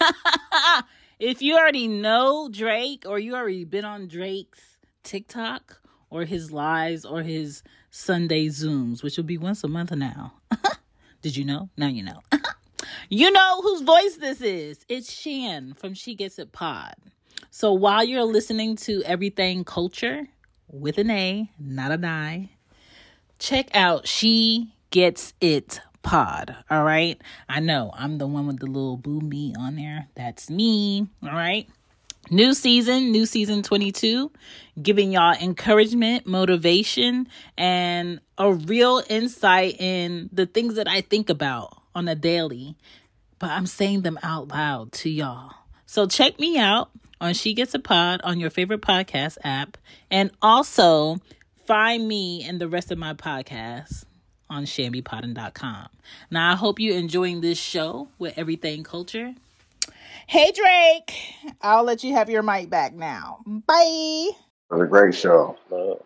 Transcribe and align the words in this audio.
if 1.18 1.42
you 1.42 1.56
already 1.56 1.88
know 1.88 2.48
Drake 2.50 3.04
or 3.06 3.18
you 3.18 3.34
already 3.34 3.64
been 3.64 3.84
on 3.84 4.08
Drake's 4.08 4.78
TikTok 5.02 5.80
or 6.10 6.24
his 6.24 6.52
lives 6.52 7.04
or 7.04 7.22
his 7.22 7.62
Sunday 7.90 8.48
Zooms, 8.48 9.02
which 9.02 9.16
will 9.16 9.24
be 9.24 9.38
once 9.38 9.64
a 9.64 9.68
month 9.68 9.92
now. 9.92 10.34
Did 11.22 11.36
you 11.36 11.44
know? 11.44 11.70
Now 11.76 11.88
you 11.88 12.02
know. 12.02 12.20
you 13.08 13.30
know 13.30 13.60
whose 13.62 13.82
voice 13.82 14.16
this 14.16 14.40
is. 14.40 14.84
It's 14.88 15.12
Shan 15.12 15.74
from 15.74 15.94
She 15.94 16.14
Gets 16.14 16.38
It 16.38 16.52
Pod. 16.52 16.94
So 17.50 17.72
while 17.72 18.04
you're 18.04 18.24
listening 18.24 18.76
to 18.76 19.02
Everything 19.04 19.64
Culture 19.64 20.26
with 20.70 20.98
an 20.98 21.10
A, 21.10 21.50
not 21.58 21.90
an 21.90 22.04
I, 22.04 22.50
check 23.38 23.74
out 23.74 24.06
She 24.06 24.74
Gets 24.90 25.32
It 25.40 25.80
Pod. 26.06 26.54
All 26.70 26.84
right. 26.84 27.20
I 27.48 27.58
know 27.58 27.90
I'm 27.92 28.18
the 28.18 28.28
one 28.28 28.46
with 28.46 28.60
the 28.60 28.66
little 28.66 28.96
boom 28.96 29.28
me 29.28 29.54
on 29.58 29.74
there. 29.74 30.06
That's 30.14 30.48
me. 30.48 31.08
All 31.20 31.30
right. 31.30 31.68
New 32.30 32.54
season, 32.54 33.10
new 33.10 33.26
season 33.26 33.64
22, 33.64 34.30
giving 34.80 35.10
y'all 35.10 35.34
encouragement, 35.34 36.24
motivation, 36.24 37.26
and 37.58 38.20
a 38.38 38.52
real 38.52 39.02
insight 39.08 39.80
in 39.80 40.30
the 40.32 40.46
things 40.46 40.76
that 40.76 40.86
I 40.86 41.00
think 41.00 41.28
about 41.28 41.76
on 41.92 42.06
a 42.06 42.14
daily, 42.14 42.76
but 43.40 43.50
I'm 43.50 43.66
saying 43.66 44.02
them 44.02 44.18
out 44.22 44.46
loud 44.46 44.92
to 44.92 45.10
y'all. 45.10 45.54
So 45.86 46.06
check 46.06 46.38
me 46.38 46.56
out 46.56 46.90
on 47.20 47.34
She 47.34 47.52
Gets 47.52 47.74
It 47.74 47.82
Pod 47.82 48.20
on 48.22 48.38
your 48.38 48.50
favorite 48.50 48.80
podcast 48.80 49.38
app, 49.42 49.76
and 50.08 50.30
also 50.40 51.16
find 51.66 52.06
me 52.06 52.44
and 52.44 52.60
the 52.60 52.68
rest 52.68 52.92
of 52.92 52.98
my 52.98 53.14
podcasts 53.14 54.04
on 54.48 54.64
shambypodden.com. 54.64 55.88
Now, 56.30 56.52
I 56.52 56.56
hope 56.56 56.78
you're 56.78 56.96
enjoying 56.96 57.40
this 57.40 57.58
show 57.58 58.08
with 58.18 58.36
Everything 58.36 58.84
Culture. 58.84 59.34
Hey, 60.26 60.52
Drake. 60.52 61.14
I'll 61.62 61.84
let 61.84 62.02
you 62.02 62.14
have 62.14 62.28
your 62.28 62.42
mic 62.42 62.68
back 62.68 62.94
now. 62.94 63.40
Bye. 63.46 64.30
It 64.68 64.74
was 64.74 64.82
a 64.82 64.86
great 64.86 65.14
show. 65.14 65.56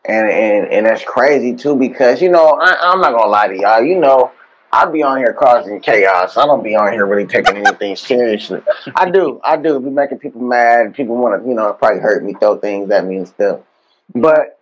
And 0.04 0.28
and 0.28 0.66
and 0.66 0.86
that's 0.86 1.02
crazy 1.02 1.56
too 1.56 1.74
because 1.76 2.20
you 2.20 2.28
know 2.28 2.50
I, 2.50 2.92
I'm 2.92 3.00
not 3.00 3.12
gonna 3.12 3.30
lie 3.30 3.48
to 3.48 3.56
y'all. 3.58 3.82
You 3.82 3.98
know 3.98 4.32
I 4.72 4.84
be 4.90 5.02
on 5.02 5.18
here 5.18 5.32
causing 5.32 5.80
chaos. 5.80 6.36
I 6.36 6.46
don't 6.46 6.62
be 6.62 6.76
on 6.76 6.92
here 6.92 7.06
really 7.06 7.26
taking 7.26 7.56
anything 7.56 7.96
seriously. 7.96 8.62
I 8.94 9.10
do, 9.10 9.40
I 9.42 9.56
do. 9.56 9.80
Be 9.80 9.90
making 9.90 10.18
people 10.18 10.42
mad. 10.42 10.94
People 10.94 11.16
want 11.16 11.42
to, 11.42 11.48
you 11.48 11.54
know, 11.54 11.72
probably 11.72 12.00
hurt 12.00 12.22
me, 12.22 12.34
throw 12.34 12.58
things 12.58 12.90
at 12.90 13.04
me 13.04 13.16
and 13.16 13.28
stuff. 13.28 13.60
But 14.14 14.58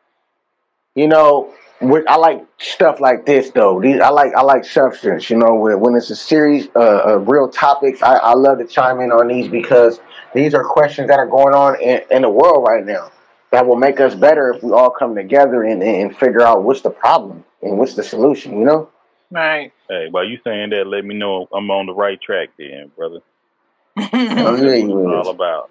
you 0.94 1.08
know, 1.08 1.52
with, 1.80 2.06
I 2.08 2.16
like 2.16 2.44
stuff 2.58 3.00
like 3.00 3.26
this 3.26 3.50
though. 3.50 3.80
These, 3.80 4.00
I 4.00 4.08
like 4.08 4.32
I 4.34 4.42
like 4.42 4.64
substance. 4.64 5.30
You 5.30 5.36
know, 5.36 5.54
when, 5.54 5.80
when 5.80 5.94
it's 5.94 6.10
a 6.10 6.16
series 6.16 6.68
uh, 6.74 7.02
of 7.04 7.28
real 7.28 7.48
topics, 7.48 8.02
I, 8.02 8.16
I 8.16 8.34
love 8.34 8.58
to 8.58 8.66
chime 8.66 9.00
in 9.00 9.12
on 9.12 9.28
these 9.28 9.48
because 9.48 10.00
these 10.34 10.54
are 10.54 10.64
questions 10.64 11.08
that 11.08 11.18
are 11.18 11.26
going 11.26 11.54
on 11.54 11.80
in, 11.80 12.02
in 12.10 12.22
the 12.22 12.30
world 12.30 12.66
right 12.66 12.84
now 12.84 13.12
that 13.50 13.66
will 13.66 13.76
make 13.76 14.00
us 14.00 14.14
better 14.14 14.50
if 14.50 14.62
we 14.62 14.72
all 14.72 14.90
come 14.90 15.14
together 15.14 15.62
and, 15.62 15.82
and 15.82 16.16
figure 16.16 16.42
out 16.42 16.64
what's 16.64 16.82
the 16.82 16.90
problem 16.90 17.44
and 17.62 17.78
what's 17.78 17.94
the 17.94 18.02
solution. 18.02 18.58
You 18.58 18.64
know. 18.64 18.90
Right. 19.30 19.72
Hey, 19.88 20.08
while 20.10 20.24
you 20.24 20.38
saying 20.42 20.70
that, 20.70 20.86
let 20.86 21.04
me 21.04 21.14
know 21.14 21.48
I'm 21.52 21.70
on 21.70 21.86
the 21.86 21.92
right 21.92 22.20
track, 22.20 22.48
then, 22.58 22.90
brother. 22.96 23.20
oh, 23.98 24.56
yeah, 24.56 24.74
you 24.76 25.14
all 25.14 25.28
about. 25.28 25.70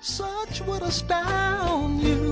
Such 0.00 0.60
would 0.62 0.82
astound 0.82 2.00
you. 2.00 2.27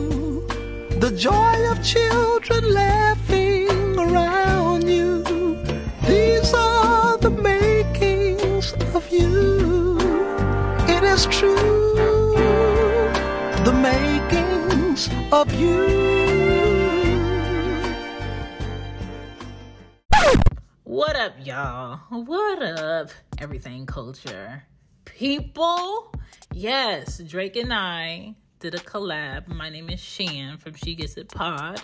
The 1.07 1.17
joy 1.17 1.71
of 1.71 1.85
children 1.85 2.75
laughing 2.75 3.97
around 3.97 4.89
you. 4.89 5.23
These 6.05 6.53
are 6.53 7.17
the 7.19 7.31
makings 7.31 8.73
of 8.93 9.09
you. 9.13 9.99
It 10.89 11.05
is 11.05 11.27
true. 11.27 12.35
The 13.63 13.73
makings 13.73 15.09
of 15.31 15.55
you. 15.55 15.87
What 20.83 21.15
up, 21.15 21.35
y'all? 21.41 22.01
What 22.09 22.63
up, 22.65 23.11
everything 23.39 23.87
culture? 23.87 24.65
People, 25.05 26.13
yes, 26.53 27.19
Drake 27.19 27.55
and 27.55 27.73
I 27.73 28.35
did 28.59 28.75
a 28.75 28.79
collab. 28.79 29.49
My 29.49 29.69
name 29.69 29.91
is 29.91 30.01
Shan 30.01 30.57
from 30.57 30.75
She 30.75 30.95
Gets 30.95 31.19
It 31.19 31.29
Pod. 31.29 31.81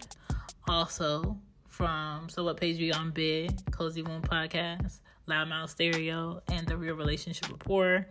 Also 0.66 1.36
from 1.68 2.30
So 2.30 2.44
What 2.44 2.56
Page 2.56 2.78
We 2.78 2.92
on 2.92 3.12
Cozy 3.70 4.02
Moon 4.02 4.22
Podcast, 4.22 5.00
Loudmouth 5.28 5.68
Stereo, 5.68 6.40
and 6.48 6.66
The 6.66 6.76
Real 6.78 6.94
Relationship 6.94 7.50
Rapport. 7.50 8.06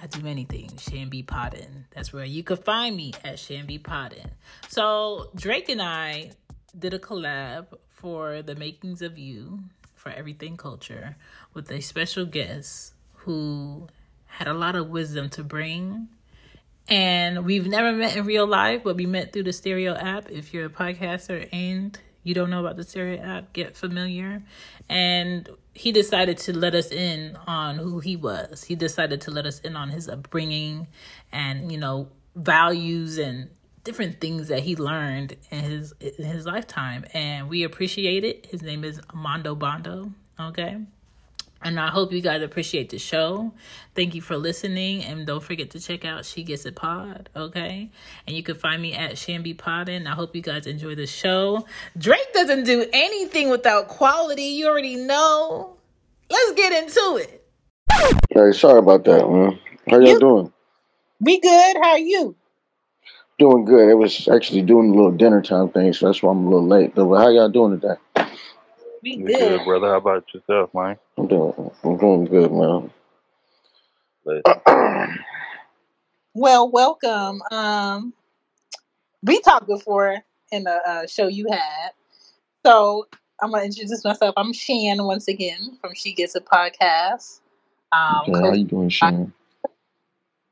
I 0.00 0.06
do 0.06 0.22
many 0.22 0.44
things. 0.44 0.86
Shambi 0.86 1.24
Podden. 1.24 1.84
That's 1.90 2.14
where 2.14 2.24
you 2.24 2.42
could 2.42 2.64
find 2.64 2.96
me 2.96 3.12
at 3.24 3.34
Shambi 3.34 3.80
Podden. 3.80 4.30
So 4.68 5.30
Drake 5.34 5.68
and 5.68 5.82
I 5.82 6.30
did 6.78 6.94
a 6.94 6.98
collab 6.98 7.66
for 7.90 8.40
the 8.40 8.54
makings 8.54 9.02
of 9.02 9.18
you 9.18 9.60
for 9.94 10.10
everything 10.10 10.56
culture 10.56 11.16
with 11.52 11.70
a 11.70 11.80
special 11.80 12.24
guest 12.24 12.94
who 13.16 13.86
had 14.24 14.48
a 14.48 14.54
lot 14.54 14.76
of 14.76 14.88
wisdom 14.88 15.28
to 15.30 15.44
bring. 15.44 16.08
And 16.88 17.44
we've 17.44 17.66
never 17.66 17.92
met 17.92 18.16
in 18.16 18.26
real 18.26 18.46
life, 18.46 18.82
but 18.84 18.96
we 18.96 19.06
met 19.06 19.32
through 19.32 19.44
the 19.44 19.52
stereo 19.52 19.94
app. 19.94 20.30
If 20.30 20.52
you're 20.52 20.66
a 20.66 20.70
podcaster 20.70 21.48
and 21.52 21.98
you 22.22 22.34
don't 22.34 22.50
know 22.50 22.60
about 22.60 22.76
the 22.76 22.84
stereo 22.84 23.22
app, 23.22 23.52
get 23.52 23.76
familiar. 23.76 24.42
And 24.88 25.48
he 25.74 25.92
decided 25.92 26.38
to 26.38 26.56
let 26.56 26.74
us 26.74 26.90
in 26.90 27.36
on 27.46 27.76
who 27.76 28.00
he 28.00 28.16
was. 28.16 28.64
He 28.64 28.74
decided 28.74 29.22
to 29.22 29.30
let 29.30 29.46
us 29.46 29.60
in 29.60 29.76
on 29.76 29.88
his 29.90 30.08
upbringing 30.08 30.88
and, 31.32 31.70
you 31.72 31.78
know, 31.78 32.08
values 32.34 33.18
and 33.18 33.50
different 33.84 34.20
things 34.20 34.48
that 34.48 34.60
he 34.60 34.76
learned 34.76 35.36
in 35.50 35.60
his 35.60 35.92
in 36.00 36.24
his 36.24 36.46
lifetime 36.46 37.04
and 37.14 37.48
we 37.48 37.64
appreciate 37.64 38.24
it 38.24 38.46
his 38.46 38.62
name 38.62 38.84
is 38.84 39.00
Mondo 39.12 39.54
Bondo 39.54 40.12
okay 40.38 40.78
and 41.64 41.78
I 41.78 41.88
hope 41.88 42.12
you 42.12 42.20
guys 42.20 42.42
appreciate 42.42 42.90
the 42.90 42.98
show. 42.98 43.52
Thank 43.94 44.14
you 44.14 44.20
for 44.20 44.36
listening. 44.36 45.04
And 45.04 45.26
don't 45.26 45.42
forget 45.42 45.70
to 45.70 45.80
check 45.80 46.04
out 46.04 46.24
She 46.24 46.42
Gets 46.42 46.64
It 46.66 46.76
Pod, 46.76 47.28
okay? 47.36 47.90
And 48.26 48.36
you 48.36 48.42
can 48.42 48.54
find 48.54 48.80
me 48.80 48.94
at 48.94 49.12
Shambi 49.12 49.56
Podden. 49.56 50.06
I 50.06 50.10
hope 50.10 50.34
you 50.34 50.42
guys 50.42 50.66
enjoy 50.66 50.94
the 50.94 51.06
show. 51.06 51.66
Drake 51.98 52.32
doesn't 52.32 52.64
do 52.64 52.86
anything 52.92 53.50
without 53.50 53.88
quality. 53.88 54.44
You 54.44 54.68
already 54.68 54.96
know. 54.96 55.76
Let's 56.30 56.52
get 56.52 56.72
into 56.82 57.16
it. 57.16 57.44
Hey, 58.30 58.52
sorry 58.52 58.78
about 58.78 59.04
that, 59.04 59.28
man. 59.28 59.58
How 59.88 59.98
y'all 59.98 60.08
You- 60.08 60.20
doing? 60.20 60.52
We 61.20 61.38
good. 61.38 61.76
How 61.82 61.90
are 61.90 61.98
you? 61.98 62.34
Doing 63.38 63.64
good. 63.64 63.88
It 63.88 63.94
was 63.94 64.28
actually 64.28 64.62
doing 64.62 64.90
a 64.90 64.94
little 64.94 65.12
dinner 65.12 65.40
time 65.42 65.68
thing, 65.70 65.92
so 65.92 66.06
that's 66.06 66.22
why 66.22 66.30
I'm 66.32 66.46
a 66.46 66.50
little 66.50 66.66
late. 66.66 66.94
But 66.94 67.04
how 67.16 67.28
y'all 67.28 67.48
doing 67.48 67.80
today? 67.80 67.94
We 69.02 69.16
We 69.18 69.24
good. 69.24 69.38
good, 69.38 69.64
brother. 69.64 69.88
How 69.88 69.96
about 69.96 70.24
yourself, 70.32 70.70
man? 70.74 70.96
I'm 71.18 71.26
doing. 71.26 71.70
I'm 71.84 71.96
doing 71.96 72.24
good, 72.26 72.52
man. 72.52 72.90
Well, 76.34 76.70
welcome. 76.70 77.42
Um, 77.50 78.14
we 79.22 79.38
talked 79.42 79.66
before 79.66 80.16
in 80.50 80.64
the 80.64 80.80
uh, 80.88 81.06
show 81.06 81.26
you 81.28 81.46
had. 81.50 81.90
So 82.64 83.06
I'm 83.42 83.50
gonna 83.50 83.64
introduce 83.64 84.02
myself. 84.02 84.32
I'm 84.38 84.54
Shan 84.54 85.04
once 85.04 85.28
again 85.28 85.76
from 85.78 85.92
She 85.94 86.14
Gets 86.14 86.34
a 86.34 86.40
Podcast. 86.40 87.40
Um, 87.92 88.22
Okay, 88.30 88.40
how 88.40 88.52
you 88.54 88.64
doing, 88.64 88.88
Shan? 88.88 89.34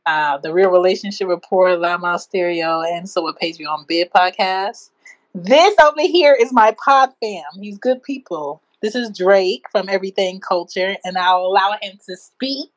uh, 0.05 0.37
the 0.37 0.53
Real 0.53 0.69
Relationship 0.69 1.29
Report, 1.29 1.79
Loudmouth 1.79 2.21
Stereo, 2.21 2.83
and 2.83 3.09
so 3.09 3.27
a 3.27 3.35
Patreon 3.35 3.87
Bid 3.87 4.11
podcast. 4.11 4.91
This 5.35 5.77
over 5.81 6.01
here 6.01 6.37
is 6.39 6.53
my 6.53 6.75
pod 6.85 7.11
fam. 7.21 7.45
He's 7.61 7.79
good 7.79 8.03
people. 8.03 8.63
This 8.83 8.97
is 8.97 9.17
Drake 9.17 9.67
from 9.71 9.89
Everything 9.89 10.41
Culture, 10.41 10.97
and 11.05 11.17
I'll 11.17 11.47
allow 11.47 11.77
him 11.81 11.99
to 12.09 12.17
speak. 12.17 12.73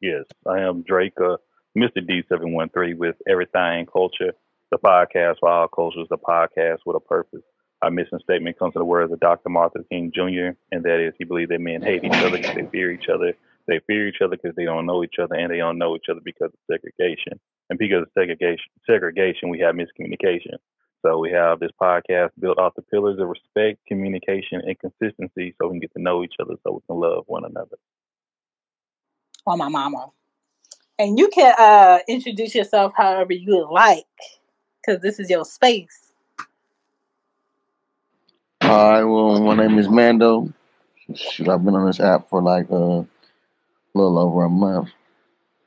yes, 0.00 0.24
I 0.46 0.60
am 0.60 0.82
Drake, 0.82 1.12
uh, 1.20 1.36
Mr. 1.78 1.98
D713 1.98 2.96
with 2.96 3.14
Everything 3.28 3.86
Culture, 3.86 4.32
the 4.72 4.78
podcast 4.78 5.36
for 5.38 5.48
all 5.48 5.68
cultures, 5.68 6.08
the 6.10 6.18
podcast 6.18 6.78
with 6.84 6.96
a 6.96 7.00
purpose. 7.00 7.42
Our 7.82 7.92
mission 7.92 8.18
statement 8.20 8.58
comes 8.58 8.72
to 8.72 8.80
the 8.80 8.84
words 8.84 9.12
of 9.12 9.20
Dr. 9.20 9.50
Martin 9.50 9.84
King 9.88 10.10
Jr., 10.12 10.56
and 10.72 10.82
that 10.82 11.06
is 11.06 11.14
he 11.18 11.24
believes 11.24 11.50
that 11.50 11.60
men 11.60 11.82
hate 11.82 12.02
each 12.02 12.14
other 12.14 12.38
because 12.38 12.56
they 12.56 12.66
fear 12.66 12.90
each 12.90 13.08
other. 13.08 13.34
They 13.68 13.80
fear 13.86 14.08
each 14.08 14.22
other 14.24 14.36
because 14.42 14.56
they 14.56 14.64
don't 14.64 14.86
know 14.86 15.04
each 15.04 15.16
other, 15.22 15.34
and 15.34 15.50
they 15.50 15.58
don't 15.58 15.78
know 15.78 15.96
each 15.96 16.08
other 16.10 16.20
because 16.24 16.50
of 16.52 16.60
segregation. 16.70 17.40
And 17.70 17.78
because 17.78 18.02
of 18.02 18.08
segregation, 18.14 18.66
segregation, 18.86 19.50
we 19.50 19.60
have 19.60 19.74
miscommunication. 19.74 20.56
So 21.02 21.18
we 21.18 21.32
have 21.32 21.60
this 21.60 21.70
podcast 21.80 22.30
built 22.40 22.58
off 22.58 22.74
the 22.76 22.82
pillars 22.82 23.18
of 23.20 23.28
respect, 23.28 23.80
communication, 23.86 24.62
and 24.64 24.78
consistency, 24.78 25.54
so 25.60 25.68
we 25.68 25.74
can 25.74 25.80
get 25.80 25.92
to 25.96 26.02
know 26.02 26.24
each 26.24 26.34
other, 26.40 26.54
so 26.62 26.72
we 26.72 26.80
can 26.88 27.00
love 27.00 27.24
one 27.26 27.44
another. 27.44 27.76
on 29.46 29.58
my 29.58 29.68
mama. 29.68 30.08
And 30.98 31.18
you 31.18 31.28
can 31.28 31.54
uh, 31.58 31.98
introduce 32.08 32.54
yourself 32.54 32.92
however 32.96 33.32
you 33.32 33.56
would 33.56 33.72
like, 33.72 34.04
because 34.80 35.02
this 35.02 35.18
is 35.18 35.30
your 35.30 35.44
space. 35.44 36.12
Hi, 38.62 39.04
well, 39.04 39.40
my 39.42 39.56
name 39.56 39.78
is 39.78 39.88
Mando. 39.88 40.52
Shoot, 41.14 41.48
I've 41.48 41.64
been 41.64 41.74
on 41.74 41.86
this 41.86 42.00
app 42.00 42.28
for 42.30 42.42
like 42.42 42.66
uh 42.70 43.02
A 43.94 43.98
little 43.98 44.18
over 44.18 44.44
a 44.44 44.50
month. 44.50 44.90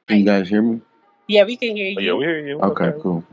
Can 0.07 0.17
you 0.19 0.25
guys 0.25 0.49
hear 0.49 0.61
me? 0.61 0.81
Yeah, 1.27 1.43
we 1.45 1.55
can 1.55 1.75
hear 1.75 1.93
Oh, 1.97 2.01
you. 2.01 2.07
yeah, 2.11 2.13
we 2.13 2.25
hear 2.25 2.39
you. 2.47 2.59
Okay, 2.61 2.85
Okay. 2.87 2.99
cool. 3.01 3.23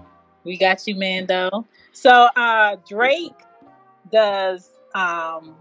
We 0.44 0.56
got 0.56 0.87
you, 0.87 0.94
Mando. 0.96 1.67
So 1.93 2.11
uh 2.37 2.76
Drake 2.88 3.35
does 4.12 4.70
um 4.94 5.56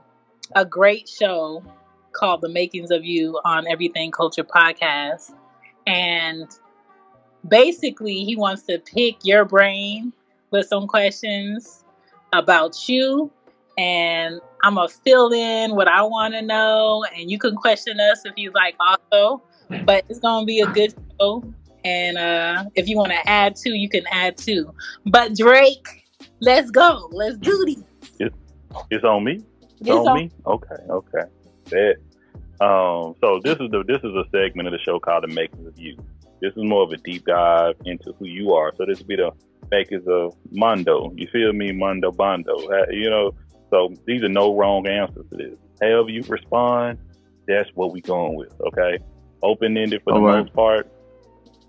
a 0.56 0.65
great 0.65 1.07
show 1.09 1.63
called 2.12 2.41
The 2.41 2.50
Makings 2.50 2.91
of 2.91 3.03
You 3.03 3.39
on 3.44 3.65
Everything 3.68 4.12
Culture 4.12 4.44
Podcast. 4.44 5.33
And 5.88 6.47
basically 7.47 8.24
he 8.24 8.35
wants 8.35 8.63
to 8.63 8.77
pick 8.80 9.25
your 9.25 9.45
brain 9.45 10.13
with 10.51 10.68
some 10.68 10.88
questions 10.88 11.83
about 12.33 12.88
you 12.88 13.31
and 13.77 14.39
I'm 14.63 14.75
gonna 14.75 14.88
fill 14.88 15.31
in 15.33 15.75
what 15.75 15.88
I 15.88 16.01
want 16.04 16.33
to 16.33 16.42
know, 16.42 17.06
and 17.15 17.30
you 17.30 17.38
can 17.38 17.56
question 17.56 18.00
us 18.00 18.21
if 18.25 18.33
you 18.38 18.51
like 18.54 18.75
also. 18.80 19.44
But 19.86 20.06
it's 20.10 20.19
gonna 20.19 20.45
be 20.45 20.62
a 20.62 20.68
good 20.68 20.94
show, 21.19 21.44
and 21.83 22.18
uh, 22.18 22.65
if 22.75 22.88
you 22.88 22.98
want 22.98 23.12
to 23.12 23.30
add 23.30 23.56
to, 23.57 23.69
you 23.71 23.89
can 23.89 24.04
add 24.12 24.38
to. 24.38 24.74
But 25.06 25.36
Drake, 25.36 26.06
let's 26.39 26.71
go. 26.71 27.10
Let's 27.12 27.38
do 27.38 27.65
this. 27.65 28.30
It's 28.89 29.04
on 29.04 29.24
me. 29.24 29.33
It's 29.62 29.81
It's 29.81 29.89
on 29.92 30.07
on- 30.07 30.18
me. 30.18 30.31
Okay, 30.48 30.75
okay. 30.89 31.24
Bet. 31.69 31.98
Um, 32.62 33.16
so 33.19 33.39
this 33.44 33.57
is 33.59 33.69
the 33.71 33.83
this 33.88 34.00
is 34.04 34.16
a 34.16 34.24
segment 34.31 34.68
of 34.68 34.71
the 34.71 34.80
show 34.80 35.00
called 35.00 35.24
the 35.24 35.27
Makers 35.27 35.68
of 35.68 35.77
You. 35.77 35.98
This 36.42 36.51
is 36.54 36.63
more 36.63 36.83
of 36.83 36.92
a 36.92 36.98
deep 36.98 37.25
dive 37.25 37.75
into 37.86 38.13
who 38.13 38.25
you 38.25 38.54
are. 38.54 38.74
So 38.77 38.86
this 38.86 39.00
will 39.00 39.07
be 39.07 39.16
the 39.18 39.31
makers 39.71 40.04
of 40.07 40.36
Mondo. 40.51 41.12
You 41.16 41.27
feel 41.31 41.51
me, 41.54 41.71
Mondo 41.71 42.12
Bondo. 42.12 42.57
You 42.92 43.09
know, 43.09 43.31
so 43.74 43.92
these 44.06 44.22
are 44.22 44.30
no 44.30 44.56
wrong 44.56 44.86
answers 44.86 45.25
to 45.31 45.36
this. 45.36 45.58
However 45.81 46.10
you 46.10 46.22
respond, 46.28 47.00
that's 47.48 47.68
what 47.74 47.92
we 47.92 48.02
going 48.02 48.36
with. 48.36 48.54
Okay, 48.68 49.00
open 49.42 49.75
ended 49.75 50.02
for 50.04 50.14
the 50.14 50.20
All 50.20 50.25
right. 50.25 50.44
most 50.44 50.54
part. 50.54 50.92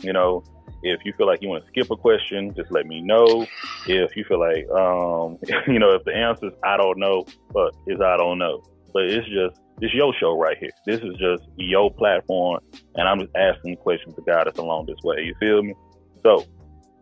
You 0.01 0.12
know, 0.12 0.45
if 0.83 1.01
you 1.06 1.15
feel 1.17 1.27
like 1.27 1.41
you 1.41 1.49
want 1.49 1.65
to 1.65 1.71
skip 1.71 1.91
a 1.91 1.97
question, 1.97 2.55
just 2.55 2.71
let 2.71 2.87
me 2.87 3.01
know. 3.01 3.47
If 3.87 4.15
you 4.17 4.25
feel 4.25 4.39
like, 4.39 4.69
um, 4.69 5.39
you 5.73 5.79
know, 5.79 5.93
if 5.95 6.05
the 6.05 6.15
answer 6.15 6.49
is 6.49 6.53
I 6.62 6.77
don't 6.77 6.99
know, 6.99 7.25
but 7.55 7.75
it's 7.87 8.03
I 8.03 8.19
don't 8.19 8.39
know. 8.39 8.62
But 8.93 9.05
it's 9.05 9.27
just 9.27 9.59
it's 9.81 9.95
your 9.95 10.12
show 10.21 10.39
right 10.39 10.59
here. 10.59 10.73
This 10.85 11.00
is 11.00 11.17
just 11.19 11.45
your 11.57 11.91
platform, 11.91 12.61
and 12.97 13.09
I'm 13.09 13.19
just 13.19 13.35
asking 13.35 13.77
questions 13.77 14.15
to 14.17 14.23
guide 14.27 14.47
us 14.47 14.59
along 14.59 14.87
this 14.87 14.99
way. 15.03 15.23
You 15.23 15.35
feel 15.41 15.62
me? 15.62 15.75
So, 16.23 16.45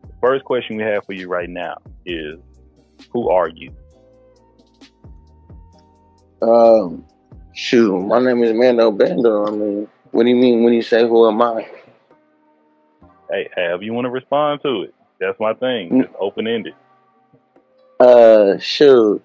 the 0.02 0.14
first 0.20 0.44
question 0.44 0.76
we 0.76 0.84
have 0.84 1.04
for 1.04 1.12
you 1.12 1.28
right 1.28 1.48
now 1.48 1.78
is, 2.06 2.38
who 3.12 3.30
are 3.30 3.48
you? 3.48 3.74
Um, 6.42 7.04
shoot, 7.52 8.00
my 8.00 8.18
name 8.18 8.42
is 8.42 8.52
Mando 8.52 8.90
Bando. 8.90 9.46
I 9.46 9.50
mean, 9.52 9.88
what 10.10 10.24
do 10.24 10.28
you 10.28 10.34
mean 10.34 10.64
when 10.64 10.72
you 10.72 10.82
say 10.82 11.06
who 11.06 11.28
am 11.28 11.40
I? 11.40 11.68
Hey, 13.30 13.48
however 13.54 13.84
you 13.84 13.92
want 13.92 14.06
to 14.06 14.10
respond 14.10 14.60
to 14.62 14.82
it. 14.82 14.94
That's 15.20 15.38
my 15.38 15.54
thing. 15.54 15.90
Mm. 15.90 16.02
Just 16.02 16.14
open 16.18 16.48
ended. 16.48 16.74
Uh, 18.00 18.58
shoot, 18.58 19.22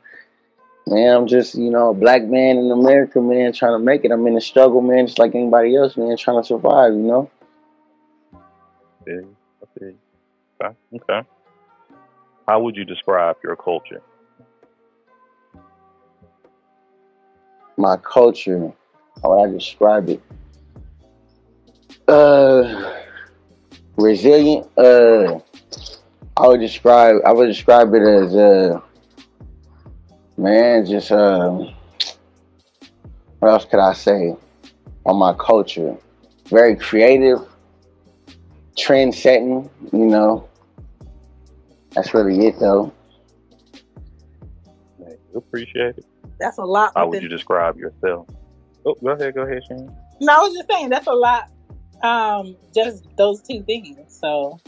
man, 0.85 1.15
I'm 1.15 1.25
just 1.25 1.55
you 1.55 1.71
know 1.71 1.89
a 1.89 1.93
black 1.95 2.23
man 2.23 2.57
in 2.57 2.69
America, 2.69 3.19
man, 3.19 3.51
trying 3.51 3.73
to 3.73 3.83
make 3.83 4.05
it. 4.05 4.11
I'm 4.11 4.27
in 4.27 4.35
the 4.35 4.41
struggle, 4.41 4.81
man, 4.81 5.07
just 5.07 5.17
like 5.17 5.33
anybody 5.33 5.75
else, 5.75 5.97
man, 5.97 6.15
trying 6.17 6.39
to 6.39 6.47
survive. 6.47 6.93
You 6.93 6.99
know. 6.99 7.31
Okay. 9.01 9.27
Okay. 9.79 9.97
Okay. 10.93 11.27
How 12.47 12.61
would 12.61 12.75
you 12.75 12.85
describe 12.85 13.37
your 13.43 13.55
culture? 13.55 14.03
My 17.77 17.95
culture, 17.97 18.71
how 19.21 19.29
would 19.29 19.50
I 19.50 19.51
describe 19.51 20.09
it? 20.09 20.21
Uh, 22.07 22.94
resilient. 23.95 24.68
Uh, 24.77 25.39
I 26.35 26.47
would 26.47 26.59
describe. 26.59 27.18
I 27.25 27.31
would 27.33 27.47
describe 27.47 27.94
it 27.94 28.01
as 28.01 28.35
uh, 28.35 28.79
man, 30.38 30.85
just 30.85 31.12
uh, 31.12 31.50
what 33.39 33.50
else 33.50 33.65
could 33.65 33.80
I 33.80 33.94
say 33.94 34.35
on 35.06 35.18
my 35.18 35.33
culture? 35.33 35.97
Very 36.45 36.75
creative, 36.75 37.39
trend 38.77 39.13
setting. 39.13 39.69
You 39.91 40.06
know, 40.06 40.50
that's 41.91 42.13
really 42.13 42.47
it 42.47 42.59
though. 42.59 42.94
Appreciate 45.35 45.97
it. 45.97 46.06
That's 46.39 46.57
a 46.57 46.63
lot. 46.63 46.93
How 46.95 47.07
would 47.07 47.21
you 47.21 47.29
describe 47.29 47.77
yourself? 47.77 48.27
Oh, 48.85 48.95
go 49.03 49.11
ahead, 49.11 49.35
go 49.35 49.41
ahead, 49.41 49.63
Shane. 49.67 49.91
No, 50.21 50.33
I 50.33 50.39
was 50.39 50.53
just 50.53 50.69
saying 50.69 50.89
that's 50.89 51.07
a 51.07 51.13
lot. 51.13 51.49
Um, 52.03 52.55
just 52.73 53.05
those 53.17 53.41
two 53.41 53.63
things. 53.63 53.97
So 54.07 54.59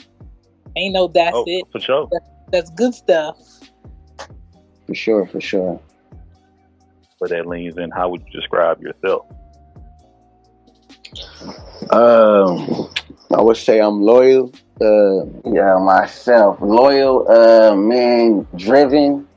ain't 0.75 0.94
no 0.94 1.07
that's 1.07 1.36
oh, 1.36 1.44
it. 1.48 1.66
for 1.71 1.80
sure. 1.80 2.10
That's 2.51 2.69
good 2.71 2.94
stuff. 2.94 3.38
For 4.88 4.95
sure, 4.95 5.27
for 5.27 5.39
sure. 5.39 5.80
But 7.19 7.30
that 7.30 7.45
leans 7.45 7.77
in. 7.77 7.92
How 7.92 8.10
would 8.10 8.21
you 8.27 8.39
describe 8.39 8.81
yourself? 8.81 9.25
Um, 11.92 12.89
I 13.36 13.42
would 13.42 13.57
say 13.57 13.80
I'm 13.80 14.01
loyal. 14.01 14.51
Uh, 14.81 15.25
yeah, 15.45 15.77
myself 15.80 16.60
loyal. 16.62 17.30
Uh, 17.30 17.75
man, 17.75 18.48
driven. 18.56 19.27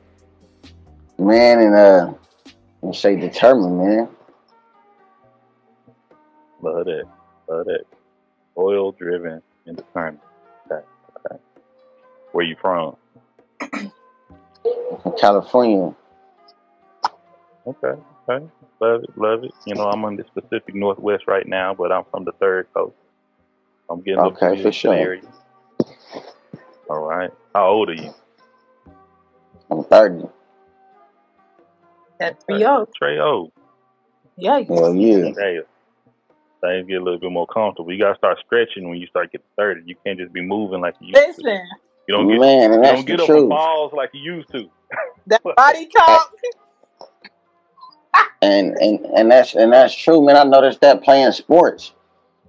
Man, 1.19 1.59
and 1.59 1.75
uh, 1.75 2.13
let's 2.83 2.99
say 2.99 3.17
determined, 3.17 3.79
man. 3.79 4.09
Love 6.61 6.87
it. 6.87 7.05
Love 7.49 7.67
it. 7.69 7.87
Oil 8.57 8.91
driven 8.93 9.41
and 9.67 9.77
determined. 9.77 10.19
Okay. 10.71 10.85
Okay. 11.27 11.41
Where 12.33 12.45
you 12.45 12.55
from? 12.61 12.95
From 15.03 15.13
California. 15.19 15.95
Okay. 17.67 18.01
Okay. 18.29 18.45
Love 18.81 19.03
it. 19.03 19.17
Love 19.17 19.43
it. 19.45 19.51
You 19.65 19.75
know, 19.75 19.87
I'm 19.87 20.05
on 20.05 20.17
the 20.17 20.25
Pacific 20.25 20.75
Northwest 20.75 21.25
right 21.27 21.47
now, 21.47 21.73
but 21.73 21.91
I'm 21.91 22.05
from 22.11 22.25
the 22.25 22.33
third 22.33 22.67
coast. 22.73 22.95
I'm 23.89 24.01
getting 24.01 24.19
Okay, 24.19 24.61
for 24.61 24.71
sure. 24.71 24.93
area. 24.93 25.21
All 26.89 26.99
right. 26.99 27.31
How 27.55 27.69
old 27.69 27.89
are 27.89 27.95
you? 27.95 28.13
I'm 29.71 29.83
30. 29.85 30.27
That 32.23 32.43
three 32.45 32.63
oh. 32.63 32.87
Trey 32.95 33.19
O. 33.19 33.51
Yeah, 34.37 34.59
you- 34.59 34.73
Hell 34.73 34.95
yeah. 34.95 35.31
Hey, 35.37 35.59
things 36.61 36.87
get 36.87 37.01
a 37.01 37.03
little 37.03 37.19
bit 37.19 37.31
more 37.31 37.47
comfortable. 37.47 37.91
You 37.91 37.99
gotta 37.99 38.17
start 38.17 38.37
stretching 38.45 38.87
when 38.87 38.97
you 38.97 39.07
start 39.07 39.31
getting 39.31 39.45
thirty. 39.57 39.81
You 39.85 39.95
can't 40.05 40.17
just 40.17 40.31
be 40.31 40.41
moving 40.41 40.79
like 40.79 40.95
you 41.01 41.07
used 41.07 41.19
to. 41.19 41.27
listen. 41.43 41.61
You 42.07 42.15
don't 42.15 42.27
get 42.29 42.39
Man, 42.39 42.73
you 42.73 42.81
that's 42.81 42.95
don't 42.95 43.05
get 43.05 43.17
the 43.17 43.23
up 43.23 43.27
from 43.27 43.37
truth. 43.39 43.49
falls 43.49 43.93
like 43.93 44.09
you 44.13 44.35
used 44.35 44.51
to. 44.53 44.69
That 45.27 45.41
body 45.57 45.87
talk. 45.87 46.33
And, 48.41 48.75
and 48.77 49.05
and 49.17 49.31
that's 49.31 49.55
and 49.55 49.71
that's 49.73 49.93
true, 49.95 50.23
man. 50.25 50.35
I 50.37 50.43
noticed 50.43 50.81
that 50.81 51.03
playing 51.03 51.31
sports. 51.31 51.93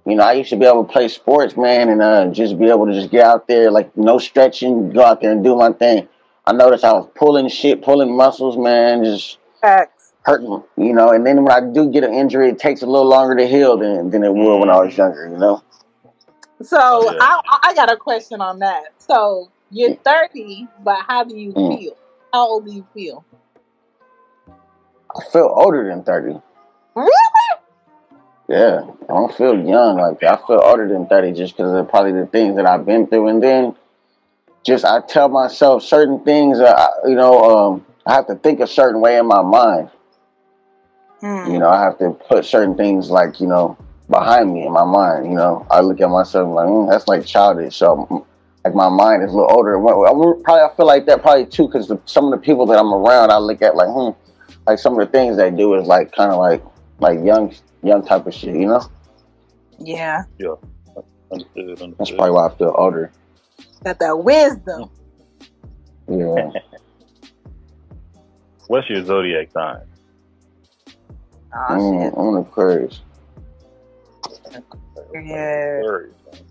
You 0.05 0.15
know, 0.15 0.23
I 0.23 0.33
used 0.33 0.51
to 0.51 0.55
be 0.57 0.65
able 0.65 0.85
to 0.85 0.91
play 0.91 1.07
sports, 1.07 1.57
man, 1.57 1.89
and 1.89 2.01
uh, 2.01 2.27
just 2.27 2.59
be 2.59 2.67
able 2.69 2.85
to 2.85 2.93
just 2.93 3.09
get 3.09 3.25
out 3.25 3.47
there, 3.47 3.71
like 3.71 3.95
no 3.97 4.19
stretching, 4.19 4.91
go 4.91 5.03
out 5.03 5.19
there 5.21 5.31
and 5.31 5.43
do 5.43 5.55
my 5.55 5.71
thing. 5.71 6.07
I 6.45 6.53
noticed 6.53 6.83
I 6.83 6.93
was 6.93 7.09
pulling 7.15 7.47
shit, 7.49 7.81
pulling 7.81 8.15
muscles, 8.15 8.55
man, 8.55 9.03
just 9.03 9.39
Facts. 9.65 10.13
hurting, 10.23 10.63
you 10.77 10.93
know. 10.93 11.11
And 11.11 11.25
then 11.25 11.43
when 11.43 11.51
I 11.51 11.61
do 11.73 11.89
get 11.91 12.03
an 12.03 12.13
injury, 12.13 12.49
it 12.49 12.59
takes 12.59 12.81
a 12.81 12.85
little 12.85 13.07
longer 13.07 13.35
to 13.35 13.47
heal 13.47 13.77
than 13.77 14.11
than 14.11 14.23
it 14.23 14.33
would 14.33 14.59
when 14.59 14.69
I 14.69 14.79
was 14.79 14.95
younger, 14.97 15.27
you 15.27 15.37
know. 15.37 15.63
So 16.61 16.77
Yeah. 17.11 17.17
I, 17.19 17.59
I 17.63 17.73
got 17.73 17.91
a 17.91 17.97
question 17.97 18.41
on 18.41 18.59
that. 18.59 18.85
So 18.99 19.49
you're 19.71 19.95
30, 19.95 20.67
but 20.83 21.01
how 21.07 21.23
do 21.23 21.35
you 21.35 21.51
Mm. 21.53 21.77
feel? 21.79 21.97
How 22.31 22.47
old 22.47 22.65
do 22.65 22.73
you 22.73 22.85
feel? 22.93 23.25
I 25.15 25.23
feel 25.31 25.51
older 25.53 25.87
than 25.89 26.03
thirty. 26.03 26.39
Really? 26.95 27.11
Yeah, 28.47 28.85
I 29.09 29.13
don't 29.13 29.33
feel 29.35 29.55
young 29.57 29.97
like 29.97 30.19
that. 30.19 30.39
I 30.43 30.47
feel 30.47 30.61
older 30.63 30.87
than 30.87 31.07
30 31.07 31.31
just 31.33 31.57
because 31.57 31.73
of 31.73 31.89
probably 31.89 32.11
the 32.11 32.27
things 32.27 32.57
that 32.57 32.65
I've 32.67 32.85
been 32.85 33.07
through. 33.07 33.29
And 33.29 33.41
then 33.41 33.75
just 34.63 34.85
I 34.85 35.01
tell 35.01 35.29
myself 35.29 35.81
certain 35.81 36.23
things, 36.23 36.59
uh, 36.59 36.87
you 37.05 37.15
know, 37.15 37.39
um, 37.43 37.85
I 38.07 38.13
have 38.13 38.27
to 38.27 38.35
think 38.35 38.59
a 38.59 38.67
certain 38.67 39.01
way 39.01 39.17
in 39.17 39.25
my 39.27 39.41
mind. 39.41 39.89
Hmm. 41.21 41.51
You 41.51 41.59
know, 41.59 41.69
I 41.69 41.81
have 41.81 41.97
to 41.99 42.11
put 42.11 42.45
certain 42.45 42.75
things 42.75 43.09
like, 43.09 43.39
you 43.39 43.47
know, 43.47 43.77
behind 44.09 44.53
me 44.53 44.65
in 44.65 44.71
my 44.71 44.83
mind. 44.83 45.25
You 45.25 45.35
know, 45.35 45.65
I 45.71 45.79
look 45.81 45.99
at 46.01 46.09
myself 46.09 46.53
like, 46.53 46.67
mm, 46.67 46.89
that's 46.89 47.07
like 47.07 47.25
childish. 47.25 47.75
So, 47.75 48.25
like, 48.63 48.75
my 48.75 48.89
mind 48.89 49.23
is 49.23 49.31
a 49.31 49.35
little 49.35 49.51
older. 49.51 49.79
Well, 49.79 50.05
I 50.05 50.11
would- 50.11 50.43
probably 50.43 50.61
I 50.61 50.75
feel 50.75 50.85
like 50.85 51.05
that 51.07 51.21
probably 51.21 51.45
too 51.45 51.67
because 51.67 51.91
some 52.05 52.25
of 52.25 52.31
the 52.31 52.37
people 52.45 52.65
that 52.67 52.77
I'm 52.77 52.93
around, 52.93 53.31
I 53.31 53.37
look 53.37 53.61
at 53.61 53.75
like, 53.75 53.89
hmm, 53.89 54.09
like 54.67 54.77
some 54.77 54.99
of 54.99 55.05
the 55.05 55.11
things 55.11 55.37
they 55.37 55.49
do 55.49 55.73
is 55.75 55.87
like 55.87 56.11
kind 56.11 56.31
of 56.31 56.37
like, 56.37 56.63
like 56.99 57.23
young, 57.23 57.53
young 57.81 58.05
type 58.05 58.27
of 58.27 58.33
shit, 58.33 58.55
you 58.55 58.67
know? 58.67 58.81
Yeah. 59.79 60.23
Understood. 61.31 61.81
Understood. 61.81 61.95
That's 61.97 62.11
probably 62.11 62.31
why 62.31 62.47
I 62.47 62.55
feel 62.55 62.73
older. 62.77 63.11
Got 63.83 63.99
that 63.99 64.23
wisdom. 64.23 64.89
Yeah. 66.07 66.49
What's 68.67 68.89
your 68.89 69.03
zodiac 69.05 69.51
sign? 69.51 69.81
Oh, 71.53 71.59
Mm. 71.69 72.19
I'm 72.19 72.35
an 72.35 72.41
Aquarius. 72.41 73.01
okay. 74.47 74.59
Yeah. 75.13 75.81
Worries, 75.81 76.13
man. 76.31 76.41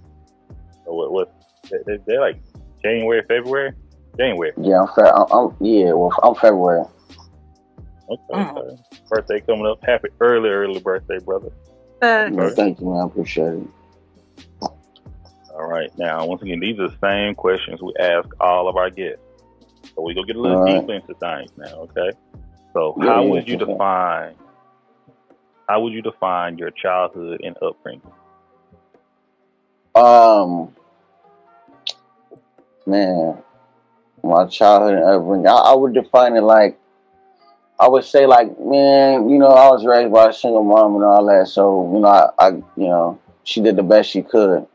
What? 0.87 1.12
What? 1.12 1.35
They, 1.87 1.99
they're 2.06 2.21
like 2.21 2.40
January, 2.83 3.23
February, 3.28 3.73
January. 4.18 4.52
Yeah, 4.56 4.83
I'm, 4.83 4.88
fe- 4.94 5.11
I'm, 5.11 5.26
I'm 5.30 5.56
yeah. 5.61 5.92
Well, 5.92 6.12
I'm 6.23 6.35
February. 6.35 6.85
Okay. 8.09 8.23
Mm. 8.33 8.56
okay. 8.56 8.83
Birthday 9.09 9.40
coming 9.40 9.66
up. 9.66 9.78
Happy 9.85 10.09
early, 10.21 10.49
early 10.50 10.80
birthday, 10.80 11.18
brother. 11.18 11.50
Uh, 12.02 12.50
thank 12.50 12.80
you, 12.80 12.87
man. 12.90 13.00
I 13.02 13.06
appreciate 13.06 13.54
it. 13.54 13.68
All 14.62 15.66
right. 15.68 15.90
Now, 15.97 16.26
once 16.26 16.42
again, 16.42 16.61
these 16.61 16.78
are 16.78 16.88
the 16.88 16.97
same 17.02 17.35
questions 17.35 17.80
we 17.80 17.94
ask 18.00 18.28
all 18.40 18.68
of 18.68 18.76
our 18.76 18.90
guests. 18.90 19.21
So 19.94 20.02
we 20.02 20.14
go 20.14 20.24
get 20.24 20.36
a 20.36 20.40
little 20.40 20.56
All 20.58 20.64
right. 20.64 20.80
deeper 20.80 20.94
into 20.94 21.14
things 21.14 21.50
now. 21.56 21.88
Okay. 21.96 22.10
So 22.72 22.94
Yeah, 22.98 23.06
how 23.06 23.24
would 23.24 23.48
you 23.48 23.56
define? 23.56 24.34
How 25.68 25.80
would 25.80 25.92
you 25.92 26.02
define 26.02 26.58
your 26.58 26.70
childhood 26.70 27.40
and 27.42 27.56
upbringing? 27.62 28.02
Um, 29.94 30.74
man, 32.86 33.38
my 34.22 34.46
childhood 34.46 34.94
and 34.94 35.04
upbringing, 35.04 35.46
I, 35.46 35.52
I 35.52 35.74
would 35.74 35.94
define 35.94 36.36
it 36.36 36.42
like, 36.42 36.78
I 37.78 37.88
would 37.88 38.04
say 38.04 38.26
like, 38.26 38.58
man, 38.60 39.28
you 39.28 39.38
know, 39.38 39.48
I 39.48 39.68
was 39.68 39.86
raised 39.86 40.12
by 40.12 40.28
a 40.28 40.32
single 40.32 40.64
mom 40.64 40.96
and 40.96 41.04
all 41.04 41.24
that, 41.26 41.48
so 41.48 41.90
you 41.94 42.00
know, 42.00 42.08
I, 42.08 42.30
I 42.38 42.48
you 42.50 42.88
know, 42.88 43.20
she 43.44 43.60
did 43.60 43.76
the 43.76 43.82
best 43.82 44.10
she 44.10 44.22
could. 44.22 44.66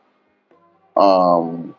Um, 0.95 1.75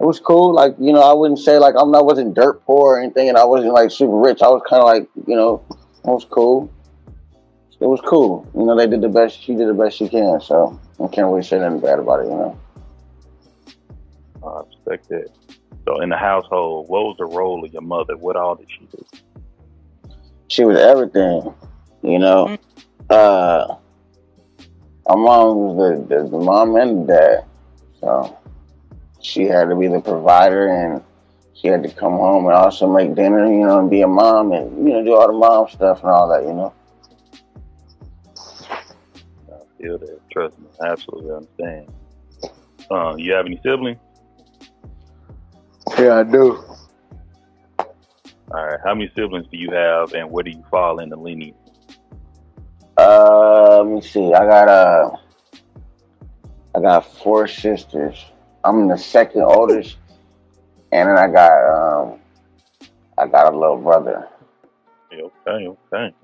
it 0.00 0.04
was 0.04 0.20
cool. 0.20 0.54
Like, 0.54 0.74
you 0.78 0.92
know, 0.92 1.02
I 1.02 1.12
wouldn't 1.12 1.40
say 1.40 1.58
like 1.58 1.74
I'm 1.78 1.90
not 1.90 2.04
wasn't 2.04 2.34
dirt 2.34 2.64
poor 2.64 2.96
or 2.96 3.00
anything, 3.00 3.28
and 3.28 3.38
I 3.38 3.44
wasn't 3.44 3.72
like 3.72 3.90
super 3.90 4.16
rich. 4.16 4.42
I 4.42 4.48
was 4.48 4.62
kind 4.68 4.82
of 4.82 4.86
like, 4.86 5.08
you 5.26 5.36
know, 5.36 5.64
it 5.70 6.10
was 6.10 6.26
cool. 6.30 6.70
It 7.80 7.86
was 7.86 8.00
cool. 8.04 8.48
You 8.54 8.64
know, 8.64 8.76
they 8.76 8.88
did 8.88 9.02
the 9.02 9.08
best. 9.08 9.40
She 9.40 9.54
did 9.54 9.68
the 9.68 9.74
best 9.74 9.96
she 9.96 10.08
can. 10.08 10.40
So 10.40 10.80
I 11.02 11.06
can't 11.08 11.28
really 11.28 11.42
say 11.42 11.58
nothing 11.58 11.80
bad 11.80 12.00
about 12.00 12.20
it. 12.20 12.24
You 12.24 12.30
know. 12.30 12.60
I 14.44 14.62
respect 14.66 15.08
that. 15.10 15.28
So 15.86 16.00
in 16.00 16.08
the 16.08 16.16
household, 16.16 16.88
what 16.88 17.04
was 17.04 17.16
the 17.18 17.26
role 17.26 17.64
of 17.64 17.72
your 17.72 17.82
mother? 17.82 18.16
What 18.16 18.36
all 18.36 18.56
did 18.56 18.68
she 18.70 18.86
do? 18.90 19.04
she 20.48 20.64
was 20.64 20.78
everything, 20.78 21.54
you 22.02 22.18
know. 22.18 22.58
Uh, 23.08 23.76
my 25.06 25.14
mom 25.14 25.56
was 25.56 26.08
the, 26.08 26.16
the, 26.16 26.28
the 26.28 26.38
mom 26.38 26.76
and 26.76 27.08
the 27.08 27.12
dad, 27.12 27.44
so 28.00 28.37
she 29.20 29.44
had 29.44 29.68
to 29.68 29.76
be 29.76 29.88
the 29.88 30.00
provider, 30.00 30.68
and 30.68 31.02
she 31.54 31.68
had 31.68 31.82
to 31.82 31.90
come 31.90 32.12
home 32.12 32.46
and 32.46 32.54
also 32.54 32.86
make 32.92 33.14
dinner, 33.14 33.46
you 33.46 33.66
know, 33.66 33.80
and 33.80 33.90
be 33.90 34.02
a 34.02 34.06
mom, 34.08 34.52
and 34.52 34.86
you 34.86 34.92
know, 34.92 35.04
do 35.04 35.14
all 35.14 35.26
the 35.26 35.32
mom 35.32 35.68
stuff 35.68 36.00
and 36.02 36.10
all 36.10 36.28
that, 36.28 36.42
you 36.44 36.52
know. 36.52 36.72
I 39.50 39.82
feel 39.82 39.98
that. 39.98 40.20
Trust 40.30 40.58
me. 40.58 40.66
I 40.80 40.88
absolutely 40.88 41.32
understand. 41.32 41.92
Uh, 42.90 43.14
you 43.16 43.32
have 43.32 43.46
any 43.46 43.60
siblings? 43.62 43.98
Yeah, 45.98 46.18
I 46.18 46.22
do. 46.22 46.64
All 48.50 48.66
right. 48.66 48.78
How 48.84 48.94
many 48.94 49.10
siblings 49.14 49.46
do 49.50 49.58
you 49.58 49.70
have, 49.72 50.12
and 50.12 50.30
where 50.30 50.44
do 50.44 50.50
you 50.50 50.64
fall 50.70 51.00
in 51.00 51.10
the 51.10 51.16
lineage? 51.16 51.54
Uh, 52.96 53.82
let 53.82 53.94
me 53.94 54.00
see. 54.00 54.32
I 54.32 54.44
got 54.44 54.68
uh, 54.68 55.10
I 56.74 56.80
got 56.80 57.06
four 57.18 57.46
sisters. 57.46 58.24
I'm 58.64 58.88
the 58.88 58.96
second 58.96 59.42
oldest, 59.42 59.96
and 60.92 61.08
then 61.08 61.16
I 61.16 61.28
got 61.28 62.02
um, 62.02 62.20
I 63.16 63.26
got 63.26 63.52
a 63.52 63.56
little 63.56 63.78
brother. 63.78 64.28
Okay, 65.12 65.66
okay. 65.66 66.14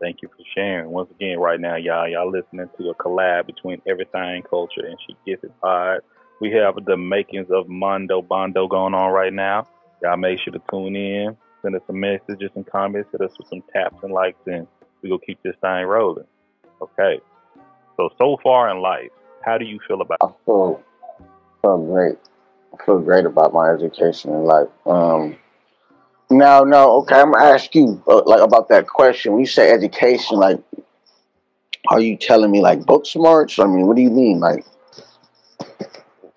Thank 0.00 0.22
you 0.22 0.28
for 0.28 0.44
sharing. 0.54 0.90
Once 0.90 1.10
again, 1.10 1.38
right 1.38 1.58
now, 1.58 1.76
y'all, 1.76 2.08
y'all 2.08 2.30
listening 2.30 2.68
to 2.78 2.90
a 2.90 2.94
collab 2.94 3.46
between 3.46 3.80
Everything 3.86 4.42
Culture 4.42 4.84
and 4.84 4.98
She 5.06 5.16
Gets 5.24 5.44
It 5.44 5.52
Pod. 5.60 6.00
We 6.40 6.50
have 6.52 6.74
the 6.84 6.96
makings 6.96 7.50
of 7.50 7.68
Mondo 7.68 8.20
Bondo 8.20 8.68
going 8.68 8.92
on 8.92 9.10
right 9.12 9.32
now. 9.32 9.66
Y'all 10.02 10.18
make 10.18 10.38
sure 10.40 10.52
to 10.52 10.60
tune 10.70 10.96
in, 10.96 11.36
send 11.62 11.76
us 11.76 11.82
some 11.86 11.98
messages 11.98 12.50
and 12.54 12.66
comments, 12.66 13.08
hit 13.10 13.22
us 13.22 13.32
with 13.38 13.48
some 13.48 13.62
taps 13.72 13.96
and 14.02 14.12
likes, 14.12 14.38
and 14.46 14.66
we 15.00 15.08
gonna 15.08 15.20
keep 15.24 15.42
this 15.42 15.56
thing 15.62 15.86
rolling. 15.86 16.26
Okay. 16.82 17.20
So 17.96 18.10
so 18.18 18.38
far 18.42 18.68
in 18.70 18.82
life, 18.82 19.10
how 19.46 19.58
do 19.58 19.64
you 19.64 19.78
feel 19.88 20.02
about 20.02 20.18
I 20.22 20.28
feel 20.44 20.82
feel 21.62 21.78
great. 21.86 22.16
I 22.74 22.84
feel 22.84 23.00
great 23.00 23.26
about 23.26 23.52
my 23.52 23.70
education 23.70 24.32
and 24.34 24.44
life. 24.44 24.68
Um, 24.86 25.36
now, 26.30 26.60
no, 26.62 26.98
okay. 27.02 27.16
I'm 27.16 27.32
gonna 27.32 27.44
ask 27.44 27.74
you 27.74 28.02
uh, 28.08 28.22
like 28.26 28.40
about 28.40 28.68
that 28.68 28.86
question. 28.88 29.32
When 29.32 29.40
you 29.40 29.46
say 29.46 29.70
education, 29.70 30.38
like, 30.38 30.60
are 31.88 32.00
you 32.00 32.16
telling 32.16 32.50
me 32.50 32.60
like 32.60 32.84
book 32.84 33.06
smarts? 33.06 33.58
I 33.58 33.66
mean, 33.66 33.86
what 33.86 33.96
do 33.96 34.02
you 34.02 34.10
mean? 34.10 34.40
Like, 34.40 34.64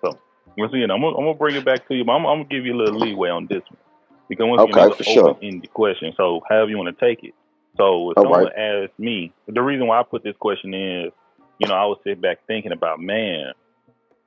So 0.02 0.18
once 0.56 0.72
again, 0.72 0.90
I'm 0.90 1.00
gonna, 1.00 1.16
I'm 1.16 1.24
gonna 1.24 1.34
bring 1.38 1.56
it 1.56 1.64
back 1.64 1.86
to 1.88 1.94
you, 1.94 2.04
but 2.04 2.12
I'm, 2.12 2.26
I'm 2.26 2.38
gonna 2.40 2.48
give 2.48 2.66
you 2.66 2.74
a 2.74 2.78
little 2.78 2.98
leeway 3.00 3.30
on 3.30 3.46
this 3.48 3.62
one 3.70 3.80
because 4.28 4.46
once 4.48 4.62
Okay, 4.62 4.72
again, 4.72 4.90
for 4.96 5.04
it's 5.04 5.04
sure. 5.04 5.30
an 5.30 5.36
open-ended 5.36 5.72
question. 5.72 6.12
So 6.16 6.40
however 6.48 6.70
you 6.70 6.78
want 6.78 6.96
to 6.96 7.04
take 7.06 7.24
it. 7.24 7.34
So 7.76 8.10
if 8.10 8.18
All 8.18 8.26
someone 8.26 8.46
right. 8.46 8.52
asks 8.56 8.98
me, 8.98 9.34
the 9.48 9.62
reason 9.62 9.86
why 9.86 10.00
I 10.00 10.02
put 10.02 10.22
this 10.22 10.36
question 10.38 10.74
is, 10.74 11.12
you 11.60 11.68
know, 11.68 11.74
I 11.74 11.86
would 11.86 11.98
sit 12.04 12.20
back 12.20 12.38
thinking 12.46 12.72
about, 12.72 13.00
man, 13.00 13.52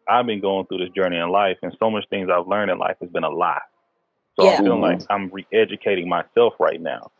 I've 0.07 0.25
been 0.27 0.39
going 0.39 0.65
through 0.67 0.79
this 0.79 0.89
journey 0.95 1.17
in 1.17 1.29
life, 1.29 1.57
and 1.63 1.75
so 1.79 1.89
much 1.89 2.05
things 2.09 2.29
I've 2.31 2.47
learned 2.47 2.71
in 2.71 2.77
life 2.77 2.97
has 3.01 3.09
been 3.09 3.23
a 3.23 3.29
lie. 3.29 3.61
So 4.35 4.45
Yeah. 4.45 4.57
I'm 4.57 4.63
feeling 4.63 4.79
Mhm. 4.79 4.81
like 4.81 5.01
I'm 5.09 5.29
re-educating 5.33 6.07
myself 6.07 6.53
right 6.59 6.79
now. 6.79 7.11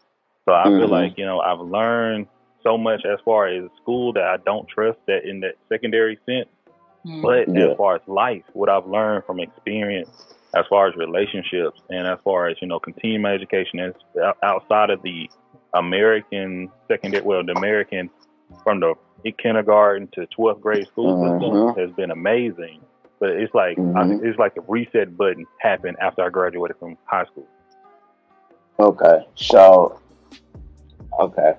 So 0.45 0.53
I 0.53 0.63
feel 0.65 0.87
Mhm. 0.87 0.89
like 0.89 1.17
you 1.17 1.25
know 1.25 1.39
I've 1.39 1.59
learned 1.59 2.27
so 2.61 2.77
much 2.77 3.05
as 3.05 3.19
far 3.25 3.47
as 3.47 3.69
school 3.81 4.13
that 4.13 4.23
I 4.23 4.37
don't 4.37 4.67
trust 4.67 4.99
that 5.07 5.25
in 5.25 5.39
that 5.41 5.55
secondary 5.69 6.17
sense. 6.25 6.49
mm, 7.05 7.21
But 7.21 7.47
Yeah. 7.49 7.71
as 7.71 7.77
far 7.77 7.95
as 7.95 8.01
life, 8.07 8.43
what 8.53 8.69
I've 8.69 8.85
learned 8.87 9.25
from 9.25 9.39
experience, 9.39 10.09
as 10.55 10.65
far 10.67 10.87
as 10.87 10.95
relationships, 10.95 11.79
and 11.89 12.07
as 12.07 12.19
far 12.23 12.47
as 12.47 12.61
you 12.61 12.67
know, 12.67 12.79
continuing 12.79 13.21
my 13.23 13.33
education 13.33 13.79
is 13.79 13.95
outside 14.43 14.89
of 14.91 15.01
the 15.01 15.29
American 15.73 16.71
secondary, 16.87 17.23
well, 17.23 17.43
the 17.43 17.53
American 17.53 18.09
from 18.63 18.79
the 18.79 18.93
kindergarten 19.31 20.07
to 20.13 20.25
twelfth 20.27 20.61
grade 20.61 20.87
school 20.87 21.15
Mhm. 21.39 21.77
has 21.77 21.91
been 21.91 22.11
amazing. 22.11 22.81
But 23.19 23.31
it's 23.31 23.53
like 23.53 23.77
I, 23.77 23.81
Mhm. 23.81 24.23
it's 24.23 24.37
like 24.37 24.57
a 24.57 24.61
reset 24.67 25.15
button 25.15 25.45
happened 25.59 25.97
after 26.01 26.23
I 26.23 26.29
graduated 26.29 26.77
from 26.77 26.97
high 27.05 27.25
school. 27.25 27.45
okay, 28.79 29.25
so, 29.35 29.99
okay, 31.19 31.53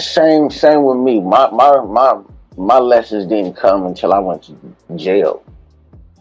same, 0.00 0.50
same 0.50 0.84
with 0.84 0.98
me. 0.98 1.20
My, 1.20 1.50
my, 1.50 1.80
my, 1.84 2.20
my 2.56 2.78
lessons 2.78 3.26
didn't 3.26 3.54
come 3.54 3.86
until 3.86 4.12
I 4.12 4.18
went 4.18 4.42
to 4.44 4.56
jail. 4.96 5.42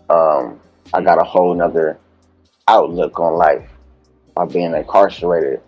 Um, 0.10 0.60
I 0.94 1.02
got 1.02 1.20
a 1.20 1.24
whole 1.24 1.54
nother 1.56 1.98
outlook 2.68 3.20
on 3.20 3.36
life 3.36 3.68
by 4.36 4.46
being 4.46 4.74
incarcerated. 4.74 5.62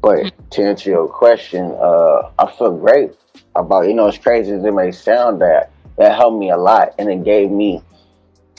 But 0.00 0.32
to 0.50 0.62
answer 0.62 0.90
your 0.90 1.08
question, 1.08 1.74
uh, 1.80 2.30
I 2.38 2.50
feel 2.56 2.76
great 2.76 3.12
about 3.56 3.86
you 3.86 3.94
know 3.94 4.08
as 4.08 4.18
crazy 4.18 4.52
as 4.52 4.64
it 4.64 4.72
may 4.72 4.90
sound 4.90 5.40
that 5.40 5.70
that 5.98 6.16
helped 6.16 6.38
me 6.38 6.50
a 6.50 6.56
lot 6.56 6.94
and 6.98 7.08
it 7.08 7.24
gave 7.24 7.50
me 7.50 7.82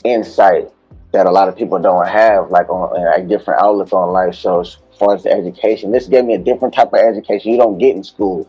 insight 0.04 0.70
that 1.12 1.26
a 1.26 1.30
lot 1.30 1.48
of 1.48 1.56
people 1.56 1.78
don't 1.78 2.06
have 2.06 2.50
like 2.50 2.68
on 2.68 2.96
a 3.14 3.26
different 3.26 3.60
outlook 3.60 3.92
on 3.92 4.12
life. 4.12 4.34
So 4.34 4.60
as 4.60 4.76
far 4.98 5.14
as 5.14 5.22
the 5.22 5.30
education, 5.32 5.92
this 5.92 6.06
gave 6.06 6.24
me 6.24 6.34
a 6.34 6.38
different 6.38 6.74
type 6.74 6.92
of 6.92 7.00
education 7.00 7.52
you 7.52 7.58
don't 7.58 7.78
get 7.78 7.96
in 7.96 8.04
school. 8.04 8.48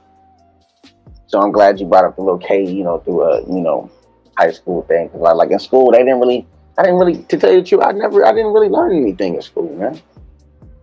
So 1.27 1.39
I'm 1.39 1.51
glad 1.51 1.79
you 1.79 1.86
brought 1.86 2.06
up 2.06 2.15
the 2.15 2.22
little 2.22 2.39
K, 2.39 2.65
you 2.65 2.84
know, 2.84 3.00
through 3.00 3.24
a 3.24 3.41
you 3.41 3.62
know 3.62 3.89
high 4.38 4.51
school 4.51 4.84
thing. 4.84 5.10
'Cause, 5.10 5.22
like, 5.22 5.36
like 5.36 5.51
in 5.51 5.60
school, 5.60 5.91
they 5.91 6.00
didn't 6.00 6.20
really, 6.20 6.48
I 6.77 6.84
didn't 6.84 7.00
really, 7.00 7.24
to 7.24 7.38
tell 7.38 7.51
you 7.51 7.62
the 7.62 7.67
truth, 7.67 7.82
I 7.84 7.91
never, 7.91 8.25
I 8.25 8.32
didn't 8.32 8.53
really 8.53 8.70
learn 8.70 8.96
anything 8.96 9.36
in 9.36 9.41
school, 9.41 9.70
man. 9.75 10.00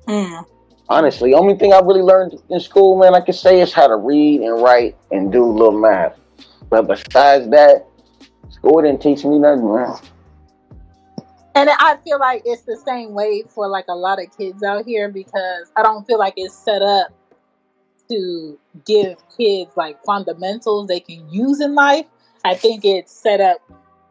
mm, 0.09 0.45
Honestly, 0.89 1.33
only 1.33 1.55
thing 1.57 1.73
I 1.73 1.81
really 1.81 2.03
learned 2.03 2.35
in 2.51 2.61
school, 2.61 2.99
man, 2.99 3.15
I 3.15 3.21
can 3.21 3.35
say 3.35 3.61
is 3.61 3.73
how 3.73 3.87
to 3.87 3.97
read 3.97 4.43
and 4.43 4.63
write 4.63 4.97
and 5.11 5.33
do 5.33 5.45
a 5.45 5.47
little 5.47 5.79
math. 5.79 6.19
But 6.69 6.87
besides 6.87 7.49
that, 7.51 7.87
school 8.51 8.83
didn't 8.83 9.01
teach 9.01 9.25
me 9.25 9.39
nothing, 9.39 9.75
man. 9.75 9.97
And 11.55 11.71
I 11.71 11.97
feel 12.05 12.19
like 12.19 12.43
it's 12.45 12.63
the 12.63 12.77
same 12.77 13.15
way 13.15 13.45
for 13.49 13.69
like 13.69 13.87
a 13.89 13.95
lot 13.95 14.21
of 14.23 14.37
kids 14.37 14.63
out 14.63 14.85
here 14.85 15.09
because 15.09 15.71
I 15.77 15.83
don't 15.83 16.05
feel 16.07 16.19
like 16.19 16.35
it's 16.37 16.55
set 16.55 16.83
up 16.83 17.13
to 18.09 18.59
give 18.85 19.17
kids 19.37 19.71
like 19.77 20.03
fundamentals 20.05 20.89
they 20.89 21.01
can 21.01 21.29
use 21.31 21.61
in 21.61 21.75
life. 21.75 22.07
I 22.45 22.55
think 22.55 22.85
it's 22.85 23.13
set 23.13 23.41
up 23.41 23.59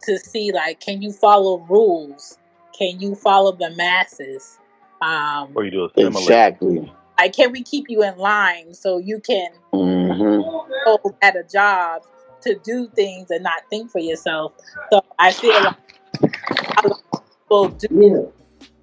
to 0.04 0.18
see 0.18 0.52
like 0.52 0.80
can 0.80 1.02
you 1.02 1.12
follow 1.12 1.60
rules? 1.70 2.38
Can 2.78 3.00
you 3.00 3.14
follow 3.14 3.52
the 3.52 3.70
masses? 3.72 4.58
Um 5.04 5.52
Or 5.56 5.66
you 5.66 5.72
do 5.72 5.86
a 5.86 5.90
similar. 5.98 6.22
Exactly. 6.22 6.92
like 7.20 7.34
can 7.36 7.52
we 7.52 7.62
keep 7.64 7.90
you 7.90 8.04
in 8.04 8.18
line 8.18 8.74
so 8.74 8.98
you 8.98 9.20
can 9.20 9.52
hmm 9.74 10.42
go 10.86 11.00
at 11.22 11.36
a 11.36 11.44
job 11.44 12.04
to 12.42 12.56
do 12.64 12.88
things 12.96 13.32
and 13.32 13.44
not 13.44 13.62
think 13.70 13.90
for 13.92 14.00
yourself. 14.00 14.54
So 14.92 15.02
I 15.20 15.32
feel 15.32 15.54
like 15.64 15.78
a 16.22 16.88
lot 16.88 16.92
of 16.92 17.02
people 17.40 17.70
do 17.70 17.88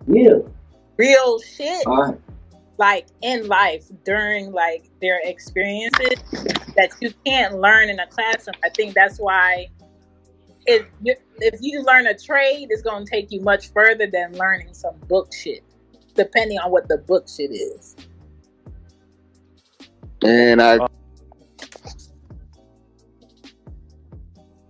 Yeah. 0.07 0.23
Yeah. 0.23 0.39
real 0.97 1.39
shit 1.41 1.87
All 1.87 2.03
right. 2.03 2.19
like 2.79 3.07
in 3.23 3.47
life 3.49 3.85
during 4.05 4.53
like 4.53 4.85
their 5.01 5.21
experiences 5.25 6.19
that 6.77 6.91
you 7.01 7.13
can't 7.27 7.61
learn 7.61 7.89
in 7.91 7.99
a 8.01 8.07
classroom. 8.07 8.57
I 8.65 8.71
think 8.71 8.95
that's 8.95 9.19
why 9.19 9.69
if 10.67 10.87
you, 11.03 11.15
if 11.39 11.59
you 11.61 11.83
learn 11.83 12.07
a 12.07 12.17
trade, 12.17 12.69
it's 12.71 12.83
going 12.83 13.05
to 13.05 13.11
take 13.11 13.31
you 13.33 13.41
much 13.41 13.69
further 13.73 14.07
than 14.07 14.33
learning 14.37 14.73
some 14.75 14.97
book 15.09 15.33
shit, 15.33 15.63
depending 16.15 16.59
on 16.59 16.71
what 16.71 16.89
the 16.89 16.99
book 16.99 17.27
shit 17.29 17.51
is. 17.51 17.97
And 20.23 20.61
I 20.61 20.77
uh, 20.77 20.89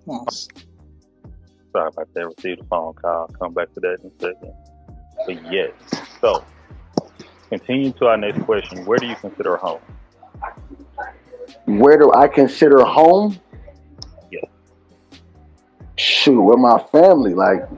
Yes. 0.07 0.49
Sorry 1.73 1.89
about 1.89 2.09
that. 2.15 2.27
Received 2.37 2.61
a 2.61 2.65
phone 2.65 2.95
call. 2.95 3.29
Come 3.39 3.55
back 3.55 3.73
to 3.75 3.81
that 3.81 3.99
in 4.03 4.11
a 4.11 4.21
second. 4.21 4.55
But 5.27 5.53
yes. 5.53 5.73
So, 6.21 6.45
continue 7.49 7.93
to 7.93 8.07
our 8.07 8.17
next 8.17 8.43
question. 8.43 8.85
Where 8.87 8.99
do 8.99 9.07
you 9.07 9.17
consider 9.17 9.57
home? 9.57 9.81
where 11.67 11.99
do 11.99 12.13
I 12.13 12.29
consider 12.29 12.85
home? 12.85 13.39
Yeah. 14.31 14.41
Shoot, 15.97 16.41
with 16.41 16.59
my 16.59 16.83
family. 16.91 17.35
Like 17.35 17.69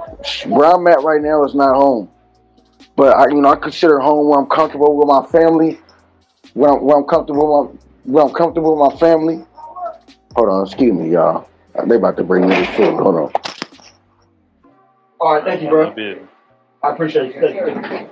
where 0.47 0.73
I'm 0.73 0.87
at 0.87 1.03
right 1.03 1.21
now 1.21 1.45
is 1.45 1.55
not 1.55 1.75
home. 1.75 2.11
But 2.97 3.17
I, 3.17 3.29
you 3.29 3.41
know, 3.41 3.51
I 3.51 3.57
consider 3.57 3.99
home 3.99 4.29
where 4.29 4.39
I'm 4.39 4.47
comfortable 4.47 4.97
with 4.97 5.09
my 5.09 5.25
family. 5.27 5.81
Where 6.55 6.73
I'm, 6.73 6.83
where 6.85 6.99
I'm 6.99 7.05
comfortable 7.05 7.65
with 7.65 7.75
my, 7.75 8.13
where 8.13 8.25
I'm 8.25 8.35
comfortable 8.35 8.77
with 8.77 8.93
my 8.93 8.99
family. 8.99 9.45
Hold 10.37 10.49
on, 10.49 10.67
excuse 10.67 10.93
me, 10.93 11.13
y'all. 11.13 11.49
They 11.87 11.97
about 11.97 12.17
to 12.19 12.25
bring 12.25 12.49
me 12.49 12.55
this 12.55 12.69
food. 12.77 13.01
Hold 13.01 13.15
on. 13.17 13.33
All 15.21 15.35
right, 15.35 15.45
thank 15.45 15.63
you, 15.63 15.69
bro. 15.69 15.95
I 16.83 16.91
appreciate 16.91 17.35
you. 17.35 17.41
Thank 17.41 17.57
you. 17.57 18.09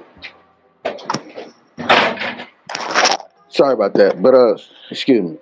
Sorry 3.49 3.75
about 3.75 3.95
that, 3.95 4.23
but 4.23 4.33
uh, 4.33 4.57
excuse 4.91 5.23
me. 5.23 5.39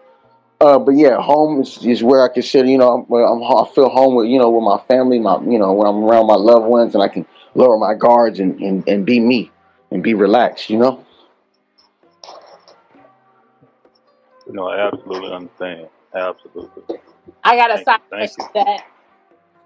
Uh, 0.61 0.79
but 0.79 0.93
yeah, 0.93 1.21
home 1.21 1.61
is, 1.61 1.85
is 1.85 2.03
where 2.03 2.23
I 2.25 2.33
consider, 2.33 2.67
you 2.69 2.79
know, 2.79 3.07
I'm, 3.07 3.13
I'm, 3.13 3.43
I 3.45 3.65
feel 3.75 3.89
home 3.89 4.17
with, 4.17 4.27
you 4.27 4.39
know, 4.41 4.51
with 4.51 4.65
my 4.65 4.81
family, 4.89 5.21
my, 5.21 5.41
you 5.43 5.59
know, 5.59 5.73
when 5.73 5.87
I'm 5.87 6.03
around 6.03 6.27
my 6.27 6.35
loved 6.35 6.67
ones, 6.67 6.95
and 6.95 7.03
I 7.03 7.09
can 7.09 7.25
lower 7.55 7.79
my 7.79 7.95
guards 7.95 8.41
and, 8.41 8.61
and, 8.61 8.89
and 8.89 9.07
be 9.07 9.21
me 9.21 9.51
and 9.91 10.03
be 10.03 10.15
relaxed, 10.15 10.71
you 10.71 10.79
know. 10.79 11.05
No, 14.47 14.69
I 14.69 14.87
absolutely 14.87 15.33
understand. 15.33 15.89
Absolutely. 16.15 16.99
I 17.45 17.57
got 17.57 17.71
a 17.71 17.75
Thank 17.75 17.87
side 17.87 18.01
question 18.09 18.45
that. 18.55 18.87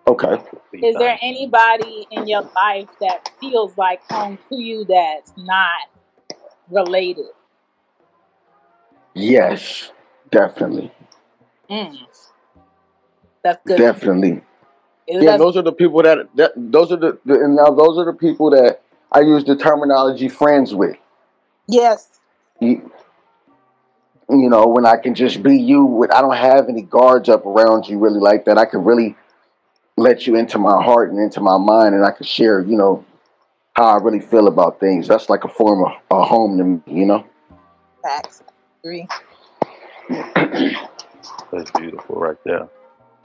Okay. 0.09 0.43
Is 0.83 0.97
there 0.97 1.17
anybody 1.23 2.07
in 2.11 2.27
your 2.27 2.43
life 2.57 2.89
that 3.01 3.31
feels 3.41 3.77
like 3.79 4.01
home 4.11 4.39
to 4.49 4.57
you 4.57 4.85
that's 4.85 5.33
not 5.37 5.89
related? 6.71 7.27
Yes, 9.15 9.93
definitely, 10.31 10.91
Mm. 11.71 11.99
That's 13.45 13.61
good. 13.67 13.77
definitely. 13.77 14.43
Is 15.07 15.25
Yeah, 15.25 15.37
those 15.37 15.57
are 15.57 15.63
the 15.63 15.73
people 15.73 16.03
that, 16.03 16.29
that 16.37 16.53
those 16.57 16.93
are 16.93 16.97
the, 16.97 17.19
the 17.25 17.35
and 17.35 17.57
now 17.57 17.71
those 17.71 17.99
are 17.99 18.05
the 18.05 18.17
people 18.17 18.51
that 18.51 18.81
I 19.11 19.21
use 19.21 19.45
the 19.45 19.57
terminology 19.57 20.29
friends 20.29 20.75
with. 20.75 20.97
yes. 21.69 22.21
you, 22.61 22.91
you 24.31 24.49
know, 24.49 24.67
when 24.67 24.87
I 24.87 24.97
can 24.97 25.15
just 25.15 25.43
be 25.43 25.59
you, 25.59 25.85
with 25.85 26.13
I 26.13 26.21
don't 26.21 26.37
have 26.37 26.69
any 26.69 26.83
guards 26.83 27.29
up 27.29 27.45
around 27.45 27.89
you 27.89 27.99
really 27.99 28.21
like 28.21 28.45
that. 28.47 28.59
I 28.59 28.65
can 28.65 28.85
really 28.85 29.17
let 29.97 30.27
you 30.27 30.37
into 30.37 30.59
my 30.59 30.83
heart 30.83 31.11
and 31.11 31.19
into 31.19 31.41
my 31.41 31.59
mind, 31.59 31.95
and 31.95 32.05
I 32.05 32.13
can 32.13 32.25
share, 32.25 32.61
you 32.61 32.77
know, 32.77 33.05
how 33.75 33.99
I 33.99 34.03
really 34.03 34.21
feel 34.21 34.47
about 34.47 34.81
things. 34.81 35.09
That's 35.09 35.29
like 35.29 35.45
a 35.45 35.49
form 35.49 35.85
of 35.85 35.93
a 36.11 36.25
home 36.25 36.59
to 36.59 36.65
me, 36.65 36.81
you 36.87 37.07
know. 37.07 37.27
Facts. 38.03 38.43
Agree. 38.83 39.07
That's 40.09 41.71
beautiful 41.73 42.17
right 42.17 42.37
there. 42.45 42.69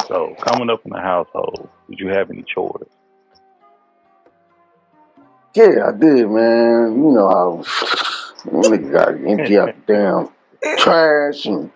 So, 0.08 0.36
coming 0.40 0.70
up 0.70 0.86
in 0.86 0.92
the 0.92 1.02
household, 1.02 1.70
did 1.90 2.00
you 2.00 2.08
have 2.08 2.30
any 2.30 2.44
chores? 2.44 2.88
Yeah, 5.54 5.88
I 5.88 5.92
did, 5.92 6.30
man. 6.30 6.94
You 6.96 7.12
know, 7.12 7.28
I 7.28 7.44
was, 7.46 7.68
nigga 8.46 8.92
got 8.92 9.10
empty 9.10 9.58
out 9.58 9.76
the 9.86 9.94
damn 9.94 10.78
trash 10.78 11.46
and 11.46 11.72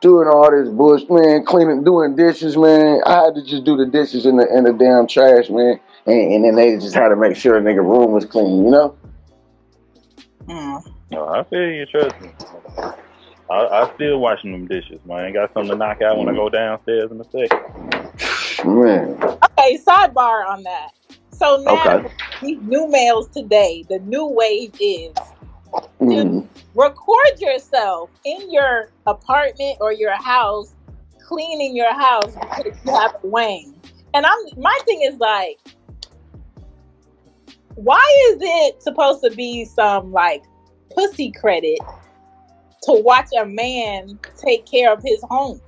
doing 0.00 0.28
all 0.28 0.50
this 0.50 0.68
bush, 0.68 1.04
man. 1.08 1.44
Cleaning, 1.44 1.84
doing 1.84 2.16
dishes, 2.16 2.56
man. 2.56 3.00
I 3.06 3.24
had 3.24 3.34
to 3.36 3.44
just 3.44 3.64
do 3.64 3.76
the 3.76 3.86
dishes 3.86 4.26
in 4.26 4.36
the 4.36 4.46
in 4.54 4.64
the 4.64 4.72
damn 4.72 5.06
trash, 5.06 5.48
man. 5.48 5.80
And, 6.06 6.32
and 6.32 6.44
then 6.44 6.56
they 6.56 6.76
just 6.76 6.94
had 6.94 7.08
to 7.10 7.16
make 7.16 7.36
sure 7.36 7.56
a 7.56 7.62
nigga 7.62 7.76
room 7.76 8.12
was 8.12 8.24
clean, 8.24 8.64
you 8.64 8.70
know. 8.70 8.96
Mm. 10.46 10.92
No, 11.12 11.28
I 11.28 11.44
feel 11.44 11.70
you. 11.70 11.86
Trust 11.86 12.20
me. 12.20 12.30
I, 13.50 13.66
I 13.82 13.94
still 13.94 14.18
washing 14.20 14.52
them 14.52 14.68
dishes, 14.68 15.00
man. 15.04 15.24
I 15.24 15.32
got 15.32 15.52
something 15.52 15.72
to 15.72 15.76
knock 15.76 16.00
out 16.02 16.18
when 16.18 16.28
I 16.28 16.32
go 16.32 16.48
downstairs 16.48 17.10
in 17.10 17.20
a 17.20 17.24
second. 17.24 17.60
Man, 18.64 19.20
Okay, 19.58 19.78
sidebar 19.84 20.48
on 20.48 20.62
that. 20.62 20.90
So 21.32 21.60
now, 21.64 21.96
Okay. 21.96 22.08
these 22.40 22.58
new 22.62 22.86
males 22.88 23.28
today, 23.28 23.84
the 23.88 23.98
new 24.00 24.26
wave 24.26 24.72
is 24.78 25.14
mm, 26.00 26.46
record 26.74 27.40
yourself 27.40 28.10
in 28.24 28.52
your 28.52 28.92
apartment 29.06 29.78
or 29.80 29.92
your 29.92 30.14
house, 30.22 30.74
cleaning 31.26 31.74
your 31.74 31.92
house 31.92 32.32
because 32.34 32.78
you 32.84 32.92
have 32.94 33.16
a 33.22 33.26
wang. 33.26 33.74
And 34.14 34.26
I'm 34.26 34.38
my 34.58 34.78
thing 34.84 35.02
is 35.02 35.18
like, 35.18 35.58
why 37.74 38.30
is 38.30 38.38
it 38.40 38.82
supposed 38.82 39.24
to 39.24 39.30
be 39.30 39.64
some 39.64 40.12
like 40.12 40.42
pussy 40.94 41.32
credit 41.32 41.78
to 42.82 42.92
watch 43.02 43.28
a 43.38 43.44
man 43.44 44.18
take 44.36 44.66
care 44.66 44.92
of 44.92 45.02
his 45.04 45.22
home? 45.28 45.60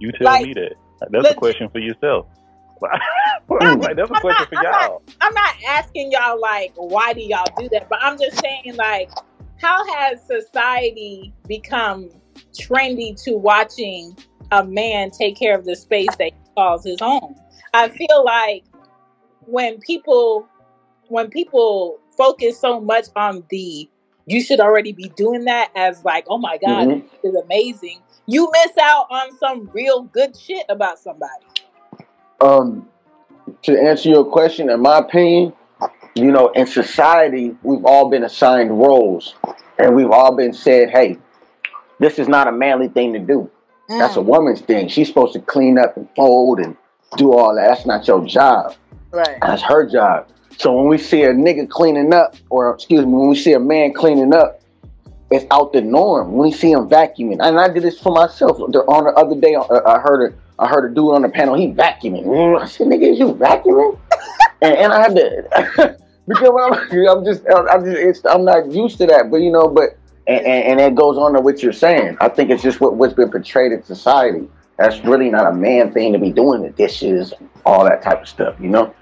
You 0.00 0.12
tell 0.12 0.24
Like, 0.26 0.46
me 0.46 0.54
that. 0.54 0.74
That's 1.10 1.30
a 1.30 1.34
question 1.34 1.68
for 1.70 1.78
yourself. 1.78 2.26
Like, 3.48 3.96
that's 3.96 4.10
a 4.10 4.14
I'm 4.14 4.20
question 4.20 4.30
not- 4.30 4.48
for 4.48 4.56
I'm 4.58 4.62
not- 4.64 4.82
y'all. 4.90 5.02
I'm 5.20 5.34
not 5.34 5.54
asking 5.68 6.12
y'all 6.12 6.40
like 6.40 6.72
why 6.76 7.12
do 7.12 7.20
y'all 7.20 7.44
do 7.58 7.68
that, 7.72 7.88
but 7.88 7.98
I'm 8.02 8.18
just 8.18 8.38
saying 8.40 8.74
like 8.76 9.10
how 9.60 9.86
has 9.94 10.20
society 10.26 11.32
become 11.46 12.10
trendy 12.58 13.22
to 13.24 13.36
watching 13.36 14.16
a 14.50 14.64
man 14.64 15.10
take 15.10 15.36
care 15.36 15.56
of 15.56 15.64
the 15.64 15.76
space 15.76 16.08
that 16.18 16.32
he 16.32 16.54
calls 16.56 16.84
his 16.84 16.98
home? 17.00 17.34
I 17.74 17.88
feel 17.88 18.24
like 18.24 18.64
when 19.46 19.78
people 19.80 20.46
when 21.08 21.28
people 21.30 21.98
focus 22.16 22.58
so 22.60 22.80
much 22.80 23.06
on 23.16 23.44
the 23.50 23.88
you 24.26 24.42
should 24.42 24.60
already 24.60 24.92
be 24.92 25.10
doing 25.10 25.44
that 25.44 25.70
as 25.74 26.04
like, 26.04 26.24
oh 26.28 26.38
my 26.38 26.58
God, 26.58 26.88
mhm. 26.88 27.02
this 27.22 27.32
is 27.32 27.42
amazing. 27.42 28.00
You 28.26 28.50
miss 28.52 28.72
out 28.80 29.06
on 29.10 29.36
some 29.36 29.68
real 29.72 30.02
good 30.02 30.36
shit 30.36 30.64
about 30.68 30.98
somebody. 30.98 31.44
Um, 32.40 32.88
to 33.62 33.78
answer 33.78 34.08
your 34.08 34.24
question, 34.24 34.70
in 34.70 34.80
my 34.80 34.98
opinion, 34.98 35.52
you 36.14 36.30
know, 36.30 36.48
in 36.48 36.66
society, 36.66 37.56
we've 37.62 37.84
all 37.84 38.08
been 38.08 38.24
assigned 38.24 38.70
roles, 38.70 39.34
and 39.78 39.94
we've 39.94 40.10
all 40.10 40.34
been 40.34 40.52
said, 40.52 40.90
"Hey, 40.90 41.18
this 41.98 42.18
is 42.18 42.28
not 42.28 42.46
a 42.48 42.52
manly 42.52 42.88
thing 42.88 43.12
to 43.12 43.18
do. 43.18 43.50
That's 43.88 44.16
a 44.16 44.20
Mm, 44.20 44.24
woman's 44.24 44.60
thing. 44.60 44.88
She's 44.88 45.08
supposed 45.08 45.34
to 45.34 45.40
clean 45.40 45.78
up 45.78 45.96
and 45.96 46.08
fold 46.16 46.60
and 46.60 46.76
do 47.16 47.32
all 47.32 47.54
that. 47.54 47.68
That's 47.68 47.86
not 47.86 48.06
your 48.08 48.24
job. 48.24 48.74
right. 49.12 49.38
That's 49.42 49.62
her 49.62 49.86
job." 49.86 50.28
So 50.58 50.72
when 50.72 50.88
we 50.88 50.98
see 50.98 51.22
a 51.22 51.32
nigga 51.32 51.68
cleaning 51.68 52.12
up, 52.12 52.36
or 52.50 52.74
excuse 52.74 53.04
me, 53.04 53.12
when 53.12 53.28
we 53.28 53.36
see 53.36 53.52
a 53.52 53.60
man 53.60 53.92
cleaning 53.92 54.34
up, 54.34 54.60
it's 55.30 55.44
out 55.50 55.72
the 55.72 55.80
norm. 55.80 56.32
When 56.32 56.48
we 56.48 56.52
see 56.52 56.70
him 56.70 56.88
vacuuming, 56.88 57.38
and 57.40 57.58
I 57.58 57.68
did 57.68 57.82
this 57.82 57.98
for 57.98 58.12
myself. 58.12 58.58
The, 58.70 58.80
on 58.80 59.04
the 59.04 59.10
other 59.12 59.38
day, 59.40 59.54
uh, 59.54 59.80
I 59.86 59.98
heard 59.98 60.32
a, 60.32 60.62
I 60.62 60.68
heard 60.68 60.90
a 60.90 60.94
dude 60.94 61.14
on 61.14 61.22
the 61.22 61.28
panel. 61.28 61.54
He 61.54 61.68
vacuuming. 61.68 62.60
I 62.60 62.66
said, 62.66 62.86
"Nigga, 62.86 63.12
is 63.12 63.18
you 63.18 63.34
vacuuming?" 63.34 63.98
and, 64.62 64.76
and 64.76 64.92
I 64.92 65.00
had 65.00 65.16
to 65.16 65.98
because 66.28 66.48
I'm, 66.48 66.72
I'm 67.08 67.24
just, 67.24 67.42
I'm 67.48 67.84
just, 67.84 67.98
it's, 67.98 68.24
I'm 68.26 68.44
not 68.44 68.70
used 68.70 68.98
to 68.98 69.06
that. 69.06 69.30
But 69.30 69.38
you 69.38 69.50
know, 69.50 69.68
but 69.68 69.98
and, 70.26 70.44
and, 70.46 70.80
and 70.80 70.80
it 70.80 70.94
goes 70.94 71.18
on 71.18 71.32
to 71.34 71.40
what 71.40 71.62
you're 71.62 71.72
saying. 71.72 72.16
I 72.20 72.28
think 72.28 72.50
it's 72.50 72.62
just 72.62 72.80
what, 72.80 72.94
what's 72.94 73.14
been 73.14 73.30
portrayed 73.30 73.72
in 73.72 73.82
society. 73.82 74.48
That's 74.78 75.04
really 75.04 75.30
not 75.30 75.46
a 75.46 75.52
man 75.52 75.92
thing 75.92 76.12
to 76.12 76.18
be 76.18 76.30
doing 76.30 76.62
the 76.62 76.70
dishes, 76.70 77.32
all 77.64 77.84
that 77.84 78.02
type 78.02 78.22
of 78.22 78.28
stuff. 78.28 78.56
You 78.60 78.68
know. 78.68 78.94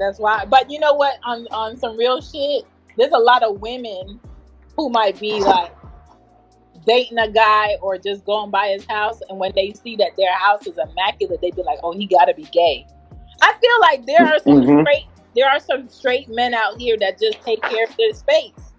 That's 0.00 0.18
why. 0.18 0.46
But 0.46 0.70
you 0.70 0.80
know 0.80 0.94
what? 0.94 1.18
On 1.24 1.46
on 1.52 1.76
some 1.76 1.96
real 1.96 2.20
shit, 2.22 2.64
there's 2.96 3.12
a 3.12 3.18
lot 3.18 3.42
of 3.44 3.60
women 3.60 4.18
who 4.76 4.88
might 4.88 5.20
be 5.20 5.40
like 5.40 5.72
dating 6.86 7.18
a 7.18 7.30
guy 7.30 7.76
or 7.82 7.98
just 7.98 8.24
going 8.24 8.50
by 8.50 8.68
his 8.68 8.86
house, 8.86 9.20
and 9.28 9.38
when 9.38 9.52
they 9.54 9.72
see 9.72 9.96
that 9.96 10.12
their 10.16 10.32
house 10.34 10.66
is 10.66 10.78
immaculate, 10.78 11.40
they 11.42 11.50
be 11.50 11.62
like, 11.62 11.78
"Oh, 11.84 11.92
he 11.92 12.06
got 12.06 12.24
to 12.24 12.34
be 12.34 12.44
gay." 12.44 12.86
I 13.42 13.52
feel 13.60 13.80
like 13.82 14.06
there 14.06 14.26
are 14.26 14.38
some 14.38 14.62
Mhm. 14.62 14.82
straight 14.82 15.06
there 15.36 15.48
are 15.48 15.60
some 15.60 15.88
straight 15.88 16.28
men 16.28 16.54
out 16.54 16.80
here 16.80 16.96
that 16.98 17.20
just 17.20 17.40
take 17.42 17.62
care 17.62 17.84
of 17.84 17.96
their 17.96 18.12
space, 18.14 18.72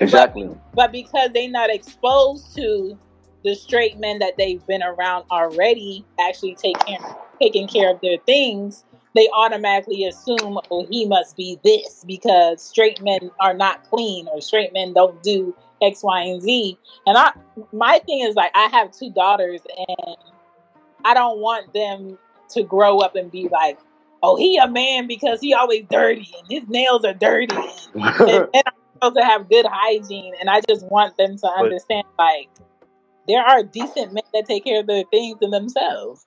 Exactly. 0.00 0.50
but 0.74 0.92
because 0.92 1.30
they're 1.32 1.48
not 1.48 1.70
exposed 1.70 2.54
to 2.56 2.98
the 3.44 3.54
straight 3.54 3.98
men 3.98 4.18
that 4.18 4.34
they've 4.36 4.66
been 4.66 4.82
around 4.82 5.24
already, 5.30 6.04
actually 6.18 6.54
take 6.56 6.78
care 6.80 6.98
taking 7.40 7.66
care 7.66 7.90
of 7.90 8.00
their 8.00 8.18
things, 8.26 8.84
they 9.14 9.28
automatically 9.32 10.04
assume, 10.04 10.58
oh, 10.70 10.86
he 10.90 11.06
must 11.06 11.36
be 11.36 11.58
this 11.64 12.04
because 12.06 12.60
straight 12.62 13.00
men 13.02 13.30
are 13.40 13.54
not 13.54 13.88
clean 13.88 14.26
or 14.28 14.40
straight 14.40 14.72
men 14.72 14.92
don't 14.92 15.22
do 15.22 15.54
X, 15.80 16.02
Y, 16.02 16.20
and 16.22 16.42
Z. 16.42 16.78
And 17.06 17.16
I, 17.16 17.32
my 17.72 18.00
thing 18.06 18.20
is 18.20 18.34
like, 18.34 18.50
I 18.54 18.68
have 18.72 18.90
two 18.92 19.10
daughters, 19.10 19.60
and 19.88 20.16
I 21.04 21.14
don't 21.14 21.38
want 21.38 21.72
them 21.72 22.18
to 22.50 22.62
grow 22.62 22.98
up 22.98 23.14
and 23.14 23.30
be 23.30 23.48
like, 23.48 23.78
oh, 24.22 24.36
he 24.36 24.58
a 24.58 24.68
man 24.68 25.06
because 25.06 25.40
he 25.40 25.54
always 25.54 25.84
dirty 25.90 26.32
and 26.38 26.50
his 26.50 26.68
nails 26.68 27.04
are 27.04 27.14
dirty, 27.14 27.56
and, 27.94 28.20
and, 28.28 28.62
I'm 28.66 28.72
supposed 28.94 29.16
to 29.16 29.24
have 29.24 29.48
good 29.48 29.66
hygiene. 29.68 30.34
And 30.40 30.48
I 30.50 30.60
just 30.68 30.86
want 30.86 31.16
them 31.16 31.36
to 31.36 31.42
But 31.42 31.64
understand, 31.64 32.06
like, 32.18 32.48
there 33.28 33.42
are 33.42 33.62
decent 33.62 34.12
men 34.12 34.24
that 34.32 34.46
take 34.46 34.64
care 34.64 34.80
of 34.80 34.86
their 34.86 35.04
things 35.10 35.38
and 35.40 35.52
themselves. 35.52 36.26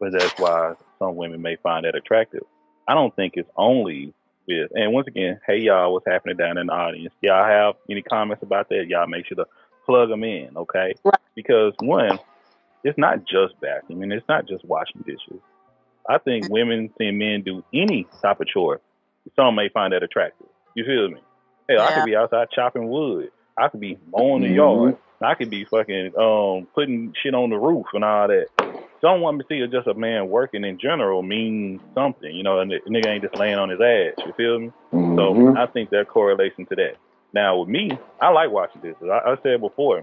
but 0.00 0.12
that's 0.12 0.38
why 0.40 0.74
some 0.98 1.16
women 1.16 1.42
may 1.42 1.56
find 1.56 1.84
that 1.84 1.94
attractive. 1.94 2.42
I 2.86 2.94
don't 2.94 3.14
think 3.14 3.34
it's 3.36 3.50
only 3.56 4.14
with. 4.46 4.70
And 4.74 4.92
once 4.92 5.06
again, 5.06 5.40
hey 5.46 5.58
y'all, 5.58 5.92
what's 5.92 6.06
happening 6.06 6.36
down 6.36 6.58
in 6.58 6.66
the 6.68 6.72
audience? 6.72 7.12
Y'all 7.20 7.44
have 7.44 7.74
any 7.90 8.02
comments 8.02 8.42
about 8.42 8.68
that? 8.70 8.86
Y'all 8.88 9.06
make 9.06 9.26
sure 9.26 9.36
to 9.36 9.46
plug 9.86 10.08
them 10.08 10.24
in, 10.24 10.56
okay? 10.56 10.94
Right. 11.04 11.14
Because 11.34 11.74
one, 11.80 12.18
it's 12.84 12.98
not 12.98 13.20
just 13.24 13.54
vacuuming. 13.62 14.12
It's 14.12 14.28
not 14.28 14.46
just 14.48 14.64
washing 14.64 15.02
dishes. 15.06 15.40
I 16.08 16.18
think 16.18 16.50
women 16.50 16.90
seeing 16.98 17.18
men 17.18 17.42
do 17.42 17.62
any 17.74 18.06
type 18.22 18.40
of 18.40 18.46
chore, 18.46 18.80
some 19.36 19.54
may 19.54 19.68
find 19.68 19.92
that 19.92 20.02
attractive. 20.02 20.46
You 20.74 20.84
feel 20.84 21.08
me? 21.08 21.20
Hell, 21.68 21.82
I 21.82 21.92
could 21.94 22.06
be 22.06 22.16
outside 22.16 22.48
chopping 22.54 22.88
wood. 22.88 23.30
I 23.58 23.68
could 23.68 23.80
be 23.80 23.98
mowing 24.10 24.42
the 24.42 24.48
Mhm. 24.48 24.54
yard. 24.54 24.96
I 25.20 25.34
could 25.34 25.50
be 25.50 25.64
fucking 25.64 26.12
um 26.18 26.66
putting 26.74 27.12
shit 27.22 27.34
on 27.34 27.50
the 27.50 27.58
roof 27.58 27.86
and 27.92 28.04
all 28.04 28.28
that. 28.28 28.46
Some 29.00 29.22
women 29.22 29.46
see 29.48 29.56
it 29.60 29.70
just 29.70 29.86
a 29.86 29.94
man 29.94 30.28
working 30.28 30.64
in 30.64 30.78
general 30.80 31.22
means 31.22 31.80
something, 31.94 32.34
you 32.34 32.42
know, 32.42 32.60
and 32.60 32.70
the 32.70 32.80
nigga 32.90 33.14
ain't 33.14 33.22
just 33.22 33.36
laying 33.36 33.54
on 33.58 33.70
his 33.70 33.80
ass. 33.80 34.14
You 34.24 34.32
feel 34.36 34.58
me? 34.58 34.70
So 35.16 35.34
Mhm. 35.34 35.56
I 35.56 35.66
think 35.66 35.90
that 35.90 36.08
correlation 36.08 36.66
to 36.66 36.76
that. 36.76 36.96
Now 37.32 37.58
with 37.58 37.68
me, 37.68 38.00
I 38.20 38.30
like 38.30 38.50
watching 38.50 38.82
this. 38.82 38.96
I, 39.02 39.32
I 39.32 39.36
said 39.42 39.60
before, 39.60 40.02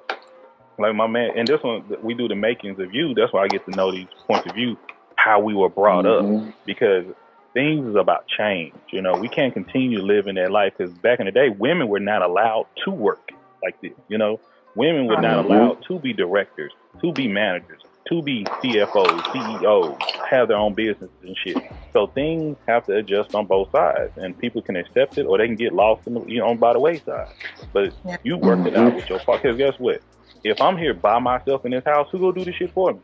like 0.79 0.95
my 0.95 1.07
man, 1.07 1.31
and 1.35 1.49
this 1.49 1.59
one 1.63 1.89
we 2.01 2.13
do 2.13 2.27
the 2.27 2.35
makings 2.35 2.79
of 2.79 2.93
you. 2.93 3.13
That's 3.13 3.33
why 3.33 3.43
I 3.43 3.49
get 3.49 3.65
to 3.65 3.71
know 3.71 3.91
these 3.91 4.07
points 4.27 4.45
of 4.47 4.53
view, 4.53 4.77
how 5.17 5.39
we 5.39 5.53
were 5.53 5.69
brought 5.69 6.05
up, 6.05 6.25
Mhm. 6.25 6.53
because 6.65 7.05
things 7.53 7.87
is 7.87 7.95
about 7.95 8.27
change. 8.37 8.73
You 8.91 9.01
know, 9.01 9.15
we 9.15 9.29
can't 9.29 9.53
continue 9.53 10.01
living 10.01 10.35
that 10.35 10.51
life 10.51 10.73
because 10.77 10.93
back 10.93 11.19
in 11.19 11.25
the 11.25 11.31
day, 11.31 11.49
women 11.49 11.87
were 11.87 11.99
not 11.99 12.21
allowed 12.21 12.67
to 12.85 12.91
work 12.91 13.29
like 13.63 13.75
this. 13.81 13.93
You 14.09 14.17
know, 14.17 14.41
women 14.75 15.07
were 15.07 15.17
not 15.17 15.37
Mhm. 15.39 15.45
allowed 15.45 15.77
to 15.87 15.99
be 15.99 16.13
directors, 16.13 16.73
to 17.01 17.13
be 17.13 17.27
managers, 17.27 17.81
to 18.09 18.21
be 18.21 18.43
CFOs, 18.63 19.31
CEOs, 19.33 19.97
have 20.29 20.47
their 20.47 20.57
own 20.57 20.73
businesses 20.73 21.09
and 21.23 21.35
shit. 21.37 21.57
So 21.91 22.07
things 22.07 22.55
have 22.67 22.85
to 22.85 22.97
adjust 22.97 23.33
on 23.33 23.45
both 23.47 23.71
sides, 23.71 24.11
and 24.17 24.37
people 24.37 24.61
can 24.61 24.75
accept 24.75 25.17
it 25.17 25.23
or 25.25 25.37
they 25.37 25.47
can 25.47 25.55
get 25.55 25.73
lost 25.73 26.05
in 26.07 26.13
the, 26.13 26.21
you 26.25 26.39
know 26.39 26.53
by 26.55 26.73
the 26.73 26.79
wayside. 26.79 27.27
But 27.73 27.93
Yeah. 28.05 28.17
you 28.23 28.37
work 28.37 28.65
it 28.67 28.75
out 28.75 28.93
with 28.95 29.09
your 29.09 29.19
partner. 29.19 29.53
Because 29.53 29.57
guess 29.71 29.79
what? 29.79 30.01
If 30.43 30.61
I'm 30.61 30.77
here 30.77 30.93
by 30.93 31.17
myself 31.19 31.65
in 31.65 31.71
this 31.71 31.83
house, 31.85 32.07
who 32.11 32.19
gonna 32.19 32.33
do 32.33 32.45
this 32.45 32.55
shit 32.55 32.71
for 32.73 32.93
me? 32.93 32.99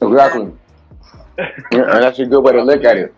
Exactly. 0.00 0.52
Yeah, 1.38 1.50
and 1.72 2.02
that's 2.02 2.18
a 2.18 2.26
good 2.26 2.40
way 2.44 2.52
to 2.52 2.62
look 2.62 2.84
at 2.84 2.96
it. 2.96 3.14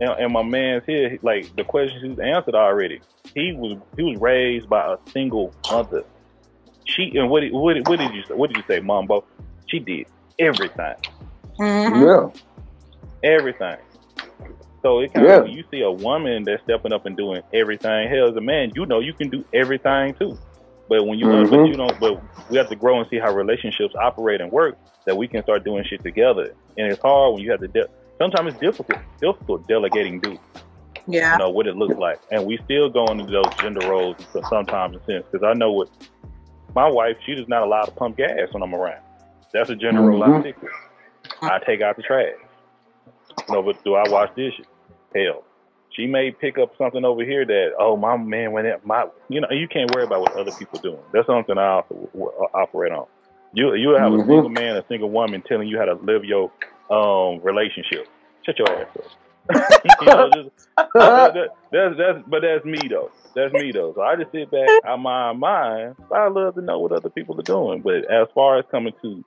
and, 0.00 0.10
and 0.10 0.32
my 0.32 0.42
man's 0.42 0.84
here, 0.86 1.18
like 1.22 1.54
the 1.56 1.64
questions 1.64 2.02
he's 2.02 2.18
answered 2.18 2.54
already. 2.54 3.00
He 3.34 3.52
was 3.52 3.78
he 3.96 4.02
was 4.02 4.18
raised 4.20 4.68
by 4.68 4.92
a 4.94 4.96
single 5.10 5.54
mother. 5.70 6.04
She 6.84 7.16
and 7.16 7.30
what 7.30 7.40
did- 7.40 7.52
what 7.52 7.74
did- 7.74 7.88
what 7.88 7.98
did 7.98 8.12
you 8.12 8.22
say? 8.24 8.34
What 8.34 8.48
did 8.52 8.56
you 8.58 8.64
say, 8.68 8.80
Mambo? 8.80 9.24
She 9.70 9.78
did 9.78 10.06
everything, 10.38 10.94
Mhm. 11.58 12.32
Yeah. 12.34 12.40
everything. 13.22 13.76
So 14.82 15.00
it 15.00 15.12
kind 15.12 15.26
Yeah. 15.26 15.36
of 15.36 15.42
when 15.44 15.52
you 15.52 15.64
see 15.70 15.82
a 15.82 15.90
woman 15.90 16.44
that's 16.44 16.62
stepping 16.62 16.92
up 16.92 17.04
and 17.06 17.16
doing 17.16 17.42
everything. 17.52 18.08
Hell, 18.08 18.28
as 18.30 18.36
a 18.36 18.40
man, 18.40 18.72
you 18.74 18.86
know 18.86 19.00
you 19.00 19.12
can 19.12 19.28
do 19.28 19.44
everything 19.52 20.14
too. 20.14 20.38
But 20.88 21.06
when 21.06 21.18
you 21.18 21.26
but 21.26 21.50
Mhm. 21.50 21.68
you 21.68 21.74
don't, 21.74 22.00
but 22.00 22.20
we 22.50 22.56
have 22.56 22.68
to 22.70 22.76
grow 22.76 22.98
and 22.98 23.08
see 23.10 23.18
how 23.18 23.32
relationships 23.32 23.94
operate 23.94 24.40
and 24.40 24.50
work. 24.50 24.76
That 25.06 25.16
we 25.16 25.28
can 25.28 25.42
start 25.42 25.64
doing 25.64 25.84
shit 25.84 26.02
together. 26.02 26.52
And 26.76 26.90
it's 26.90 27.00
hard 27.00 27.34
when 27.34 27.42
you 27.42 27.50
have 27.50 27.60
to. 27.60 27.68
De- 27.68 27.88
Sometimes 28.18 28.52
it's 28.52 28.60
difficult, 28.60 28.98
difficult 29.20 29.66
delegating 29.66 30.20
duties. 30.20 30.38
Yeah. 31.06 31.32
you 31.32 31.38
know 31.38 31.48
what 31.50 31.66
it 31.66 31.74
looks 31.76 31.96
like, 31.96 32.18
and 32.30 32.44
we 32.46 32.58
still 32.64 32.90
go 32.90 33.06
into 33.06 33.24
those 33.24 33.52
gender 33.60 33.88
roles 33.88 34.16
sometimes 34.50 34.94
in 34.96 35.04
sense. 35.06 35.24
Because 35.30 35.44
I 35.44 35.54
know 35.54 35.72
what 35.72 35.88
my 36.74 36.88
wife, 36.88 37.16
she 37.24 37.34
does 37.34 37.48
not 37.48 37.62
allow 37.62 37.82
to 37.82 37.90
pump 37.90 38.18
gas 38.18 38.52
when 38.52 38.62
I'm 38.62 38.74
around. 38.74 39.00
That's 39.52 39.70
a 39.70 39.76
gender 39.76 40.02
role 40.02 40.22
I 40.22 40.40
stick 40.40 40.56
with. 40.62 40.72
I 41.42 41.58
take 41.66 41.80
out 41.82 41.96
the 41.96 42.02
trash. 42.02 42.34
No, 43.48 43.62
but 43.62 43.82
do 43.84 43.94
I 43.94 44.04
wash 44.04 44.30
dishes? 44.36 44.66
Hell, 45.14 45.44
she 45.96 46.06
may 46.06 46.30
pick 46.32 46.58
up 46.58 46.72
something 46.78 47.04
over 47.04 47.24
here 47.24 47.44
that 47.46 47.70
oh 47.78 47.96
my 47.96 48.16
man 48.16 48.52
when 48.52 48.66
it, 48.66 48.84
my 48.86 49.06
you 49.28 49.40
know 49.40 49.48
you 49.50 49.68
can't 49.68 49.90
worry 49.90 50.04
about 50.04 50.20
what 50.20 50.36
other 50.36 50.52
people 50.52 50.78
doing. 50.80 51.00
That's 51.12 51.26
something 51.26 51.58
I 51.58 51.82
operate 52.54 52.92
on. 52.92 53.06
You 53.54 53.74
you 53.74 53.90
have 53.90 54.12
a 54.12 54.18
Mhm. 54.18 54.26
single 54.26 54.50
man, 54.50 54.76
a 54.76 54.84
single 54.88 55.10
woman 55.10 55.42
telling 55.48 55.68
you 55.68 55.78
how 55.78 55.86
to 55.86 55.94
live 55.94 56.24
your 56.24 56.52
um 56.90 57.40
relationship. 57.42 58.06
Shut 58.46 58.58
your 58.58 58.82
ass 58.82 58.88
up. 58.98 59.04
you 60.00 60.10
know, 60.10 60.30
just, 60.30 60.50
that, 60.98 61.34
that, 61.34 61.48
that's 61.72 61.96
that's 61.98 62.18
but 62.28 62.42
that's 62.42 62.64
me 62.64 62.88
though. 62.90 63.10
That's 63.34 63.54
me 63.54 63.72
though. 63.72 63.92
So 63.94 64.02
I 64.02 64.16
just 64.16 64.32
sit 64.32 64.50
back, 64.50 64.74
I 64.84 64.96
my 64.96 65.32
mind 65.32 65.40
mine. 65.40 65.96
I 66.14 66.28
love 66.28 66.54
to 66.56 66.62
know 66.62 66.78
what 66.80 66.92
other 66.92 67.10
people 67.10 67.38
are 67.40 67.44
doing. 67.44 67.82
But 67.82 68.10
as 68.10 68.28
far 68.34 68.58
as 68.58 68.64
coming 68.70 68.94
to 69.02 69.24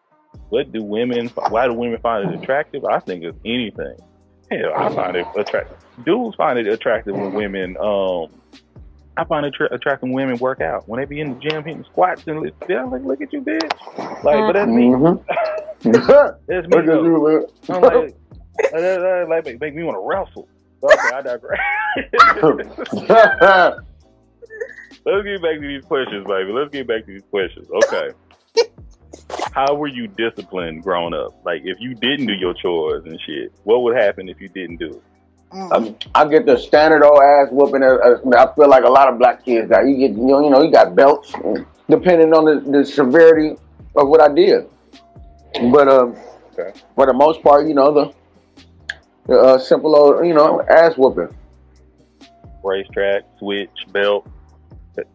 what 0.49 0.71
do 0.71 0.83
women 0.83 1.27
why 1.49 1.67
do 1.67 1.73
women 1.73 1.99
find 2.01 2.31
it 2.33 2.41
attractive? 2.41 2.85
I 2.85 2.99
think 2.99 3.23
it's 3.23 3.37
anything. 3.45 3.95
Hell, 4.51 4.73
I 4.75 4.93
find 4.93 5.15
it 5.17 5.25
attractive. 5.35 5.77
Dudes 6.05 6.35
find 6.35 6.59
it 6.59 6.67
attractive 6.67 7.15
when 7.15 7.33
women 7.33 7.77
um 7.77 8.27
I 9.15 9.25
find 9.25 9.45
it 9.45 9.53
tra- 9.53 9.73
attractive 9.73 10.03
when 10.09 10.13
women 10.13 10.37
work 10.37 10.59
out. 10.61 10.87
When 10.87 10.99
they 10.99 11.05
be 11.05 11.19
in 11.19 11.35
the 11.35 11.39
gym 11.39 11.63
hitting 11.63 11.83
squats 11.85 12.23
and 12.27 12.51
they're 12.67 12.85
like, 12.87 13.03
look 13.03 13.21
at 13.21 13.31
you, 13.31 13.41
bitch. 13.41 14.23
Like, 14.23 14.39
but 14.39 14.53
that's 14.53 14.71
me. 14.71 14.85
Mhm. 14.89 15.23
That's 16.47 16.67
me. 16.67 16.77
Look 16.77 16.85
at 16.85 16.85
though. 16.85 17.03
you. 17.03 17.47
I'm 17.69 17.81
like, 17.81 18.15
that, 18.71 18.99
that, 19.01 19.25
like 19.29 19.45
make, 19.45 19.59
make 19.59 19.75
me 19.75 19.83
want 19.83 19.95
to 19.95 19.99
wrestle. 19.99 20.47
Okay, 20.81 21.15
I 21.15 21.21
digress. 21.21 21.59
Let's 25.05 25.25
get 25.25 25.41
back 25.41 25.59
to 25.59 25.67
these 25.67 25.83
questions, 25.83 26.25
baby. 26.25 26.51
Let's 26.53 26.71
get 26.71 26.87
back 26.87 27.05
to 27.05 27.11
these 27.11 27.23
questions. 27.29 27.67
Okay. 27.83 28.11
How 29.51 29.75
were 29.75 29.87
you 29.87 30.07
disciplined 30.07 30.83
growing 30.83 31.13
up? 31.13 31.35
Like, 31.45 31.61
if 31.63 31.79
you 31.79 31.93
didn't 31.93 32.25
do 32.25 32.33
your 32.33 32.53
chores 32.55 33.05
and 33.05 33.19
shit, 33.25 33.53
what 33.63 33.83
would 33.83 33.95
happen 33.95 34.27
if 34.29 34.41
you 34.41 34.49
didn't 34.49 34.77
do 34.77 34.95
it? 34.95 35.03
Mm. 35.53 35.95
I, 36.15 36.21
I 36.21 36.27
get 36.27 36.45
the 36.47 36.57
standard 36.57 37.03
old 37.03 37.19
ass 37.21 37.49
whooping. 37.51 37.83
uh, 37.83 37.95
uh, 37.95 38.17
I 38.37 38.55
feel 38.55 38.67
like 38.67 38.83
a 38.83 38.89
lot 38.89 39.07
of 39.09 39.19
black 39.19 39.45
kids 39.45 39.69
got. 39.69 39.85
You 39.87 39.95
get, 39.97 40.11
you 40.11 40.25
know, 40.25 40.43
you 40.43 40.49
know, 40.49 40.63
you 40.63 40.71
got 40.71 40.95
belts, 40.95 41.31
depending 41.89 42.33
on 42.33 42.45
the, 42.45 42.71
the 42.79 42.85
severity 42.85 43.55
of 43.95 44.07
what 44.07 44.21
I 44.21 44.33
did. 44.33 44.67
But 45.71 45.87
um, 45.87 46.15
Okay. 46.57 46.79
for 46.95 47.05
the 47.07 47.13
most 47.13 47.41
part, 47.41 47.67
you 47.67 47.73
know, 47.73 47.91
the, 47.93 48.13
the 49.27 49.39
uh, 49.39 49.57
simple 49.59 49.95
old, 49.95 50.25
you 50.25 50.33
know, 50.33 50.61
ass 50.69 50.95
whooping. 50.97 51.35
Racetrack, 52.63 53.23
switch, 53.39 53.69
belt, 53.91 54.27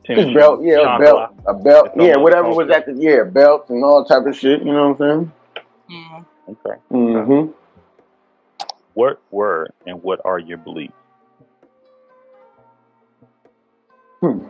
tennis 0.05 0.25
Just 0.25 0.35
belt, 0.35 0.61
shoes, 0.61 0.63
yeah, 0.63 0.97
a 0.97 0.99
belt, 0.99 1.31
a 1.47 1.55
belt, 1.55 1.91
yeah, 1.97 2.17
whatever 2.17 2.49
was 2.53 2.69
culture. 2.69 2.71
at 2.71 2.87
the 2.87 2.95
yeah, 2.95 3.25
belts 3.25 3.71
and 3.71 3.85
all 3.85 4.05
type 4.05 4.27
of 4.27 4.37
shit. 4.37 4.61
You 4.65 4.73
know 4.73 4.93
what 4.93 5.01
I'm 5.09 5.33
Mm. 5.91 6.25
Okay. 6.49 6.81
saying? 6.93 7.15
Mm-hmm. 7.17 7.53
What 8.95 9.21
were 9.31 9.69
and 9.87 10.03
what 10.03 10.21
are 10.25 10.39
your 10.39 10.59
beliefs? 10.59 10.93
Hmm. 14.21 14.45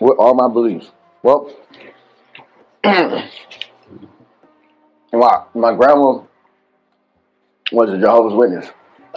What 0.00 0.16
are 0.20 0.34
my 0.34 0.48
beliefs? 0.48 0.90
Well, 1.22 1.50
wow, 2.84 3.24
my 5.54 5.74
grandma 5.74 6.22
was 7.72 7.90
a 7.90 7.98
Jehovah's 7.98 8.34
Witness. 8.34 8.66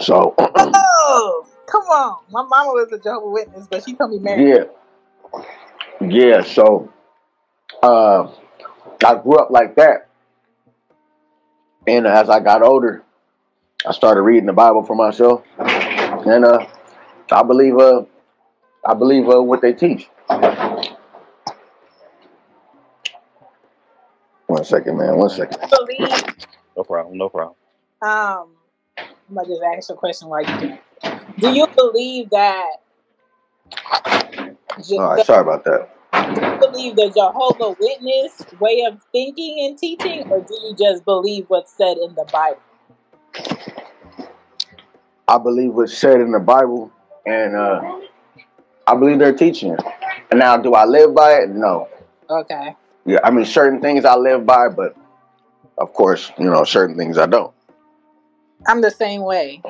So, 0.00 0.34
Oh, 0.38 1.46
come 1.72 1.84
on. 1.84 2.24
My 2.30 2.42
mama 2.42 2.72
was 2.72 2.92
a 2.92 2.98
Jehovah 2.98 3.30
Witness, 3.30 3.66
but 3.70 3.82
she 3.84 3.94
told 3.94 4.10
me 4.10 4.18
marry. 4.18 4.50
yeah. 4.50 4.64
Yeah, 6.00 6.42
so 6.42 6.92
uh, 7.82 8.30
I 9.04 9.14
grew 9.22 9.38
up 9.38 9.50
like 9.50 9.76
that. 9.76 10.08
And 11.86 12.06
as 12.06 12.28
I 12.28 12.40
got 12.40 12.62
older, 12.62 13.02
I 13.86 13.92
started 13.92 14.22
reading 14.22 14.46
the 14.46 14.52
Bible 14.52 14.82
for 14.84 14.94
myself. 14.94 15.42
And 15.58 16.44
uh, 16.44 16.66
I 17.30 17.42
believe 17.42 17.78
uh, 17.78 18.02
I 18.84 18.94
believe 18.94 19.28
uh, 19.28 19.42
what 19.42 19.62
they 19.62 19.72
teach. 19.72 20.08
One 24.46 24.64
second, 24.64 24.98
man. 24.98 25.16
One 25.16 25.30
second. 25.30 25.58
Believe. 25.70 26.22
No 26.76 26.84
problem. 26.84 27.16
No 27.16 27.28
problem. 27.28 27.56
Um, 28.02 28.56
I'm 28.98 29.34
gonna 29.34 29.48
just 29.48 29.62
ask 29.62 29.90
a 29.90 29.94
question 29.94 30.28
while 30.28 30.42
you 30.42 30.60
do. 30.60 30.78
Do 31.38 31.52
you 31.52 31.66
believe 31.76 32.30
that? 32.30 32.70
Je- 34.86 34.98
All 34.98 35.14
right, 35.14 35.24
sorry 35.26 35.42
about 35.42 35.64
that. 35.64 35.88
do 36.34 36.40
you 36.46 36.58
believe 36.58 36.96
the 36.96 37.10
Jehovah 37.14 37.76
Witness 37.78 38.46
way 38.60 38.84
of 38.86 39.00
thinking 39.12 39.66
and 39.66 39.78
teaching, 39.78 40.24
or 40.30 40.40
do 40.40 40.54
you 40.64 40.74
just 40.78 41.04
believe 41.04 41.46
what's 41.48 41.72
said 41.72 41.96
in 41.98 42.14
the 42.14 42.26
Bible? 42.32 42.60
I 45.28 45.38
believe 45.38 45.72
what's 45.72 45.96
said 45.96 46.20
in 46.20 46.32
the 46.32 46.40
Bible, 46.40 46.90
and 47.26 47.56
uh, 47.56 48.00
I 48.86 48.94
believe 48.96 49.18
they're 49.18 49.34
teaching. 49.36 49.76
And 50.30 50.40
now, 50.40 50.56
do 50.56 50.74
I 50.74 50.84
live 50.84 51.14
by 51.14 51.34
it? 51.34 51.50
No. 51.50 51.88
Okay. 52.28 52.74
Yeah, 53.04 53.18
I 53.24 53.30
mean, 53.30 53.44
certain 53.44 53.80
things 53.80 54.04
I 54.04 54.16
live 54.16 54.46
by, 54.46 54.68
but 54.68 54.96
of 55.78 55.92
course, 55.92 56.30
you 56.38 56.44
know, 56.50 56.64
certain 56.64 56.96
things 56.96 57.18
I 57.18 57.26
don't. 57.26 57.52
I'm 58.66 58.80
the 58.80 58.90
same 58.90 59.22
way. 59.22 59.60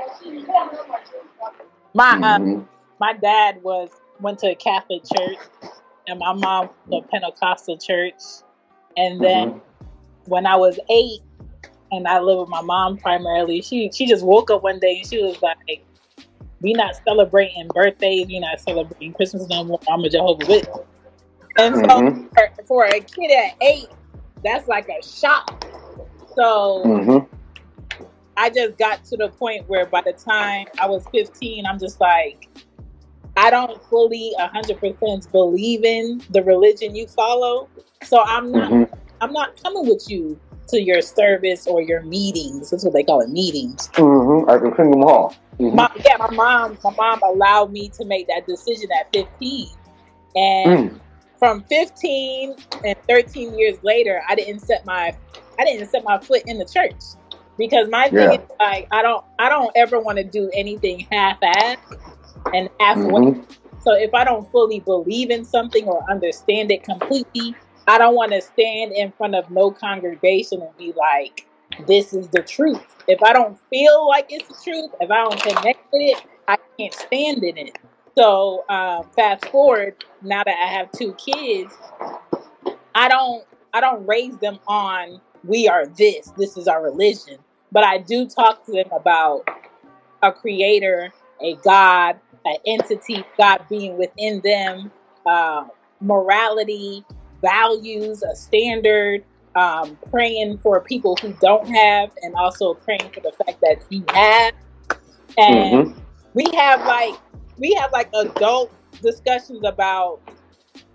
My 1.94 2.18
uh, 2.22 2.38
hmm 2.38 2.60
my 3.00 3.12
dad 3.14 3.62
was 3.62 3.90
went 4.20 4.38
to 4.40 4.50
a 4.50 4.54
Catholic 4.54 5.02
church, 5.04 5.38
and 6.06 6.18
my 6.18 6.32
mom 6.32 6.70
the 6.88 7.02
Pentecostal 7.10 7.78
church. 7.78 8.20
And 8.96 9.20
then 9.20 9.50
hmm 9.50 9.58
when 10.26 10.46
I 10.46 10.56
was 10.56 10.78
eight, 10.88 11.20
and 11.90 12.06
I 12.06 12.20
lived 12.20 12.40
with 12.40 12.48
my 12.48 12.62
mom 12.62 12.98
primarily, 12.98 13.60
she 13.62 13.90
she 13.92 14.06
just 14.06 14.24
woke 14.24 14.50
up 14.50 14.62
one 14.62 14.78
day 14.78 14.98
and 14.98 15.06
she 15.06 15.22
was 15.22 15.40
like, 15.42 15.84
"We 16.60 16.74
not 16.74 16.94
celebrating 17.06 17.68
birthdays. 17.74 18.26
We 18.28 18.38
not 18.40 18.60
celebrating 18.60 19.12
Christmas 19.14 19.46
no 19.48 19.64
more. 19.64 19.80
I'm 19.88 20.04
a 20.04 20.08
Jehovah 20.08 20.46
Witness." 20.48 20.86
And 21.58 21.76
so 21.76 22.00
hmm 22.00 22.26
for, 22.34 22.64
for 22.66 22.84
a 22.86 23.00
kid 23.00 23.30
at 23.30 23.54
eight, 23.62 23.88
that's 24.44 24.68
like 24.68 24.88
a 24.88 25.04
shock. 25.06 25.64
So 26.36 26.82
hmm 26.84 27.18
I 28.36 28.50
just 28.50 28.78
got 28.78 29.04
to 29.06 29.16
the 29.16 29.28
point 29.28 29.68
where 29.68 29.86
by 29.86 30.00
the 30.02 30.12
time 30.12 30.66
I 30.80 30.86
was 30.86 31.06
15, 31.12 31.66
I'm 31.66 31.78
just 31.78 32.00
like, 32.00 32.48
I 33.36 33.50
don't 33.50 33.82
fully 33.84 34.32
100% 34.38 35.32
believe 35.32 35.84
in 35.84 36.22
the 36.30 36.42
religion 36.42 36.94
you 36.94 37.06
follow. 37.06 37.68
So 38.04 38.22
I'm 38.22 38.50
not 38.52 38.68
hmm 38.68 38.84
I'm 39.20 39.32
not 39.32 39.62
coming 39.62 39.86
with 39.86 40.04
you 40.08 40.40
to 40.68 40.82
your 40.82 41.00
service 41.00 41.68
or 41.68 41.80
your 41.80 42.02
meetings. 42.02 42.70
That's 42.70 42.84
what 42.84 42.92
they 42.92 43.04
call 43.04 43.20
it, 43.20 43.30
meetings. 43.30 43.88
hmm 43.94 44.48
At 44.50 44.62
the 44.62 44.72
Kingdom 44.76 45.02
Hall. 45.02 45.34
hmm 45.58 45.76
My, 45.76 45.88
yeah, 46.04 46.16
my 46.18 46.30
mom 46.32 46.78
my 46.82 46.90
mom 46.96 47.20
allowed 47.24 47.70
me 47.70 47.88
to 47.90 48.04
make 48.04 48.26
that 48.28 48.46
decision 48.46 48.88
at 48.98 49.12
15. 49.12 49.68
And 50.34 50.90
Mm. 50.90 51.00
from 51.38 51.62
15 51.64 52.56
and 52.84 52.96
13 53.08 53.56
years 53.58 53.78
later, 53.84 54.22
I 54.28 54.34
didn't 54.34 54.60
set 54.60 54.84
my 54.84 55.16
I 55.58 55.64
didn't 55.64 55.88
set 55.88 56.02
my 56.04 56.18
foot 56.18 56.42
in 56.46 56.58
the 56.58 56.64
church 56.64 57.00
because 57.58 57.88
my 57.90 58.08
thing 58.10 58.32
Yeah. 58.32 58.38
is 58.40 58.40
like 58.60 58.88
I 58.90 59.02
don't 59.02 59.24
I 59.38 59.48
don't 59.48 59.72
ever 59.76 60.00
want 60.00 60.18
to 60.18 60.24
do 60.24 60.50
anything 60.54 61.06
half-assed 61.10 61.78
and 62.52 62.68
halfway. 62.80 63.32
hmm 63.32 63.40
So 63.78 63.94
if 63.94 64.14
I 64.14 64.24
don't 64.24 64.50
fully 64.50 64.80
believe 64.80 65.30
in 65.30 65.44
something 65.44 65.86
or 65.88 66.04
understand 66.10 66.70
it 66.70 66.82
completely, 66.84 67.56
I 67.86 67.98
don't 67.98 68.14
want 68.14 68.32
to 68.32 68.40
stand 68.40 68.92
in 68.92 69.12
front 69.12 69.34
of 69.34 69.50
no 69.50 69.70
congregation 69.70 70.62
and 70.62 70.76
be 70.76 70.92
like, 70.96 71.46
"This 71.86 72.12
is 72.14 72.28
the 72.28 72.42
truth." 72.42 72.84
If 73.08 73.22
I 73.22 73.32
don't 73.32 73.58
feel 73.70 74.06
like 74.08 74.26
it's 74.30 74.48
the 74.48 74.56
truth, 74.64 74.90
if 75.00 75.10
I 75.10 75.16
don't 75.24 75.40
connect 75.42 75.80
with 75.92 76.02
it, 76.02 76.22
I 76.48 76.56
can't 76.78 76.94
stand 76.94 77.42
in 77.44 77.56
it. 77.58 77.78
So 78.16 78.64
um, 78.68 79.10
fast 79.16 79.46
forward 79.46 80.04
now 80.22 80.42
that 80.44 80.56
I 80.62 80.66
have 80.78 80.90
two 80.92 81.14
kids, 81.14 81.72
I 82.94 83.08
don't 83.08 83.44
I 83.72 83.80
don't 83.80 84.06
raise 84.06 84.36
them 84.38 84.58
on 84.66 85.20
we 85.44 85.68
are 85.68 85.86
this, 85.86 86.32
this 86.36 86.56
is 86.56 86.68
our 86.68 86.82
religion. 86.82 87.38
But 87.72 87.84
I 87.84 87.98
do 87.98 88.26
talk 88.26 88.64
to 88.66 88.72
them 88.72 88.90
about 88.92 89.42
a 90.22 90.32
creator, 90.32 91.12
a 91.42 91.56
God, 91.56 92.16
an 92.44 92.56
entity, 92.66 93.24
God 93.38 93.60
being 93.68 93.96
within 93.98 94.40
them, 94.42 94.92
uh, 95.26 95.64
morality, 96.00 97.04
values, 97.42 98.22
a 98.22 98.34
standard, 98.34 99.24
um, 99.54 99.98
praying 100.10 100.58
for 100.58 100.80
people 100.82 101.16
who 101.20 101.34
don't 101.40 101.68
have, 101.68 102.10
and 102.22 102.34
also 102.36 102.74
praying 102.74 103.10
for 103.14 103.20
the 103.20 103.32
fact 103.44 103.60
that 103.62 103.78
you 103.90 104.04
have. 104.12 104.54
And 105.36 105.82
hmm 105.82 105.92
we 106.34 106.44
have 106.54 106.84
like 106.86 107.14
we 107.58 107.74
have 107.80 107.90
like 107.92 108.08
adult 108.14 108.72
discussions 109.02 109.62
about 109.64 110.20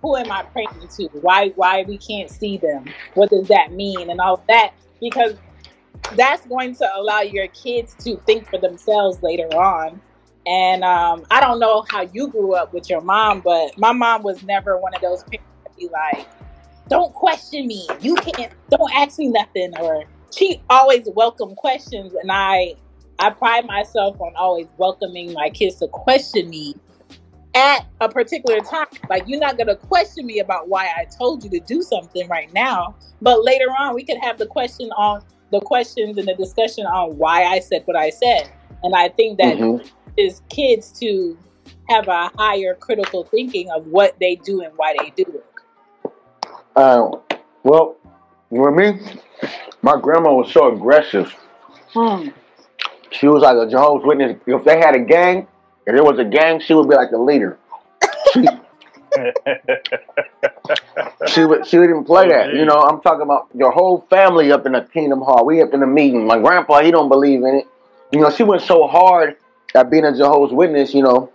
who 0.01 0.15
am 0.15 0.31
I 0.31 0.43
praying 0.43 0.87
to? 0.97 1.03
Why 1.21 1.49
why 1.55 1.83
we 1.87 1.97
can't 1.97 2.29
see 2.29 2.57
them? 2.57 2.85
What 3.13 3.29
does 3.29 3.47
that 3.47 3.71
mean? 3.71 4.09
And 4.09 4.19
all 4.19 4.43
that 4.47 4.73
because 5.01 5.35
that's 6.13 6.45
going 6.47 6.75
to 6.75 6.89
allow 6.95 7.21
your 7.21 7.47
kids 7.47 7.93
to 8.05 8.17
think 8.25 8.47
for 8.47 8.57
themselves 8.57 9.21
later 9.21 9.47
on. 9.47 10.01
And 10.45 10.83
um, 10.83 11.25
I 11.29 11.41
don't 11.41 11.59
know 11.59 11.83
how 11.89 12.03
you 12.13 12.27
grew 12.29 12.53
up 12.53 12.73
with 12.73 12.89
your 12.89 13.01
mom, 13.01 13.41
but 13.41 13.77
my 13.77 13.91
mom 13.91 14.23
was 14.23 14.43
never 14.43 14.77
one 14.77 14.93
of 14.93 15.01
those 15.01 15.23
parents 15.23 15.49
that 15.65 15.75
be 15.75 15.89
like, 15.89 16.25
"Don't 16.87 17.13
question 17.13 17.67
me. 17.67 17.85
You 17.99 18.15
can't. 18.15 18.53
Don't 18.69 18.91
ask 18.95 19.19
me 19.19 19.27
nothing." 19.27 19.73
Or 19.77 20.05
she 20.33 20.61
always 20.69 21.09
welcomed 21.13 21.57
questions, 21.57 22.13
and 22.13 22.31
I 22.31 22.75
I 23.19 23.31
pride 23.31 23.65
myself 23.65 24.21
on 24.21 24.33
always 24.37 24.67
welcoming 24.77 25.33
my 25.33 25.49
kids 25.49 25.75
to 25.77 25.87
question 25.87 26.49
me 26.49 26.75
at 27.57 27.87
a 28.01 28.07
particular 28.07 28.59
time. 28.61 28.85
Like 29.09 29.23
you're 29.27 29.39
not 29.39 29.57
gonna 29.57 29.75
question 29.75 30.27
me 30.27 30.39
about 30.39 30.69
why 30.69 30.85
I 30.95 31.05
told 31.05 31.43
you 31.43 31.49
to 31.49 31.59
do 31.61 31.81
something 31.81 32.27
right 32.29 32.53
now, 32.53 32.95
but 33.21 33.43
later 33.43 33.69
on 33.77 33.95
we 33.95 34.03
could 34.05 34.19
have 34.19 34.37
the 34.37 34.45
question 34.45 34.89
on 34.91 35.23
the 35.51 35.59
questions 35.59 36.17
and 36.17 36.27
the 36.27 36.35
discussion 36.35 36.85
on 36.85 37.17
why 37.17 37.45
I 37.45 37.59
said 37.59 37.81
what 37.85 37.97
I 37.97 38.11
said. 38.11 38.51
And 38.83 38.95
I 38.95 39.09
think 39.09 39.39
that 39.39 39.57
hmm 39.57 39.77
is 40.17 40.41
kids 40.49 40.91
to 40.99 41.37
have 41.89 42.07
a 42.07 42.31
higher 42.37 42.73
critical 42.75 43.23
thinking 43.23 43.69
of 43.71 43.85
what 43.87 44.19
they 44.19 44.35
do 44.35 44.61
and 44.61 44.73
why 44.75 44.95
they 44.99 45.11
do 45.11 45.23
it. 45.31 45.45
Uh, 46.75 47.11
well, 47.63 47.97
you 48.51 48.61
with 48.61 48.73
me, 48.73 48.99
my 49.81 49.99
grandma 49.99 50.33
was 50.33 50.51
so 50.51 50.73
aggressive. 50.73 51.35
Hmm. 51.93 52.29
She 53.11 53.27
was 53.27 53.43
like 53.43 53.57
a 53.57 53.69
Jehovah's 53.69 54.05
Witness. 54.05 54.39
If 54.47 54.63
they 54.63 54.77
had 54.77 54.95
a 54.95 54.99
gang, 54.99 55.47
if 55.87 55.95
there 55.95 56.03
was 56.03 56.19
a 56.19 56.25
gang, 56.25 56.59
she 56.59 56.73
would 56.73 56.89
be 56.89 56.95
like 56.95 57.11
the 57.11 57.17
leader. 57.17 57.57
She 58.33 58.43
she 61.27 61.45
would 61.45 61.65
she 61.65 61.77
didn't 61.77 62.03
play 62.03 62.25
oh, 62.25 62.29
that. 62.29 62.53
You 62.53 62.65
know, 62.65 62.75
I'm 62.75 62.99
talking 62.99 63.21
about 63.21 63.47
your 63.55 63.71
whole 63.71 64.05
family 64.09 64.51
up 64.51 64.65
in 64.65 64.73
the 64.73 64.81
Kingdom 64.81 65.19
Hall. 65.19 65.45
We 65.45 65.61
up 65.61 65.73
in 65.73 65.79
the 65.79 65.87
meeting. 65.87 66.27
My 66.27 66.39
grandpa, 66.39 66.81
he 66.81 66.91
don't 66.91 67.07
believe 67.07 67.39
in 67.39 67.55
it. 67.55 67.67
You 68.11 68.19
know, 68.19 68.29
she 68.29 68.43
went 68.43 68.63
so 68.63 68.85
hard 68.85 69.37
at 69.73 69.89
being 69.89 70.03
a 70.03 70.15
Jehovah's 70.15 70.53
Witness. 70.53 70.93
You 70.93 71.03
know, 71.03 71.31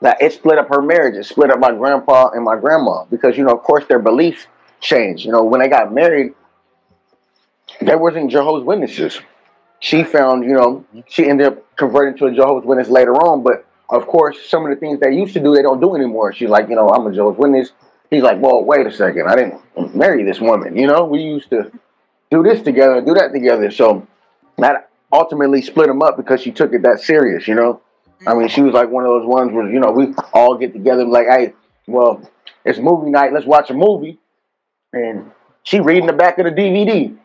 that 0.00 0.20
it 0.20 0.32
split 0.32 0.58
up 0.58 0.68
her 0.68 0.82
marriage. 0.82 1.14
It 1.14 1.24
split 1.24 1.52
up 1.52 1.60
my 1.60 1.70
grandpa 1.70 2.30
and 2.30 2.44
my 2.44 2.58
grandma 2.58 3.04
because 3.04 3.38
you 3.38 3.44
know, 3.44 3.52
of 3.52 3.62
course, 3.62 3.86
their 3.86 4.00
beliefs 4.00 4.48
changed. 4.80 5.24
You 5.24 5.30
know, 5.30 5.44
when 5.44 5.60
they 5.60 5.68
got 5.68 5.94
married, 5.94 6.34
they 7.80 7.94
wasn't 7.94 8.32
Jehovah's 8.32 8.64
Witnesses. 8.64 9.20
She 9.78 10.02
found, 10.02 10.44
you 10.44 10.54
know, 10.54 10.84
she 11.06 11.28
ended 11.28 11.48
up 11.48 11.76
converting 11.76 12.16
to 12.18 12.26
a 12.26 12.34
Jehovah's 12.34 12.66
Witness 12.66 12.88
later 12.88 13.14
on. 13.14 13.42
But 13.42 13.65
of 13.88 14.06
course, 14.06 14.48
some 14.48 14.64
of 14.64 14.70
the 14.70 14.76
things 14.76 15.00
they 15.00 15.12
used 15.12 15.34
to 15.34 15.40
do, 15.40 15.54
they 15.54 15.62
don't 15.62 15.80
do 15.80 15.94
anymore. 15.94 16.32
She's 16.32 16.48
like, 16.48 16.68
you 16.68 16.74
know, 16.74 16.88
I'm 16.88 17.06
a 17.06 17.12
Jehovah's 17.12 17.38
Witness. 17.38 17.72
He's 18.10 18.22
like, 18.22 18.40
well, 18.40 18.64
wait 18.64 18.86
a 18.86 18.92
second. 18.92 19.28
I 19.28 19.36
didn't 19.36 19.94
marry 19.94 20.24
this 20.24 20.40
woman. 20.40 20.76
You 20.76 20.86
know, 20.86 21.04
we 21.04 21.22
used 21.22 21.50
to 21.50 21.70
do 22.30 22.42
this 22.42 22.62
together 22.62 23.00
do 23.00 23.14
that 23.14 23.32
together. 23.32 23.70
So 23.70 24.06
that 24.58 24.90
ultimately 25.12 25.62
split 25.62 25.86
them 25.86 26.02
up 26.02 26.16
because 26.16 26.40
she 26.42 26.50
took 26.52 26.72
it 26.72 26.82
that 26.82 27.00
serious. 27.00 27.46
You 27.46 27.54
know, 27.54 27.80
I 28.26 28.34
mean, 28.34 28.48
she 28.48 28.62
was 28.62 28.74
like 28.74 28.90
one 28.90 29.04
of 29.04 29.10
those 29.10 29.26
ones 29.26 29.52
where 29.52 29.70
you 29.70 29.80
know 29.80 29.90
we 29.90 30.14
all 30.32 30.56
get 30.56 30.72
together 30.72 31.04
like, 31.04 31.26
hey, 31.26 31.54
well, 31.86 32.28
it's 32.64 32.78
movie 32.78 33.10
night. 33.10 33.32
Let's 33.32 33.46
watch 33.46 33.70
a 33.70 33.74
movie. 33.74 34.18
And 34.92 35.30
she 35.62 35.80
reading 35.80 36.06
the 36.06 36.12
back 36.12 36.38
of 36.38 36.44
the 36.44 36.52
DVD. 36.52 37.16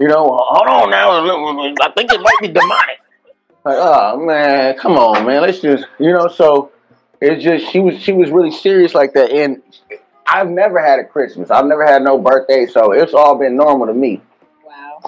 You 0.00 0.06
know, 0.06 0.38
hold 0.40 0.68
on 0.68 0.90
now. 0.90 1.10
I 1.10 1.92
think 1.96 2.12
it 2.12 2.20
might 2.20 2.38
be 2.40 2.48
demonic. 2.48 2.98
Like, 3.68 3.76
oh 3.80 4.16
man, 4.16 4.78
come 4.78 4.96
on, 4.96 5.26
man. 5.26 5.42
Let's 5.42 5.60
just, 5.60 5.84
you 6.00 6.10
know. 6.10 6.26
So 6.28 6.72
it's 7.20 7.44
just 7.44 7.70
she 7.70 7.80
was 7.80 8.00
she 8.02 8.12
was 8.12 8.30
really 8.30 8.50
serious 8.50 8.94
like 8.94 9.12
that. 9.12 9.30
And 9.30 9.62
I've 10.26 10.48
never 10.48 10.80
had 10.80 10.98
a 11.00 11.04
Christmas. 11.04 11.50
I've 11.50 11.66
never 11.66 11.84
had 11.84 12.02
no 12.02 12.16
birthday, 12.16 12.64
so 12.64 12.92
it's 12.92 13.12
all 13.12 13.36
been 13.36 13.56
normal 13.56 13.86
to 13.88 13.92
me. 13.92 14.22
Wow. 14.64 15.02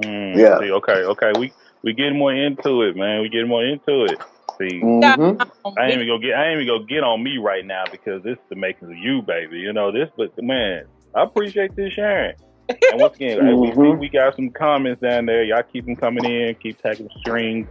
Mm, 0.00 0.38
Yeah. 0.38 0.58
see, 0.60 0.70
okay, 0.72 0.92
okay. 0.92 1.32
We 1.34 1.52
we 1.82 1.92
getting 1.92 2.16
more 2.16 2.34
into 2.34 2.84
it, 2.84 2.96
man. 2.96 3.20
We 3.20 3.28
getting 3.28 3.48
more 3.48 3.66
into 3.66 4.06
it. 4.06 4.18
See, 4.58 4.80
Yeah, 4.80 5.16
hmm 5.16 5.20
um, 5.20 5.52
I 5.76 5.84
ain't 5.88 5.96
even 5.96 6.08
gonna 6.08 6.22
get 6.22 6.38
I 6.38 6.46
ain't 6.46 6.62
even 6.62 6.68
gonna 6.74 6.86
get 6.86 7.04
on 7.04 7.22
me 7.22 7.36
right 7.36 7.66
now 7.66 7.84
because 7.92 8.22
this 8.22 8.38
is 8.38 8.44
the 8.48 8.56
makings 8.56 8.90
of 8.90 8.96
you, 8.96 9.20
baby. 9.20 9.58
You 9.58 9.74
know 9.74 9.92
this, 9.92 10.08
but 10.16 10.32
man, 10.42 10.84
I 11.14 11.22
appreciate 11.22 11.76
this 11.76 11.92
sharing. 11.92 12.32
And 12.68 12.98
once 12.98 13.14
again, 13.14 13.38
hey, 13.38 13.52
we, 13.52 13.70
we 13.72 13.74
hmm 13.74 14.00
we 14.00 14.08
got 14.08 14.34
some 14.36 14.50
comments 14.50 15.02
down 15.02 15.26
there. 15.26 15.44
Y'all 15.44 15.62
keep 15.62 15.84
them 15.84 15.96
coming 15.96 16.24
in. 16.24 16.54
Keep 16.62 16.80
tagging 16.80 17.04
the 17.04 17.20
strings. 17.20 17.68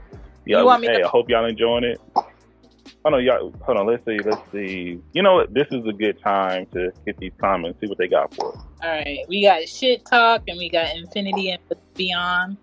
You 0.50 0.56
Y'all, 0.56 0.66
want 0.66 0.82
me 0.82 0.88
hey, 0.88 0.98
to? 0.98 1.06
I 1.06 1.08
hope 1.08 1.30
y'all 1.30 1.46
enjoying 1.46 1.84
it. 1.84 2.02
Hold 2.16 2.26
on, 3.06 3.24
y'all. 3.24 3.54
Hold 3.62 3.78
on. 3.78 3.86
Let's 3.86 4.04
see. 4.04 4.18
Let's 4.18 4.42
see. 4.52 5.00
You 5.14 5.22
know 5.22 5.36
what? 5.36 5.54
This 5.54 5.68
is 5.70 5.86
a 5.86 5.94
good 5.94 6.20
time 6.24 6.66
to 6.74 6.92
hit 7.06 7.18
these 7.20 7.34
comments. 7.40 7.80
See 7.80 7.86
what 7.86 8.00
they 8.00 8.08
got 8.08 8.34
for 8.34 8.56
us. 8.56 8.64
All 8.82 8.90
right, 8.90 9.20
we 9.28 9.44
got 9.44 9.70
shit 9.70 10.06
talk 10.06 10.42
and 10.48 10.58
we 10.58 10.68
got 10.70 10.96
infinity 10.96 11.52
and 11.52 11.62
beyond. 11.94 12.58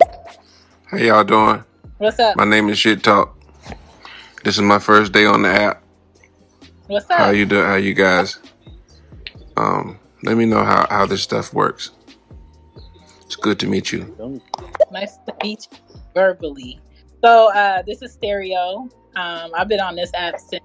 How 0.87 0.97
y'all 0.97 1.23
doing? 1.23 1.63
What's 1.97 2.19
up? 2.19 2.35
My 2.35 2.43
name 2.43 2.67
is 2.67 2.77
Shit 2.77 3.03
Talk. 3.03 3.39
This 4.43 4.55
is 4.55 4.61
my 4.61 4.79
first 4.79 5.13
day 5.13 5.25
on 5.25 5.43
the 5.43 5.49
app. 5.49 5.81
What's 6.87 7.09
up? 7.09 7.17
How 7.17 7.29
you 7.29 7.45
doing? 7.45 7.65
How 7.65 7.75
you 7.75 7.93
guys? 7.93 8.37
Um, 9.55 9.97
let 10.23 10.35
me 10.35 10.45
know 10.45 10.63
how 10.65 10.87
how 10.89 11.05
this 11.05 11.23
stuff 11.23 11.53
works. 11.53 11.91
It's 13.25 13.37
good 13.37 13.59
to 13.59 13.67
meet 13.67 13.93
you. 13.93 14.41
Nice 14.91 15.15
to 15.25 15.33
meet 15.41 15.69
you 15.71 15.77
verbally. 16.13 16.81
So 17.23 17.51
uh, 17.51 17.81
this 17.81 18.01
is 18.01 18.13
Stereo. 18.13 18.87
Um, 19.15 19.51
I've 19.55 19.67
been 19.67 19.79
on 19.79 19.95
this 19.95 20.11
app 20.13 20.39
since 20.39 20.63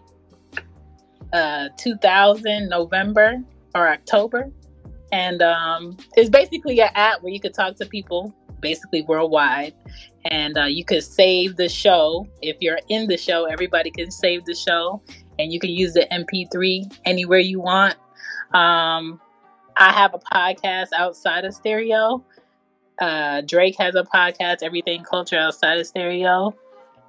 uh, 1.33 1.69
2000 1.79 2.69
November 2.69 3.43
or 3.75 3.89
October, 3.89 4.51
and 5.13 5.41
um, 5.41 5.97
it's 6.15 6.29
basically 6.29 6.81
an 6.81 6.91
app 6.95 7.23
where 7.23 7.33
you 7.33 7.41
could 7.41 7.55
talk 7.55 7.77
to 7.77 7.87
people 7.87 8.35
basically 8.61 9.03
worldwide, 9.03 9.75
and 10.27 10.59
uh, 10.59 10.65
you 10.65 10.85
could 10.85 11.03
save 11.03 11.57
the 11.57 11.69
show 11.69 12.27
if 12.43 12.57
you're 12.61 12.79
in 12.91 13.09
the 13.09 13.17
show. 13.17 13.47
Everybody 13.47 13.91
can 13.91 14.11
save 14.11 14.45
the 14.45 14.55
show, 14.55 15.03
and 15.39 15.53
you 15.53 15.59
can 15.59 15.71
use 15.71 15.95
the 15.95 16.07
MP3 16.13 16.99
anywhere 17.07 17.39
you 17.39 17.61
want. 17.61 17.95
Um, 18.53 19.21
I 19.79 19.91
have 19.93 20.15
a 20.15 20.19
podcast 20.19 20.89
outside 20.95 21.47
of 21.47 21.55
stereo. 21.55 22.23
Uh, 23.03 23.41
Drake 23.41 23.75
has 23.79 23.97
a 23.97 24.05
podcast, 24.05 24.59
Everything 24.63 25.03
Culture 25.03 25.37
Outside 25.37 25.77
of 25.79 25.87
Stereo. 25.89 26.55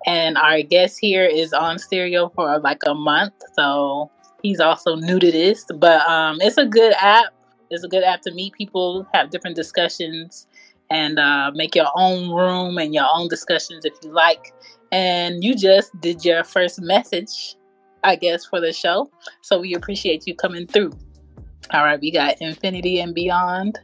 And 0.08 0.40
our 0.40 0.64
guest 0.64 0.98
here 1.00 1.24
is 1.24 1.54
on 1.54 1.78
stereo 1.78 2.30
for 2.30 2.58
like 2.60 2.82
a 2.88 2.96
month. 2.96 3.34
So 3.54 4.10
he's 4.42 4.60
also 4.60 4.96
new 4.96 5.20
to 5.20 5.32
this. 5.32 5.64
But 5.76 6.02
um, 6.10 6.40
it's 6.42 6.58
a 6.58 6.66
good 6.66 6.94
app. 7.00 7.26
It's 7.70 7.84
a 7.84 7.88
good 7.88 8.04
app 8.04 8.22
to 8.22 8.34
meet 8.34 8.54
people, 8.54 9.08
have 9.14 9.30
different 9.30 9.56
discussions, 9.56 10.48
and 10.90 11.20
uh, 11.20 11.52
make 11.54 11.76
your 11.76 11.90
own 11.96 12.32
room 12.32 12.80
and 12.80 12.92
your 12.92 13.06
own 13.14 13.28
discussions 13.28 13.86
if 13.86 13.94
you 14.04 14.12
like. 14.12 14.52
And 14.92 15.44
you 15.44 15.56
just 15.56 15.92
did 16.02 16.26
your 16.26 16.44
first 16.44 16.82
message, 16.82 17.56
I 18.04 18.16
guess, 18.16 18.46
for 18.46 18.60
the 18.60 18.74
show. 18.74 19.12
So 19.42 19.60
we 19.60 19.76
appreciate 19.76 20.26
you 20.26 20.34
coming 20.34 20.66
through. 20.66 20.94
All 21.72 21.84
right, 21.84 22.00
we 22.00 22.10
got 22.10 22.42
Infinity 22.42 23.00
and 23.00 23.14
Beyond. 23.14 23.78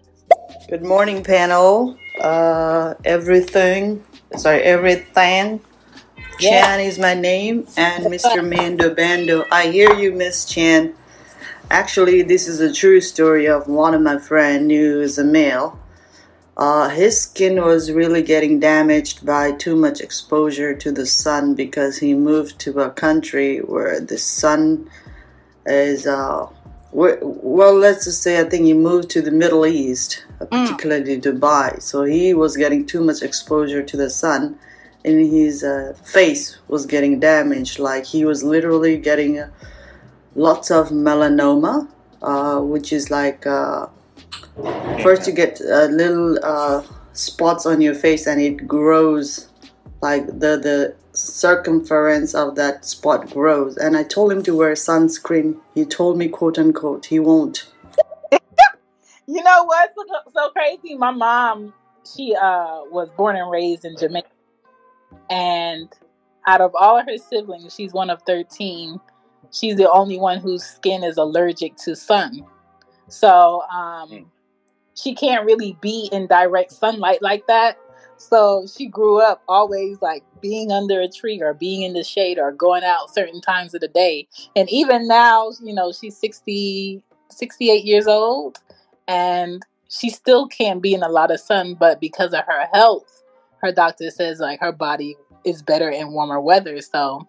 Good 0.67 0.83
morning, 0.83 1.23
panel. 1.23 1.97
Uh, 2.19 2.95
everything, 3.05 4.03
sorry, 4.35 4.61
everything. 4.63 5.61
Yeah. 6.39 6.61
Chan 6.61 6.79
is 6.79 6.97
my 6.97 7.13
name, 7.13 7.67
and 7.77 8.05
Mr. 8.05 8.47
Mando 8.47 8.93
Bando. 8.93 9.45
I 9.51 9.67
hear 9.67 9.93
you, 9.93 10.11
Miss 10.11 10.45
Chan. 10.45 10.95
Actually, 11.69 12.23
this 12.23 12.47
is 12.47 12.61
a 12.61 12.73
true 12.73 12.99
story 12.99 13.47
of 13.47 13.67
one 13.67 13.93
of 13.93 14.01
my 14.01 14.17
friend 14.17 14.71
who 14.71 15.01
is 15.01 15.19
a 15.19 15.23
male. 15.23 15.79
Uh, 16.57 16.89
his 16.89 17.21
skin 17.21 17.61
was 17.61 17.91
really 17.91 18.23
getting 18.23 18.59
damaged 18.59 19.25
by 19.25 19.51
too 19.51 19.75
much 19.75 20.01
exposure 20.01 20.75
to 20.75 20.91
the 20.91 21.05
sun 21.05 21.53
because 21.53 21.97
he 21.97 22.15
moved 22.15 22.57
to 22.59 22.79
a 22.79 22.89
country 22.89 23.59
where 23.59 23.99
the 23.99 24.17
sun 24.17 24.89
is 25.65 26.07
uh, 26.07 26.47
well 26.91 27.73
let's 27.73 28.05
just 28.05 28.23
say 28.23 28.39
i 28.39 28.43
think 28.43 28.65
he 28.65 28.73
moved 28.73 29.09
to 29.11 29.21
the 29.21 29.29
middle 29.29 29.65
east 29.65 30.25
uh, 30.39 30.45
particularly 30.45 31.19
dubai. 31.19 31.81
So 31.81 32.03
he 32.03 32.33
was 32.33 32.57
getting 32.57 32.85
too 32.85 33.01
much 33.01 33.21
exposure 33.21 33.83
to 33.83 33.97
the 33.97 34.09
sun 34.09 34.57
and 35.05 35.19
his 35.31 35.63
uh, 35.63 35.93
face 36.03 36.59
was 36.67 36.85
getting 36.85 37.19
damaged. 37.19 37.79
Like 37.79 38.05
he 38.05 38.25
was 38.25 38.43
literally 38.43 38.97
getting 38.97 39.39
uh, 39.39 39.49
lots 40.35 40.71
of 40.71 40.89
melanoma 40.89 41.87
uh, 42.21 42.59
which 42.59 42.91
is 42.91 43.09
like 43.09 43.47
uh, 43.47 43.87
first 45.01 45.25
you 45.27 45.33
get 45.33 45.59
little 45.61 46.37
uh, 46.43 46.83
spots 47.13 47.65
on 47.65 47.81
your 47.81 47.95
face 47.95 48.27
and 48.27 48.41
it 48.41 48.67
grows. 48.67 49.47
Like 50.01 50.27
the 50.27 50.57
the 50.57 50.95
circumference 51.13 52.33
of 52.35 52.55
that 52.55 52.85
spot 52.85 53.29
grows. 53.29 53.77
And 53.77 53.97
i 53.97 54.03
told 54.03 54.31
him 54.31 54.43
to 54.43 54.55
wear 54.55 54.73
sunscreen. 54.73 55.59
He 55.73 55.85
told 55.85 56.17
me 56.17 56.27
quote 56.27 56.57
unquote 56.57 57.05
he 57.07 57.19
won't 57.19 57.67
You 59.31 59.43
know 59.43 59.63
what's 59.65 59.93
so, 59.93 60.03
so 60.33 60.49
crazy? 60.49 60.95
My 60.95 61.11
mom, 61.11 61.71
she 62.15 62.35
uh 62.35 62.81
was 62.89 63.09
born 63.15 63.35
and 63.35 63.51
raised 63.51 63.85
in 63.85 63.95
Jamaica, 63.95 64.27
and 65.29 65.87
out 66.47 66.61
of 66.61 66.71
all 66.73 66.97
of 66.97 67.05
her 67.05 67.17
siblings, 67.17 67.75
she's 67.75 67.93
one 67.93 68.09
of 68.09 68.23
thirteen. 68.23 68.99
She's 69.51 69.75
the 69.75 69.87
only 69.87 70.17
one 70.17 70.39
whose 70.39 70.63
skin 70.63 71.03
is 71.03 71.17
allergic 71.17 71.75
to 71.77 71.95
sun. 71.95 72.43
So 73.07 73.61
um, 73.71 74.31
she 74.95 75.13
can't 75.13 75.45
really 75.45 75.77
be 75.79 76.09
in 76.11 76.25
direct 76.25 76.71
sunlight 76.71 77.21
like 77.21 77.45
that. 77.45 77.77
So 78.17 78.65
she 78.65 78.87
grew 78.87 79.21
up 79.21 79.43
always 79.47 80.01
like 80.01 80.23
being 80.41 80.71
under 80.71 81.01
a 81.01 81.07
tree 81.07 81.39
or 81.39 81.53
being 81.53 81.83
in 81.83 81.93
the 81.93 82.03
shade 82.03 82.39
or 82.39 82.51
going 82.51 82.83
out 82.83 83.13
certain 83.13 83.41
times 83.41 83.75
of 83.75 83.81
the 83.81 83.87
day. 83.87 84.27
And 84.55 84.67
even 84.71 85.07
now, 85.07 85.51
you 85.63 85.73
know, 85.73 85.91
she's 85.91 86.17
60, 86.17 87.03
68 87.29 87.85
years 87.85 88.07
old 88.07 88.59
and 89.09 89.63
she 89.89 90.09
still 90.11 90.47
can't 90.47 90.81
be 90.81 90.93
in 90.93 91.01
a 91.01 91.09
lot 91.09 91.31
of 91.31 91.39
sun, 91.39 91.73
but 91.73 91.99
because 91.99 92.31
of 92.33 92.45
her 92.45 92.67
health, 92.71 93.23
her 93.61 93.71
doctor 93.71 94.11
says 94.11 94.39
like 94.39 94.59
her 94.59 94.71
body 94.71 95.17
is 95.43 95.63
better 95.63 95.89
in 95.89 96.11
warmer 96.11 96.39
weather. 96.39 96.79
So 96.79 97.27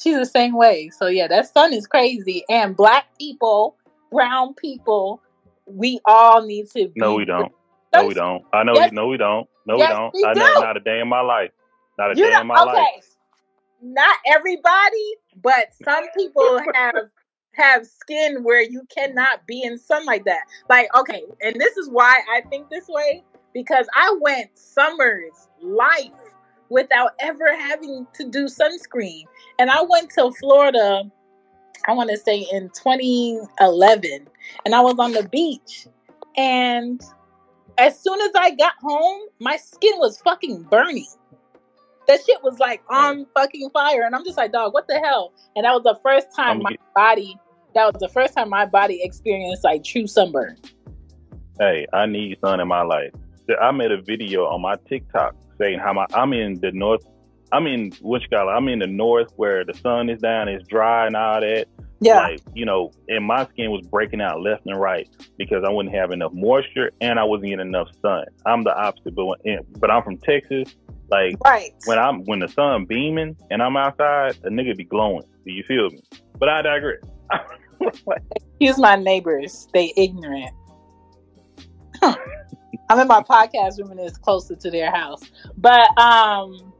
she's 0.00 0.16
the 0.16 0.24
same 0.26 0.56
way. 0.56 0.88
So 0.88 1.06
yeah, 1.06 1.28
that 1.28 1.46
sun 1.52 1.74
is 1.74 1.86
crazy. 1.86 2.44
And 2.48 2.74
black 2.74 3.04
people, 3.18 3.76
brown 4.10 4.54
people, 4.54 5.20
we 5.66 6.00
all 6.06 6.46
need 6.46 6.70
to 6.70 6.88
be 6.88 7.00
No, 7.00 7.14
we 7.14 7.26
don't. 7.26 7.52
No, 7.94 8.06
we 8.06 8.14
don't. 8.14 8.44
I 8.52 8.64
know. 8.64 8.74
Yes. 8.74 8.90
No, 8.92 9.06
we 9.06 9.18
don't. 9.18 9.46
No, 9.66 9.76
Yes, 9.76 9.90
we 9.90 9.94
don't. 9.94 10.14
we 10.14 10.24
I 10.24 10.34
do. 10.34 10.40
know. 10.40 10.60
Not 10.60 10.76
a 10.78 10.80
day 10.80 11.00
in 11.00 11.08
my 11.08 11.20
life. 11.20 11.50
Not 11.98 12.12
a 12.12 12.14
You 12.14 12.24
day 12.24 12.32
know, 12.32 12.40
in 12.40 12.46
my 12.46 12.64
life. 12.64 13.04
Not 13.82 14.16
everybody, 14.26 15.14
but 15.42 15.68
some 15.84 16.04
people 16.16 16.58
have 16.74 16.94
have 17.58 17.86
skin 17.86 18.42
where 18.42 18.62
you 18.62 18.86
cannot 18.94 19.46
be 19.46 19.62
in 19.62 19.78
sun 19.78 20.06
like 20.06 20.24
that. 20.24 20.42
Like, 20.68 20.88
okay, 20.96 21.24
and 21.42 21.56
this 21.60 21.76
is 21.76 21.88
why 21.90 22.20
I 22.32 22.42
think 22.48 22.70
this 22.70 22.88
way 22.88 23.24
because 23.54 23.86
I 23.94 24.16
went 24.20 24.56
summers 24.56 25.48
life 25.60 26.12
without 26.68 27.12
ever 27.18 27.56
having 27.56 28.06
to 28.14 28.28
do 28.28 28.46
sunscreen. 28.46 29.24
And 29.58 29.70
I 29.70 29.82
went 29.82 30.10
to 30.10 30.30
Florida, 30.32 31.02
I 31.86 31.92
want 31.92 32.10
to 32.10 32.16
say 32.16 32.46
in 32.52 32.70
2011, 32.70 34.28
and 34.64 34.74
I 34.74 34.80
was 34.80 34.96
on 34.98 35.12
the 35.12 35.28
beach. 35.28 35.86
And 36.36 37.02
as 37.78 37.98
soon 37.98 38.20
as 38.20 38.30
I 38.36 38.50
got 38.52 38.74
home, 38.80 39.22
my 39.40 39.56
skin 39.56 39.94
was 39.96 40.20
fucking 40.20 40.64
burning. 40.64 41.06
That 42.06 42.20
shit 42.24 42.42
was 42.42 42.58
like 42.58 42.82
on 42.88 43.26
fucking 43.34 43.70
fire. 43.70 44.02
And 44.04 44.14
I'm 44.14 44.24
just 44.24 44.36
like, 44.36 44.52
dog, 44.52 44.72
what 44.72 44.88
the 44.88 44.98
hell? 44.98 45.32
And 45.56 45.64
that 45.64 45.72
was 45.72 45.82
the 45.82 45.98
first 46.02 46.28
time 46.34 46.62
my 46.62 46.76
body, 46.94 47.36
that 47.74 47.92
was 47.92 48.00
the 48.00 48.08
first 48.08 48.34
time 48.34 48.48
my 48.48 48.66
body 48.66 49.00
experienced 49.02 49.64
like 49.64 49.84
true 49.84 50.06
sunburn. 50.06 50.56
Hey, 51.58 51.86
I 51.92 52.06
need 52.06 52.38
sun 52.40 52.60
in 52.60 52.68
my 52.68 52.82
life. 52.82 53.12
I 53.60 53.70
made 53.70 53.92
a 53.92 54.00
video 54.00 54.44
on 54.46 54.60
my 54.60 54.76
TikTok 54.88 55.34
saying 55.58 55.78
how 55.78 55.92
my 55.92 56.06
I'm 56.14 56.32
in 56.32 56.60
the 56.60 56.72
north. 56.72 57.04
I'm 57.50 57.66
in 57.66 57.92
you 58.02 58.18
I'm 58.32 58.68
in 58.68 58.78
the 58.78 58.86
north 58.86 59.32
where 59.36 59.64
the 59.64 59.74
sun 59.74 60.10
is 60.10 60.20
down, 60.20 60.48
it's 60.48 60.66
dry 60.68 61.06
and 61.06 61.16
all 61.16 61.40
that. 61.40 61.66
Yeah. 62.00 62.20
Like, 62.20 62.40
you 62.54 62.64
know, 62.64 62.92
and 63.08 63.24
my 63.24 63.44
skin 63.46 63.70
was 63.72 63.84
breaking 63.86 64.20
out 64.20 64.40
left 64.40 64.66
and 64.66 64.78
right 64.78 65.08
because 65.36 65.64
I 65.66 65.70
wouldn't 65.70 65.94
have 65.94 66.12
enough 66.12 66.32
moisture 66.32 66.92
and 67.00 67.18
I 67.18 67.24
wasn't 67.24 67.50
getting 67.50 67.66
enough 67.66 67.88
sun. 68.02 68.24
I'm 68.46 68.62
the 68.62 68.76
opposite, 68.76 69.16
but 69.16 69.26
when, 69.26 69.58
but 69.78 69.90
I'm 69.90 70.02
from 70.02 70.18
Texas. 70.18 70.76
Like 71.10 71.36
right. 71.44 71.72
when 71.86 71.98
I'm 71.98 72.24
when 72.24 72.38
the 72.38 72.48
sun 72.48 72.84
beaming 72.84 73.36
and 73.50 73.62
I'm 73.62 73.76
outside, 73.76 74.36
a 74.44 74.50
nigga 74.50 74.76
be 74.76 74.84
glowing. 74.84 75.24
Do 75.44 75.52
you 75.52 75.64
feel 75.64 75.88
me? 75.88 76.00
But 76.38 76.50
I 76.50 76.62
digress. 76.62 77.00
Excuse 78.36 78.78
my 78.78 78.96
neighbors. 78.96 79.68
They 79.72 79.92
ignorant. 79.96 80.52
I'm 82.02 82.98
in 83.00 83.08
my 83.08 83.22
podcast 83.22 83.78
room 83.78 83.90
and 83.90 84.00
it's 84.00 84.18
closer 84.18 84.56
to 84.56 84.70
their 84.70 84.90
house. 84.90 85.22
But 85.56 85.96
um 85.98 86.72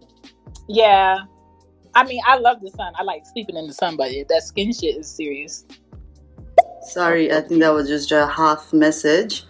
yeah. 0.69 1.19
I 1.95 2.05
mean 2.05 2.21
I 2.27 2.37
love 2.39 2.61
the 2.61 2.71
sun. 2.71 2.93
I 2.97 3.03
like 3.03 3.25
sleeping 3.27 3.57
in 3.57 3.67
the 3.67 3.75
sun, 3.75 3.97
but 3.97 4.11
that 4.29 4.43
skin 4.43 4.73
shit 4.73 4.97
is 4.97 5.11
serious. 5.11 5.65
Sorry, 6.83 7.33
I 7.33 7.41
think 7.43 7.61
that 7.61 7.75
was 7.75 7.89
just 7.89 8.13
a 8.13 8.27
half 8.27 8.73
message. 8.73 9.45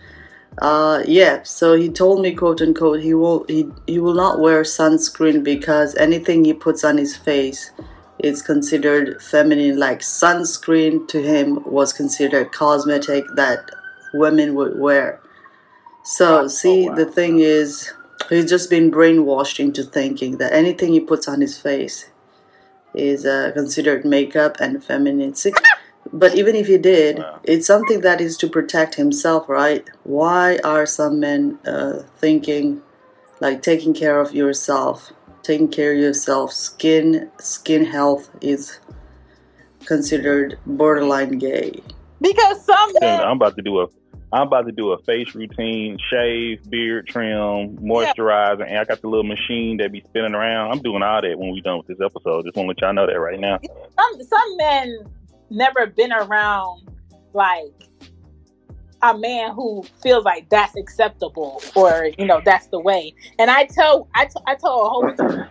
Uh, 0.60 1.04
yeah, 1.06 1.40
so 1.44 1.76
he 1.76 1.88
told 1.88 2.20
me, 2.20 2.34
quote 2.34 2.60
unquote, 2.60 3.00
he 3.00 3.14
will 3.14 3.44
he, 3.46 3.68
he 3.86 4.00
will 4.00 4.14
not 4.14 4.40
wear 4.40 4.62
sunscreen 4.62 5.44
because 5.44 5.94
anything 5.96 6.44
he 6.44 6.52
puts 6.52 6.82
on 6.84 6.96
his 6.98 7.16
face 7.16 7.70
is 8.18 8.42
considered 8.42 9.22
feminine. 9.22 9.78
Like 9.78 10.00
sunscreen 10.00 11.06
to 11.08 11.22
him 11.22 11.62
was 11.64 11.92
considered 11.92 12.52
cosmetic 12.52 13.24
that 13.36 13.70
women 14.14 14.54
would 14.54 14.78
wear. 14.78 15.20
So 16.04 16.48
see, 16.48 16.88
wow. 16.88 16.94
the 16.94 17.04
thing 17.04 17.40
is, 17.40 17.92
he's 18.28 18.48
just 18.48 18.70
been 18.70 18.90
brainwashed 18.90 19.60
into 19.60 19.82
thinking 19.84 20.38
that 20.38 20.52
anything 20.52 20.92
he 20.92 21.00
puts 21.00 21.28
on 21.28 21.40
his 21.40 21.58
face 21.58 22.10
is 22.94 23.26
uh, 23.26 23.50
considered 23.54 24.04
makeup 24.04 24.56
and 24.60 24.82
feminine. 24.82 25.34
See, 25.34 25.52
but 26.12 26.34
even 26.34 26.56
if 26.56 26.66
he 26.66 26.78
did, 26.78 27.18
Wow. 27.18 27.40
it's 27.44 27.66
something 27.66 28.00
that 28.00 28.20
is 28.20 28.36
to 28.38 28.48
protect 28.48 28.94
himself, 28.94 29.48
right? 29.48 29.86
Why 30.04 30.58
are 30.64 30.86
some 30.86 31.20
men 31.20 31.58
uh, 31.66 32.02
thinking 32.16 32.82
like 33.40 33.62
taking 33.62 33.94
care 33.94 34.20
of 34.20 34.34
yourself, 34.34 35.12
taking 35.42 35.68
care 35.68 35.92
of 35.92 35.98
yourself? 35.98 36.52
Skin 36.52 37.30
skin 37.38 37.84
health 37.84 38.30
is 38.40 38.78
considered 39.84 40.58
borderline 40.66 41.38
gay. 41.38 41.80
Because 42.20 42.64
some 42.64 42.92
men 43.00 43.20
I'm 43.20 43.36
about 43.36 43.56
to 43.56 43.62
do 43.62 43.80
a 43.80 43.86
I'm 44.30 44.46
about 44.48 44.66
to 44.66 44.72
do 44.72 44.92
a 44.92 44.98
face 45.04 45.34
routine, 45.34 45.96
shave, 46.10 46.68
beard 46.68 47.06
trim, 47.06 47.78
moisturizer, 47.78 48.66
and 48.66 48.78
I 48.78 48.84
got 48.84 49.00
the 49.00 49.08
little 49.08 49.24
machine 49.24 49.78
that 49.78 49.90
be 49.90 50.02
spinning 50.02 50.34
around. 50.34 50.70
I'm 50.70 50.80
doing 50.80 51.02
all 51.02 51.22
that 51.22 51.38
when 51.38 51.50
we 51.52 51.62
done 51.62 51.78
with 51.78 51.86
this 51.86 52.04
episode. 52.04 52.44
Just 52.44 52.54
want 52.54 52.66
to 52.66 52.68
let 52.68 52.80
y'all 52.82 52.92
know 52.92 53.06
that 53.06 53.18
right 53.18 53.40
now. 53.40 53.58
some 53.96 54.22
some 54.22 54.56
men 54.58 54.98
never 55.50 55.86
been 55.86 56.12
around 56.12 56.88
like 57.32 57.87
a 59.02 59.16
man 59.16 59.52
who 59.54 59.84
feels 60.02 60.24
like 60.24 60.48
that's 60.50 60.76
acceptable 60.76 61.62
or 61.74 62.10
you 62.18 62.26
know 62.26 62.40
that's 62.44 62.66
the 62.68 62.80
way. 62.80 63.14
And 63.38 63.50
I 63.50 63.64
tell 63.66 64.08
I, 64.14 64.26
t- 64.26 64.42
I 64.46 64.54
told 64.54 64.86
a 64.86 64.88
whole 64.88 65.48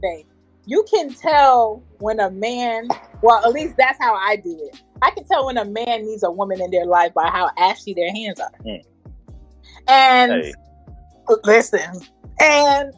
thing. 0.00 0.24
You 0.68 0.84
can 0.92 1.14
tell 1.14 1.84
when 2.00 2.18
a 2.18 2.30
man, 2.30 2.88
well, 3.22 3.44
at 3.44 3.52
least 3.52 3.76
that's 3.78 3.98
how 4.00 4.14
I 4.14 4.36
do 4.36 4.58
it. 4.72 4.80
I 5.00 5.10
can 5.12 5.24
tell 5.24 5.46
when 5.46 5.58
a 5.58 5.64
man 5.64 6.04
needs 6.04 6.24
a 6.24 6.30
woman 6.30 6.60
in 6.60 6.70
their 6.72 6.86
life 6.86 7.14
by 7.14 7.28
how 7.28 7.50
ashy 7.56 7.94
their 7.94 8.12
hands 8.12 8.40
are. 8.40 8.50
Mm. 8.64 8.82
And 9.88 10.32
Hey, 10.32 10.52
listen, 11.44 12.00
and 12.40 12.92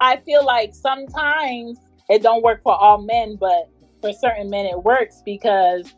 I 0.00 0.16
feel 0.16 0.44
like 0.44 0.74
sometimes 0.74 1.78
it 2.08 2.22
don't 2.22 2.42
work 2.42 2.60
for 2.64 2.74
all 2.74 3.02
men, 3.02 3.36
but 3.38 3.68
for 4.00 4.12
certain 4.12 4.50
men 4.50 4.66
it 4.66 4.82
works 4.82 5.22
because 5.24 5.94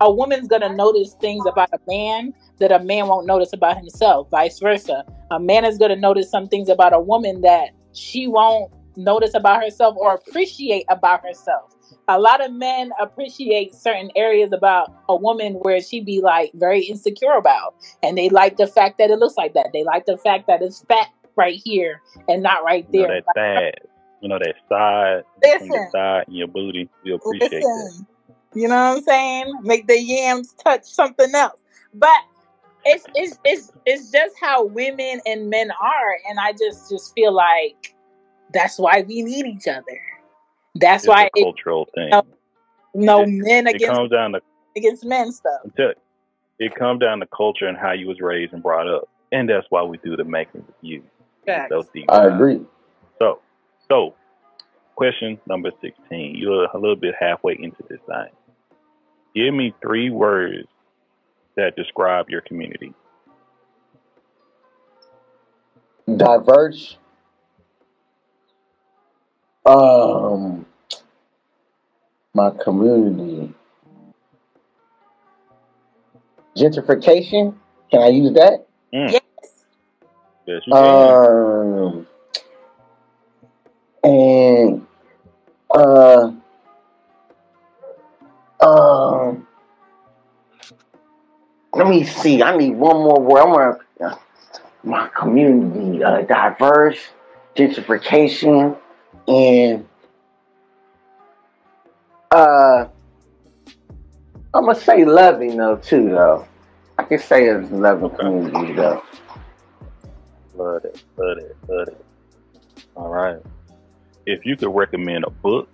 a 0.00 0.12
woman's 0.12 0.46
gonna 0.46 0.74
notice 0.74 1.14
things 1.20 1.44
about 1.46 1.70
a 1.72 1.78
man 1.88 2.34
that 2.58 2.72
a 2.72 2.78
man 2.78 3.06
won't 3.06 3.26
notice 3.26 3.52
about 3.52 3.76
himself, 3.76 4.28
vice 4.30 4.58
versa. 4.58 5.04
A 5.30 5.40
man 5.40 5.64
is 5.64 5.78
gonna 5.78 5.96
notice 5.96 6.30
some 6.30 6.48
things 6.48 6.68
about 6.68 6.92
a 6.92 7.00
woman 7.00 7.40
that 7.42 7.70
she 7.92 8.26
won't 8.26 8.72
notice 8.96 9.34
about 9.34 9.62
herself 9.62 9.96
or 9.98 10.14
appreciate 10.14 10.84
about 10.88 11.22
herself. 11.22 11.72
A 12.08 12.18
lot 12.18 12.44
of 12.44 12.52
men 12.52 12.90
appreciate 13.00 13.74
certain 13.74 14.10
areas 14.16 14.52
about 14.52 14.92
a 15.08 15.16
woman 15.16 15.54
where 15.54 15.80
she 15.80 16.00
be 16.00 16.20
like 16.20 16.50
very 16.54 16.82
insecure 16.82 17.32
about. 17.32 17.74
And 18.02 18.16
they 18.16 18.28
like 18.28 18.56
the 18.56 18.66
fact 18.66 18.98
that 18.98 19.10
it 19.10 19.18
looks 19.18 19.36
like 19.36 19.54
that. 19.54 19.70
They 19.72 19.84
like 19.84 20.06
the 20.06 20.16
fact 20.16 20.46
that 20.46 20.62
it's 20.62 20.82
fat 20.84 21.08
right 21.36 21.60
here 21.64 22.00
and 22.28 22.42
not 22.42 22.64
right 22.64 22.86
there. 22.92 23.02
you 23.02 23.08
know 23.08 23.20
that 23.26 23.34
thigh, 23.34 23.72
you 24.20 24.28
know 24.28 24.38
that 24.38 24.54
side, 24.68 25.24
between 25.40 25.72
your 25.72 25.80
Listen, 25.80 25.92
thigh 25.92 26.24
and 26.26 26.36
your 26.36 26.48
booty. 26.48 26.88
We 27.04 27.12
appreciate 27.12 27.50
that. 27.50 28.04
You 28.54 28.68
know 28.68 28.74
what 28.74 28.96
I'm 28.98 29.02
saying? 29.02 29.52
Make 29.62 29.86
the 29.86 30.00
yams 30.00 30.54
touch 30.54 30.84
something 30.84 31.34
else. 31.34 31.60
But 31.92 32.16
it's 32.86 33.06
it's 33.14 33.38
it's 33.44 33.72
it's 33.84 34.10
just 34.10 34.36
how 34.40 34.64
women 34.64 35.20
and 35.26 35.50
men 35.50 35.70
are, 35.70 36.16
and 36.28 36.38
I 36.38 36.52
just 36.52 36.90
just 36.90 37.12
feel 37.14 37.32
like 37.32 37.94
that's 38.52 38.78
why 38.78 39.04
we 39.06 39.22
need 39.22 39.46
each 39.46 39.68
other. 39.68 40.00
That's 40.76 41.04
It's 41.04 41.08
why 41.08 41.24
a 41.24 41.30
it, 41.34 41.42
cultural 41.42 41.86
thing. 41.94 42.10
no, 42.10 42.22
no 42.94 43.22
It, 43.22 43.28
men 43.28 43.66
it 43.66 43.76
against 43.76 43.96
comes 43.96 44.10
down 44.10 44.32
to 44.32 44.40
against 44.76 45.04
men 45.04 45.32
stuff. 45.32 45.60
I'm 45.64 45.72
you, 45.76 45.94
it 46.58 46.74
comes 46.74 47.00
down 47.00 47.20
to 47.20 47.26
culture 47.26 47.66
and 47.66 47.76
how 47.76 47.92
you 47.92 48.06
was 48.06 48.20
raised 48.20 48.52
and 48.52 48.62
brought 48.62 48.88
up, 48.88 49.08
and 49.32 49.48
that's 49.48 49.66
why 49.70 49.82
we 49.82 49.98
do 49.98 50.16
the 50.16 50.24
making 50.24 50.62
of 50.68 50.74
you. 50.80 51.02
Facts. 51.44 51.70
Those 51.70 51.86
deep 51.94 52.06
I 52.10 52.26
agree. 52.26 52.60
So, 53.18 53.40
so 53.88 54.14
question 54.94 55.38
number 55.46 55.70
sixteen. 55.80 56.36
You're 56.36 56.66
a 56.66 56.78
little 56.78 56.96
bit 56.96 57.14
halfway 57.18 57.54
into 57.54 57.82
this 57.88 58.00
thing. 58.06 58.30
Give 59.34 59.52
me 59.52 59.74
three 59.82 60.10
words 60.10 60.66
that 61.56 61.74
describe 61.76 62.28
your 62.28 62.42
community. 62.42 62.94
Diverse. 66.16 66.96
Um, 69.64 70.64
my 72.34 72.50
community. 72.62 73.52
Gentrification. 76.56 77.54
Can 77.90 78.00
I 78.02 78.08
use 78.08 78.32
that? 78.34 78.66
Mm, 78.94 79.12
Yes. 79.12 79.22
yes, 80.46 80.62
you 80.66 80.72
can. 80.72 80.76
Um, 80.84 82.06
and 84.04 84.86
uh, 85.74 86.30
um, 88.60 89.05
let 91.76 91.88
me 91.88 92.04
see. 92.04 92.42
I 92.42 92.56
need 92.56 92.74
one 92.76 92.96
more 92.96 93.20
word. 93.20 93.42
I'm 93.42 93.52
gonna 93.98 94.18
my 94.82 95.08
community 95.08 96.02
uh, 96.02 96.22
diverse, 96.22 96.98
gentrification, 97.56 98.76
and 99.26 99.86
uh, 102.30 102.86
I'm 104.54 104.64
gonna 104.64 104.74
say 104.74 105.04
loving 105.04 105.56
though 105.56 105.76
too 105.76 106.10
though. 106.10 106.46
I 106.98 107.02
can 107.02 107.18
say 107.18 107.48
it's 107.48 107.70
loving 107.70 108.10
community 108.10 108.72
though. 108.72 109.02
Love 110.54 110.84
it, 110.84 111.04
love 111.16 111.38
it, 111.38 111.56
love 111.68 111.88
it. 111.88 112.04
All 112.94 113.10
right. 113.10 113.38
If 114.24 114.46
you 114.46 114.56
could 114.56 114.74
recommend 114.74 115.24
a 115.24 115.30
book, 115.30 115.68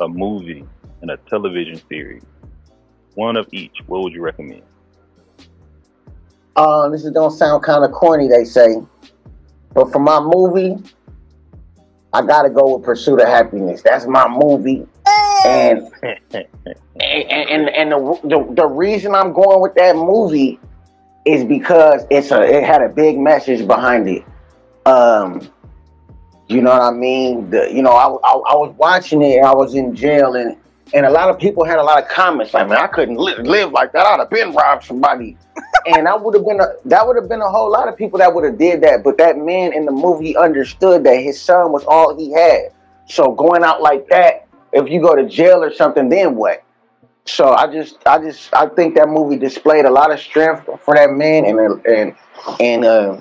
a 0.00 0.08
movie, 0.08 0.64
and 1.02 1.10
a 1.10 1.16
television 1.28 1.80
series, 1.88 2.22
one 3.14 3.36
of 3.36 3.46
each, 3.52 3.76
what 3.86 4.02
would 4.02 4.12
you 4.12 4.22
recommend? 4.22 4.62
Uh, 6.58 6.88
this 6.88 7.04
is 7.04 7.10
gonna 7.10 7.30
sound 7.30 7.62
kind 7.62 7.84
of 7.84 7.92
corny, 7.92 8.26
they 8.26 8.44
say, 8.44 8.82
but 9.74 9.92
for 9.92 10.00
my 10.00 10.18
movie, 10.18 10.76
I 12.12 12.26
gotta 12.26 12.50
go 12.50 12.74
with 12.74 12.84
Pursuit 12.84 13.20
of 13.20 13.28
Happiness. 13.28 13.80
That's 13.82 14.08
my 14.08 14.26
movie, 14.26 14.84
and 15.46 15.88
and 16.02 16.48
and, 17.00 17.68
and 17.68 17.92
the, 17.92 18.20
the 18.24 18.54
the 18.56 18.66
reason 18.66 19.14
I'm 19.14 19.32
going 19.32 19.60
with 19.60 19.76
that 19.76 19.94
movie 19.94 20.58
is 21.24 21.44
because 21.44 22.04
it's 22.10 22.32
a 22.32 22.42
it 22.42 22.64
had 22.64 22.82
a 22.82 22.88
big 22.88 23.20
message 23.20 23.64
behind 23.64 24.08
it. 24.08 24.24
Um, 24.84 25.48
you 26.48 26.60
know 26.60 26.70
what 26.70 26.82
I 26.82 26.90
mean? 26.90 27.50
The 27.50 27.72
you 27.72 27.82
know 27.82 27.92
I, 27.92 28.08
I, 28.08 28.32
I 28.32 28.56
was 28.56 28.74
watching 28.76 29.22
it. 29.22 29.44
I 29.44 29.54
was 29.54 29.76
in 29.76 29.94
jail 29.94 30.34
and. 30.34 30.56
And 30.94 31.04
a 31.04 31.10
lot 31.10 31.28
of 31.28 31.38
people 31.38 31.66
had 31.66 31.76
a 31.76 31.82
lot 31.82 32.02
of 32.02 32.08
comments 32.08 32.54
like, 32.54 32.66
"Man, 32.66 32.78
I 32.78 32.86
couldn't 32.86 33.18
li- 33.18 33.36
live 33.42 33.72
like 33.72 33.92
that. 33.92 34.06
I'd 34.06 34.20
have 34.20 34.30
been 34.30 34.54
robbed 34.54 34.84
somebody." 34.84 35.36
and 35.96 36.06
that 36.06 36.22
would 36.22 36.34
have 36.34 36.44
been 36.44 36.60
a 36.60 36.66
that 36.86 37.06
would 37.06 37.16
have 37.16 37.28
been 37.28 37.40
a 37.40 37.50
whole 37.50 37.70
lot 37.70 37.88
of 37.88 37.96
people 37.96 38.18
that 38.18 38.34
would 38.34 38.44
have 38.44 38.58
did 38.58 38.82
that. 38.82 39.02
But 39.02 39.18
that 39.18 39.38
man 39.38 39.72
in 39.72 39.84
the 39.86 39.92
movie 39.92 40.36
understood 40.36 41.04
that 41.04 41.16
his 41.16 41.40
son 41.40 41.72
was 41.72 41.84
all 41.84 42.16
he 42.16 42.32
had. 42.32 42.72
So 43.06 43.32
going 43.32 43.64
out 43.64 43.80
like 43.80 44.06
that, 44.08 44.46
if 44.72 44.90
you 44.90 45.00
go 45.00 45.14
to 45.16 45.26
jail 45.28 45.62
or 45.62 45.72
something, 45.72 46.08
then 46.08 46.34
what? 46.34 46.62
So 47.24 47.52
I 47.52 47.70
just 47.70 47.98
I 48.06 48.18
just 48.18 48.52
I 48.54 48.68
think 48.68 48.94
that 48.96 49.08
movie 49.08 49.36
displayed 49.36 49.84
a 49.84 49.90
lot 49.90 50.10
of 50.10 50.20
strength 50.20 50.68
for 50.82 50.94
that 50.94 51.10
man, 51.10 51.44
and 51.44 51.86
and 51.86 52.14
and 52.60 52.84
uh, 52.84 53.20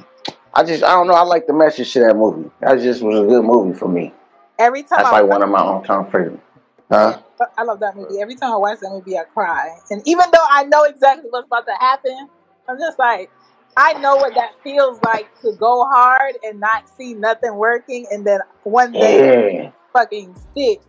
I 0.53 0.63
just 0.63 0.83
I 0.83 0.89
don't 0.89 1.07
know. 1.07 1.13
I 1.13 1.23
like 1.23 1.47
the 1.47 1.53
message 1.53 1.91
to 1.93 1.99
that 1.99 2.15
movie. 2.15 2.49
That 2.61 2.79
just 2.79 3.01
was 3.01 3.19
a 3.19 3.27
good 3.27 3.43
movie 3.43 3.77
for 3.77 3.87
me. 3.87 4.13
Every 4.59 4.83
time 4.83 4.99
That's 4.99 5.09
I 5.09 5.21
like 5.21 5.29
one 5.29 5.43
of 5.43 5.49
my 5.49 5.61
own 5.61 5.83
time 5.83 6.05
favorites. 6.05 6.41
Huh? 6.89 7.19
I 7.57 7.63
love 7.63 7.79
that 7.81 7.95
movie. 7.95 8.19
Every 8.21 8.35
time 8.35 8.53
I 8.53 8.57
watch 8.57 8.79
that 8.79 8.89
movie, 8.89 9.17
I 9.17 9.23
cry. 9.25 9.77
And 9.91 10.01
even 10.07 10.25
though 10.31 10.45
I 10.49 10.63
know 10.63 10.83
exactly 10.85 11.29
what's 11.29 11.45
about 11.45 11.65
to 11.67 11.75
happen, 11.79 12.29
I'm 12.67 12.77
just 12.77 12.99
like, 12.99 13.31
I 13.77 13.93
know 13.93 14.15
what 14.17 14.33
that 14.35 14.51
feels 14.63 14.99
like 15.03 15.29
to 15.41 15.53
go 15.53 15.85
hard 15.85 16.35
and 16.43 16.59
not 16.59 16.89
see 16.97 17.13
nothing 17.13 17.55
working, 17.55 18.07
and 18.11 18.25
then 18.25 18.39
one 18.63 18.91
day 18.93 19.61
Yeah. 19.63 19.71
fucking 19.93 20.35
stick. 20.35 20.81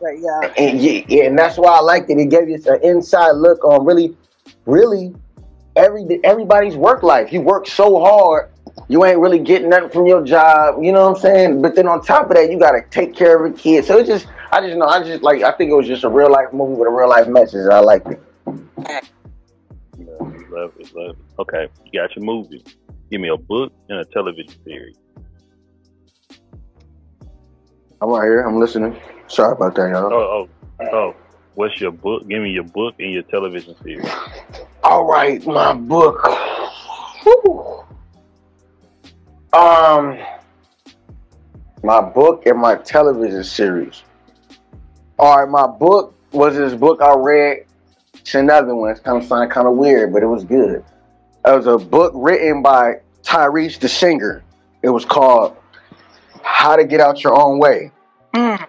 But 0.00 0.18
yeah, 0.18 0.52
and 0.56 0.80
yeah, 0.80 1.02
yeah, 1.08 1.24
and 1.24 1.38
that's 1.38 1.58
why 1.58 1.76
I 1.76 1.80
liked 1.80 2.08
it. 2.08 2.18
It 2.18 2.30
gave 2.30 2.48
you 2.48 2.58
an 2.66 2.80
inside 2.82 3.32
look 3.32 3.62
on 3.64 3.84
really, 3.84 4.16
really 4.64 5.14
every 5.76 6.20
everybody's 6.24 6.76
work 6.76 7.02
life. 7.02 7.32
You 7.32 7.42
work 7.42 7.66
so 7.66 8.00
hard, 8.00 8.50
you 8.88 9.04
ain't 9.04 9.18
really 9.18 9.40
getting 9.40 9.68
nothing 9.68 9.90
from 9.90 10.06
your 10.06 10.24
job. 10.24 10.82
You 10.82 10.92
know 10.92 11.06
what 11.10 11.16
I'm 11.16 11.20
saying? 11.22 11.62
But 11.62 11.74
then 11.74 11.86
on 11.86 12.02
top 12.02 12.30
of 12.30 12.36
that, 12.36 12.50
you 12.50 12.58
got 12.58 12.72
to 12.72 12.82
take 12.90 13.14
care 13.14 13.44
of 13.44 13.52
a 13.52 13.54
kid. 13.54 13.84
So 13.84 13.98
it's 13.98 14.08
just, 14.08 14.26
I 14.52 14.60
just 14.62 14.78
know, 14.78 14.86
I 14.86 15.02
just 15.02 15.22
like, 15.22 15.42
I 15.42 15.52
think 15.52 15.70
it 15.70 15.74
was 15.74 15.86
just 15.86 16.04
a 16.04 16.08
real 16.08 16.30
life 16.30 16.52
movie 16.52 16.74
with 16.74 16.88
a 16.88 16.90
real 16.90 17.08
life 17.08 17.28
message. 17.28 17.68
I 17.70 17.80
liked 17.80 18.08
it. 18.08 18.22
Love 20.50 20.72
it, 20.78 20.94
love 20.94 21.16
it. 21.16 21.40
Okay, 21.40 21.68
you 21.84 22.00
got 22.00 22.14
your 22.16 22.24
movie. 22.24 22.64
Give 23.10 23.20
me 23.20 23.28
a 23.28 23.36
book 23.36 23.72
and 23.88 24.00
a 24.00 24.04
television 24.04 24.54
series. 24.64 24.96
I'm 28.02 28.08
right 28.08 28.24
here. 28.24 28.40
I'm 28.40 28.58
listening. 28.58 28.96
Sorry 29.28 29.52
about 29.52 29.74
that, 29.76 29.90
y'all. 29.90 30.12
Oh, 30.12 30.48
oh, 30.80 30.86
oh. 30.92 31.16
What's 31.54 31.80
your 31.80 31.92
book? 31.92 32.26
Give 32.28 32.42
me 32.42 32.50
your 32.50 32.64
book 32.64 32.94
and 32.98 33.12
your 33.12 33.22
television 33.24 33.76
series. 33.82 34.10
All 34.82 35.04
right, 35.04 35.44
my 35.46 35.74
book. 35.74 36.26
Whew. 37.22 37.84
Um, 39.52 40.18
my 41.82 42.00
book 42.00 42.46
and 42.46 42.58
my 42.58 42.76
television 42.76 43.44
series. 43.44 44.02
All 45.18 45.38
right, 45.38 45.48
my 45.48 45.66
book 45.66 46.14
was 46.32 46.56
this 46.56 46.74
book 46.74 47.02
I 47.02 47.14
read. 47.14 47.66
It's 48.20 48.34
another 48.34 48.74
one. 48.74 48.90
It's 48.90 49.00
kind 49.00 49.20
of 49.20 49.28
sounded 49.28 49.50
kind 49.50 49.66
of 49.66 49.76
weird, 49.76 50.12
but 50.12 50.22
it 50.22 50.26
was 50.26 50.44
good. 50.44 50.84
It 51.46 51.50
was 51.50 51.66
a 51.66 51.78
book 51.78 52.12
written 52.14 52.62
by 52.62 53.00
Tyrese 53.22 53.78
the 53.78 53.88
singer. 53.88 54.42
It 54.82 54.90
was 54.90 55.04
called 55.04 55.56
How 56.42 56.76
to 56.76 56.84
Get 56.84 57.00
Out 57.00 57.22
Your 57.22 57.38
Own 57.38 57.58
Way. 57.58 57.90
Mm. 58.34 58.66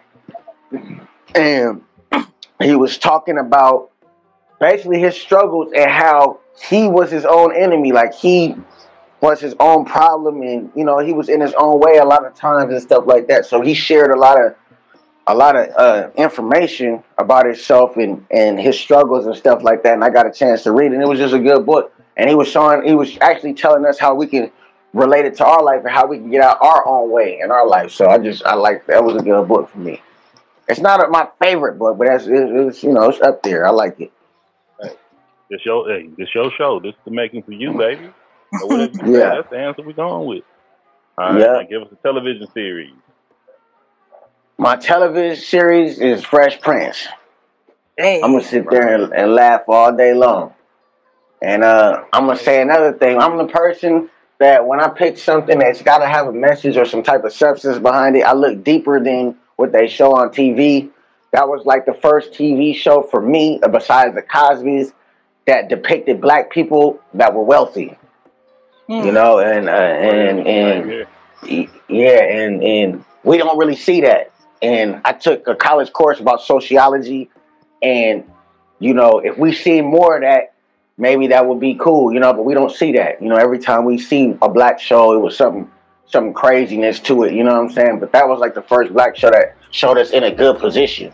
And 1.35 1.81
he 2.61 2.75
was 2.75 2.97
talking 2.97 3.37
about 3.37 3.91
basically 4.59 4.99
his 4.99 5.15
struggles 5.15 5.73
and 5.75 5.89
how 5.89 6.39
he 6.69 6.87
was 6.87 7.11
his 7.11 7.25
own 7.25 7.55
enemy. 7.55 7.91
Like 7.91 8.13
he 8.13 8.55
was 9.21 9.39
his 9.39 9.55
own 9.59 9.85
problem, 9.85 10.41
and 10.41 10.71
you 10.75 10.83
know 10.83 10.99
he 10.99 11.13
was 11.13 11.29
in 11.29 11.41
his 11.41 11.53
own 11.57 11.79
way 11.79 11.97
a 11.97 12.05
lot 12.05 12.25
of 12.25 12.33
times 12.35 12.71
and 12.71 12.81
stuff 12.81 13.05
like 13.05 13.27
that. 13.27 13.45
So 13.45 13.61
he 13.61 13.73
shared 13.73 14.11
a 14.11 14.17
lot 14.17 14.43
of 14.43 14.55
a 15.31 15.35
lot 15.35 15.55
of 15.55 15.69
uh, 15.77 16.09
information 16.15 17.03
about 17.17 17.45
himself 17.45 17.97
and 17.97 18.25
and 18.31 18.59
his 18.59 18.77
struggles 18.79 19.25
and 19.25 19.35
stuff 19.35 19.63
like 19.63 19.83
that. 19.83 19.93
And 19.93 20.03
I 20.03 20.09
got 20.09 20.27
a 20.27 20.31
chance 20.31 20.63
to 20.63 20.71
read, 20.71 20.91
it, 20.91 20.95
and 20.95 21.01
it 21.03 21.07
was 21.07 21.19
just 21.19 21.33
a 21.33 21.39
good 21.39 21.65
book. 21.65 21.93
And 22.17 22.29
he 22.29 22.35
was 22.35 22.47
showing, 22.49 22.85
he 22.85 22.93
was 22.93 23.17
actually 23.21 23.53
telling 23.53 23.85
us 23.85 23.97
how 23.97 24.13
we 24.13 24.27
can 24.27 24.51
relate 24.93 25.25
it 25.25 25.37
to 25.37 25.45
our 25.45 25.63
life 25.63 25.79
and 25.85 25.89
how 25.89 26.05
we 26.05 26.17
can 26.17 26.29
get 26.29 26.43
out 26.43 26.57
our 26.61 26.85
own 26.85 27.09
way 27.09 27.39
in 27.41 27.49
our 27.51 27.65
life. 27.65 27.91
So 27.91 28.07
I 28.09 28.17
just 28.17 28.45
I 28.45 28.55
like 28.55 28.85
that 28.87 29.03
was 29.03 29.15
a 29.15 29.23
good 29.23 29.47
book 29.47 29.69
for 29.69 29.79
me. 29.79 30.01
It's 30.67 30.79
not 30.81 31.09
my 31.09 31.27
favorite 31.41 31.79
book, 31.79 31.97
but 31.97 32.07
that's 32.07 32.25
it, 32.27 32.33
it's 32.33 32.83
you 32.83 32.93
know 32.93 33.09
it's 33.09 33.21
up 33.21 33.41
there. 33.43 33.65
I 33.65 33.71
like 33.71 33.99
it. 33.99 34.11
This 35.49 35.65
your 35.65 35.87
hey, 35.89 36.07
this 36.17 36.29
your 36.33 36.49
show. 36.57 36.79
This 36.79 36.91
is 36.93 36.99
the 37.05 37.11
making 37.11 37.43
for 37.43 37.51
you, 37.51 37.73
baby. 37.77 38.09
So 38.59 38.75
you 38.77 38.93
say, 38.93 38.99
Yeah. 39.05 39.35
that's 39.35 39.49
the 39.49 39.57
answer 39.57 39.81
we're 39.83 39.93
going 39.93 40.27
with. 40.27 40.43
All 41.17 41.33
right, 41.33 41.39
Yeah. 41.41 41.63
give 41.63 41.81
us 41.81 41.89
a 41.91 41.95
television 41.97 42.47
series. 42.53 42.93
My 44.61 44.75
television 44.75 45.43
series 45.43 45.97
is 45.97 46.23
Fresh 46.23 46.61
Prince. 46.61 47.07
Hey. 47.97 48.21
I'm 48.21 48.33
gonna 48.33 48.43
sit 48.43 48.69
there 48.69 48.93
and, 48.93 49.11
and 49.11 49.33
laugh 49.33 49.63
all 49.67 49.91
day 49.91 50.13
long. 50.13 50.53
And 51.41 51.63
uh, 51.63 52.03
I'm 52.13 52.27
gonna 52.27 52.37
say 52.37 52.61
another 52.61 52.93
thing. 52.93 53.17
I'm 53.17 53.39
the 53.39 53.47
person 53.47 54.11
that 54.37 54.67
when 54.67 54.79
I 54.79 54.89
pick 54.89 55.17
something 55.17 55.57
that's 55.57 55.81
got 55.81 55.97
to 55.97 56.05
have 56.05 56.27
a 56.27 56.31
message 56.31 56.77
or 56.77 56.85
some 56.85 57.01
type 57.01 57.23
of 57.23 57.33
substance 57.33 57.79
behind 57.79 58.15
it, 58.17 58.21
I 58.21 58.33
look 58.33 58.63
deeper 58.63 59.03
than 59.03 59.35
what 59.55 59.71
they 59.71 59.87
show 59.87 60.15
on 60.15 60.29
TV. 60.29 60.91
That 61.31 61.49
was 61.49 61.65
like 61.65 61.87
the 61.87 61.95
first 61.95 62.31
TV 62.33 62.75
show 62.75 63.01
for 63.01 63.19
me, 63.19 63.59
besides 63.71 64.13
the 64.13 64.21
Cosby's, 64.21 64.93
that 65.47 65.69
depicted 65.69 66.21
black 66.21 66.51
people 66.51 67.01
that 67.15 67.33
were 67.33 67.43
wealthy. 67.43 67.97
Hmm. 68.85 69.07
You 69.07 69.11
know, 69.11 69.39
and 69.39 69.67
uh, 69.67 69.71
and 69.71 70.47
and 70.47 70.87
Right 70.87 71.07
yeah 71.43 72.23
and 72.23 72.63
and 72.63 73.05
we 73.23 73.37
don't 73.37 73.57
really 73.57 73.75
see 73.75 74.01
that 74.01 74.30
and 74.61 75.01
i 75.05 75.11
took 75.11 75.47
a 75.47 75.55
college 75.55 75.91
course 75.93 76.19
about 76.19 76.41
sociology. 76.41 77.29
And 77.83 78.23
you 78.79 78.93
know 78.93 79.19
if 79.19 79.37
we 79.37 79.53
see 79.53 79.81
more 79.81 80.15
of 80.15 80.21
that 80.21 80.53
maybe 80.97 81.27
that 81.27 81.47
would 81.47 81.59
be 81.59 81.75
cool 81.75 82.13
you 82.13 82.19
know 82.19 82.33
but 82.33 82.43
we 82.43 82.53
don't 82.53 82.71
see 82.71 82.91
that. 82.93 83.21
You 83.21 83.29
know 83.29 83.37
every 83.37 83.59
time 83.59 83.85
we 83.85 83.97
see 83.97 84.37
a 84.41 84.49
black 84.49 84.79
show 84.79 85.13
it 85.13 85.19
was 85.19 85.35
something 85.37 85.69
some 86.05 86.33
craziness 86.33 86.99
to 86.99 87.23
it 87.23 87.33
you 87.33 87.43
know 87.43 87.53
what 87.53 87.61
i'm 87.61 87.71
saying? 87.71 87.99
But 87.99 88.11
that 88.11 88.27
was 88.27 88.39
like 88.39 88.53
the 88.53 88.61
first 88.61 88.93
black 88.93 89.15
show 89.15 89.31
that 89.31 89.55
showed 89.71 89.97
us 89.97 90.11
in 90.11 90.23
a 90.23 90.31
good 90.31 90.59
position 90.59 91.13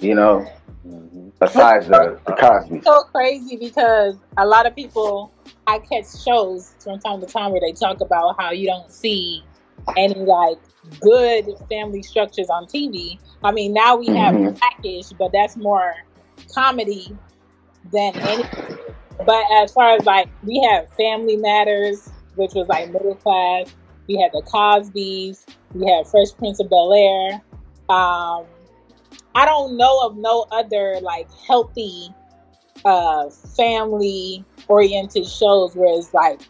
you 0.00 0.14
know? 0.14 0.50
Mm-hmm. 0.86 1.28
Besides 1.38 1.86
the, 1.86 2.18
the 2.26 2.32
cosby. 2.34 2.82
So 2.82 3.02
crazy 3.04 3.56
because 3.56 4.16
a 4.36 4.46
lot 4.46 4.66
of 4.66 4.74
people 4.74 5.32
I 5.66 5.78
catch 5.78 6.22
shows 6.22 6.74
from 6.80 6.98
time 7.00 7.20
to 7.20 7.26
time 7.26 7.52
where 7.52 7.60
they 7.60 7.72
talk 7.72 8.00
about 8.00 8.36
how 8.38 8.50
you 8.50 8.66
don't 8.66 8.90
see 8.90 9.42
any 9.96 10.14
like 10.14 10.58
good 11.00 11.46
family 11.68 12.02
structures 12.02 12.48
on 12.50 12.66
TV. 12.66 13.20
I 13.42 13.52
mean, 13.52 13.72
now 13.72 13.96
we 13.96 14.12
have 14.14 14.36
Mhm. 14.36 14.58
Blackish, 14.58 15.10
but 15.18 15.30
that's 15.32 15.56
more 15.56 15.94
comedy 16.54 17.18
than 17.92 18.14
any. 18.24 18.44
But 19.24 19.44
as 19.52 19.72
far 19.72 19.96
as 19.96 20.04
like 20.04 20.28
we 20.42 20.60
have 20.70 20.88
Family 20.96 21.36
Matters, 21.36 22.12
which 22.34 22.52
was 22.54 22.68
like 22.68 22.90
middle 22.90 23.16
class. 23.16 23.74
We 24.08 24.16
had 24.20 24.32
the 24.32 24.42
Cosbys. 24.42 25.44
We 25.72 25.90
had 25.90 26.06
Fresh 26.06 26.36
Prince 26.38 26.60
of 26.60 26.68
Bel 26.70 26.92
Air. 26.92 27.42
Um, 27.88 28.46
I 29.34 29.44
don't 29.46 29.76
know 29.76 30.00
of 30.06 30.16
no 30.16 30.46
other 30.50 30.98
like 31.02 31.28
healthy 31.46 32.14
uh 32.84 33.28
family 33.56 34.44
oriented 34.68 35.26
shows 35.26 35.74
where 35.76 35.98
it's 35.98 36.14
like 36.14 36.40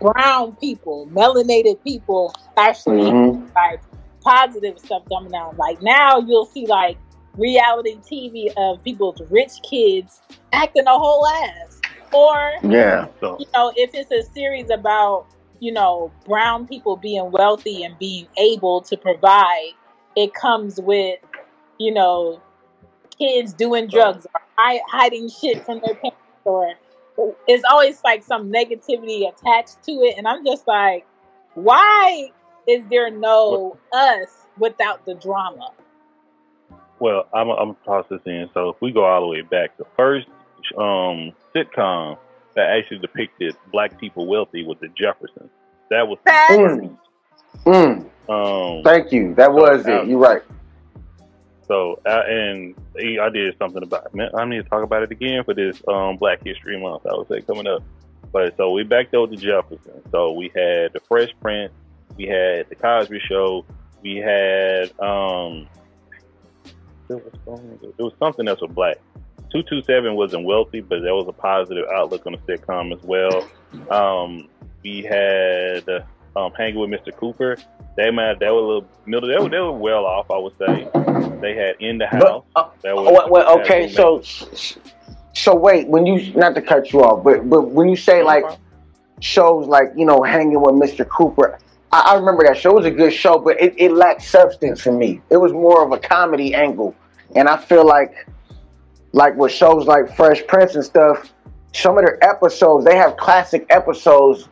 brown 0.00 0.56
people, 0.56 1.08
melanated 1.12 1.82
people 1.82 2.34
actually 2.56 3.10
Mhm. 3.10 3.54
like 3.54 3.80
positive 4.22 4.78
stuff 4.78 5.02
coming 5.08 5.34
out. 5.34 5.56
Like 5.56 5.80
now 5.82 6.18
you'll 6.18 6.46
see 6.46 6.66
like 6.66 6.98
reality 7.36 7.98
TV 8.10 8.50
of 8.56 8.82
people's 8.82 9.20
rich 9.30 9.52
kids 9.62 10.20
acting 10.52 10.86
a 10.86 10.98
whole 10.98 11.26
ass. 11.26 11.80
Or 12.12 12.52
yeah 12.62 13.06
So 13.20 13.36
you 13.38 13.46
know, 13.54 13.72
if 13.76 13.90
it's 13.94 14.10
a 14.10 14.22
series 14.32 14.70
about, 14.70 15.26
you 15.60 15.72
know, 15.72 16.10
brown 16.26 16.66
people 16.66 16.96
being 16.96 17.30
wealthy 17.30 17.84
and 17.84 17.98
being 17.98 18.26
able 18.38 18.80
to 18.82 18.96
provide, 18.96 19.72
it 20.16 20.34
comes 20.34 20.80
with, 20.80 21.18
you 21.78 21.92
know, 21.92 22.40
kids 23.18 23.52
doing 23.52 23.86
drugs 23.88 24.26
or 24.34 24.40
hi- 24.56 24.80
hiding 24.88 25.28
shit 25.28 25.64
from 25.64 25.80
their 25.84 25.94
parents 25.94 26.18
or 26.44 26.74
it's 27.46 27.64
always 27.70 28.00
like 28.04 28.22
some 28.22 28.52
negativity 28.52 29.28
attached 29.28 29.82
to 29.84 29.92
it. 29.92 30.16
And 30.16 30.26
I'm 30.26 30.44
just 30.44 30.66
like, 30.66 31.06
why 31.54 32.30
is 32.66 32.84
there 32.90 33.10
no 33.10 33.78
us 33.92 34.46
without 34.58 35.04
the 35.04 35.14
drama? 35.14 35.70
Well, 37.00 37.28
I'm 37.32 37.48
I'm 37.50 37.74
processing. 37.76 38.48
So 38.54 38.70
if 38.70 38.76
we 38.80 38.92
go 38.92 39.04
all 39.04 39.20
the 39.20 39.26
way 39.28 39.42
back, 39.42 39.76
the 39.78 39.86
first 39.96 40.26
um, 40.76 41.32
sitcom 41.54 42.18
that 42.56 42.70
actually 42.70 42.98
depicted 42.98 43.54
black 43.72 43.98
people 44.00 44.26
wealthy 44.26 44.64
was 44.64 44.76
The 44.80 44.88
Jeffersons. 44.88 45.50
That 45.90 46.06
was 46.06 46.18
Mm. 46.26 46.98
Mm. 47.64 48.10
um. 48.28 48.84
thank 48.84 49.12
you 49.12 49.34
that 49.34 49.52
was 49.52 49.86
it 49.86 50.06
you're 50.06 50.18
right 50.18 50.42
So 51.68 52.00
uh, 52.06 52.22
and 52.26 52.74
I 52.98 53.28
did 53.28 53.54
something 53.58 53.82
about. 53.82 54.14
Man, 54.14 54.30
I 54.34 54.44
need 54.46 54.62
to 54.64 54.68
talk 54.68 54.82
about 54.82 55.02
it 55.02 55.10
again 55.12 55.44
for 55.44 55.54
this 55.54 55.80
um 55.86 56.16
Black 56.16 56.42
History 56.44 56.80
Month. 56.80 57.06
I 57.06 57.14
would 57.14 57.28
say 57.28 57.42
coming 57.42 57.66
up. 57.66 57.82
But 58.32 58.56
so 58.56 58.72
we 58.72 58.82
backed 58.82 59.14
over 59.14 59.34
to 59.34 59.40
Jefferson. 59.40 60.02
So 60.10 60.32
we 60.32 60.46
had 60.54 60.92
the 60.92 61.00
Fresh 61.08 61.30
Prince, 61.40 61.72
we 62.16 62.26
had 62.26 62.68
the 62.68 62.74
Cosby 62.74 63.20
Show, 63.28 63.64
we 64.02 64.16
had 64.16 64.90
um. 65.00 65.68
There 67.08 67.16
was, 67.16 67.32
something- 67.46 67.78
there 67.96 68.04
was 68.04 68.12
something 68.18 68.48
else 68.48 68.60
with 68.60 68.74
black. 68.74 68.98
Two 69.50 69.62
two 69.62 69.82
seven 69.82 70.14
wasn't 70.14 70.44
wealthy, 70.44 70.80
but 70.80 71.00
there 71.02 71.14
was 71.14 71.26
a 71.26 71.32
positive 71.32 71.86
outlook 71.94 72.26
on 72.26 72.32
the 72.32 72.38
sitcom 72.38 72.94
as 72.94 73.02
well. 73.02 73.48
Um, 73.90 74.48
we 74.82 75.02
had 75.02 75.88
um, 76.36 76.52
hanging 76.52 76.78
with 76.78 76.90
Mr. 76.90 77.16
Cooper. 77.16 77.56
They 77.98 78.12
might 78.12 78.38
they 78.38 78.46
were 78.46 78.52
a 78.52 78.66
little 78.66 78.88
middle. 79.06 79.28
They 79.28 79.42
were, 79.42 79.48
they 79.48 79.58
were 79.58 79.72
well 79.72 80.06
off, 80.06 80.30
I 80.30 80.38
would 80.38 80.56
say. 80.56 80.88
They 81.40 81.56
had 81.56 81.74
in 81.80 81.98
the 81.98 82.06
house. 82.06 82.44
But, 82.54 82.60
uh, 82.60 82.94
was 82.94 83.12
well, 83.12 83.28
well, 83.28 83.58
okay, 83.58 83.88
so 83.92 84.22
so 85.34 85.56
wait, 85.56 85.88
when 85.88 86.06
you 86.06 86.32
not 86.34 86.54
to 86.54 86.62
cut 86.62 86.92
you 86.92 87.02
off, 87.02 87.24
but 87.24 87.50
but 87.50 87.70
when 87.70 87.88
you 87.88 87.96
say 87.96 88.22
like 88.22 88.44
shows 89.18 89.66
like 89.66 89.88
you 89.96 90.06
know 90.06 90.22
hanging 90.22 90.60
with 90.60 90.76
Mr. 90.76 91.08
Cooper, 91.08 91.58
I, 91.90 92.12
I 92.12 92.14
remember 92.14 92.44
that 92.44 92.56
show 92.56 92.70
It 92.70 92.76
was 92.76 92.86
a 92.86 92.92
good 92.92 93.12
show, 93.12 93.36
but 93.36 93.60
it, 93.60 93.74
it 93.76 93.90
lacked 93.90 94.22
substance 94.22 94.80
for 94.80 94.92
me. 94.92 95.20
It 95.28 95.38
was 95.38 95.52
more 95.52 95.84
of 95.84 95.90
a 95.90 95.98
comedy 95.98 96.54
angle, 96.54 96.94
and 97.34 97.48
I 97.48 97.56
feel 97.56 97.84
like 97.84 98.28
like 99.10 99.34
with 99.34 99.50
shows 99.50 99.88
like 99.88 100.14
Fresh 100.14 100.46
Prince 100.46 100.76
and 100.76 100.84
stuff, 100.84 101.34
some 101.72 101.98
of 101.98 102.04
their 102.04 102.22
episodes 102.22 102.84
they 102.84 102.94
have 102.94 103.16
classic 103.16 103.66
episodes 103.70 104.48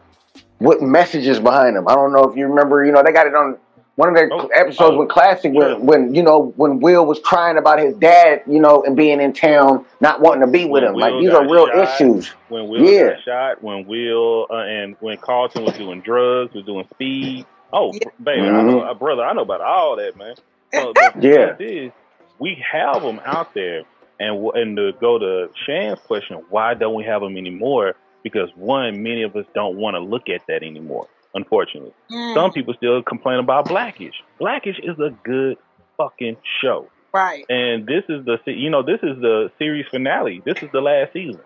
with 0.60 0.80
messages 0.80 1.38
behind 1.40 1.76
them. 1.76 1.88
I 1.88 1.94
don't 1.94 2.12
know 2.12 2.24
if 2.24 2.36
you 2.36 2.46
remember, 2.46 2.84
you 2.84 2.92
know, 2.92 3.02
they 3.02 3.12
got 3.12 3.26
it 3.26 3.34
on 3.34 3.58
one 3.96 4.10
of 4.10 4.14
their 4.14 4.28
Oh, 4.32 4.46
episodes 4.48 4.94
oh, 4.94 4.98
with 4.98 5.08
classic 5.08 5.52
yeah. 5.54 5.74
when 5.74 5.86
when 5.86 6.14
you 6.14 6.22
know 6.22 6.52
when 6.56 6.80
Will 6.80 7.06
was 7.06 7.18
crying 7.20 7.56
about 7.56 7.78
his 7.78 7.94
dad, 7.96 8.42
you 8.46 8.60
know, 8.60 8.82
and 8.84 8.94
being 8.96 9.20
in 9.20 9.32
town, 9.32 9.86
not 10.00 10.20
wanting 10.20 10.42
to 10.42 10.46
be 10.46 10.64
with 10.66 10.82
When 10.82 10.92
him. 10.94 11.00
Like 11.00 11.14
these 11.20 11.30
are 11.30 11.42
real 11.50 11.66
shot. 11.66 11.94
issues. 11.94 12.34
when 12.48 12.68
Will 12.68 12.84
Yeah. 12.84 13.10
got 13.14 13.24
shot, 13.24 13.62
when 13.62 13.86
Will 13.86 14.46
uh, 14.50 14.56
and 14.56 14.96
when 15.00 15.16
Carlton 15.18 15.64
was 15.64 15.76
doing 15.76 16.02
drugs, 16.02 16.54
was 16.54 16.64
doing 16.64 16.86
speed. 16.94 17.46
Oh, 17.72 17.92
Yeah. 17.92 18.08
baby, 18.22 18.48
I 18.48 18.62
Mhm. 18.62 18.66
know, 18.66 18.80
uh, 18.80 18.94
brother, 18.94 19.24
I 19.24 19.32
know 19.32 19.42
about 19.42 19.60
all 19.60 19.96
that, 19.96 20.16
man. 20.16 20.34
So 20.72 20.92
the 20.94 21.12
Yeah. 21.20 21.46
fact 21.48 21.60
is, 21.60 21.92
we 22.38 22.62
have 22.70 23.02
them 23.02 23.20
out 23.24 23.54
there, 23.54 23.82
and 24.20 24.46
and 24.54 24.76
to 24.76 24.92
go 25.00 25.18
to 25.18 25.48
Shan's 25.66 25.98
question, 26.00 26.42
why 26.50 26.74
don't 26.74 26.94
we 26.94 27.04
have 27.04 27.22
them 27.22 27.36
anymore? 27.36 27.94
Because 28.26 28.50
one, 28.56 29.04
many 29.04 29.22
of 29.22 29.36
us 29.36 29.44
don't 29.54 29.76
want 29.76 29.94
to 29.94 30.00
look 30.00 30.28
at 30.28 30.40
that 30.48 30.64
anymore. 30.64 31.06
Unfortunately, 31.32 31.92
Mm, 32.10 32.34
some 32.34 32.50
people 32.50 32.74
still 32.74 33.00
complain 33.02 33.38
about 33.38 33.68
Blackish. 33.68 34.14
Blackish 34.40 34.78
is 34.82 34.98
a 34.98 35.10
good 35.22 35.56
fucking 35.96 36.36
show. 36.60 36.88
right. 37.12 37.44
and 37.48 37.86
this 37.86 38.02
is 38.08 38.24
the 38.26 38.36
you 38.46 38.68
know 38.68 38.82
this 38.82 38.98
is 39.04 39.16
the 39.20 39.50
series 39.58 39.86
finale. 39.92 40.42
This 40.44 40.58
is 40.62 40.70
the 40.72 40.80
last 40.80 41.12
season, 41.12 41.40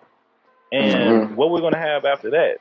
and 0.71 1.29
Mhm. 1.29 1.35
what 1.35 1.51
we're 1.51 1.61
gonna 1.61 1.77
have 1.91 2.03
after 2.05 2.31
that? 2.31 2.57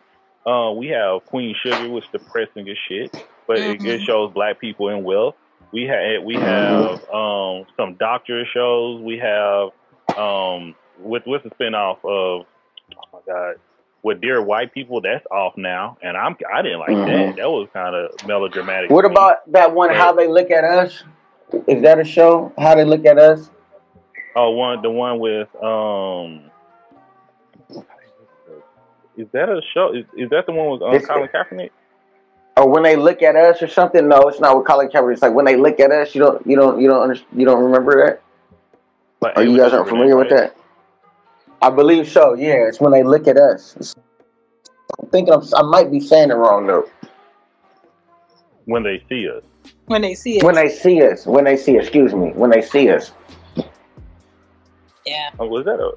Uh, 0.51 0.73
we 0.73 0.89
have 0.89 1.25
Queen 1.27 1.55
Sugar, 1.63 1.89
which 1.89 2.05
is 2.05 2.11
depressing 2.13 2.69
as 2.69 2.77
shit, 2.89 3.11
but 3.47 3.57
it, 3.59 3.85
it 3.85 4.01
shows 4.07 4.33
black 4.33 4.59
people 4.61 4.89
in 4.91 5.03
wealth. 5.05 5.35
We 5.73 5.83
have 5.87 6.23
we 6.25 6.35
have 6.35 7.09
um, 7.13 7.65
some 7.77 7.95
doctor 7.95 8.45
shows. 8.53 9.01
We 9.01 9.19
have 9.19 9.71
um, 10.17 10.75
with 10.99 11.23
what's 11.27 11.45
the 11.45 11.51
spinoff 11.51 11.99
of 12.05 12.47
oh 12.47 13.07
my 13.13 13.21
god 13.27 13.55
with 14.03 14.21
dear 14.21 14.41
white 14.43 14.73
people 14.73 15.01
that's 15.01 15.27
off 15.31 15.57
now, 15.57 15.99
and 16.03 16.17
I'm 16.17 16.37
I 16.53 16.63
didn't 16.63 16.81
like 16.81 16.91
Mhm. 16.91 17.07
that. 17.07 17.37
That 17.37 17.51
was 17.51 17.69
kind 17.73 17.95
of 17.95 18.27
melodramatic. 18.27 18.91
What 18.91 19.05
about 19.05 19.51
that 19.53 19.73
one? 19.75 19.91
How 19.91 20.13
they 20.13 20.27
look 20.27 20.51
at 20.51 20.65
us? 20.65 21.05
Is 21.67 21.83
that 21.83 21.99
a 21.99 22.05
show? 22.05 22.53
How 22.59 22.75
they 22.75 22.85
look 22.85 23.05
at 23.05 23.19
us? 23.19 23.51
Oh, 24.37 24.51
one 24.51 24.81
the 24.83 24.91
one 24.91 25.19
with 25.19 25.49
um 25.63 26.43
Is 29.17 29.27
that 29.33 29.49
a 29.51 29.61
show? 29.75 29.93
Is, 29.93 30.07
is 30.17 30.31
that 30.31 30.47
the 30.47 30.53
one 30.53 30.71
with 30.71 30.83
um, 30.83 30.93
This- 30.93 31.07
Colin 31.07 31.29
Kaepernick? 31.29 31.71
Or 32.57 32.69
when 32.69 32.83
they 32.83 32.97
look 32.97 33.23
at 33.23 33.37
us 33.37 33.63
or 33.63 33.69
something? 33.69 34.09
No, 34.09 34.29
it's 34.29 34.41
not 34.41 34.57
with 34.57 34.67
Colin 34.67 34.89
Kaepernick. 34.89 35.13
It's 35.15 35.23
like 35.23 35.33
when 35.35 35.45
they 35.45 35.57
look 35.57 35.79
at 35.81 35.91
us, 35.91 36.15
you 36.15 36.23
don't, 36.23 36.45
you 36.47 36.57
don't, 36.57 36.81
you 36.81 36.89
don't, 36.89 37.03
under, 37.03 37.21
you 37.35 37.45
don't 37.45 37.63
remember 37.65 38.07
that. 38.07 38.23
Like, 39.21 39.37
Or 39.37 39.43
you 39.43 39.57
guys 39.59 39.73
aren't 39.73 39.89
familiar 39.89 40.17
with 40.17 40.31
that? 40.31 40.55
I 41.63 41.71
believe 41.71 42.09
so. 42.09 42.35
Yeah, 42.35 42.67
it's 42.69 42.81
when 42.81 42.93
they 42.93 43.03
look 43.03 43.29
at 43.29 43.37
us. 43.37 43.77
It's- 43.77 43.95
I'm 45.01 45.09
thinking 45.11 45.33
I'm, 45.35 45.43
I 45.57 45.63
might 45.63 45.91
be 45.91 46.01
saying 46.01 46.31
it 46.31 46.35
wrong 46.35 46.67
though. 46.67 46.89
When 48.65 48.83
they 48.83 49.03
see 49.09 49.29
us. 49.29 49.43
when 49.87 50.03
they 50.03 50.15
see 50.15 50.39
it. 50.39 50.45
When 50.45 50.55
they 50.55 50.69
see 50.69 51.03
us, 51.03 51.27
when 51.27 51.45
they 51.45 51.57
see, 51.57 51.77
excuse 51.77 52.13
me, 52.15 52.31
when 52.33 52.51
they 52.51 52.61
see 52.63 52.91
us. 52.91 53.13
yeah. 55.07 55.31
Oh, 55.39 55.47
was 55.47 55.65
that 55.65 55.81
a? 55.81 55.93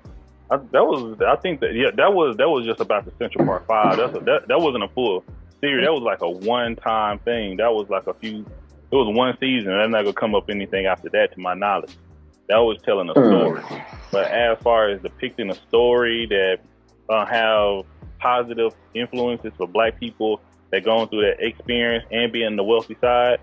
I, 0.51 0.57
that 0.57 0.83
was. 0.85 1.19
I 1.21 1.35
think 1.37 1.59
that 1.61 1.73
yeah. 1.73 1.91
That 1.95 2.13
was 2.13 2.37
that 2.37 2.49
was 2.49 2.65
just 2.65 2.79
about 2.79 3.05
the 3.05 3.11
Central 3.17 3.45
Park 3.45 3.65
Five. 3.67 3.97
That's 3.97 4.15
a, 4.15 4.19
that 4.21 4.47
that 4.47 4.59
wasn't 4.59 4.83
a 4.83 4.87
full 4.89 5.23
series. 5.61 5.85
That 5.85 5.93
was 5.93 6.03
like 6.03 6.21
a 6.21 6.29
one 6.29 6.75
time 6.75 7.19
thing. 7.19 7.57
That 7.57 7.71
was 7.73 7.89
like 7.89 8.07
a 8.07 8.13
few. 8.13 8.45
It 8.91 8.95
was 8.95 9.15
one 9.15 9.35
season. 9.39 9.71
And 9.71 9.79
that's 9.81 9.91
not 9.91 10.03
gonna 10.03 10.13
come 10.13 10.35
up 10.35 10.49
anything 10.49 10.85
after 10.85 11.09
that, 11.09 11.33
to 11.33 11.39
my 11.39 11.53
knowledge. 11.55 11.91
That 12.49 12.57
was 12.57 12.77
telling 12.83 13.09
a 13.09 13.13
Mm. 13.13 13.27
story. 13.27 13.63
But 14.11 14.31
as 14.31 14.57
far 14.59 14.89
as 14.89 15.01
depicting 15.01 15.49
a 15.49 15.55
story 15.55 16.25
that 16.27 16.59
uh, 17.09 17.25
have 17.25 17.85
positive 18.19 18.73
influences 18.93 19.51
for 19.57 19.67
Black 19.67 19.99
people 19.99 20.41
that 20.71 20.83
going 20.83 21.07
through 21.09 21.21
that 21.21 21.45
experience 21.45 22.05
and 22.11 22.31
being 22.31 22.55
the 22.55 22.63
wealthy 22.63 22.95
side, 23.01 23.39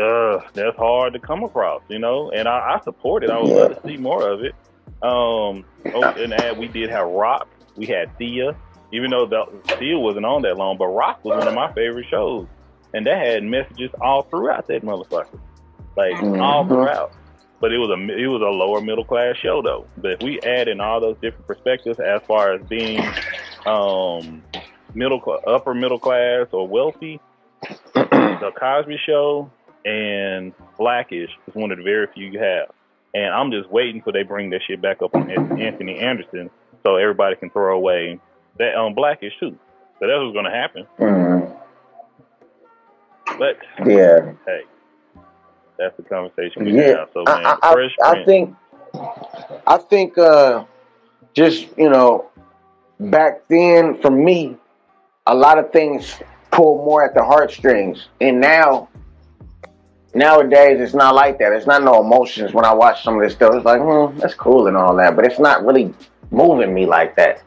uh, 0.00 0.40
that's 0.54 0.76
hard 0.76 1.12
to 1.14 1.18
come 1.18 1.42
across, 1.44 1.82
you 1.88 1.98
know. 1.98 2.30
And 2.30 2.48
I, 2.48 2.76
I 2.76 2.80
support 2.84 3.24
it. 3.24 3.30
I 3.30 3.38
would 3.38 3.52
love 3.52 3.70
to 3.70 3.80
see 3.86 3.96
more 3.96 4.28
of 4.28 4.42
it. 4.42 4.54
Um, 5.02 5.64
oh, 5.94 6.02
and 6.16 6.32
that 6.32 6.56
we 6.56 6.68
did 6.68 6.90
have 6.90 7.06
Roc. 7.08 7.48
We 7.76 7.86
had 7.86 8.16
Thea, 8.18 8.56
even 8.92 9.10
though 9.10 9.26
the, 9.26 9.44
Thea 9.78 9.98
wasn't 9.98 10.24
on 10.26 10.42
that 10.42 10.56
long, 10.56 10.78
but 10.78 10.86
Roc 10.86 11.24
was 11.24 11.36
one 11.36 11.48
of 11.48 11.54
my 11.54 11.72
favorite 11.72 12.06
shows, 12.10 12.46
and 12.94 13.06
that 13.06 13.18
had 13.18 13.44
messages 13.44 13.90
all 14.00 14.22
throughout 14.22 14.66
that 14.68 14.82
motherfucker, 14.82 15.38
like 15.96 16.18
all 16.40 16.64
Mhm. 16.64 16.68
throughout. 16.68 17.12
But 17.60 17.72
it 17.72 17.78
was 17.78 17.90
a 17.90 18.00
it 18.14 18.26
was 18.26 18.42
a 18.42 18.50
lower 18.50 18.80
middle 18.80 19.04
class 19.04 19.36
show 19.42 19.62
though. 19.62 19.86
But 19.96 20.12
if 20.12 20.20
we 20.20 20.40
add 20.40 20.68
in 20.68 20.80
all 20.80 21.00
those 21.00 21.16
different 21.22 21.46
perspectives 21.46 21.98
as 21.98 22.20
far 22.28 22.52
as 22.54 22.62
being 22.68 23.00
um, 23.64 24.42
middle 24.94 25.22
upper 25.46 25.74
middle 25.74 25.98
class 25.98 26.48
or 26.52 26.68
wealthy, 26.68 27.18
the 27.94 28.52
Cosby 28.58 28.98
Show 29.06 29.50
and 29.84 30.52
Blackish 30.78 31.30
is 31.48 31.54
one 31.54 31.70
of 31.70 31.78
the 31.78 31.84
very 31.84 32.06
few 32.12 32.26
you 32.26 32.38
have. 32.40 32.68
And 33.14 33.32
I'm 33.32 33.50
just 33.50 33.70
waiting 33.70 34.02
for 34.02 34.12
they 34.12 34.22
bring 34.24 34.50
that 34.50 34.60
shit 34.66 34.82
back 34.82 35.00
up 35.00 35.14
on 35.14 35.30
Anthony 35.58 35.98
Anderson 35.98 36.50
so 36.82 36.96
everybody 36.96 37.36
can 37.36 37.48
throw 37.50 37.74
away 37.76 38.20
that 38.58 38.76
um 38.76 38.94
Blackish 38.94 39.32
too. 39.40 39.58
So 39.98 40.06
that's 40.06 40.18
what's 40.20 40.34
gonna 40.34 40.50
happen. 40.54 40.86
Mm, 40.98 41.56
But 43.38 43.56
yeah, 43.86 44.32
hey, 44.46 44.60
that's 45.78 45.96
the 45.96 46.02
conversation 46.02 46.64
we 46.64 46.76
yeah. 46.76 46.98
have. 46.98 47.08
So 47.12 47.24
man, 47.24 47.46
I, 47.46 47.58
I, 47.62 47.88
I, 48.04 48.24
think, 48.24 48.56
I 49.66 49.78
think, 49.78 50.18
uh, 50.18 50.64
just 51.34 51.66
you 51.76 51.90
know, 51.90 52.30
back 52.98 53.46
then 53.48 54.00
for 54.00 54.10
me, 54.10 54.56
a 55.26 55.34
lot 55.34 55.58
of 55.58 55.72
things 55.72 56.20
pull 56.50 56.84
more 56.84 57.04
at 57.04 57.14
the 57.14 57.24
heartstrings, 57.24 58.08
and 58.20 58.40
now. 58.40 58.88
Nowadays, 60.14 60.80
it's 60.80 60.94
not 60.94 61.14
like 61.14 61.38
that. 61.40 61.52
It's 61.52 61.66
not 61.66 61.82
no 61.82 62.00
emotions 62.00 62.54
when 62.54 62.64
I 62.64 62.72
watch 62.72 63.04
some 63.04 63.16
of 63.16 63.20
this 63.22 63.34
stuff. 63.34 63.54
It's 63.54 63.66
like, 63.66 63.82
hmm, 63.82 64.18
that's 64.18 64.32
cool 64.32 64.66
and 64.66 64.74
all 64.74 64.96
that, 64.96 65.14
but 65.14 65.26
it's 65.26 65.38
not 65.38 65.62
really 65.62 65.92
moving 66.30 66.72
me 66.72 66.86
like 66.86 67.16
that. 67.16 67.42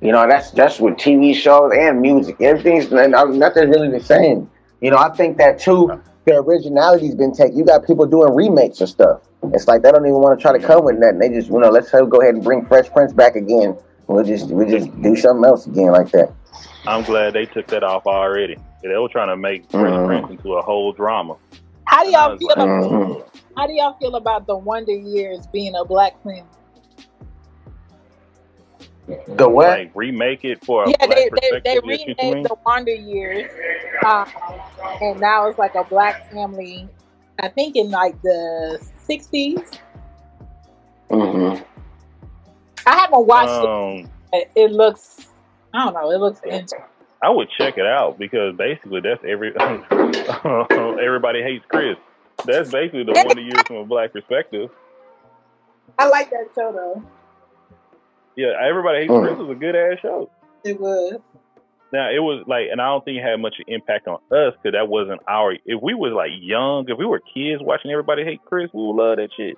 You 0.00 0.10
know, 0.10 0.26
that's 0.26 0.50
that's 0.50 0.80
with 0.80 0.94
TV 0.94 1.32
shows 1.32 1.72
and 1.78 2.00
music. 2.00 2.40
Everything's 2.40 2.90
nothing's 2.90 3.68
really 3.68 3.88
the 3.88 4.02
same. 4.02 4.50
You 4.80 4.90
know, 4.90 4.96
I 4.96 5.10
think 5.10 5.38
that 5.38 5.60
too. 5.60 6.02
The 6.24 6.36
originality's 6.36 7.14
been 7.14 7.32
taken. 7.32 7.56
You 7.56 7.64
got 7.64 7.86
people 7.86 8.06
doing 8.06 8.34
remakes 8.34 8.80
of 8.80 8.88
stuff. 8.88 9.20
It's 9.52 9.66
like 9.66 9.82
they 9.82 9.90
don't 9.90 10.06
even 10.06 10.20
want 10.20 10.38
to 10.38 10.42
try 10.42 10.56
to 10.56 10.64
come 10.64 10.84
with 10.84 10.96
nothing. 10.98 11.18
They 11.18 11.28
just, 11.30 11.48
you 11.48 11.58
know, 11.58 11.68
let's 11.70 11.90
go 11.90 12.20
ahead 12.20 12.34
and 12.34 12.44
bring 12.44 12.64
Fresh 12.66 12.90
Prince 12.92 13.12
back 13.12 13.34
again. 13.34 13.76
We'll 14.06 14.24
just 14.24 14.48
we 14.48 14.66
just 14.66 14.88
do 15.02 15.16
something 15.16 15.44
else 15.44 15.66
again 15.66 15.90
like 15.90 16.10
that. 16.12 16.32
I'm 16.86 17.02
glad 17.02 17.32
they 17.32 17.46
took 17.46 17.66
that 17.68 17.82
off 17.82 18.06
already. 18.06 18.56
They 18.82 18.96
were 18.96 19.08
trying 19.08 19.28
to 19.28 19.36
make 19.36 19.68
Fresh 19.70 19.90
Mhm. 19.92 20.06
Prince 20.06 20.30
into 20.30 20.54
a 20.54 20.62
whole 20.62 20.92
drama. 20.92 21.36
How 21.84 22.04
do 22.04 22.10
y'all 22.10 22.36
feel? 22.36 22.48
like, 22.48 22.58
About, 22.58 22.90
Mhm. 22.90 23.24
how 23.56 23.66
do 23.66 23.72
y'all 23.72 23.94
feel 24.00 24.14
about 24.16 24.46
the 24.46 24.56
Wonder 24.56 24.92
Years 24.92 25.46
being 25.52 25.74
a 25.74 25.84
black 25.84 26.14
film? 26.22 26.46
The 29.06 29.48
what? 29.48 29.68
like 29.68 29.92
remake 29.94 30.44
it 30.44 30.64
for 30.64 30.84
a 30.84 30.88
Yeah, 30.88 31.06
black 31.06 31.18
they 31.18 31.28
they, 31.40 31.60
they 31.64 31.76
is 31.76 31.82
what 31.82 32.00
you 32.00 32.14
mean? 32.20 32.32
renamed 32.32 32.46
the 32.46 32.56
Wonder 32.64 32.92
Years, 32.92 33.50
um, 34.04 34.26
and 35.00 35.20
now 35.20 35.48
it's 35.48 35.58
like 35.58 35.74
a 35.74 35.84
black 35.84 36.30
family. 36.30 36.88
I 37.40 37.48
think 37.48 37.76
in 37.76 37.90
like 37.90 38.20
the 38.22 38.78
'60s. 39.08 39.78
hmm 41.10 41.62
I 42.86 42.96
haven't 42.98 43.26
watched 43.26 43.48
it. 43.48 43.68
Um, 43.68 44.10
but 44.30 44.50
It 44.54 44.72
looks. 44.72 45.26
I 45.74 45.84
don't 45.84 45.94
know. 45.94 46.10
It 46.10 46.18
looks 46.18 46.40
interesting. 46.44 46.80
I 47.22 47.30
would 47.30 47.48
check 47.56 47.78
it 47.78 47.86
out 47.86 48.18
because 48.18 48.56
basically 48.56 49.00
that's 49.00 49.22
every 49.26 49.52
everybody 51.04 51.42
hates 51.42 51.64
Chris. 51.68 51.96
That's 52.44 52.70
basically 52.70 53.04
the 53.04 53.12
one 53.14 53.24
Wonder 53.26 53.42
Years 53.42 53.64
from 53.66 53.76
a 53.76 53.84
black 53.84 54.12
perspective. 54.12 54.70
I 55.98 56.08
like 56.08 56.30
that 56.30 56.48
show 56.54 56.72
though. 56.72 57.02
Yeah, 58.36 58.52
everybody 58.60 59.00
hates 59.00 59.12
Mm. 59.12 59.26
Chris 59.26 59.38
was 59.38 59.50
a 59.50 59.58
good 59.58 59.76
ass 59.76 59.98
show. 60.00 60.30
It 60.64 60.80
was. 60.80 61.20
Now 61.92 62.08
it 62.08 62.20
was 62.20 62.44
like, 62.46 62.68
and 62.72 62.80
I 62.80 62.86
don't 62.86 63.04
think 63.04 63.18
it 63.18 63.22
had 63.22 63.36
much 63.36 63.56
impact 63.66 64.08
on 64.08 64.16
us 64.32 64.54
because 64.56 64.72
that 64.72 64.88
wasn't 64.88 65.20
our. 65.28 65.52
If 65.52 65.82
we 65.82 65.92
was 65.92 66.12
like 66.16 66.30
young, 66.40 66.86
if 66.88 66.96
we 66.96 67.04
were 67.04 67.20
kids 67.20 67.60
watching 67.62 67.90
Everybody 67.90 68.24
Hate 68.24 68.40
Chris, 68.44 68.70
we 68.72 68.80
would 68.82 68.96
love 68.96 69.16
that 69.18 69.28
shit. 69.36 69.56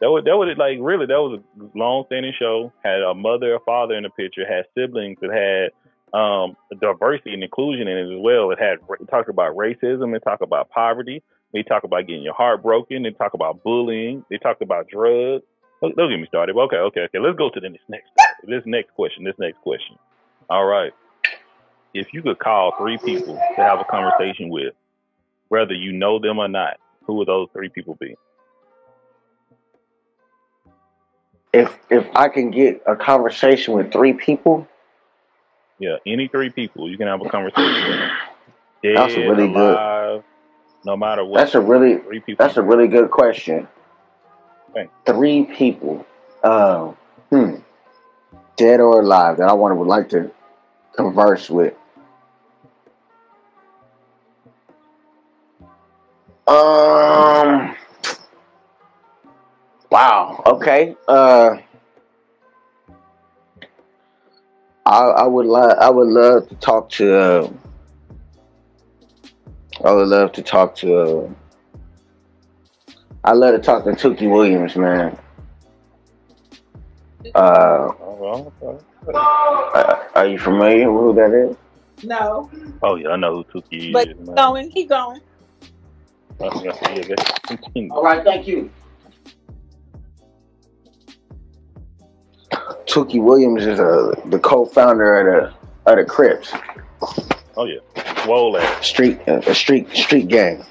That 0.00 0.08
was 0.08 0.24
that 0.24 0.36
was 0.36 0.56
like 0.56 0.78
really 0.80 1.04
that 1.04 1.20
was 1.20 1.40
a 1.40 1.78
long 1.78 2.04
standing 2.06 2.32
show. 2.38 2.72
Had 2.82 3.02
a 3.02 3.12
mother, 3.12 3.54
a 3.54 3.60
father 3.60 3.94
in 3.94 4.04
the 4.04 4.10
picture. 4.10 4.48
Had 4.48 4.64
siblings. 4.74 5.18
It 5.20 5.28
had 5.28 6.18
um, 6.18 6.56
diversity 6.80 7.34
and 7.34 7.44
inclusion 7.44 7.86
in 7.86 7.98
it 7.98 8.16
as 8.16 8.20
well. 8.20 8.50
It 8.50 8.58
had 8.58 8.78
it 8.98 9.08
talked 9.10 9.28
about 9.28 9.56
racism. 9.56 10.16
It 10.16 10.20
talked 10.24 10.42
about 10.42 10.70
poverty. 10.70 11.22
They 11.52 11.62
talk 11.62 11.84
about 11.84 12.06
getting 12.06 12.22
your 12.22 12.32
heart 12.34 12.62
broken. 12.62 13.02
They 13.02 13.10
talk 13.10 13.34
about 13.34 13.62
bullying. 13.62 14.24
They 14.30 14.38
talked 14.38 14.62
about 14.62 14.88
drugs. 14.88 15.44
Don't, 15.80 15.96
don't 15.96 16.10
get 16.10 16.20
me 16.20 16.26
started. 16.26 16.56
Okay, 16.56 16.76
okay, 16.76 17.00
okay. 17.02 17.18
Let's 17.18 17.38
go 17.38 17.50
to 17.50 17.60
the 17.60 17.70
next 17.88 18.10
this 18.46 18.62
next 18.66 18.94
question. 18.94 19.24
This 19.24 19.34
next 19.38 19.58
question. 19.58 19.96
All 20.48 20.64
right. 20.64 20.92
If 21.94 22.12
you 22.12 22.22
could 22.22 22.38
call 22.38 22.72
three 22.78 22.98
people 22.98 23.34
to 23.34 23.62
have 23.62 23.80
a 23.80 23.84
conversation 23.84 24.48
with, 24.48 24.74
whether 25.48 25.74
you 25.74 25.92
know 25.92 26.18
them 26.18 26.38
or 26.38 26.48
not, 26.48 26.78
who 27.04 27.14
would 27.14 27.28
those 27.28 27.48
three 27.52 27.68
people 27.68 27.96
be? 28.00 28.14
If 31.52 31.76
if 31.90 32.06
I 32.14 32.28
can 32.28 32.50
get 32.50 32.82
a 32.86 32.94
conversation 32.94 33.74
with 33.74 33.92
three 33.92 34.12
people, 34.12 34.68
Yeah, 35.78 35.96
any 36.06 36.28
three 36.28 36.50
people 36.50 36.88
you 36.88 36.96
can 36.96 37.08
have 37.08 37.20
a 37.20 37.28
conversation 37.28 37.72
with. 37.90 37.98
Them. 37.98 38.10
Dead, 38.82 38.96
That's 38.96 39.16
really 39.16 39.48
good. 39.52 40.22
no 40.86 40.96
matter 40.96 41.24
what. 41.24 41.36
that's 41.38 41.54
a 41.54 41.60
really 41.60 41.98
three 41.98 42.20
people. 42.20 42.44
that's 42.44 42.56
a 42.56 42.62
really 42.62 42.86
good 42.88 43.10
question. 43.10 43.66
Three 45.06 45.44
people, 45.44 46.06
uh, 46.42 46.92
hmm, 47.30 47.56
dead 48.56 48.80
or 48.80 49.00
alive 49.00 49.38
that 49.38 49.48
I 49.48 49.52
want 49.52 49.76
would 49.76 49.88
like 49.88 50.08
to 50.10 50.30
converse 50.94 51.50
with. 51.50 51.74
Um. 56.46 57.76
Wow. 59.90 60.42
Okay. 60.46 60.96
Uh. 61.08 61.56
I 64.86 64.98
I 64.98 65.26
would 65.26 65.46
love 65.46 65.78
I 65.78 65.90
would 65.90 66.08
love 66.08 66.48
to 66.48 66.54
talk 66.56 66.90
to. 66.90 67.16
Uh, 67.16 67.50
I 69.84 69.92
would 69.92 70.08
love 70.08 70.32
to 70.32 70.42
talk 70.42 70.74
to. 70.76 70.96
Uh, 70.96 71.30
I 73.24 73.32
love 73.32 73.54
to 73.54 73.60
talk 73.60 73.84
to 73.84 73.90
Tookie 73.90 74.30
Williams, 74.30 74.76
man. 74.76 75.16
Uh, 77.34 77.88
well, 78.00 78.52
okay. 78.62 78.78
uh, 79.14 80.04
are 80.14 80.26
you 80.26 80.38
familiar 80.38 80.90
with 80.90 81.02
who 81.02 81.14
that 81.14 81.50
is? 81.50 81.56
No, 82.04 82.50
Oh, 82.82 82.94
yeah, 82.94 83.10
I 83.10 83.16
know 83.16 83.42
who 83.52 83.60
Tookie 83.60 83.92
but 83.92 84.08
is, 84.08 84.16
keep 84.16 84.26
man. 84.26 84.34
going. 84.36 84.70
Keep 84.70 84.88
going. 84.88 85.20
Yeah, 86.40 86.48
yeah, 86.64 87.04
let's 87.10 87.30
continue. 87.40 87.92
All 87.92 88.02
right, 88.02 88.24
thank 88.24 88.46
you. 88.48 88.70
Tookie 92.86 93.22
Williams 93.22 93.66
is 93.66 93.78
uh, 93.78 94.14
the 94.26 94.38
co-founder 94.38 95.18
of 95.20 95.52
the 95.84 95.90
of 95.92 95.96
the 95.98 96.04
Crips 96.04 96.52
Oh, 97.56 97.64
yeah. 97.66 97.78
Swole 98.24 98.56
ass. 98.56 98.86
street 98.86 99.18
uh, 99.28 99.40
a 99.46 99.54
street 99.54 99.88
street 99.90 100.28
gang. 100.28 100.64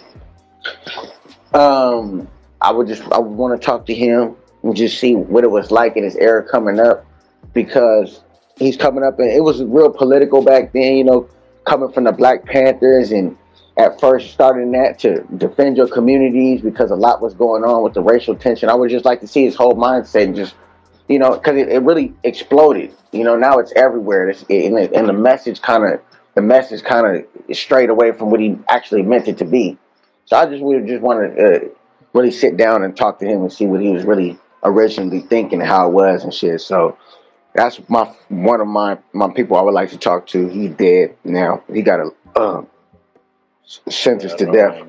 Um, 1.54 2.28
I 2.62 2.72
would 2.72 2.88
just 2.88 3.04
I 3.12 3.20
would 3.20 3.32
want 3.32 3.60
to 3.60 3.66
talk 3.66 3.86
to 3.88 3.94
him 3.94 4.36
and 4.64 4.76
just 4.76 5.00
see 5.00 5.16
what 5.16 5.44
it 5.44 5.52
was 5.52 5.72
like 5.72 5.96
in 5.96 6.04
his 6.04 6.16
era 6.16 6.44
coming 6.44 6.80
up, 6.80 7.06
because 7.54 8.22
he's 8.58 8.78
coming 8.78 9.04
up, 9.04 9.20
and 9.20 9.30
it 9.30 9.44
was 9.44 9.64
real 9.64 9.90
political 9.90 10.44
back 10.44 10.74
then. 10.74 10.98
You 10.98 11.04
know, 11.04 11.30
coming 11.66 11.92
from 11.92 12.06
the 12.06 12.12
Black 12.12 12.46
Panthers, 12.46 13.12
and 13.12 13.38
at 13.78 14.00
first 14.00 14.32
starting 14.32 14.72
that 14.74 15.00
to 15.00 15.24
defend 15.38 15.78
your 15.78 15.88
communities 15.88 16.62
because 16.62 16.92
a 16.92 16.96
lot 16.96 17.22
was 17.22 17.34
going 17.34 17.64
on 17.64 17.84
with 17.84 17.94
the 17.94 18.02
racial 18.02 18.36
tension. 18.36 18.70
I 18.70 18.76
would 18.76 18.90
just 18.90 19.06
like 19.06 19.22
to 19.22 19.28
see 19.28 19.46
his 19.46 19.56
whole 19.56 19.74
mindset 19.74 20.36
just 20.36 20.54
you 21.10 21.20
know, 21.20 21.34
because 21.34 21.58
it, 21.58 21.68
it 21.68 21.82
really 21.82 22.14
exploded. 22.24 22.94
You 23.12 23.24
know, 23.24 23.36
now 23.36 23.58
it's 23.58 23.74
everywhere. 23.76 24.30
It's, 24.30 24.44
it, 24.48 24.66
and, 24.66 24.78
it, 24.78 24.94
and 24.94 25.10
the 25.10 25.14
message 25.14 25.62
kind 25.62 25.84
of 25.84 26.00
the 26.36 26.42
message 26.42 26.84
kind 26.84 27.18
of 27.18 27.58
strayed 27.58 27.90
away 27.90 28.14
from 28.14 28.30
what 28.30 28.40
he 28.40 28.58
actually 28.70 29.02
meant 29.02 29.28
it 29.28 29.40
to 29.40 29.46
be. 29.46 29.78
So 30.26 30.38
I 30.38 30.46
just 30.46 30.64
would 30.64 30.88
just 30.88 31.02
want 31.02 31.36
to 31.36 31.44
uh, 31.44 31.60
really 32.14 32.32
sit 32.32 32.58
down 32.58 32.84
and 32.84 32.96
talk 32.96 33.20
to 33.20 33.26
him 33.26 33.42
and 33.42 33.52
see 33.52 33.66
what 33.66 33.82
he 33.82 33.90
was 33.90 34.04
really 34.04 34.38
originally 34.64 35.22
thinking 35.22 35.62
and 35.62 35.70
how 35.70 35.88
it 35.88 35.94
was 35.94 36.24
and 36.24 36.34
shit. 36.34 36.62
So 36.62 36.98
that's 37.54 37.80
my 37.90 38.14
one 38.30 38.62
of 38.62 38.68
my 38.68 38.98
my 39.14 39.32
people 39.32 39.58
I 39.58 39.62
would 39.62 39.74
like 39.74 39.90
to 39.92 39.98
talk 39.98 40.28
to. 40.28 40.48
He's 40.48 40.72
dead 40.72 41.16
now. 41.24 41.64
He 41.72 41.82
got 41.82 42.00
a 42.00 42.12
uh, 42.36 42.64
sentenced 43.90 44.38
to 44.40 44.46
death. 44.46 44.88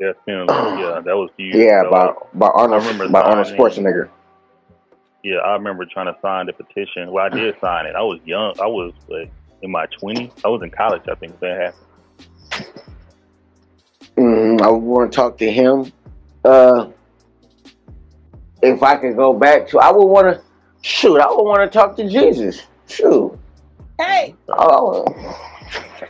Yeah, 0.00 0.12
yeah, 0.26 1.00
that 1.04 1.16
was 1.16 1.30
huge. 1.36 1.54
Yeah, 1.54 1.82
So, 1.82 1.90
by 1.90 2.12
by 2.34 2.48
Arnold 2.48 2.82
I 2.82 2.86
remember 2.86 3.08
by 3.08 3.22
Arnold 3.22 3.46
Schwarzenegger. 3.46 4.08
Yeah, 5.22 5.36
I 5.36 5.52
remember 5.52 5.86
trying 5.86 6.12
to 6.12 6.20
sign 6.20 6.46
the 6.46 6.52
petition. 6.52 7.10
Well, 7.10 7.24
I 7.24 7.28
did 7.28 7.54
sign 7.60 7.86
it. 7.86 7.94
I 7.94 8.02
was 8.02 8.20
young. 8.24 8.54
I 8.60 8.66
was 8.66 8.92
like 9.08 9.30
in 9.62 9.70
my 9.70 9.86
twenties. 9.86 10.30
I 10.44 10.48
was 10.48 10.62
in 10.62 10.70
college. 10.70 11.02
I 11.10 11.14
think 11.14 11.38
that 11.40 11.74
happened. 12.52 12.74
Mm, 14.16 14.60
I 14.60 14.70
want 14.70 15.10
to 15.10 15.16
talk 15.16 15.38
to 15.38 15.50
him. 15.50 15.92
Uh, 16.44 16.90
if 18.62 18.82
I 18.82 18.96
could 18.96 19.16
go 19.16 19.32
back 19.32 19.68
to, 19.68 19.78
I 19.78 19.90
would 19.90 20.06
want 20.06 20.26
to 20.28 20.42
shoot. 20.82 21.18
I 21.20 21.26
would 21.28 21.42
want 21.42 21.60
to 21.70 21.78
talk 21.78 21.96
to 21.96 22.08
Jesus. 22.08 22.62
Shoot. 22.86 23.38
Hey, 23.98 24.34
Oh, 24.48 25.04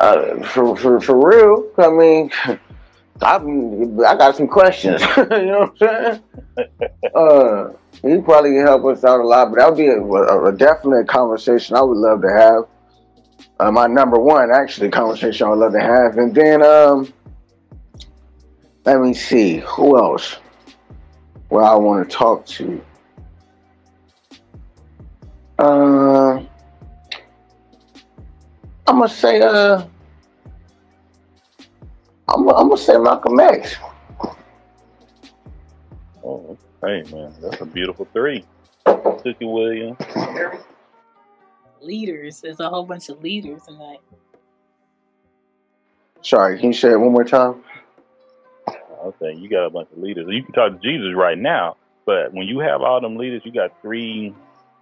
uh, 0.00 0.42
for, 0.46 0.76
for 0.76 1.00
for 1.00 1.28
real. 1.28 1.70
I 1.78 1.90
mean, 1.90 2.30
I 3.22 3.36
I 3.36 4.16
got 4.16 4.36
some 4.36 4.48
questions. 4.48 5.00
you 5.16 5.24
know 5.26 5.72
what 5.78 5.90
I'm 5.90 6.20
saying? 6.56 6.68
Uh, 7.14 7.72
he 8.02 8.20
probably 8.20 8.52
can 8.52 8.66
help 8.66 8.84
us 8.86 9.04
out 9.04 9.20
a 9.20 9.24
lot, 9.24 9.50
but 9.50 9.58
that 9.58 9.68
would 9.68 9.78
be 9.78 9.88
a, 9.88 10.00
a, 10.00 10.46
a 10.46 10.56
definite 10.56 11.06
conversation 11.08 11.76
I 11.76 11.82
would 11.82 11.96
love 11.96 12.22
to 12.22 12.28
have. 12.30 12.64
Uh, 13.60 13.70
my 13.70 13.86
number 13.86 14.18
one, 14.18 14.50
actually, 14.52 14.90
conversation 14.90 15.46
I 15.46 15.50
would 15.50 15.58
love 15.60 15.72
to 15.72 15.80
have, 15.80 16.18
and 16.18 16.34
then 16.34 16.62
um, 16.62 17.12
let 18.84 19.00
me 19.00 19.14
see 19.14 19.58
who 19.58 19.98
else. 19.98 20.36
Where 21.48 21.64
I 21.64 21.74
want 21.74 22.08
to 22.08 22.16
talk 22.16 22.46
to. 22.46 22.84
Uh, 25.58 26.42
I'm 28.86 28.98
gonna 28.98 29.08
say 29.08 29.40
uh, 29.40 29.84
I'm, 32.28 32.48
I'm 32.48 32.68
gonna 32.68 32.76
say 32.76 32.96
Malcolm 32.96 33.38
X. 33.38 33.76
Oh, 36.24 36.58
hey 36.84 37.04
man, 37.12 37.32
that's 37.40 37.60
a 37.60 37.66
beautiful 37.66 38.08
three. 38.12 38.44
Tookie 38.86 39.50
Williams. 39.50 39.96
leaders. 41.80 42.40
There's 42.40 42.60
a 42.60 42.68
whole 42.68 42.84
bunch 42.84 43.08
of 43.08 43.22
leaders 43.22 43.62
in 43.68 43.78
that. 43.78 43.98
Sorry, 46.22 46.58
can 46.58 46.68
you 46.68 46.72
say 46.72 46.92
it 46.92 46.98
one 46.98 47.12
more 47.12 47.24
time? 47.24 47.62
I 49.04 49.08
was 49.08 49.14
saying 49.20 49.38
you 49.38 49.50
got 49.50 49.66
a 49.66 49.70
bunch 49.70 49.88
of 49.92 49.98
leaders. 50.02 50.26
You 50.28 50.42
can 50.42 50.54
talk 50.54 50.72
to 50.72 50.78
Jesus 50.78 51.14
right 51.14 51.36
now, 51.38 51.76
but 52.06 52.32
when 52.32 52.46
you 52.48 52.60
have 52.60 52.80
all 52.80 53.00
them 53.02 53.16
leaders, 53.16 53.42
you 53.44 53.52
got 53.52 53.70
three, 53.82 54.32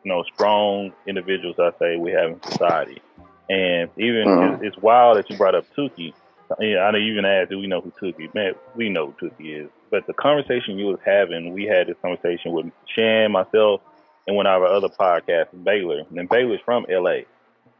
you 0.04 0.08
know, 0.10 0.22
strong 0.34 0.92
individuals. 1.08 1.56
I 1.58 1.70
say 1.80 1.96
we 1.96 2.12
have 2.12 2.30
in 2.30 2.40
society, 2.52 3.02
and 3.50 3.90
even 3.96 4.28
Mhm. 4.28 4.54
it's, 4.54 4.62
it's 4.76 4.78
wild 4.82 5.18
that 5.18 5.28
you 5.28 5.36
brought 5.36 5.56
up 5.56 5.64
Tookie. 5.76 6.14
Yeah, 6.60 6.80
I 6.80 6.90
know 6.92 6.98
you 6.98 7.12
even 7.12 7.24
asked, 7.24 7.50
do 7.50 7.58
we 7.58 7.66
know 7.66 7.80
who 7.80 7.90
Tookie? 8.00 8.32
Man, 8.34 8.52
we 8.76 8.90
know 8.90 9.12
who 9.18 9.28
Tookie 9.28 9.64
is. 9.64 9.70
But 9.90 10.06
the 10.06 10.12
conversation 10.12 10.78
you 10.78 10.86
was 10.86 11.00
having, 11.04 11.52
we 11.52 11.64
had 11.64 11.86
this 11.88 11.96
conversation 12.02 12.52
with 12.52 12.66
Shan, 12.94 13.32
myself, 13.32 13.80
and 14.26 14.36
one 14.36 14.46
of 14.46 14.62
our 14.62 14.68
other 14.68 14.88
podcasts, 14.88 15.48
Baylor. 15.64 16.02
And 16.14 16.28
Baylor's 16.28 16.60
from 16.64 16.86
L.A. 16.90 17.24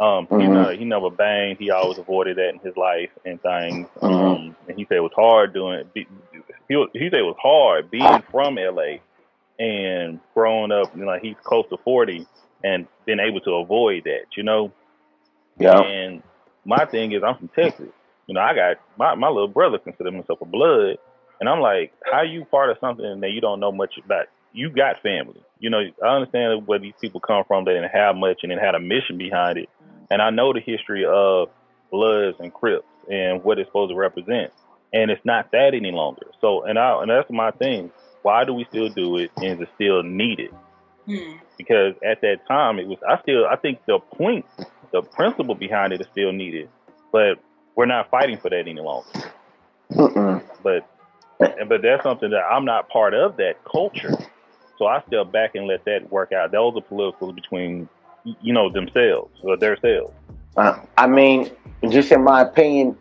Um, 0.00 0.26
he, 0.30 0.34
Mhm. 0.46 0.56
uh, 0.56 0.70
he 0.70 0.84
never 0.84 1.10
banged. 1.10 1.58
He 1.58 1.70
always 1.70 1.98
avoided 1.98 2.38
that 2.38 2.48
in 2.48 2.58
his 2.60 2.76
life 2.76 3.10
and 3.24 3.40
things. 3.42 3.86
Mhm. 4.00 4.10
Um, 4.10 4.56
and 4.66 4.76
he 4.76 4.84
said 4.86 4.96
it 4.96 5.00
was 5.02 5.12
hard 5.14 5.52
doing 5.52 5.74
it. 5.80 5.92
Be- 5.92 6.08
He, 6.68 6.76
was- 6.76 6.90
he 6.92 7.08
said 7.10 7.20
it 7.20 7.22
was 7.22 7.36
hard 7.40 7.90
being 7.90 8.22
from 8.30 8.56
LA 8.56 8.98
and 9.58 10.20
growing 10.34 10.72
up. 10.72 10.96
You 10.96 11.04
know, 11.04 11.18
he's 11.20 11.36
close 11.42 11.66
to 11.70 11.76
forty 11.84 12.26
and 12.64 12.86
been 13.06 13.20
able 13.20 13.40
to 13.40 13.52
avoid 13.54 14.04
that. 14.04 14.26
You 14.36 14.42
know, 14.44 14.72
Yeah. 15.58 15.80
and 15.80 16.22
my 16.64 16.84
thing 16.86 17.12
is, 17.12 17.22
I'm 17.22 17.36
from 17.36 17.48
Texas. 17.48 17.88
You 18.26 18.34
know, 18.34 18.40
I 18.40 18.54
got 18.54 18.76
my 18.98 19.14
my 19.14 19.28
little 19.28 19.48
brother 19.48 19.78
considers 19.78 20.12
himself 20.14 20.40
a 20.40 20.44
blood, 20.46 20.96
and 21.40 21.48
I'm 21.48 21.60
like, 21.60 21.92
how 22.10 22.22
you 22.22 22.44
part 22.44 22.70
of 22.70 22.78
something 22.80 23.20
that 23.20 23.30
you 23.30 23.40
don't 23.40 23.60
know 23.60 23.72
much 23.72 23.94
about? 24.04 24.26
You 24.52 24.70
got 24.70 25.02
family. 25.02 25.42
You 25.60 25.70
know, 25.70 25.80
I 26.04 26.08
understand 26.08 26.66
where 26.66 26.78
these 26.78 26.92
people 27.00 27.20
come 27.20 27.42
from. 27.48 27.64
They 27.64 27.72
didn't 27.72 27.90
have 27.90 28.16
much, 28.16 28.40
and 28.42 28.52
then 28.52 28.58
had 28.58 28.74
a 28.74 28.80
mission 28.80 29.18
behind 29.18 29.58
it. 29.58 29.68
And 30.10 30.20
I 30.22 30.30
know 30.30 30.52
the 30.52 30.60
history 30.60 31.04
of 31.06 31.48
Bloods 31.90 32.36
and 32.38 32.52
Crips 32.52 32.84
and 33.10 33.42
what 33.42 33.58
it's 33.58 33.68
supposed 33.68 33.90
to 33.90 33.96
represent, 33.96 34.52
and 34.92 35.10
it's 35.10 35.24
not 35.24 35.50
that 35.52 35.74
any 35.74 35.90
longer. 35.90 36.26
So, 36.40 36.64
and 36.64 36.78
I 36.78 37.00
and 37.02 37.10
that's 37.10 37.30
my 37.30 37.50
thing. 37.52 37.90
Why 38.22 38.44
do 38.44 38.54
we 38.54 38.64
still 38.64 38.88
do 38.88 39.16
it, 39.18 39.30
and 39.36 39.46
is 39.46 39.60
it 39.60 39.68
still 39.74 40.02
needed? 40.02 40.50
Hmm. 41.06 41.32
because 41.58 41.94
at 42.04 42.20
that 42.20 42.46
time 42.46 42.78
it 42.78 42.86
was 42.86 42.98
I 43.08 43.20
still 43.22 43.46
I 43.46 43.56
think 43.56 43.80
the 43.86 43.98
point 43.98 44.46
the 44.92 45.02
principle 45.02 45.54
behind 45.54 45.92
it 45.92 46.00
is 46.00 46.06
still 46.12 46.32
needed, 46.32 46.68
but 47.10 47.38
we're 47.74 47.86
not 47.86 48.10
fighting 48.10 48.38
for 48.38 48.50
that 48.50 48.68
any 48.68 48.80
longer. 48.80 49.08
Mm-mm. 49.90 50.42
But 50.62 50.88
but 51.38 51.82
that's 51.82 52.02
something 52.02 52.30
that 52.30 52.42
I'm 52.42 52.64
not 52.64 52.88
part 52.88 53.14
of 53.14 53.36
that 53.38 53.64
culture, 53.64 54.16
so 54.78 54.86
I 54.86 55.02
step 55.08 55.32
back 55.32 55.54
and 55.54 55.66
let 55.66 55.84
that 55.86 56.10
work 56.10 56.32
out. 56.32 56.52
Those 56.52 56.76
are 56.76 56.82
political 56.82 57.32
between 57.32 57.88
you 58.24 58.52
know 58.52 58.70
themselves 58.70 59.32
or 59.42 59.56
themselves. 59.56 60.12
Uh, 60.56 60.78
I 60.96 61.06
mean, 61.06 61.50
just 61.88 62.12
in 62.12 62.22
my 62.22 62.42
opinion, 62.42 62.96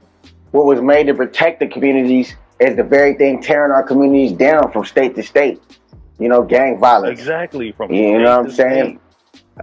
what 0.52 0.66
was 0.66 0.82
made 0.82 1.08
to 1.08 1.14
protect 1.14 1.60
the 1.60 1.68
communities 1.68 2.36
is 2.60 2.76
the 2.76 2.84
very 2.84 3.16
thing 3.16 3.42
tearing 3.42 3.72
our 3.72 3.84
communities 3.84 4.34
down 4.38 4.72
from 4.72 4.86
state 4.86 5.16
to 5.16 5.24
state. 5.24 5.62
You 6.20 6.30
know, 6.30 6.44
gang 6.44 6.80
violence. 6.80 7.20
Exactly 7.20 7.72
from 7.72 7.92
You 7.92 8.04
state 8.04 8.18
know 8.20 8.38
what 8.38 8.46
I'm 8.46 8.52
saying? 8.52 9.00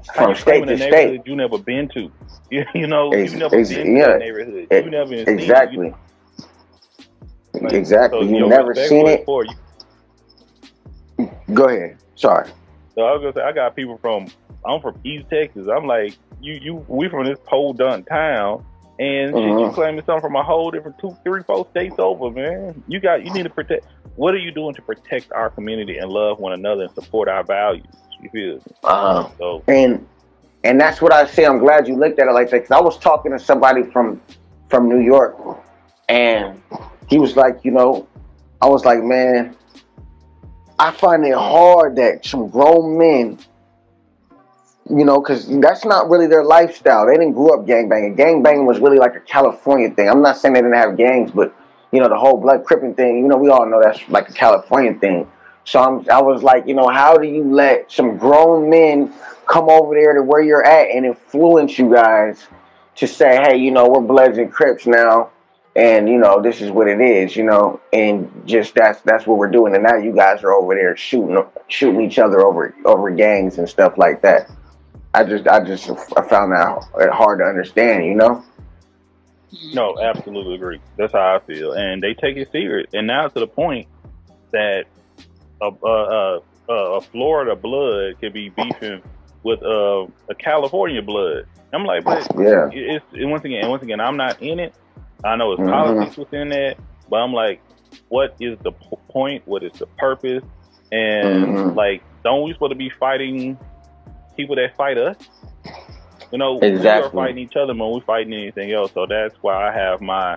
state. 0.02 0.14
From 0.14 0.34
state 0.34 0.66
to 0.66 0.76
state. 0.76 1.20
you 1.24 1.36
never 1.36 1.58
been 1.58 1.88
to. 1.90 2.10
You, 2.50 2.64
you 2.74 2.86
know, 2.86 3.12
you 3.12 3.28
never 3.36 3.56
been 3.56 3.66
to 3.66 3.92
yeah. 3.92 4.16
neighborhood. 4.16 4.68
You 4.70 4.88
never 4.90 5.12
even 5.12 5.26
seen 5.26 5.38
it. 5.38 5.42
Exactly. 5.42 5.94
Like, 7.52 7.72
Exactly. 7.74 8.20
so 8.20 8.24
You 8.24 8.38
your 8.38 8.48
never 8.48 8.74
seen 8.74 9.06
it. 9.06 9.26
For 9.26 9.44
you. 9.44 11.30
Go 11.52 11.64
ahead. 11.68 11.98
Sorry. 12.14 12.48
So 12.94 13.02
I 13.02 13.12
was 13.12 13.20
gonna 13.20 13.32
say 13.34 13.42
I 13.42 13.52
got 13.52 13.76
people 13.76 13.98
from 13.98 14.28
I'm 14.64 14.80
from 14.80 14.98
East 15.04 15.26
Texas. 15.28 15.68
I'm 15.68 15.86
like 15.86 16.16
you 16.40 16.54
you 16.54 16.84
we 16.88 17.08
from 17.10 17.26
this 17.26 17.38
whole 17.46 17.74
done 17.74 18.04
town 18.04 18.64
and 18.98 19.34
shit, 19.34 19.42
you 19.44 19.70
claiming 19.74 20.04
something 20.04 20.20
from 20.20 20.36
a 20.36 20.42
whole 20.42 20.70
different 20.70 20.98
two, 20.98 21.16
three, 21.24 21.42
four 21.44 21.66
states 21.70 21.96
over, 21.98 22.30
man. 22.30 22.82
You 22.88 23.00
got 23.00 23.24
you 23.24 23.32
need 23.32 23.44
to 23.44 23.50
protect 23.50 23.86
what 24.16 24.34
are 24.34 24.38
you 24.38 24.50
doing 24.50 24.74
to 24.74 24.82
protect 24.82 25.30
our 25.32 25.50
community 25.50 25.98
and 25.98 26.10
love 26.10 26.40
one 26.40 26.52
another 26.52 26.82
and 26.82 26.94
support 26.94 27.28
our 27.28 27.44
values? 27.44 27.86
You 28.20 28.30
feel 28.30 28.54
me? 28.56 28.62
Uh, 28.82 29.28
So 29.38 29.62
and 29.68 30.06
and 30.64 30.80
that's 30.80 31.00
what 31.00 31.12
I 31.12 31.26
say. 31.26 31.46
I'm 31.46 31.58
glad 31.58 31.86
you 31.86 31.96
looked 31.96 32.18
at 32.18 32.26
it 32.26 32.32
like 32.32 32.50
that 32.50 32.62
because 32.62 32.70
I 32.72 32.80
was 32.80 32.98
talking 32.98 33.30
to 33.32 33.38
somebody 33.38 33.84
from 33.84 34.20
from 34.68 34.88
New 34.88 35.00
York, 35.00 35.36
and 36.08 36.60
he 37.08 37.18
was 37.18 37.36
like, 37.36 37.64
you 37.64 37.70
know, 37.70 38.08
I 38.60 38.66
was 38.68 38.84
like, 38.84 39.02
man, 39.02 39.56
I 40.78 40.90
find 40.90 41.24
it 41.24 41.34
hard 41.34 41.96
that 41.96 42.24
some 42.26 42.48
grown 42.48 42.98
men, 42.98 43.38
you 44.90 45.04
know, 45.04 45.20
because 45.20 45.46
that's 45.60 45.84
not 45.84 46.08
really 46.08 46.26
their 46.26 46.44
lifestyle. 46.44 47.06
They 47.06 47.12
didn't 47.12 47.32
grow 47.32 47.58
up 47.60 47.66
gangbanging. 47.66 48.16
Gangbanging 48.16 48.66
was 48.66 48.78
really 48.78 48.98
like 48.98 49.14
a 49.14 49.20
California 49.20 49.90
thing. 49.90 50.08
I'm 50.08 50.22
not 50.22 50.38
saying 50.38 50.54
they 50.54 50.60
didn't 50.60 50.76
have 50.76 50.96
gangs, 50.96 51.30
but 51.30 51.54
you 51.92 52.00
know, 52.00 52.08
the 52.08 52.16
whole 52.16 52.40
blood 52.40 52.64
cripping 52.64 52.94
thing. 52.94 53.18
You 53.18 53.28
know, 53.28 53.36
we 53.36 53.50
all 53.50 53.66
know 53.66 53.80
that's 53.82 54.06
like 54.08 54.28
a 54.28 54.32
California 54.32 54.94
thing. 54.94 55.30
So 55.64 55.80
I'm, 55.80 56.10
I 56.10 56.22
was 56.22 56.42
like, 56.42 56.66
you 56.66 56.74
know, 56.74 56.88
how 56.88 57.18
do 57.18 57.28
you 57.28 57.44
let 57.44 57.92
some 57.92 58.16
grown 58.16 58.70
men 58.70 59.12
come 59.46 59.68
over 59.68 59.94
there 59.94 60.14
to 60.14 60.22
where 60.22 60.40
you're 60.40 60.64
at 60.64 60.88
and 60.88 61.04
influence 61.04 61.78
you 61.78 61.92
guys 61.92 62.46
to 62.96 63.06
say, 63.06 63.36
hey, 63.42 63.58
you 63.58 63.70
know, 63.70 63.88
we're 63.88 64.00
Bloods 64.00 64.38
and 64.38 64.50
Crips 64.50 64.86
now, 64.86 65.30
and 65.76 66.08
you 66.08 66.18
know, 66.18 66.42
this 66.42 66.60
is 66.60 66.70
what 66.70 66.88
it 66.88 67.00
is, 67.00 67.36
you 67.36 67.44
know, 67.44 67.80
and 67.92 68.42
just 68.46 68.74
that's 68.74 69.00
that's 69.02 69.26
what 69.26 69.38
we're 69.38 69.50
doing. 69.50 69.74
And 69.74 69.84
now 69.84 69.96
you 69.96 70.14
guys 70.14 70.42
are 70.42 70.52
over 70.52 70.74
there 70.74 70.96
shooting 70.96 71.38
shooting 71.68 72.00
each 72.00 72.18
other 72.18 72.40
over 72.40 72.74
over 72.84 73.10
gangs 73.10 73.58
and 73.58 73.68
stuff 73.68 73.98
like 73.98 74.22
that. 74.22 74.50
I 75.14 75.24
just 75.24 75.46
I 75.48 75.64
just 75.64 75.90
I 76.16 76.22
found 76.28 76.52
that 76.52 77.10
hard 77.12 77.40
to 77.40 77.44
understand, 77.44 78.06
you 78.06 78.14
know. 78.14 78.44
no, 79.72 79.98
absolutely 80.00 80.54
agree. 80.56 80.80
That's 80.96 81.12
how 81.12 81.36
I 81.36 81.40
feel. 81.46 81.72
And 81.72 82.02
they 82.02 82.14
take 82.14 82.36
it 82.36 82.50
serious. 82.52 82.88
And 82.92 83.06
now 83.06 83.28
to 83.28 83.40
the 83.40 83.46
point 83.46 83.88
that 84.52 84.84
a 85.62 85.70
a, 85.86 86.40
a, 86.68 86.72
a 86.72 87.00
Florida 87.00 87.56
blood 87.56 88.18
could 88.20 88.32
be 88.32 88.50
beefing 88.50 89.02
with 89.42 89.60
a, 89.62 90.06
a 90.30 90.34
California 90.34 91.02
blood. 91.02 91.44
I'm 91.72 91.84
like, 91.84 92.04
but 92.04 92.28
Yeah. 92.38 92.68
it's 92.70 93.04
it, 93.12 93.24
once 93.26 93.44
again, 93.44 93.68
once 93.68 93.82
again, 93.82 94.00
I'm 94.00 94.16
not 94.16 94.42
in 94.42 94.58
it. 94.58 94.74
I 95.24 95.36
know 95.36 95.52
it's 95.52 95.62
Mhm. 95.62 95.70
politics 95.70 96.16
within 96.16 96.50
that, 96.50 96.76
but 97.08 97.16
I'm 97.16 97.32
like, 97.32 97.62
what 98.08 98.36
is 98.40 98.58
the 98.62 98.72
p- 98.72 98.96
point? 99.10 99.42
What 99.46 99.62
is 99.64 99.72
the 99.78 99.86
purpose? 99.98 100.44
And 100.92 101.56
Mhm. 101.56 101.74
like, 101.74 102.02
don't 102.24 102.44
we 102.44 102.52
supposed 102.52 102.72
to 102.72 102.76
be 102.76 102.90
fighting 102.90 103.58
people 104.38 104.56
that 104.56 104.76
fight 104.76 104.98
us? 104.98 105.16
You 106.32 106.38
know, 106.38 106.62
exactly. 106.62 106.80
we 106.80 106.88
are 106.88 107.10
fighting 107.10 107.38
each 107.38 107.56
other 107.56 107.74
more. 107.74 107.94
we 107.94 108.00
fighting 108.06 108.32
anything 108.34 108.72
else. 108.72 108.92
So 108.94 109.06
that's 109.06 109.36
why 109.42 109.68
I 109.68 109.72
have 109.72 110.00
my 110.00 110.36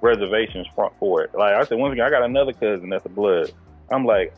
reservations 0.00 0.68
for, 0.74 0.92
for 1.00 1.22
it. 1.22 1.30
Like 1.34 1.54
I 1.54 1.64
said, 1.66 1.78
once 1.78 1.92
again, 1.92 2.06
I 2.06 2.10
got 2.10 2.24
another 2.24 2.52
cousin 2.52 2.90
that's 2.90 3.06
a 3.06 3.10
blood. 3.10 3.52
I'm 3.92 4.04
like, 4.04 4.34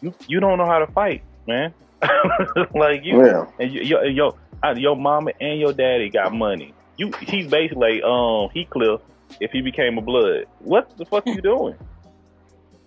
you 0.00 0.14
you 0.28 0.40
don't 0.40 0.58
know 0.58 0.66
how 0.66 0.80
to 0.80 0.86
fight, 0.92 1.22
man. 1.46 1.74
like 2.74 3.02
you, 3.04 3.22
Yeah. 3.24 3.46
and 3.58 3.72
you, 3.72 3.82
your 3.82 4.06
your 4.06 4.34
your 4.76 4.96
mama 4.96 5.32
and 5.40 5.60
your 5.60 5.72
daddy 5.72 6.10
got 6.10 6.32
money. 6.32 6.74
You 6.96 7.14
he's 7.20 7.48
basically 7.48 8.02
um 8.02 8.48
Heathcliff 8.54 9.00
if 9.40 9.52
he 9.52 9.62
became 9.62 9.98
a 9.98 10.02
blood. 10.02 10.46
What 10.60 10.96
the 10.98 11.06
fuck 11.06 11.26
are 11.26 11.30
you 11.30 11.42
doing? 11.42 11.76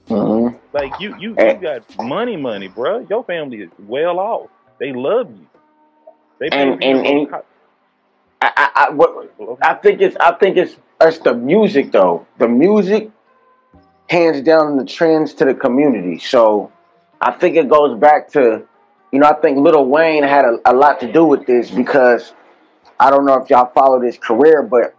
hmm 0.08 0.50
Like 0.74 1.00
you 1.00 1.16
you, 1.18 1.38
you 1.42 1.58
got 1.58 1.84
money, 2.00 2.38
money, 2.38 2.70
bruh. 2.70 3.10
Your 3.10 3.24
family 3.26 3.62
is 3.62 3.72
well 3.80 4.20
off. 4.20 4.52
They 4.80 4.94
love 4.94 5.32
you. 5.32 5.49
They 6.40 6.50
And- 6.52 6.84
and- 6.84 7.06
and- 7.06 7.36
I, 8.42 8.52
I, 8.56 8.70
I, 8.76 8.90
what, 8.92 9.34
I 9.62 9.74
think 9.74 10.00
it's 10.00 10.16
I 10.18 10.32
think 10.34 10.56
it's 10.56 10.78
it's 11.02 11.20
the 11.20 11.34
music 11.34 11.92
though. 11.92 12.26
The 12.38 12.48
music 12.48 13.12
hands 14.10 14.42
down 14.42 14.78
the 14.78 14.86
trends 14.86 15.34
to 15.36 15.46
the 15.46 15.54
community. 15.54 16.20
So 16.20 16.72
I 17.20 17.32
think 17.32 17.58
it 17.58 17.68
goes 17.68 18.00
back 18.00 18.30
to 18.32 18.64
you 19.12 19.20
know, 19.20 19.28
I 19.28 19.34
think 19.34 19.58
Lil 19.58 19.86
Wayne 19.86 20.24
had 20.24 20.46
a, 20.46 20.60
a 20.66 20.74
lot 20.74 21.00
to 21.02 21.12
do 21.12 21.26
with 21.26 21.46
this 21.46 21.70
because 21.70 22.34
I 23.00 23.10
don't 23.10 23.26
know 23.26 23.42
if 23.42 23.50
y'all 23.50 23.72
followed 23.74 24.04
his 24.04 24.18
career, 24.18 24.62
but 24.64 24.96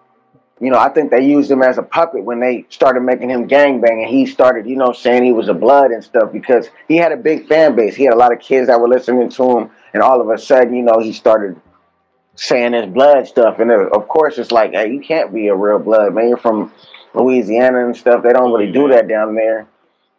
you 0.61 0.71
know, 0.71 0.79
I 0.79 0.91
think 0.91 1.11
they 1.11 1.25
used 1.25 1.51
him 1.51 1.63
as 1.63 1.79
a 1.79 1.83
puppet 1.83 2.23
when 2.23 2.41
they 2.41 2.67
started 2.69 3.01
making 3.01 3.31
him 3.31 3.49
gangbang 3.49 4.03
and 4.03 4.09
he 4.09 4.27
started, 4.27 4.67
you 4.67 4.77
know, 4.77 4.93
saying 4.93 5.23
he 5.25 5.33
was 5.33 5.49
a 5.49 5.55
blood 5.55 5.93
and 5.93 6.05
stuff 6.05 6.31
because 6.33 6.69
he 6.89 6.97
had 6.97 7.13
a 7.13 7.17
big 7.17 7.49
fan 7.49 7.75
base. 7.75 7.95
He 7.95 8.05
had 8.05 8.13
a 8.13 8.19
lot 8.19 8.33
of 8.33 8.41
kids 8.41 8.67
that 8.67 8.79
were 8.79 8.89
listening 8.89 9.31
to 9.31 9.59
him 9.59 9.71
and 9.93 10.03
all 10.03 10.21
of 10.21 10.29
a 10.31 10.39
sudden, 10.39 10.75
you 10.75 10.83
know, 10.83 10.99
he 11.01 11.13
started 11.13 11.61
saying 12.35 12.73
his 12.73 12.87
blood 12.87 13.27
stuff. 13.27 13.59
And 13.59 13.71
then, 13.71 13.89
of 13.93 14.09
course, 14.09 14.39
it's 14.39 14.53
like, 14.53 14.73
hey, 14.73 14.91
you 14.93 15.01
can't 15.01 15.33
be 15.33 15.49
a 15.49 15.55
real 15.55 15.79
blood, 15.79 16.15
man. 16.15 16.29
You're 16.29 16.37
from 16.39 16.73
Louisiana 17.15 17.85
and 17.85 17.97
stuff. 17.97 18.23
They 18.23 18.33
don't 18.33 18.53
really 18.53 18.73
do 18.73 18.89
that 18.89 19.09
down 19.09 19.35
there. 19.35 19.67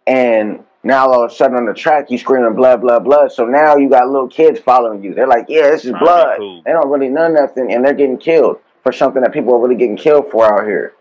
And 0.08 0.64
now 0.84 1.08
all 1.08 1.24
of 1.24 1.32
a 1.32 1.34
sudden 1.34 1.58
on 1.58 1.66
the 1.66 1.74
track, 1.74 2.10
you 2.12 2.18
screaming 2.18 2.54
blood, 2.56 2.82
blood, 2.82 3.04
blood. 3.04 3.32
So 3.32 3.46
now 3.46 3.78
you 3.78 3.90
got 3.90 4.08
little 4.10 4.28
kids 4.28 4.60
following 4.60 5.04
you. 5.04 5.14
They're 5.14 5.28
like, 5.28 5.46
yeah, 5.48 5.70
this 5.72 5.86
is 5.86 5.92
Trying 5.92 5.94
to 5.94 6.00
be 6.00 6.06
blood. 6.06 6.38
cool. 6.38 6.62
They 6.66 6.72
don't 6.72 6.90
really 6.90 7.10
know 7.10 7.28
nothing, 7.30 7.72
and 7.74 7.86
they're 7.86 7.94
getting 7.94 8.18
killed 8.18 8.60
for 8.84 8.92
something 8.92 9.22
that 9.22 9.32
people 9.32 9.54
are 9.54 9.60
really 9.62 9.76
getting 9.76 9.98
killed 9.98 10.30
for 10.32 10.46
out 10.60 10.66
here. 10.66 10.94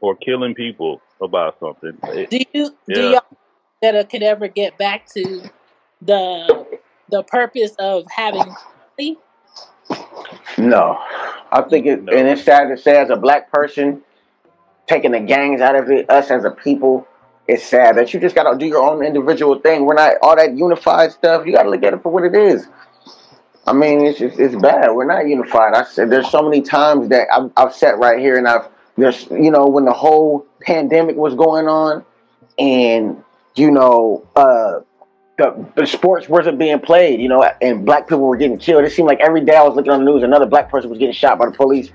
or 0.00 0.14
killing 0.16 0.54
people 0.54 1.00
about 1.22 1.58
something. 1.58 1.96
It- 2.04 2.28
Do 2.30 2.38
you 2.52 2.70
do 2.86 3.00
y'all 3.10 3.20
that 3.80 3.94
it 3.94 4.10
could 4.10 4.22
ever 4.22 4.48
get 4.48 4.76
back 4.76 5.06
to 5.14 5.42
the 6.02 6.63
the 7.14 7.22
purpose 7.22 7.72
of 7.78 8.04
having 8.14 8.42
family? 8.98 9.18
No, 10.58 10.98
I 11.52 11.62
think 11.68 11.86
it, 11.86 12.02
No. 12.02 12.12
and 12.12 12.28
it's 12.28 12.42
sad 12.42 12.68
to 12.68 12.76
say, 12.76 12.96
as 12.96 13.10
a 13.10 13.16
black 13.16 13.50
person, 13.52 14.02
taking 14.86 15.12
the 15.12 15.20
gangs 15.20 15.60
out 15.60 15.76
of 15.76 15.90
it, 15.90 16.08
us 16.10 16.30
as 16.30 16.44
a 16.44 16.50
people, 16.50 17.06
it's 17.46 17.62
sad 17.64 17.96
that 17.96 18.12
you 18.14 18.20
just 18.20 18.34
gotta 18.34 18.56
do 18.58 18.66
your 18.66 18.82
own 18.82 19.04
individual 19.04 19.58
thing. 19.60 19.84
We're 19.84 19.94
not 19.94 20.14
all 20.22 20.36
that 20.36 20.56
unified 20.56 21.12
stuff. 21.12 21.46
You 21.46 21.52
gotta 21.52 21.70
look 21.70 21.82
at 21.82 21.92
it 21.92 22.02
for 22.02 22.10
what 22.10 22.24
it 22.24 22.34
is. 22.34 22.66
I 23.66 23.72
mean, 23.72 24.04
it's 24.04 24.18
just, 24.18 24.38
it's 24.38 24.54
bad. 24.56 24.90
We're 24.92 25.06
not 25.06 25.26
unified. 25.26 25.74
I 25.74 25.84
said 25.84 26.10
there's 26.10 26.30
so 26.30 26.42
many 26.42 26.62
times 26.62 27.08
that 27.08 27.28
I've, 27.32 27.50
I've 27.56 27.74
sat 27.74 27.98
right 27.98 28.18
here 28.18 28.36
and 28.36 28.46
I've 28.48 28.68
there's 28.96 29.26
you 29.30 29.50
know 29.50 29.66
when 29.66 29.84
the 29.84 29.92
whole 29.92 30.46
pandemic 30.60 31.16
was 31.16 31.34
going 31.34 31.66
on, 31.68 32.04
and 32.58 33.22
you 33.56 33.70
know 33.70 34.26
uh, 34.36 34.80
the, 35.36 35.66
the 35.74 35.86
sports 35.86 36.28
wasn't 36.28 36.58
being 36.58 36.78
played, 36.80 37.20
you 37.20 37.28
know, 37.28 37.42
and 37.60 37.84
black 37.84 38.04
people 38.04 38.20
were 38.20 38.36
getting 38.36 38.58
killed. 38.58 38.84
It 38.84 38.92
seemed 38.92 39.08
like 39.08 39.20
every 39.20 39.44
day 39.44 39.56
I 39.56 39.62
was 39.62 39.74
looking 39.74 39.90
on 39.90 40.04
the 40.04 40.10
news, 40.10 40.22
another 40.22 40.46
black 40.46 40.70
person 40.70 40.90
was 40.90 40.98
getting 40.98 41.14
shot 41.14 41.38
by 41.38 41.46
the 41.46 41.52
police, 41.52 41.90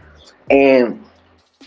and 0.50 1.04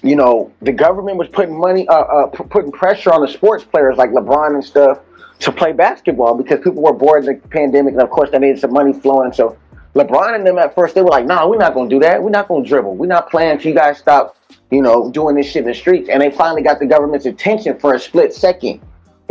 you 0.02 0.16
know 0.16 0.52
the 0.60 0.72
government 0.72 1.16
was 1.16 1.28
putting 1.28 1.58
money, 1.58 1.88
uh, 1.88 1.94
uh, 1.94 2.26
putting 2.26 2.72
pressure 2.72 3.12
on 3.12 3.22
the 3.22 3.28
sports 3.28 3.64
players 3.64 3.96
like 3.96 4.10
LeBron 4.10 4.54
and 4.54 4.64
stuff 4.64 4.98
to 5.38 5.50
play 5.50 5.72
basketball 5.72 6.34
because 6.34 6.58
people 6.58 6.82
were 6.82 6.92
bored 6.92 7.24
in 7.24 7.40
the 7.40 7.48
pandemic, 7.48 7.94
and 7.94 8.02
of 8.02 8.10
course 8.10 8.30
they 8.30 8.38
needed 8.38 8.58
some 8.58 8.72
money 8.72 8.92
flowing. 8.92 9.32
So 9.32 9.56
LeBron 9.94 10.34
and 10.34 10.46
them 10.46 10.58
at 10.58 10.74
first 10.74 10.94
they 10.94 11.02
were 11.02 11.10
like, 11.10 11.24
"No, 11.24 11.48
we're 11.48 11.56
not 11.56 11.72
gonna 11.72 11.88
do 11.88 12.00
that. 12.00 12.22
We're 12.22 12.30
not 12.30 12.48
gonna 12.48 12.66
dribble. 12.66 12.96
We're 12.96 13.06
not 13.06 13.30
playing 13.30 13.52
until 13.52 13.70
you 13.70 13.76
guys 13.76 13.98
stop, 13.98 14.36
you 14.70 14.82
know, 14.82 15.10
doing 15.10 15.36
this 15.36 15.46
shit 15.46 15.62
in 15.62 15.68
the 15.68 15.74
streets." 15.74 16.10
And 16.10 16.20
they 16.20 16.30
finally 16.30 16.62
got 16.62 16.80
the 16.80 16.86
government's 16.86 17.24
attention 17.24 17.78
for 17.78 17.94
a 17.94 17.98
split 17.98 18.34
second. 18.34 18.80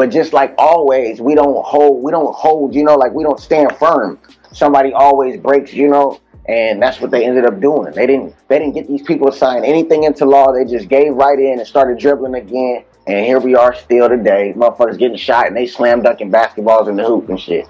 But 0.02 0.10
just 0.10 0.34
like 0.34 0.56
always, 0.58 1.22
we 1.22 1.36
don't 1.36 1.64
hold, 1.64 2.02
we 2.02 2.12
don't 2.12 2.34
hold, 2.34 2.74
you 2.74 2.84
know, 2.84 2.95
like 2.95 3.14
we 3.14 3.22
don't 3.22 3.39
stand 3.39 3.78
firm. 3.78 4.18
Somebody 4.52 4.93
always 4.93 5.39
breaks, 5.39 5.74
you 5.74 5.88
know, 5.89 6.20
and 6.47 6.82
that's 6.82 6.99
what 6.99 7.12
they 7.12 7.24
ended 7.24 7.45
up 7.45 7.60
doing. 7.60 7.93
They 7.93 8.08
didn't, 8.08 8.34
they 8.47 8.58
didn't 8.58 8.74
get 8.74 8.88
these 8.88 9.04
people 9.04 9.30
to 9.30 9.38
sign 9.38 9.64
anything 9.64 10.06
into 10.06 10.26
law. 10.26 10.54
They 10.54 10.66
just 10.66 10.89
gave 10.89 11.14
right 11.14 11.38
in 11.38 11.60
and 11.60 11.68
started 11.68 11.99
dribbling 11.99 12.34
again. 12.34 12.84
And 13.06 13.24
here 13.24 13.39
we 13.39 13.54
are 13.54 13.76
still 13.76 14.10
today. 14.10 14.56
Motherfuckers 14.58 14.97
getting 14.97 15.18
shot 15.18 15.45
and 15.45 15.56
they 15.56 15.68
slam 15.68 16.02
dunking 16.02 16.32
basketballs 16.32 16.89
in 16.89 16.95
the 16.95 17.06
hoop 17.06 17.30
and 17.30 17.39
shit. 17.39 17.68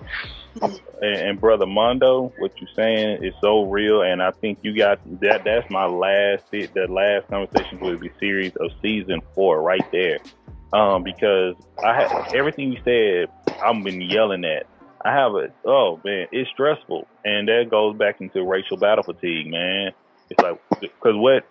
and, 1.01 1.37
brother 1.37 1.65
Mondo, 1.65 2.31
what 2.37 2.53
you're 2.61 2.69
saying 2.77 3.25
is 3.25 3.33
so 3.41 3.63
real, 3.63 4.03
and 4.03 4.23
I 4.23 4.31
think 4.31 4.59
you 4.61 4.73
got 4.73 5.01
that. 5.19 5.43
That's 5.43 5.69
my 5.69 5.85
last 5.85 6.43
the 6.51 6.87
last 6.87 7.27
conversation 7.27 7.81
with 7.81 7.99
be 7.99 8.09
series 8.21 8.55
of 8.55 8.71
season 8.81 9.19
four 9.35 9.61
right 9.61 9.85
there, 9.91 10.19
um, 10.73 11.03
because 11.03 11.55
I 11.83 11.95
had 11.95 12.35
everything 12.35 12.71
you 12.71 12.79
said. 12.83 13.29
I've 13.63 13.83
been 13.83 14.01
yelling 14.01 14.43
at. 14.45 14.65
I 15.03 15.13
have 15.13 15.33
a 15.33 15.47
oh 15.65 15.99
man, 16.03 16.27
it's 16.31 16.49
stressful, 16.51 17.07
and 17.23 17.47
that 17.47 17.69
goes 17.69 17.97
back 17.97 18.21
into 18.21 18.43
racial 18.43 18.77
battle 18.77 19.03
fatigue, 19.03 19.47
man. 19.47 19.91
It's 20.29 20.39
like 20.41 20.59
because 20.79 21.15
what 21.15 21.43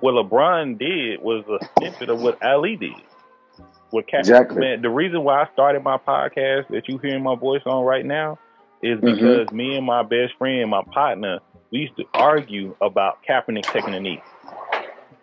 what 0.00 0.12
LeBron 0.14 0.78
did 0.78 1.20
was 1.20 1.44
a 1.48 1.64
snippet 1.78 2.10
of 2.10 2.20
what 2.20 2.42
Ali 2.44 2.76
did. 2.76 2.90
What 3.90 4.06
Cap- 4.08 4.20
Exactly. 4.20 4.58
man, 4.60 4.82
the 4.82 4.90
reason 4.90 5.22
why 5.22 5.42
I 5.42 5.48
started 5.52 5.82
my 5.82 5.96
podcast 5.98 6.68
that 6.68 6.82
you 6.88 6.98
hearing 6.98 7.22
my 7.22 7.36
voice 7.36 7.62
on 7.66 7.84
right 7.84 8.04
now 8.04 8.38
is 8.82 8.98
Mhm. 9.00 9.14
because 9.14 9.52
me 9.52 9.76
and 9.76 9.86
my 9.86 10.02
best 10.02 10.34
friend, 10.38 10.68
my 10.70 10.82
partner, 10.92 11.38
we 11.70 11.78
used 11.80 11.96
to 11.96 12.04
argue 12.14 12.76
about 12.80 13.18
Kaepernick 13.28 13.64
taking 13.72 13.94
a 13.94 14.00
knee. 14.00 14.20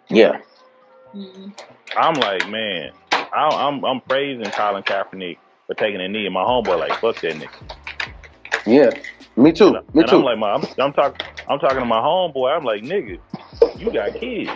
Yeah. 0.10 0.40
Mm. 1.16 1.54
I'm 1.96 2.14
like, 2.16 2.48
man, 2.50 2.92
I, 3.34 3.68
I'm 3.68 3.84
I'm 3.84 4.02
praising 4.02 4.50
Colin 4.52 4.84
Kaepernick 4.84 5.38
for 5.68 5.74
taking 5.76 6.02
a 6.02 6.08
knee, 6.08 6.26
and 6.26 6.34
my 6.34 6.44
homeboy 6.44 6.80
like, 6.80 7.00
fuck 7.00 7.16
that 7.22 7.34
nigga. 7.36 7.50
Yeah. 8.66 8.92
Me 9.36 9.52
too. 9.52 9.68
And, 9.68 9.76
Me 9.96 10.02
and 10.02 10.10
too. 10.10 10.18
I'm 10.18 10.24
like, 10.24 10.38
my, 10.38 10.52
I'm, 10.54 10.64
I'm 10.80 10.94
talking, 10.94 11.26
I'm 11.50 11.60
talking 11.60 11.80
to 11.80 11.86
my 11.86 12.00
homeboy. 12.00 12.56
I'm 12.56 12.64
like, 12.64 12.82
nigga, 12.84 13.20
you 13.78 13.92
got 13.92 14.20
kids. 14.20 14.52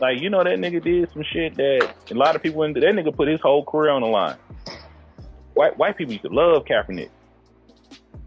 Like, 0.00 0.18
you 0.20 0.30
know, 0.30 0.44
that 0.44 0.58
nigga 0.58 0.82
did 0.84 1.08
some 1.12 1.24
shit 1.32 1.56
that 1.56 1.94
a 2.10 2.14
lot 2.14 2.36
of 2.36 2.42
people. 2.42 2.60
That 2.62 2.74
nigga 2.76 3.14
put 3.16 3.28
his 3.28 3.40
whole 3.42 3.64
career 3.64 3.90
on 3.90 4.02
the 4.02 4.08
line. 4.08 4.36
White 5.54 5.76
white 5.76 5.96
people 5.96 6.12
used 6.12 6.24
to 6.24 6.30
love 6.30 6.64
Kaepernick. 6.70 7.08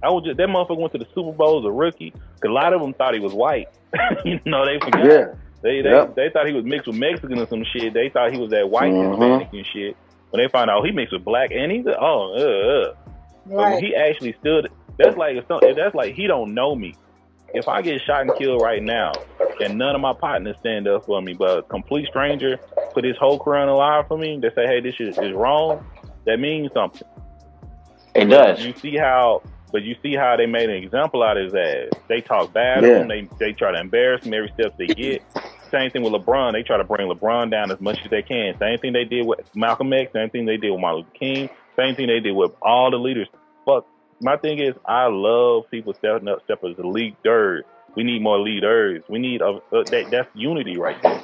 I 0.04 0.10
was 0.10 0.24
just 0.26 0.38
that 0.38 0.48
motherfucker 0.50 0.80
went 0.80 0.92
to 0.94 1.00
the 1.00 1.06
Super 1.16 1.32
Bowl 1.32 1.60
as 1.60 1.66
a 1.66 1.72
rookie. 1.72 2.12
'cause 2.12 2.50
a 2.50 2.54
lot 2.54 2.74
of 2.74 2.82
them 2.82 2.94
thought 2.94 3.14
he 3.14 3.20
was 3.20 3.34
white. 3.34 3.68
you 4.26 4.40
know, 4.46 4.66
they 4.66 4.80
forgot. 4.80 5.06
yeah. 5.06 5.26
They 5.64 5.82
they, 5.82 5.90
Yep. 5.90 6.16
they 6.16 6.30
thought 6.30 6.48
he 6.48 6.54
was 6.54 6.66
mixed 6.66 6.88
with 6.88 6.96
Mexican 6.98 7.40
or 7.40 7.48
some 7.48 7.64
shit. 7.64 7.94
They 7.94 8.10
thought 8.10 8.32
he 8.32 8.40
was 8.40 8.50
that 8.52 8.70
white 8.70 8.92
Mhm. 8.92 9.10
Hispanic 9.12 9.54
and 9.54 9.66
shit. 9.74 9.96
When 10.32 10.42
they 10.42 10.48
found 10.50 10.70
out 10.70 10.86
he 10.86 10.92
mixed 10.92 11.14
with 11.14 11.24
black 11.26 11.52
and 11.52 11.72
he's 11.72 11.86
oh 11.88 12.34
uh, 12.34 12.40
uh. 12.40 12.94
But 13.46 13.56
when 13.56 13.58
Right. 13.74 13.84
he 13.84 13.96
actually 13.96 14.34
stood, 14.40 14.70
that's 14.98 15.18
like 15.18 15.36
if 15.38 15.46
some- 15.48 15.62
that's 15.76 15.96
like 15.96 16.16
he 16.16 16.28
don't 16.28 16.54
know 16.54 16.76
me. 16.76 16.96
If 17.54 17.68
I 17.68 17.82
get 17.82 18.02
shot 18.02 18.22
and 18.22 18.34
killed 18.38 18.62
right 18.62 18.82
now, 18.82 19.12
and 19.62 19.78
none 19.78 19.94
of 19.94 20.00
my 20.02 20.14
partners 20.14 20.56
stand 20.60 20.88
up 20.88 21.06
for 21.06 21.22
me, 21.22 21.34
but 21.34 21.58
a 21.58 21.62
complete 21.64 22.08
stranger 22.08 22.58
put 22.94 23.04
his 23.04 23.18
whole 23.18 23.38
career 23.40 23.60
on 23.60 23.68
the 23.68 23.74
line 23.74 24.06
for 24.08 24.18
me, 24.18 24.40
they 24.42 24.50
say, 24.52 24.66
"Hey, 24.68 24.80
this 24.80 24.96
shit 24.96 25.10
is 25.18 25.34
wrong." 25.34 25.84
That 26.26 26.40
means 26.40 26.72
something. 26.74 27.06
It 28.16 28.26
does. 28.26 28.64
You 28.66 28.74
see 28.74 28.96
how, 28.96 29.42
but 29.72 29.82
you 29.84 29.96
see 30.02 30.16
how 30.16 30.36
they 30.38 30.46
made 30.46 30.70
an 30.70 30.76
example 30.84 31.24
out 31.24 31.38
of 31.38 31.46
his 31.46 31.54
ass. 31.56 31.90
They 32.08 32.22
talk 32.22 32.54
bad 32.54 32.84
Yeah. 32.84 32.90
of 32.90 33.02
him. 33.02 33.08
They 33.10 33.28
they 33.40 33.52
try 33.54 33.72
to 33.72 33.80
embarrass 33.80 34.26
him 34.26 34.34
every 34.34 34.50
step 34.54 34.78
they 34.78 34.88
get. 34.88 35.22
Same 35.72 35.90
thing 35.90 36.04
with 36.04 36.14
LeBron. 36.14 36.54
They 36.54 36.64
try 36.64 36.78
to 36.78 36.84
bring 36.84 37.08
LeBron 37.08 37.50
down 37.50 37.72
as 37.72 37.80
much 37.80 38.00
as 38.04 38.12
they 38.12 38.22
can. 38.22 38.58
Same 38.60 38.78
thing 38.80 38.94
they 38.94 39.06
did 39.06 39.26
with 39.26 39.40
Malcolm 39.56 39.92
X. 39.94 40.12
Same 40.14 40.30
thing 40.30 40.46
they 40.46 40.58
did 40.58 40.72
with 40.72 40.82
Martin 40.82 41.00
Luther 41.00 41.18
King. 41.18 41.50
Same 41.78 41.96
thing 41.96 42.08
they 42.08 42.20
did 42.20 42.34
with 42.34 42.52
all 42.62 42.92
the 42.92 42.98
leaders. 42.98 43.28
Fuck. 43.66 43.88
My 44.22 44.38
thing 44.38 44.60
is, 44.60 44.76
I 44.86 45.08
love 45.08 45.64
people 45.72 45.94
stepping 45.94 46.28
up, 46.28 46.44
stepping 46.44 46.72
as 46.72 46.78
the 46.78 46.86
leaders. 46.86 47.64
We 47.96 48.04
need 48.04 48.22
more 48.22 48.40
leaders. 48.40 49.04
We 49.10 49.20
need 49.20 49.42
a, 49.42 49.60
a 49.72 49.84
that, 49.86 50.10
that's 50.12 50.30
unity 50.36 50.78
right 50.78 51.02
there. 51.02 51.24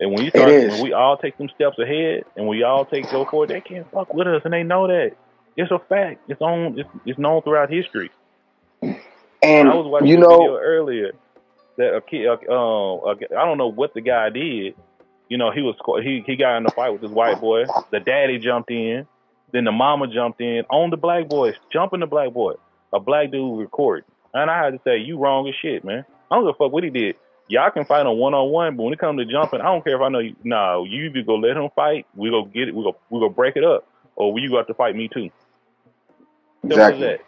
And 0.00 0.12
when 0.12 0.24
you 0.24 0.30
start, 0.30 0.48
when 0.48 0.82
we 0.82 0.92
all 0.92 1.16
take 1.16 1.36
some 1.36 1.48
steps 1.54 1.78
ahead, 1.78 2.24
and 2.36 2.46
we 2.46 2.62
all 2.62 2.84
take 2.84 3.10
go 3.10 3.24
forward, 3.24 3.50
they 3.50 3.60
can't 3.60 3.90
fuck 3.90 4.12
with 4.12 4.26
us, 4.26 4.42
and 4.44 4.52
they 4.52 4.62
know 4.62 4.86
that. 4.86 5.12
It's 5.56 5.70
a 5.70 5.78
fact. 5.78 6.20
It's 6.28 6.40
on. 6.40 6.78
It's, 6.78 6.88
it's 7.04 7.18
known 7.18 7.42
throughout 7.42 7.70
history. 7.70 8.10
And 8.80 9.68
I 9.68 9.74
was 9.74 9.86
watching 9.86 10.08
you 10.08 10.16
know, 10.16 10.38
video 10.38 10.56
earlier. 10.56 11.12
That 11.76 11.94
a 11.94 12.00
kid, 12.00 12.26
uh, 12.26 12.34
uh, 12.34 13.14
I 13.14 13.44
don't 13.44 13.58
know 13.58 13.68
what 13.68 13.94
the 13.94 14.00
guy 14.00 14.30
did. 14.30 14.74
You 15.28 15.38
know, 15.38 15.50
he 15.50 15.62
was 15.62 15.76
he 16.02 16.22
he 16.26 16.36
got 16.36 16.58
in 16.58 16.66
a 16.66 16.70
fight 16.70 16.90
with 16.90 17.00
this 17.00 17.10
white 17.10 17.40
boy. 17.40 17.64
The 17.90 18.00
daddy 18.00 18.38
jumped 18.38 18.70
in, 18.70 19.06
then 19.52 19.64
the 19.64 19.72
mama 19.72 20.06
jumped 20.06 20.40
in 20.40 20.64
on 20.70 20.90
the 20.90 20.96
black 20.96 21.28
boy, 21.28 21.54
jumping 21.72 22.00
the 22.00 22.06
black 22.06 22.32
boy. 22.32 22.54
A 22.92 23.00
black 23.00 23.30
dude 23.30 23.58
recorded, 23.58 24.04
and 24.34 24.50
I 24.50 24.62
had 24.62 24.74
to 24.74 24.80
say, 24.84 24.98
"You 24.98 25.18
wrong 25.18 25.48
as 25.48 25.54
shit, 25.54 25.84
man. 25.84 26.04
I 26.30 26.34
don't 26.34 26.44
give 26.44 26.54
a 26.54 26.58
fuck 26.58 26.72
what 26.72 26.84
he 26.84 26.90
did. 26.90 27.16
Y'all 27.48 27.70
can 27.70 27.84
fight 27.84 28.06
on 28.06 28.18
one 28.18 28.34
on 28.34 28.50
one, 28.50 28.76
but 28.76 28.82
when 28.82 28.92
it 28.92 28.98
comes 28.98 29.18
to 29.18 29.24
jumping, 29.24 29.60
I 29.60 29.64
don't 29.64 29.82
care 29.82 29.96
if 29.96 30.02
I 30.02 30.08
know 30.08 30.18
you. 30.18 30.36
No, 30.44 30.84
you 30.84 31.04
either 31.04 31.22
go 31.22 31.36
let 31.36 31.56
him 31.56 31.70
fight. 31.74 32.06
We 32.14 32.30
go 32.30 32.44
get 32.44 32.68
it. 32.68 32.74
We 32.74 32.82
go 32.82 32.96
we 33.10 33.20
go 33.20 33.28
break 33.28 33.56
it 33.56 33.64
up, 33.64 33.86
or 34.16 34.38
you 34.38 34.50
got 34.50 34.66
to 34.66 34.74
fight 34.74 34.94
me 34.94 35.08
too. 35.08 35.30
Exactly. 36.64 37.06
That. 37.06 37.20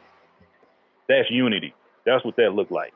That's 1.09 1.31
unity. 1.31 1.75
That's 2.05 2.25
what 2.25 2.37
that 2.37 2.55
looked 2.55 2.73
like. 2.73 2.93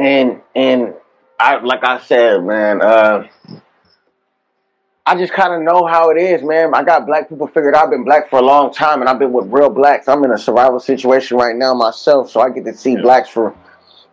And 0.00 0.40
and 0.56 0.94
I 1.38 1.58
like 1.58 1.84
I 1.84 2.00
said, 2.00 2.42
man, 2.42 2.80
uh 2.80 3.28
I 5.04 5.16
just 5.16 5.32
kind 5.32 5.52
of 5.52 5.62
know 5.62 5.86
how 5.86 6.10
it 6.10 6.18
is, 6.18 6.42
man. 6.42 6.72
I 6.74 6.84
got 6.84 7.04
black 7.04 7.28
people 7.28 7.48
figured 7.48 7.74
out. 7.74 7.84
I've 7.84 7.90
been 7.90 8.04
black 8.04 8.30
for 8.30 8.38
a 8.38 8.42
long 8.42 8.72
time, 8.72 9.00
and 9.00 9.08
I've 9.08 9.18
been 9.18 9.32
with 9.32 9.46
real 9.46 9.68
blacks. 9.68 10.08
I'm 10.08 10.22
in 10.24 10.30
a 10.30 10.38
survival 10.38 10.78
situation 10.78 11.36
right 11.36 11.56
now 11.56 11.74
myself, 11.74 12.30
so 12.30 12.40
I 12.40 12.50
get 12.50 12.64
to 12.64 12.74
see 12.74 12.92
yeah. 12.92 13.02
blacks 13.02 13.28
for 13.28 13.54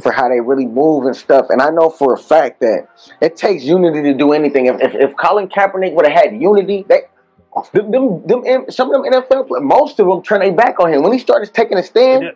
for 0.02 0.12
how 0.12 0.28
they 0.30 0.40
really 0.40 0.66
move 0.66 1.06
and 1.06 1.16
stuff. 1.16 1.48
And 1.50 1.62
I 1.62 1.70
know 1.70 1.90
for 1.90 2.14
a 2.14 2.18
fact 2.18 2.60
that 2.62 2.88
it 3.22 3.36
takes 3.36 3.64
unity 3.64 4.02
to 4.04 4.14
do 4.14 4.34
anything. 4.34 4.66
If 4.66 4.82
if, 4.82 4.96
if 4.96 5.18
Colin 5.18 5.50
Kaepernick 5.50 5.94
would 5.94 6.06
have 6.08 6.18
had 6.20 6.42
unity, 6.42 6.86
they 6.88 7.04
them, 7.74 7.92
them, 7.92 8.28
them, 8.28 8.66
some 8.70 8.94
of 8.94 9.04
them 9.04 9.12
NFL, 9.12 9.62
most 9.62 10.00
of 10.00 10.08
them 10.08 10.22
turn 10.22 10.42
their 10.42 10.54
back 10.54 10.80
on 10.80 10.92
him 10.92 11.04
when 11.04 11.14
he 11.14 11.20
started 11.20 11.54
taking 11.54 11.78
a 11.78 11.84
stand. 11.84 12.34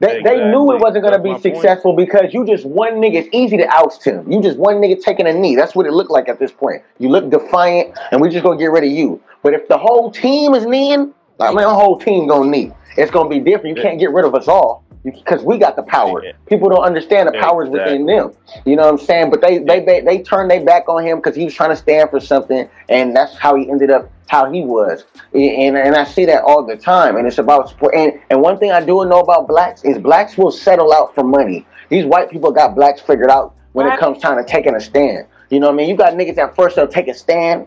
They, 0.00 0.18
exactly. 0.18 0.44
they 0.44 0.50
knew 0.50 0.72
it 0.72 0.80
wasn't 0.80 1.02
going 1.02 1.14
to 1.14 1.18
be 1.18 1.40
successful 1.40 1.94
point. 1.94 2.08
because 2.08 2.32
you 2.32 2.46
just 2.46 2.64
one 2.64 2.94
nigga. 2.94 3.14
It's 3.14 3.28
easy 3.32 3.56
to 3.56 3.66
oust 3.68 4.04
him. 4.04 4.30
You 4.30 4.40
just 4.40 4.56
one 4.56 4.76
nigga 4.76 5.02
taking 5.02 5.26
a 5.26 5.32
knee. 5.32 5.56
That's 5.56 5.74
what 5.74 5.86
it 5.86 5.92
looked 5.92 6.10
like 6.10 6.28
at 6.28 6.38
this 6.38 6.52
point. 6.52 6.82
You 6.98 7.08
look 7.08 7.30
defiant, 7.30 7.98
and 8.12 8.20
we're 8.20 8.30
just 8.30 8.44
gonna 8.44 8.58
get 8.58 8.70
rid 8.70 8.84
of 8.84 8.90
you. 8.90 9.20
But 9.42 9.54
if 9.54 9.66
the 9.66 9.76
whole 9.76 10.10
team 10.10 10.54
is 10.54 10.66
kneeing, 10.66 11.12
like 11.38 11.54
man, 11.54 11.64
the 11.64 11.74
whole 11.74 11.98
team 11.98 12.28
gonna 12.28 12.50
knee. 12.50 12.72
It's 12.96 13.10
gonna 13.10 13.28
be 13.28 13.40
different. 13.40 13.76
You 13.76 13.82
can't 13.82 13.98
get 13.98 14.12
rid 14.12 14.24
of 14.24 14.34
us 14.34 14.48
all 14.48 14.84
because 15.04 15.42
we 15.42 15.58
got 15.58 15.76
the 15.76 15.82
power. 15.82 16.22
People 16.46 16.68
don't 16.68 16.82
understand 16.82 17.28
the 17.28 17.32
powers 17.32 17.68
exactly. 17.68 17.98
within 17.98 18.06
them. 18.06 18.32
You 18.66 18.76
know 18.76 18.82
what 18.82 19.00
I'm 19.00 19.06
saying? 19.06 19.30
But 19.30 19.40
they 19.40 19.58
they 19.58 19.80
they, 19.84 20.00
they 20.00 20.22
turned 20.22 20.50
their 20.50 20.64
back 20.64 20.88
on 20.88 21.04
him 21.04 21.18
because 21.18 21.36
he 21.36 21.44
was 21.44 21.54
trying 21.54 21.70
to 21.70 21.76
stand 21.76 22.10
for 22.10 22.20
something, 22.20 22.68
and 22.88 23.14
that's 23.14 23.36
how 23.36 23.54
he 23.56 23.70
ended 23.70 23.90
up 23.90 24.10
how 24.28 24.50
he 24.50 24.62
was. 24.62 25.04
And 25.34 25.76
and 25.76 25.96
I 25.96 26.04
see 26.04 26.24
that 26.26 26.44
all 26.44 26.64
the 26.64 26.76
time. 26.76 27.16
And 27.16 27.26
it's 27.26 27.38
about 27.38 27.70
support. 27.70 27.94
And 27.94 28.20
and 28.30 28.40
one 28.40 28.58
thing 28.58 28.70
I 28.70 28.80
do 28.80 29.04
know 29.04 29.20
about 29.20 29.48
blacks 29.48 29.84
is 29.84 29.98
blacks 29.98 30.38
will 30.38 30.52
settle 30.52 30.92
out 30.92 31.14
for 31.14 31.24
money. 31.24 31.66
These 31.88 32.04
white 32.04 32.30
people 32.30 32.52
got 32.52 32.74
blacks 32.74 33.00
figured 33.00 33.30
out 33.30 33.54
when 33.72 33.86
it 33.86 33.98
comes 33.98 34.18
time 34.18 34.36
to 34.36 34.44
taking 34.44 34.74
a 34.74 34.80
stand. 34.80 35.26
You 35.50 35.60
know 35.60 35.66
what 35.68 35.74
I 35.74 35.76
mean? 35.76 35.88
You 35.88 35.96
got 35.96 36.12
niggas 36.14 36.36
at 36.38 36.54
first 36.54 36.76
they'll 36.76 36.88
take 36.88 37.08
a 37.08 37.14
stand, 37.14 37.66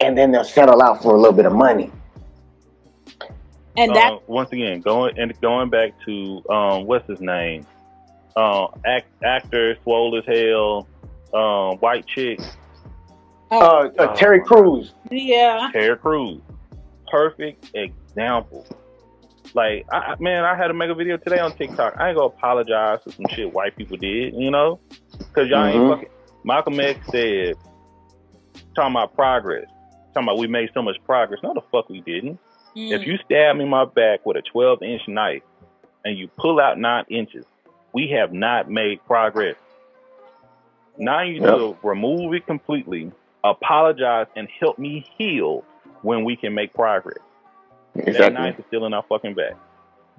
and 0.00 0.16
then 0.16 0.30
they'll 0.30 0.44
settle 0.44 0.80
out 0.82 1.02
for 1.02 1.14
a 1.14 1.18
little 1.18 1.32
bit 1.32 1.46
of 1.46 1.52
money. 1.52 1.90
And 3.76 3.94
that 3.94 4.12
uh, 4.12 4.18
once 4.26 4.52
again 4.52 4.80
going 4.82 5.18
and 5.18 5.38
going 5.40 5.70
back 5.70 5.92
to 6.04 6.42
um, 6.50 6.84
what's 6.86 7.08
his 7.08 7.20
name, 7.20 7.66
uh, 8.36 8.66
act, 8.84 9.06
actor, 9.24 9.76
swole 9.82 10.16
as 10.18 10.24
hell, 10.26 10.86
um, 11.32 11.78
white 11.78 12.06
chick. 12.06 12.40
Uh, 13.52 13.90
uh, 13.98 14.16
Terry 14.16 14.40
Crews. 14.40 14.94
Yeah. 15.10 15.68
Terry 15.72 15.96
Crews. 15.98 16.40
Perfect 17.10 17.70
example. 17.74 18.66
Like, 19.52 19.84
I, 19.92 20.14
man, 20.18 20.44
I 20.44 20.56
had 20.56 20.68
to 20.68 20.74
make 20.74 20.88
a 20.88 20.94
video 20.94 21.18
today 21.18 21.38
on 21.38 21.54
TikTok. 21.54 21.98
I 21.98 22.08
ain't 22.08 22.16
gonna 22.16 22.28
apologize 22.28 23.00
for 23.04 23.12
some 23.12 23.26
shit 23.28 23.52
white 23.52 23.76
people 23.76 23.98
did, 23.98 24.32
you 24.34 24.50
know, 24.50 24.80
because 25.18 25.50
y'all 25.50 25.66
mm-hmm. 25.66 25.78
ain't 25.78 25.90
fucking. 25.90 26.08
Malcolm 26.44 26.80
X 26.80 26.98
said, 27.10 27.54
talking 28.74 28.92
about 28.92 29.14
progress, 29.14 29.66
talking 30.14 30.28
about 30.28 30.38
we 30.38 30.46
made 30.46 30.70
so 30.72 30.80
much 30.80 30.96
progress. 31.04 31.40
No, 31.42 31.52
the 31.52 31.60
fuck 31.70 31.90
we 31.90 32.00
didn't. 32.00 32.38
Mm. 32.74 32.98
If 32.98 33.06
you 33.06 33.18
stab 33.24 33.56
me 33.56 33.64
in 33.64 33.68
my 33.68 33.84
back 33.84 34.24
with 34.24 34.38
a 34.38 34.42
12 34.42 34.82
inch 34.82 35.02
knife 35.08 35.42
and 36.06 36.18
you 36.18 36.28
pull 36.38 36.58
out 36.58 36.78
nine 36.78 37.04
inches, 37.10 37.44
we 37.92 38.08
have 38.08 38.32
not 38.32 38.70
made 38.70 39.04
progress. 39.04 39.56
Now 40.96 41.22
you 41.22 41.34
yep. 41.34 41.42
need 41.42 41.58
to 41.58 41.76
remove 41.82 42.32
it 42.32 42.46
completely, 42.46 43.12
apologize, 43.44 44.26
and 44.36 44.48
help 44.60 44.78
me 44.78 45.06
heal 45.18 45.64
when 46.02 46.24
we 46.24 46.36
can 46.36 46.54
make 46.54 46.74
progress. 46.74 47.18
Exactly. 47.94 48.12
That 48.18 48.32
knife 48.32 48.58
is 48.58 48.64
still 48.68 48.86
in 48.86 48.94
our 48.94 49.04
fucking 49.08 49.34
back. 49.34 49.54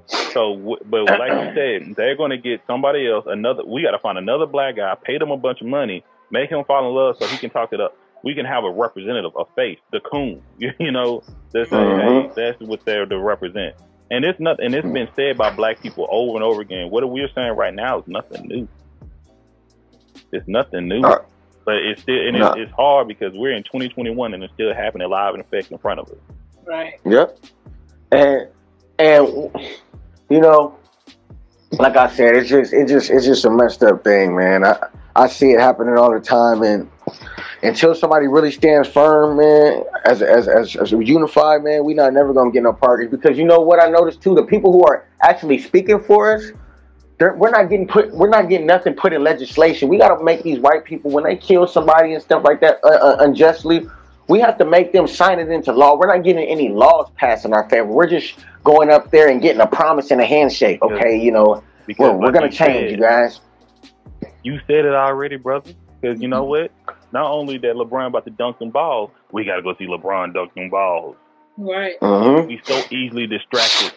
So, 0.08 0.78
but 0.86 1.06
like 1.06 1.32
you 1.32 1.54
said, 1.56 1.96
they're 1.96 2.16
going 2.16 2.32
to 2.32 2.38
get 2.38 2.62
somebody 2.68 3.10
else, 3.10 3.26
another. 3.28 3.64
We 3.66 3.84
got 3.84 3.92
to 3.92 4.00
find 4.00 4.18
another 4.18 4.46
black 4.46 4.76
guy, 4.76 4.96
pay 5.02 5.18
them 5.18 5.32
a 5.32 5.38
bunch 5.38 5.62
of 5.62 5.68
money, 5.68 6.04
make 6.32 6.50
him 6.50 6.64
fall 6.66 6.88
in 6.88 6.96
love 6.96 7.18
so 7.20 7.28
he 7.28 7.38
can 7.38 7.50
talk 7.50 7.74
it 7.74 7.82
up 7.82 7.96
we 8.24 8.34
can 8.34 8.46
have 8.46 8.64
a 8.64 8.72
representative, 8.72 9.32
a 9.38 9.46
face, 9.54 9.80
the 9.92 10.00
coon. 10.00 10.42
You 10.80 10.92
know, 10.92 11.24
that's 11.52 11.70
mm-hmm. 11.70 12.30
hey, 12.30 12.50
that's 12.50 12.62
what 12.62 12.84
they're 12.86 13.06
to 13.06 13.20
represent. 13.20 13.76
And 14.10 14.26
it's 14.26 14.40
nothing. 14.40 14.66
and 14.66 14.76
it's 14.76 14.88
been 14.88 15.10
said 15.16 15.38
by 15.38 15.54
black 15.54 15.82
people 15.82 16.08
over 16.10 16.36
and 16.36 16.44
over 16.44 16.62
again. 16.62 16.90
What 16.90 17.08
we're 17.10 17.30
saying 17.36 17.56
right 17.56 17.74
now 17.74 18.00
is 18.00 18.08
nothing 18.08 18.48
new. 18.48 18.68
It's 20.32 20.48
nothing 20.48 20.88
new, 20.88 21.02
uh, 21.02 21.24
but 21.66 21.76
it's 21.76 22.02
still, 22.02 22.28
and 22.28 22.36
it's, 22.36 22.56
it's 22.58 22.72
hard 22.74 23.08
because 23.08 23.34
we're 23.34 23.54
in 23.54 23.64
2021 23.64 24.34
and 24.34 24.44
it's 24.44 24.54
still 24.54 24.74
happening 24.74 25.10
live 25.10 25.34
and 25.34 25.44
effect 25.44 25.72
in 25.72 25.78
front 25.78 26.00
of 26.00 26.10
us. 26.10 26.18
Right. 26.66 27.00
Yep. 27.06 27.40
And 28.12 28.48
and 29.00 29.28
you 30.30 30.40
know, 30.40 30.78
like 31.74 31.98
I 31.98 32.10
said, 32.10 32.36
it's 32.36 32.50
just 32.50 32.74
it's 32.74 32.92
just 32.92 33.10
it's 33.10 33.26
just 33.26 33.46
a 33.46 33.50
messed 33.50 33.84
up 33.84 34.04
thing, 34.04 34.36
man. 34.36 34.64
I 34.64 34.78
I 35.16 35.28
see 35.28 35.52
it 35.52 35.60
happening 35.60 35.98
all 35.98 36.12
the 36.12 36.20
time, 36.20 36.62
and 36.64 36.90
until 37.62 37.96
somebody 37.96 38.28
really 38.28 38.52
stands 38.52 38.88
firm, 38.88 39.38
man, 39.38 39.84
as 40.06 40.22
as 40.22 40.48
as, 40.48 40.76
as 40.76 40.92
unified, 40.92 41.64
man, 41.64 41.84
we 41.84 41.94
not 41.94 42.14
never 42.14 42.34
gonna 42.34 42.52
get 42.52 42.64
no 42.64 42.74
parties 42.74 43.10
because 43.10 43.38
you 43.38 43.46
know 43.46 43.60
what 43.60 43.82
I 43.82 43.90
noticed 43.90 44.22
too, 44.22 44.36
the 44.36 44.44
people 44.44 44.72
who 44.72 44.84
are 44.86 45.06
actually 45.22 45.60
speaking 45.60 46.00
for 46.00 46.36
us, 46.36 46.52
we're 47.20 47.52
not 47.52 47.70
getting 47.70 47.88
put, 47.88 48.12
we're 48.12 48.30
not 48.30 48.50
getting 48.50 48.68
nothing 48.68 48.94
put 48.94 49.14
in 49.14 49.24
legislation. 49.24 49.90
We 49.90 49.98
gotta 49.98 50.24
make 50.24 50.44
these 50.44 50.60
white 50.60 50.84
people 50.84 51.12
when 51.12 51.24
they 51.24 51.36
kill 51.36 51.68
somebody 51.68 52.14
and 52.14 52.22
stuff 52.22 52.44
like 52.44 52.60
that 52.62 52.80
uh, 52.84 52.88
uh, 52.88 53.18
unjustly. 53.20 53.88
We 54.28 54.40
have 54.40 54.58
to 54.60 54.66
make 54.66 54.94
them 54.94 55.08
sign 55.08 55.40
it 55.40 55.50
into 55.50 55.74
law. 55.74 55.98
We're 55.98 56.14
not 56.14 56.24
getting 56.24 56.46
any 56.46 56.70
laws 56.70 57.12
passed 57.16 57.46
in 57.46 57.54
our 57.54 57.70
favor. 57.70 57.86
We're 57.86 58.08
just 58.08 58.36
going 58.64 58.90
up 58.90 59.12
there 59.12 59.30
and 59.30 59.42
getting 59.42 59.62
a 59.62 59.68
promise 59.68 60.12
and 60.12 60.22
a 60.22 60.26
handshake. 60.26 60.82
Okay, 60.82 61.18
you 61.18 61.32
know, 61.32 61.64
we're, 61.98 62.14
we're 62.14 62.32
gonna 62.32 62.50
change, 62.50 62.90
said, 62.90 62.92
you 62.92 62.98
guys. 62.98 63.42
You 64.44 64.60
said 64.68 64.86
it 64.86 64.94
already, 64.94 65.38
brother. 65.38 65.74
Because 66.04 66.22
you 66.22 66.28
know 66.28 66.44
what? 66.44 66.72
Not 67.14 67.32
only 67.32 67.58
that 67.60 67.76
LeBron 67.76 68.08
about 68.08 68.26
to 68.26 68.32
dunk 68.32 68.58
some 68.60 68.72
balls, 68.72 69.12
we 69.32 69.46
got 69.46 69.56
to 69.56 69.62
go 69.62 69.74
see 69.78 69.86
LeBron 69.86 70.34
dunk 70.34 70.52
some 70.54 70.70
balls. 70.70 71.16
Right. 71.58 71.98
Mm-hmm. 72.02 72.50
He's 72.50 72.60
so 72.66 72.82
easily 72.90 73.28
distracted. 73.28 73.94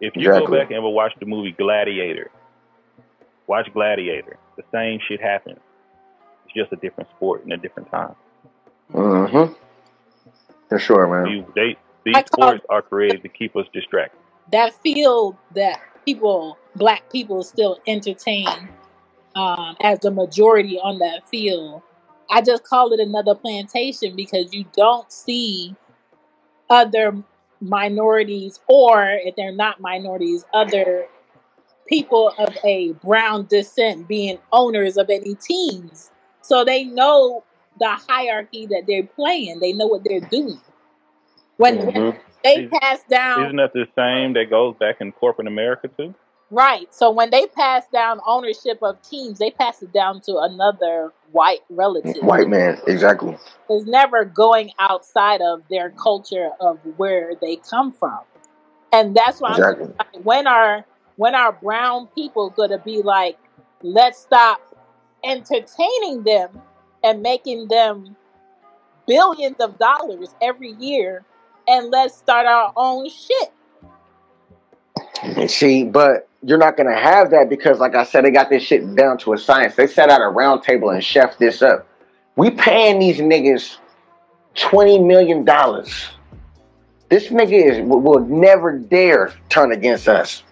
If 0.00 0.16
you 0.16 0.22
exactly. 0.22 0.46
go 0.46 0.52
back 0.58 0.70
and 0.70 0.78
ever 0.78 0.88
watch 0.88 1.12
the 1.20 1.26
movie 1.26 1.52
Gladiator, 1.52 2.30
watch 3.46 3.68
Gladiator. 3.72 4.36
The 4.56 4.64
same 4.72 5.00
shit 5.08 5.20
happens. 5.20 5.60
It's 6.44 6.54
just 6.54 6.72
a 6.72 6.76
different 6.76 7.10
sport 7.10 7.44
in 7.44 7.52
a 7.52 7.56
different 7.56 7.90
time. 7.90 8.14
Mm-hmm. 8.92 9.52
For 10.68 10.78
sure, 10.78 11.24
man. 11.24 11.46
They, 11.54 11.76
these 12.04 12.16
sports 12.26 12.64
are 12.68 12.82
created 12.82 13.22
to 13.22 13.28
keep 13.28 13.56
us 13.56 13.66
distracted. 13.72 14.18
That 14.52 14.74
field 14.82 15.36
that 15.54 15.80
people, 16.04 16.58
black 16.76 17.10
people, 17.10 17.42
still 17.42 17.78
entertain 17.86 18.68
um, 19.34 19.76
as 19.80 20.00
the 20.00 20.10
majority 20.10 20.78
on 20.78 20.98
that 20.98 21.26
field. 21.28 21.82
I 22.30 22.40
just 22.42 22.64
call 22.64 22.92
it 22.92 23.00
another 23.00 23.34
plantation 23.34 24.16
because 24.16 24.52
you 24.52 24.64
don't 24.72 25.10
see 25.10 25.74
other 26.70 27.22
minorities, 27.64 28.60
or 28.68 29.08
if 29.10 29.36
they're 29.36 29.52
not 29.52 29.80
minorities, 29.80 30.44
other 30.52 31.06
people 31.86 32.32
of 32.38 32.56
a 32.64 32.92
brown 33.04 33.46
descent 33.46 34.08
being 34.08 34.38
owners 34.52 34.96
of 34.96 35.10
any 35.10 35.34
teams. 35.34 36.10
So 36.42 36.64
they 36.64 36.84
know 36.84 37.44
the 37.78 37.88
hierarchy 37.88 38.66
that 38.66 38.84
they're 38.86 39.06
playing. 39.06 39.60
They 39.60 39.72
know 39.72 39.86
what 39.86 40.04
they're 40.04 40.20
doing. 40.20 40.60
When, 41.56 41.78
mm-hmm. 41.78 41.98
when 41.98 42.20
they 42.42 42.66
pass 42.66 43.00
down, 43.08 43.44
isn't 43.44 43.56
that 43.56 43.72
the 43.72 43.86
same 43.96 44.34
that 44.34 44.50
goes 44.50 44.74
back 44.78 44.96
in 45.00 45.12
corporate 45.12 45.46
America 45.46 45.88
too? 45.88 46.14
Right. 46.50 46.92
So 46.94 47.10
when 47.10 47.30
they 47.30 47.46
pass 47.46 47.84
down 47.92 48.20
ownership 48.26 48.78
of 48.82 49.00
teams, 49.02 49.38
they 49.38 49.50
pass 49.50 49.82
it 49.82 49.92
down 49.92 50.20
to 50.22 50.38
another 50.38 51.12
white 51.32 51.60
relative. 51.70 52.22
White 52.22 52.48
man, 52.48 52.80
exactly. 52.86 53.36
It's 53.68 53.86
never 53.86 54.24
going 54.24 54.70
outside 54.78 55.40
of 55.40 55.66
their 55.68 55.90
culture 55.90 56.50
of 56.60 56.78
where 56.96 57.32
they 57.40 57.56
come 57.56 57.92
from. 57.92 58.20
And 58.92 59.16
that's 59.16 59.40
why 59.40 59.50
exactly. 59.52 59.92
I'm, 59.98 60.22
when 60.22 60.46
are 60.46 60.84
when 61.16 61.34
are 61.34 61.52
brown 61.52 62.08
people 62.08 62.50
gonna 62.50 62.78
be 62.78 63.02
like, 63.02 63.38
let's 63.82 64.20
stop 64.20 64.60
entertaining 65.24 66.22
them 66.24 66.60
and 67.02 67.22
making 67.22 67.68
them 67.68 68.16
billions 69.06 69.56
of 69.60 69.78
dollars 69.78 70.34
every 70.40 70.72
year 70.72 71.24
and 71.66 71.90
let's 71.90 72.16
start 72.16 72.46
our 72.46 72.72
own 72.76 73.08
shit. 73.08 73.52
And 75.22 75.50
see, 75.50 75.84
but 75.84 76.28
you're 76.46 76.58
not 76.58 76.76
gonna 76.76 76.98
have 76.98 77.30
that 77.30 77.48
because, 77.48 77.78
like 77.78 77.94
I 77.94 78.04
said, 78.04 78.24
they 78.24 78.30
got 78.30 78.50
this 78.50 78.62
shit 78.62 78.94
down 78.94 79.18
to 79.18 79.32
a 79.32 79.38
science. 79.38 79.74
They 79.74 79.86
sat 79.86 80.10
at 80.10 80.20
a 80.20 80.28
round 80.28 80.62
table 80.62 80.90
and 80.90 81.02
chef 81.02 81.38
this 81.38 81.62
up. 81.62 81.86
We 82.36 82.50
paying 82.50 82.98
these 82.98 83.18
niggas 83.18 83.78
twenty 84.54 84.98
million 84.98 85.44
dollars. 85.44 86.10
This 87.08 87.28
nigga 87.28 87.70
is 87.70 87.80
will 87.80 88.20
never 88.20 88.78
dare 88.78 89.32
turn 89.48 89.72
against 89.72 90.08
us. 90.08 90.42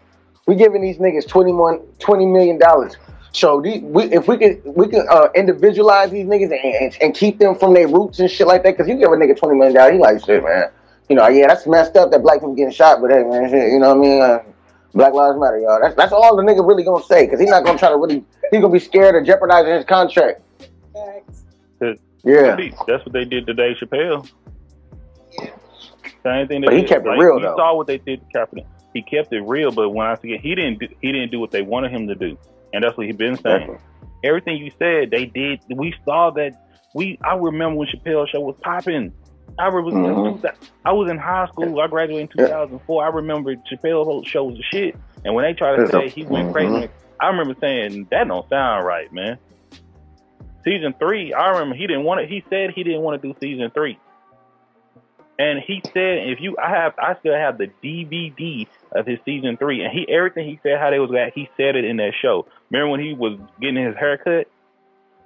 We 0.46 0.54
giving 0.56 0.82
these 0.82 0.98
niggas 0.98 1.28
21 1.28 1.80
20 1.98 2.26
million 2.26 2.58
dollars. 2.58 2.96
So 3.32 3.58
we, 3.58 4.04
if 4.12 4.28
we 4.28 4.36
could 4.36 4.62
we 4.64 4.88
could 4.88 5.06
uh, 5.08 5.28
individualize 5.34 6.10
these 6.10 6.26
niggas 6.26 6.52
and, 6.52 6.74
and, 6.74 6.96
and 7.00 7.14
keep 7.14 7.38
them 7.38 7.54
from 7.54 7.72
their 7.74 7.88
roots 7.88 8.18
and 8.18 8.30
shit 8.30 8.46
like 8.46 8.62
that, 8.64 8.76
because 8.76 8.88
you 8.88 8.96
give 8.96 9.10
a 9.10 9.16
nigga 9.16 9.36
twenty 9.36 9.56
million 9.56 9.74
dollars, 9.74 9.92
he 9.94 9.98
like 9.98 10.24
shit, 10.24 10.44
man. 10.44 10.70
You 11.08 11.16
know, 11.16 11.28
yeah, 11.28 11.48
that's 11.48 11.66
messed 11.66 11.96
up 11.96 12.10
that 12.10 12.22
black 12.22 12.38
people 12.38 12.54
getting 12.54 12.72
shot, 12.72 13.00
but 13.00 13.10
hey, 13.10 13.22
man, 13.22 13.48
shit, 13.50 13.72
you 13.72 13.78
know 13.78 13.94
what 13.94 13.96
I 13.96 14.00
mean? 14.00 14.22
Uh, 14.22 14.42
black 14.94 15.12
lives 15.14 15.38
matter, 15.38 15.58
y'all. 15.58 15.80
That's 15.80 15.94
that's 15.96 16.12
all 16.12 16.36
the 16.36 16.42
nigga 16.42 16.66
really 16.66 16.84
gonna 16.84 17.02
say, 17.04 17.24
because 17.26 17.40
he's 17.40 17.48
not 17.50 17.64
gonna 17.64 17.78
try 17.78 17.88
to 17.90 17.96
really. 17.96 18.24
He's 18.50 18.60
gonna 18.60 18.72
be 18.72 18.78
scared 18.78 19.14
of 19.16 19.24
jeopardizing 19.26 19.72
his 19.74 19.84
contract. 19.84 20.40
Yeah. 22.24 22.56
That's 22.86 23.04
what 23.04 23.12
they 23.12 23.24
did 23.24 23.46
to 23.46 23.54
Dave 23.54 23.76
Chappelle. 23.78 24.28
Same 26.22 26.46
thing. 26.46 26.60
They 26.60 26.66
But 26.66 26.74
he 26.74 26.80
did. 26.82 26.88
kept 26.88 27.06
it 27.06 27.10
real, 27.10 27.36
You 27.36 27.40
though. 27.42 27.56
saw 27.56 27.74
what 27.76 27.86
they 27.88 27.98
did 27.98 28.20
to 28.20 28.38
Kaepernick. 28.38 28.66
He 28.94 29.02
kept 29.02 29.32
it 29.32 29.40
real, 29.40 29.72
but 29.72 29.90
when 29.90 30.06
I 30.06 30.14
say 30.16 30.36
he 30.38 30.54
didn't, 30.54 30.78
do, 30.78 30.86
he 31.00 31.10
didn't 31.10 31.30
do 31.32 31.40
what 31.40 31.50
they 31.50 31.62
wanted 31.62 31.90
him 31.90 32.06
to 32.08 32.14
do, 32.14 32.36
and 32.72 32.84
that's 32.84 32.96
what 32.96 33.06
he's 33.06 33.16
been 33.16 33.36
saying. 33.38 33.78
Everything 34.22 34.58
you 34.58 34.70
said, 34.78 35.10
they 35.10 35.24
did. 35.24 35.60
We 35.74 35.94
saw 36.04 36.30
that. 36.32 36.52
We 36.94 37.18
I 37.24 37.34
remember 37.34 37.76
when 37.78 37.88
Chappelle 37.88 38.28
show 38.28 38.40
was 38.40 38.54
popping. 38.62 39.12
I 39.58 39.68
was 39.68 39.94
Mhm. 39.94 40.54
I 40.84 40.92
was 40.92 41.10
in 41.10 41.18
high 41.18 41.46
school. 41.46 41.80
I 41.80 41.86
graduated 41.86 42.30
in 42.34 42.40
Yeah. 42.42 42.46
2004. 42.48 43.04
I 43.04 43.08
remember 43.08 43.54
Chappelle 43.54 44.26
show 44.26 44.44
was 44.44 44.56
the 44.56 44.62
shit. 44.62 44.96
And 45.24 45.34
when 45.34 45.44
they 45.44 45.52
tried 45.52 45.76
to 45.76 45.88
say 45.88 46.06
a- 46.06 46.08
he 46.08 46.24
went 46.24 46.48
mhm. 46.48 46.52
crazy, 46.52 46.88
I 47.20 47.28
remember 47.28 47.54
saying 47.60 48.08
that 48.10 48.26
don't 48.28 48.48
sound 48.48 48.84
right, 48.86 49.12
man. 49.12 49.38
Season 50.64 50.94
three, 50.98 51.32
I 51.32 51.50
remember 51.50 51.74
he 51.74 51.86
didn't 51.86 52.04
want 52.04 52.20
it. 52.20 52.28
He 52.28 52.44
said 52.48 52.70
he 52.70 52.82
didn't 52.84 53.02
want 53.02 53.20
to 53.20 53.28
do 53.28 53.34
season 53.40 53.70
three. 53.70 53.98
And 55.38 55.58
he 55.60 55.80
said, 55.92 56.28
if 56.28 56.40
you, 56.40 56.56
I 56.62 56.70
have, 56.70 56.94
I 56.98 57.14
still 57.18 57.34
have 57.34 57.58
the 57.58 57.68
DVD 57.82 58.68
of 58.94 59.06
his 59.06 59.18
season 59.24 59.56
three, 59.56 59.82
and 59.82 59.92
he 59.92 60.06
everything 60.08 60.46
he 60.46 60.60
said 60.62 60.78
how 60.78 60.90
they 60.90 60.98
was 61.00 61.10
at, 61.14 61.32
he 61.34 61.48
said 61.56 61.74
it 61.74 61.84
in 61.84 61.96
that 61.96 62.12
show. 62.20 62.46
Remember 62.70 62.90
when 62.92 63.00
he 63.00 63.14
was 63.14 63.38
getting 63.60 63.84
his 63.84 63.96
haircut, 63.96 64.46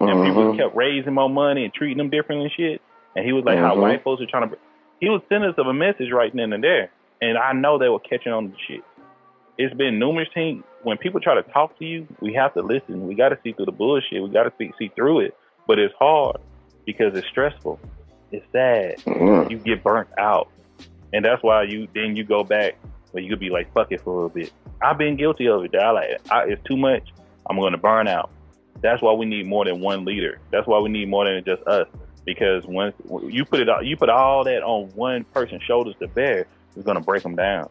and 0.00 0.24
people 0.24 0.44
Mhm. 0.52 0.56
kept 0.56 0.74
raising 0.76 1.12
more 1.14 1.28
money 1.28 1.64
and 1.64 1.74
treating 1.74 1.98
him 1.98 2.08
different 2.08 2.42
and 2.42 2.52
shit, 2.52 2.80
and 3.16 3.24
he 3.26 3.32
was 3.32 3.44
like, 3.44 3.58
how 3.58 3.74
Mhm. 3.74 3.80
white 3.80 4.04
folks 4.04 4.22
are 4.22 4.26
trying 4.26 4.48
to, 4.50 4.56
he 5.00 5.08
was 5.08 5.22
sending 5.28 5.50
us 5.50 5.56
a 5.58 5.72
message 5.72 6.12
right 6.12 6.32
then 6.34 6.52
and 6.52 6.62
there, 6.62 6.90
and 7.20 7.36
I 7.38 7.52
know 7.52 7.78
they 7.78 7.88
were 7.88 7.98
catching 8.00 8.32
on 8.32 8.44
to 8.44 8.50
the 8.50 8.56
shit. 8.68 8.84
It's 9.58 9.74
been 9.74 9.98
numerous 9.98 10.28
times 10.34 10.62
when 10.82 10.98
people 10.98 11.18
try 11.20 11.34
to 11.34 11.42
talk 11.42 11.78
to 11.78 11.84
you, 11.84 12.06
we 12.20 12.34
have 12.34 12.52
to 12.54 12.62
listen. 12.62 13.06
We 13.08 13.14
got 13.14 13.30
to 13.30 13.38
see 13.42 13.52
through 13.52 13.64
the 13.66 13.72
bullshit. 13.72 14.22
We 14.22 14.28
got 14.28 14.44
to 14.44 14.52
see 14.58 14.70
see 14.78 14.88
through 14.94 15.20
it, 15.20 15.36
but 15.66 15.78
it's 15.78 15.94
hard 15.98 16.36
because 16.84 17.16
it's 17.16 17.26
stressful. 17.28 17.80
It's 18.32 18.44
sad 18.52 18.98
Mhm. 18.98 19.50
you 19.50 19.56
get 19.56 19.82
burnt 19.82 20.08
out, 20.18 20.48
and 21.12 21.24
that's 21.24 21.42
why 21.42 21.62
you 21.62 21.88
then 21.94 22.16
you 22.16 22.22
go 22.24 22.44
back 22.44 22.74
where 23.12 23.22
you 23.22 23.30
could 23.30 23.40
be 23.40 23.48
like 23.50 23.72
fuck 23.72 23.90
it 23.92 24.00
for 24.02 24.10
a 24.10 24.14
little 24.14 24.28
bit. 24.28 24.52
I've 24.82 24.98
been 24.98 25.16
guilty 25.16 25.48
of 25.48 25.64
it. 25.64 25.74
I 25.74 25.90
like 25.90 26.10
I, 26.30 26.44
it's 26.48 26.62
too 26.64 26.76
much. 26.76 27.04
I'm 27.48 27.56
going 27.58 27.72
to 27.72 27.78
burn 27.78 28.08
out. 28.08 28.28
That's 28.82 29.00
why 29.00 29.12
we 29.14 29.24
need 29.24 29.46
more 29.46 29.64
than 29.64 29.80
one 29.80 30.04
leader. 30.04 30.38
That's 30.50 30.66
why 30.66 30.78
we 30.80 30.90
need 30.90 31.08
more 31.08 31.24
than 31.24 31.42
just 31.44 31.66
us. 31.66 31.88
Because 32.26 32.64
once 32.66 32.94
you 33.22 33.46
put 33.46 33.60
it 33.60 33.68
all, 33.68 33.82
you 33.82 33.96
put 33.96 34.10
all 34.10 34.44
that 34.44 34.62
on 34.62 34.90
one 34.90 35.24
person's 35.32 35.62
shoulders 35.62 35.94
to 36.00 36.08
bear, 36.08 36.46
it's 36.74 36.84
going 36.84 36.98
to 36.98 37.02
break 37.02 37.22
them 37.22 37.36
down. 37.36 37.70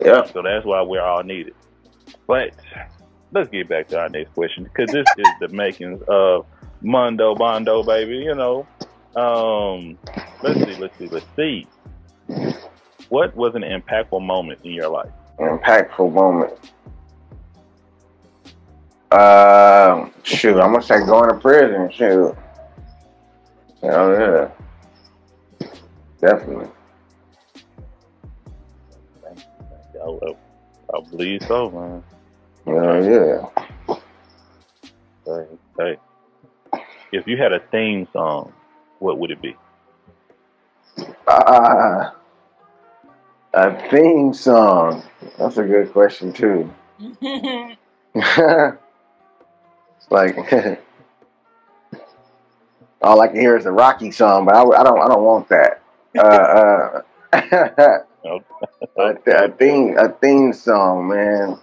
Yeah. 0.00 0.24
So 0.32 0.42
that's 0.42 0.64
why 0.64 0.82
we're 0.82 1.02
all 1.02 1.22
needed. 1.22 1.54
But 2.26 2.54
let's 3.30 3.50
get 3.50 3.68
back 3.68 3.88
to 3.88 4.00
our 4.00 4.08
next 4.08 4.32
question 4.34 4.64
because 4.64 4.90
this 4.90 5.06
is 5.18 5.26
the 5.40 5.48
makings 5.48 6.02
of 6.08 6.46
Mondo 6.80 7.34
Bondo, 7.34 7.82
baby. 7.82 8.16
You 8.16 8.34
know, 8.34 8.66
um, 9.14 9.98
let's 10.42 10.58
see, 10.60 10.80
let's 10.80 10.98
see, 10.98 11.08
let's 11.08 11.26
see. 11.36 11.66
What 13.10 13.36
was 13.36 13.54
an 13.54 13.62
impactful 13.62 14.24
moment 14.24 14.60
in 14.64 14.72
your 14.72 14.88
life? 14.88 15.10
Impactful 15.38 16.12
moment. 16.12 16.54
Uh, 19.10 20.08
shoot, 20.22 20.58
I'm 20.58 20.72
gonna 20.72 20.82
say 20.82 21.04
going 21.04 21.28
to 21.28 21.38
prison. 21.38 21.90
Shoot. 21.92 22.34
Oh 23.82 24.12
yeah. 24.12 24.50
Definitely. 26.20 26.68
I, 29.24 30.06
I, 30.06 30.34
I 30.94 31.00
believe 31.10 31.42
so, 31.42 31.70
man. 31.70 32.04
Oh 32.66 33.00
yeah. 33.02 33.96
Hey, 35.26 35.46
hey. 35.78 36.80
If 37.12 37.26
you 37.26 37.36
had 37.36 37.52
a 37.52 37.60
theme 37.70 38.06
song, 38.12 38.52
what 39.00 39.18
would 39.18 39.30
it 39.30 39.42
be? 39.42 39.56
Uh, 41.26 42.10
a 43.54 43.88
theme 43.90 44.32
song. 44.32 45.02
That's 45.38 45.58
a 45.58 45.64
good 45.64 45.92
question 45.92 46.32
too. 46.32 46.72
it's 47.00 47.76
like 50.10 50.36
all 53.02 53.20
I 53.20 53.28
can 53.28 53.40
hear 53.40 53.56
is 53.56 53.64
the 53.64 53.72
Rocky 53.72 54.10
song, 54.10 54.44
but 54.44 54.54
I, 54.54 54.62
I 54.62 54.82
don't 54.84 55.00
I 55.00 55.08
don't 55.08 55.22
want 55.24 55.48
that. 55.48 55.82
Uh, 56.16 56.22
uh, 56.22 57.02
a, 58.96 59.14
a 59.26 59.48
theme 59.52 59.96
a 59.98 60.08
theme 60.10 60.52
song, 60.52 61.08
man. 61.08 61.58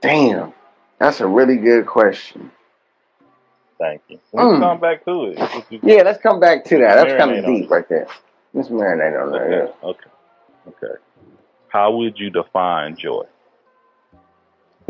Damn, 0.00 0.52
that's 0.98 1.20
a 1.20 1.26
really 1.26 1.56
good 1.56 1.86
question. 1.86 2.50
Thank 3.78 4.02
you. 4.08 4.18
Let's 4.32 4.48
Mm. 4.48 4.60
come 4.60 4.80
back 4.80 5.04
to 5.04 5.24
it. 5.26 5.82
Yeah, 5.82 6.02
let's 6.02 6.20
come 6.20 6.40
back 6.40 6.64
to 6.64 6.78
that. 6.78 6.96
That's 6.96 7.12
kind 7.14 7.30
of 7.38 7.46
deep 7.46 7.70
right 7.70 7.88
there. 7.88 8.06
Let's 8.52 8.68
marinate 8.68 9.20
on 9.22 9.32
that. 9.32 9.40
Okay. 9.40 9.72
Okay. 9.84 10.10
Okay. 10.84 10.94
How 11.68 11.92
would 11.96 12.18
you 12.18 12.30
define 12.30 12.96
joy? 12.96 13.24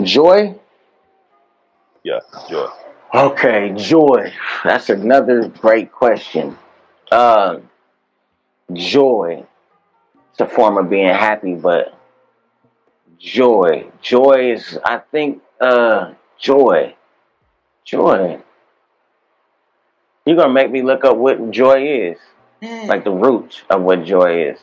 Joy. 0.03 0.55
Yeah, 2.03 2.21
joy. 2.49 2.69
Okay, 3.15 3.73
joy. 3.75 4.33
That's 4.65 4.91
another 4.91 5.49
great 5.49 5.91
question. 5.91 6.59
Uh, 7.11 7.61
joy. 8.73 9.47
It's 10.31 10.41
a 10.41 10.47
form 10.47 10.77
of 10.77 10.91
being 10.91 11.09
happy, 11.09 11.55
but 11.55 11.99
joy. 13.19 13.91
Joy 14.03 14.53
is, 14.53 14.79
I 14.85 14.99
think, 14.99 15.43
uh, 15.61 16.13
joy. 16.39 16.95
Joy. 17.85 18.41
You're 20.27 20.37
gonna 20.37 20.53
make 20.53 20.71
me 20.71 20.83
look 20.83 21.07
up 21.07 21.17
what 21.17 21.51
joy 21.51 21.87
is, 22.11 22.19
like 22.61 23.05
the 23.05 23.11
root 23.11 23.63
of 23.71 23.81
what 23.81 24.05
joy 24.05 24.51
is. 24.51 24.59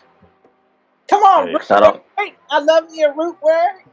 Come 1.07 1.23
on, 1.23 1.47
Hey. 1.47 1.53
root 1.53 1.63
So 1.65 2.01
I 2.19 2.33
I 2.51 2.59
love 2.59 2.91
me 2.91 3.01
a 3.01 3.11
root 3.11 3.37
word. 3.41 3.84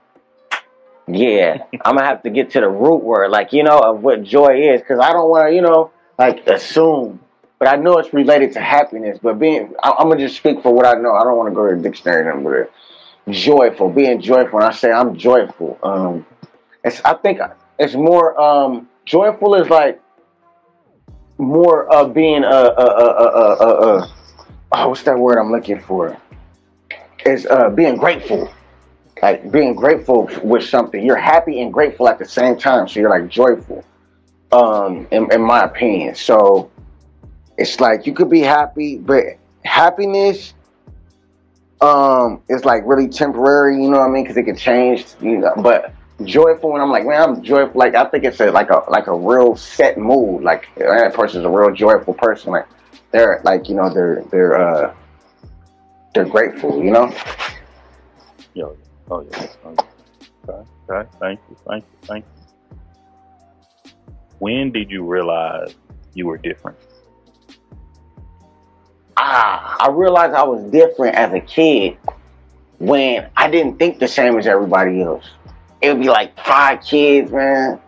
Yeah, 1.08 1.64
I'm 1.84 1.96
gonna 1.96 2.06
have 2.06 2.22
to 2.22 2.30
get 2.30 2.50
to 2.52 2.60
the 2.60 2.68
root 2.68 3.02
word, 3.02 3.30
like 3.30 3.52
you 3.52 3.64
know, 3.64 3.78
of 3.78 4.02
what 4.02 4.22
joy 4.22 4.72
is, 4.72 4.80
because 4.80 5.00
I 5.00 5.12
don't 5.12 5.28
want 5.28 5.48
to, 5.48 5.54
you 5.54 5.60
know, 5.60 5.90
like 6.18 6.46
assume. 6.46 7.20
But 7.58 7.68
I 7.68 7.76
know 7.76 7.98
it's 7.98 8.12
related 8.12 8.52
to 8.52 8.60
happiness. 8.60 9.18
But 9.20 9.38
being, 9.38 9.74
I, 9.82 9.90
I'm 9.98 10.08
gonna 10.08 10.20
just 10.20 10.36
speak 10.36 10.62
for 10.62 10.72
what 10.72 10.86
I 10.86 10.94
know. 10.94 11.12
I 11.12 11.24
don't 11.24 11.36
want 11.36 11.50
to 11.50 11.54
go 11.54 11.68
to 11.68 11.76
the 11.76 11.82
dictionary 11.82 12.24
number. 12.24 12.70
Joyful, 13.28 13.90
being 13.90 14.20
joyful. 14.20 14.60
And 14.60 14.68
I 14.68 14.72
say 14.72 14.92
I'm 14.92 15.16
joyful. 15.16 15.78
Um, 15.82 16.26
it's. 16.84 17.00
I 17.04 17.14
think 17.14 17.40
it's 17.78 17.94
more. 17.94 18.40
Um, 18.40 18.88
joyful 19.04 19.54
is 19.56 19.68
like 19.68 20.00
more 21.38 21.92
of 21.92 22.14
being 22.14 22.44
uh 22.44 22.46
uh 22.46 22.72
uh 22.78 23.14
uh 23.18 23.30
uh. 23.34 23.56
uh, 23.60 23.98
uh 23.98 24.08
oh, 24.72 24.88
what's 24.88 25.02
that 25.02 25.18
word 25.18 25.38
I'm 25.38 25.50
looking 25.50 25.80
for? 25.80 26.16
Is 27.26 27.46
uh 27.46 27.70
being 27.70 27.96
grateful 27.96 28.52
like 29.22 29.50
being 29.52 29.74
grateful 29.74 30.28
with 30.42 30.64
something. 30.64 31.04
You're 31.04 31.16
happy 31.16 31.62
and 31.62 31.72
grateful 31.72 32.08
at 32.08 32.18
the 32.18 32.24
same 32.24 32.58
time. 32.58 32.88
So 32.88 33.00
you're 33.00 33.10
like 33.10 33.28
joyful, 33.28 33.84
um, 34.50 35.06
in, 35.12 35.32
in 35.32 35.40
my 35.40 35.62
opinion. 35.62 36.16
So 36.16 36.70
it's 37.56 37.80
like 37.80 38.06
you 38.06 38.12
could 38.12 38.28
be 38.28 38.40
happy, 38.40 38.98
but 38.98 39.24
happiness 39.64 40.54
um 41.80 42.42
is 42.48 42.64
like 42.64 42.82
really 42.84 43.08
temporary, 43.08 43.82
you 43.82 43.90
know 43.90 43.98
what 43.98 44.08
I 44.08 44.10
mean? 44.10 44.24
Because 44.24 44.36
it 44.36 44.44
can 44.44 44.56
change, 44.56 45.06
you 45.20 45.38
know. 45.38 45.52
But 45.56 45.94
joyful, 46.24 46.72
when 46.72 46.80
I'm 46.80 46.90
like, 46.90 47.06
man, 47.06 47.22
I'm 47.22 47.42
joyful. 47.42 47.78
Like 47.78 47.94
I 47.94 48.04
think 48.06 48.24
it's 48.24 48.40
a 48.40 48.50
like 48.50 48.70
a 48.70 48.82
like 48.88 49.06
a 49.06 49.14
real 49.14 49.56
set 49.56 49.98
mood. 49.98 50.42
Like 50.42 50.66
that 50.76 51.14
person's 51.14 51.44
a 51.44 51.48
real 51.48 51.74
joyful 51.74 52.14
person. 52.14 52.52
Like 52.52 52.66
they're 53.12 53.40
like 53.44 53.68
you 53.68 53.76
know 53.76 53.92
they're 53.92 54.24
they're 54.30 54.56
uh 54.56 54.94
they're 56.14 56.24
grateful, 56.24 56.82
you 56.82 56.90
know. 56.90 57.12
Yo, 58.54 58.76
oh 59.10 59.26
yeah. 59.30 59.46
Oh. 59.64 59.76
Okay. 60.48 60.68
Okay. 60.90 61.08
Thank 61.20 61.40
you. 61.48 61.56
Thank 61.68 61.84
you. 61.84 61.98
Thank 62.02 62.24
you. 62.24 63.92
When 64.38 64.72
did 64.72 64.90
you 64.90 65.04
realize 65.04 65.74
you 66.14 66.26
were 66.26 66.38
different? 66.38 66.78
ah, 69.16 69.76
I 69.80 69.88
realized 69.90 70.34
I 70.34 70.42
was 70.42 70.62
different 70.70 71.16
as 71.16 71.32
a 71.32 71.40
kid 71.40 71.96
when 72.78 73.28
I 73.36 73.48
didn't 73.48 73.78
think 73.78 74.00
the 74.00 74.08
same 74.08 74.36
as 74.38 74.46
everybody 74.46 75.00
else. 75.02 75.24
it 75.80 75.92
would 75.92 76.00
be 76.00 76.08
like 76.08 76.36
five 76.44 76.82
kids, 76.82 77.30
man, 77.30 77.80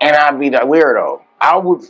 and 0.00 0.16
I'd 0.16 0.38
be 0.38 0.48
the 0.50 0.58
weirdo. 0.58 1.22
I 1.40 1.56
would 1.56 1.82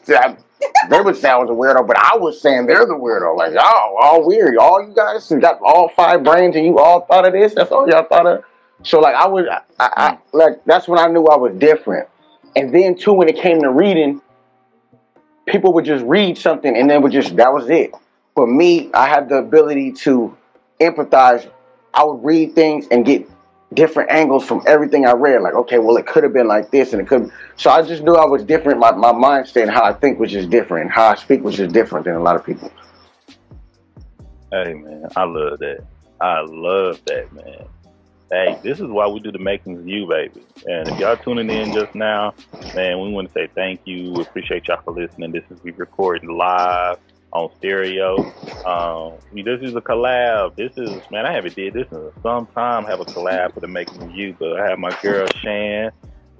they 0.88 1.00
would 1.00 1.16
say 1.16 1.28
I 1.28 1.36
was 1.36 1.50
a 1.50 1.52
weirdo, 1.52 1.86
but 1.86 1.98
I 1.98 2.16
was 2.16 2.40
saying 2.40 2.66
they're 2.66 2.86
the 2.86 2.94
weirdo. 2.94 3.36
Like, 3.36 3.52
y'all 3.52 3.96
all 4.00 4.26
weird. 4.26 4.56
All 4.56 4.86
you 4.86 4.94
guys 4.94 5.28
got 5.40 5.60
all 5.62 5.88
five 5.90 6.22
brains 6.24 6.56
and 6.56 6.64
you 6.64 6.78
all 6.78 7.00
thought 7.02 7.26
of 7.26 7.32
this. 7.32 7.54
That's 7.54 7.70
all 7.70 7.88
y'all 7.88 8.04
thought 8.04 8.26
of. 8.26 8.44
So 8.82 9.00
like 9.00 9.14
I 9.14 9.26
was, 9.26 9.46
I, 9.50 9.60
I, 9.78 9.90
I 9.96 10.10
mm. 10.12 10.18
like 10.32 10.64
that's 10.64 10.86
when 10.86 10.98
I 10.98 11.06
knew 11.06 11.26
I 11.26 11.36
was 11.36 11.54
different. 11.58 12.08
And 12.54 12.74
then 12.74 12.96
too, 12.96 13.12
when 13.12 13.28
it 13.28 13.36
came 13.36 13.60
to 13.62 13.70
reading, 13.70 14.20
people 15.46 15.72
would 15.74 15.84
just 15.84 16.04
read 16.04 16.38
something 16.38 16.76
and 16.76 16.88
then 16.88 17.02
would 17.02 17.12
just 17.12 17.36
that 17.36 17.52
was 17.52 17.68
it. 17.70 17.92
For 18.34 18.46
me, 18.46 18.90
I 18.92 19.08
had 19.08 19.28
the 19.28 19.36
ability 19.36 19.92
to 19.92 20.36
empathize. 20.80 21.50
I 21.94 22.04
would 22.04 22.22
read 22.22 22.54
things 22.54 22.86
and 22.90 23.04
get 23.04 23.28
different 23.76 24.10
angles 24.10 24.44
from 24.44 24.62
everything 24.66 25.06
I 25.06 25.12
read. 25.12 25.42
Like, 25.42 25.54
okay, 25.54 25.78
well, 25.78 25.96
it 25.96 26.06
could 26.06 26.24
have 26.24 26.32
been 26.32 26.48
like 26.48 26.70
this, 26.70 26.92
and 26.92 27.00
it 27.00 27.06
could. 27.06 27.30
So 27.56 27.70
I 27.70 27.82
just 27.82 28.02
knew 28.02 28.14
I 28.14 28.26
was 28.26 28.42
different. 28.42 28.80
My 28.80 28.90
my 28.90 29.12
mindset 29.12 29.62
and 29.62 29.70
how 29.70 29.84
I 29.84 29.92
think 29.92 30.18
was 30.18 30.32
just 30.32 30.50
different. 30.50 30.90
How 30.90 31.08
I 31.08 31.14
speak 31.14 31.42
was 31.42 31.56
just 31.56 31.72
different 31.72 32.06
than 32.06 32.14
a 32.14 32.22
lot 32.22 32.34
of 32.34 32.44
people. 32.44 32.72
Hey 34.50 34.74
man, 34.74 35.06
I 35.14 35.24
love 35.24 35.58
that. 35.60 35.84
I 36.20 36.40
love 36.40 37.00
that, 37.06 37.32
man. 37.32 37.66
Hey, 38.30 38.58
this 38.62 38.80
is 38.80 38.86
why 38.88 39.06
we 39.06 39.20
do 39.20 39.30
the 39.30 39.38
makings 39.38 39.78
of 39.78 39.86
you, 39.86 40.08
baby. 40.08 40.42
And 40.64 40.88
if 40.88 40.98
y'all 40.98 41.16
tuning 41.16 41.48
in 41.48 41.72
just 41.72 41.94
now, 41.94 42.34
man, 42.74 43.00
we 43.00 43.10
want 43.10 43.28
to 43.28 43.32
say 43.32 43.48
thank 43.54 43.82
you. 43.84 44.12
We 44.12 44.22
appreciate 44.22 44.66
y'all 44.66 44.80
for 44.84 44.92
listening. 44.92 45.30
This 45.30 45.44
is 45.50 45.62
we 45.62 45.70
recording 45.72 46.36
live 46.36 46.98
on 47.32 47.50
stereo. 47.58 48.16
Um, 48.64 49.14
this 49.32 49.60
is 49.62 49.74
a 49.74 49.80
collab. 49.80 50.56
This 50.56 50.72
is 50.76 51.00
man, 51.10 51.26
I 51.26 51.32
haven't 51.32 51.54
did 51.54 51.74
this 51.74 51.86
in 51.90 52.10
some 52.22 52.46
time. 52.46 52.84
Have 52.84 53.00
a 53.00 53.04
collab 53.04 53.54
for 53.54 53.60
the 53.60 53.68
making 53.68 54.02
of 54.02 54.10
you, 54.12 54.34
but 54.38 54.60
I 54.60 54.68
have 54.68 54.78
my 54.78 54.96
girl 55.02 55.26
Shan. 55.42 55.90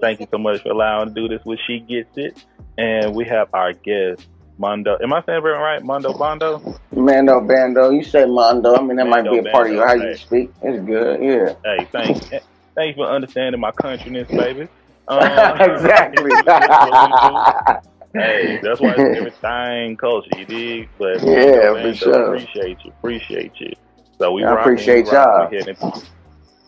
Thank 0.01 0.21
you 0.21 0.27
so 0.31 0.39
much 0.39 0.63
for 0.63 0.71
allowing 0.71 1.09
to 1.09 1.15
do 1.15 1.29
this 1.29 1.45
with 1.45 1.59
She 1.67 1.81
Gets 1.81 2.17
It. 2.17 2.45
And 2.79 3.15
we 3.15 3.25
have 3.25 3.49
our 3.55 3.73
guest, 3.73 4.27
Mondo. 4.59 4.99
Am 5.03 5.13
I 5.13 5.23
saying 5.25 5.39
it 5.39 5.43
right? 5.43 5.83
Mondo 5.83 6.13
Bondo? 6.13 6.79
Mando 6.93 7.41
Bando, 7.41 7.91
you 7.91 8.05
say 8.05 8.27
Mondo. 8.27 8.77
I 8.77 8.83
mean, 8.83 8.97
that 8.97 9.07
might 9.07 9.23
be 9.23 9.39
a 9.39 9.43
Mando 9.43 9.51
part 9.51 9.67
of 9.69 9.73
you, 9.73 9.81
how 9.81 9.87
Bando, 9.89 10.05
you 10.05 10.11
hey. 10.11 10.17
speak. 10.17 10.51
It's 10.63 10.85
good, 10.85 11.23
yeah. 11.23 11.55
Hey, 11.65 11.89
thanks. 11.91 12.31
Thanks 12.75 12.97
for 12.97 13.07
understanding 13.07 13.61
my 13.61 13.71
countryness, 13.71 14.29
baby. 14.29 14.69
Uh, 15.09 15.57
exactly. 15.61 16.31
hey, 18.19 18.59
that's 18.63 18.81
why 18.81 18.95
it's 18.95 19.17
everything 19.17 19.97
culture, 19.97 20.31
you 20.37 20.45
dig? 20.45 20.89
But 20.99 21.23
Yeah, 21.23 21.73
man, 21.73 21.93
for 21.93 21.95
sure. 21.95 22.35
Appreciate 22.35 22.79
you, 22.85 22.93
appreciate 22.99 23.53
you. 23.61 23.73
So 24.19 24.33
we 24.33 24.43
rocking, 24.43 24.61
appreciate 24.61 25.05
we 25.05 25.11
rocking, 25.11 25.59
y'all. 25.59 25.65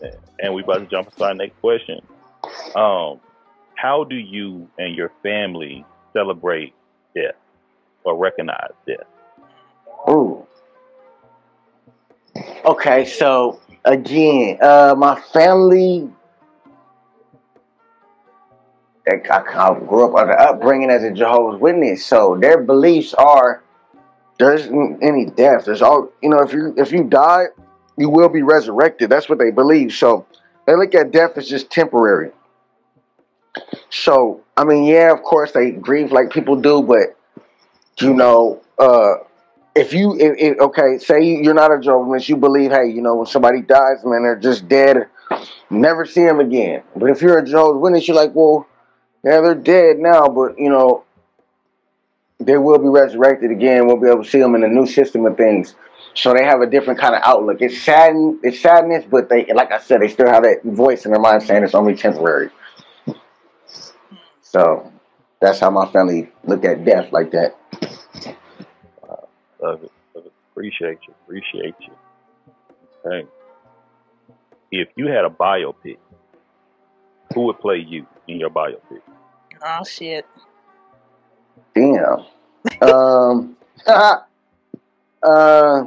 we 0.01 0.07
and 0.41 0.53
we 0.53 0.63
about 0.63 0.79
to 0.79 0.85
jump 0.85 1.07
into 1.07 1.23
our 1.23 1.33
next 1.33 1.59
question. 1.59 2.01
Um, 2.75 3.19
how 3.75 4.03
do 4.03 4.15
you 4.15 4.67
and 4.77 4.95
your 4.95 5.11
family 5.23 5.85
celebrate 6.13 6.73
death 7.15 7.35
or 8.03 8.17
recognize 8.17 8.71
death? 8.87 9.07
Ooh. 10.09 10.45
Okay, 12.65 13.05
so 13.05 13.59
again, 13.85 14.57
uh, 14.61 14.95
my 14.97 15.19
family, 15.33 16.09
I, 19.09 19.79
grew 19.79 20.05
up 20.05 20.15
under 20.15 20.37
upbringing 20.39 20.89
as 20.89 21.03
a 21.03 21.11
Jehovah's 21.11 21.59
Witness, 21.59 22.05
so 22.05 22.37
their 22.39 22.61
beliefs 22.61 23.13
are 23.13 23.61
there's 24.37 24.67
any 25.01 25.25
death. 25.25 25.65
There's 25.65 25.81
all 25.81 26.11
you 26.21 26.29
know. 26.29 26.39
If 26.39 26.53
you 26.53 26.73
if 26.77 26.91
you 26.91 27.03
die, 27.03 27.45
you 27.97 28.09
will 28.09 28.29
be 28.29 28.41
resurrected. 28.41 29.09
That's 29.09 29.27
what 29.27 29.37
they 29.37 29.51
believe. 29.51 29.93
So 29.93 30.25
they 30.65 30.75
look 30.75 30.95
at 30.95 31.11
death 31.11 31.37
as 31.37 31.47
just 31.47 31.69
temporary. 31.69 32.31
So 33.89 34.41
I 34.55 34.63
mean, 34.63 34.85
yeah, 34.85 35.11
of 35.11 35.23
course 35.23 35.51
they 35.51 35.71
grieve 35.71 36.11
like 36.11 36.31
people 36.31 36.55
do, 36.55 36.81
but 36.81 37.17
you 37.99 38.13
know, 38.13 38.61
uh, 38.77 39.15
if 39.75 39.93
you 39.93 40.15
if, 40.17 40.37
if, 40.37 40.59
okay, 40.59 40.97
say 40.99 41.21
you- 41.21 41.41
you're 41.43 41.53
not 41.53 41.71
a 41.73 41.79
Jehovah's 41.79 42.07
Witness, 42.09 42.29
you 42.29 42.37
believe, 42.37 42.71
hey, 42.71 42.87
you 42.87 43.01
know, 43.01 43.15
when 43.15 43.25
somebody 43.25 43.61
dies, 43.61 44.03
man, 44.05 44.23
they're 44.23 44.35
just 44.37 44.67
dead, 44.67 45.07
never 45.69 46.05
see 46.05 46.23
them 46.23 46.39
again. 46.39 46.83
But 46.95 47.09
if 47.09 47.21
you're 47.21 47.39
a 47.39 47.45
Jehovah's 47.45 47.81
Witness, 47.81 48.07
you're 48.07 48.15
like, 48.15 48.31
well, 48.33 48.67
yeah, 49.23 49.41
they're 49.41 49.55
dead 49.55 49.99
now, 49.99 50.27
but 50.27 50.57
you 50.57 50.69
know, 50.69 51.03
they 52.39 52.57
will 52.57 52.79
be 52.79 52.87
resurrected 52.87 53.51
again. 53.51 53.85
We'll 53.85 53.97
be 53.99 54.07
able 54.07 54.23
to 54.23 54.29
see 54.29 54.39
them 54.39 54.55
in 54.55 54.63
a 54.63 54.67
new 54.67 54.85
system 54.85 55.25
of 55.25 55.35
things. 55.37 55.75
So 56.13 56.33
they 56.33 56.43
have 56.43 56.61
a 56.61 56.67
different 56.67 56.99
kind 56.99 57.15
of 57.15 57.21
outlook. 57.23 57.61
It's 57.61 57.81
sadden, 57.81 58.39
it's 58.43 58.59
sadness, 58.59 59.05
but 59.09 59.29
they, 59.29 59.45
like 59.53 59.71
I 59.71 59.79
said, 59.79 60.01
they 60.01 60.07
still 60.07 60.27
have 60.27 60.43
that 60.43 60.61
voice 60.63 61.05
in 61.05 61.11
their 61.11 61.19
mind 61.19 61.43
saying 61.43 61.63
it's 61.63 61.75
only 61.75 61.95
temporary. 61.95 62.49
So 64.41 64.91
that's 65.39 65.59
how 65.59 65.69
my 65.69 65.91
family 65.91 66.31
look 66.43 66.65
at 66.65 66.83
death 66.83 67.11
like 67.11 67.31
that. 67.31 67.55
Love 69.61 69.83
it. 69.83 69.91
Love 70.15 70.25
it. 70.25 70.33
Appreciate 70.51 70.99
you. 71.07 71.13
Appreciate 71.25 71.75
you. 71.81 71.93
Okay. 73.05 73.27
If 74.71 74.89
you 74.95 75.07
had 75.07 75.25
a 75.25 75.29
biopic, 75.29 75.97
who 77.33 77.41
would 77.45 77.59
play 77.59 77.77
you 77.77 78.05
in 78.27 78.39
your 78.39 78.49
biopic? 78.49 79.01
Oh 79.63 79.83
shit. 79.83 80.25
Damn. 81.75 82.25
um. 82.81 83.57
uh. 83.87 85.85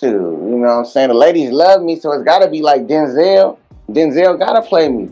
Shoot, 0.00 0.12
you 0.12 0.58
know 0.58 0.58
what 0.58 0.68
I'm 0.70 0.84
saying? 0.84 1.08
The 1.08 1.14
ladies 1.14 1.50
love 1.50 1.82
me, 1.82 1.98
so 1.98 2.12
it's 2.12 2.22
got 2.22 2.38
to 2.40 2.48
be 2.48 2.62
like 2.62 2.86
Denzel. 2.86 3.58
Denzel 3.90 4.38
got 4.38 4.52
to 4.52 4.62
play 4.62 4.88
me. 4.88 5.10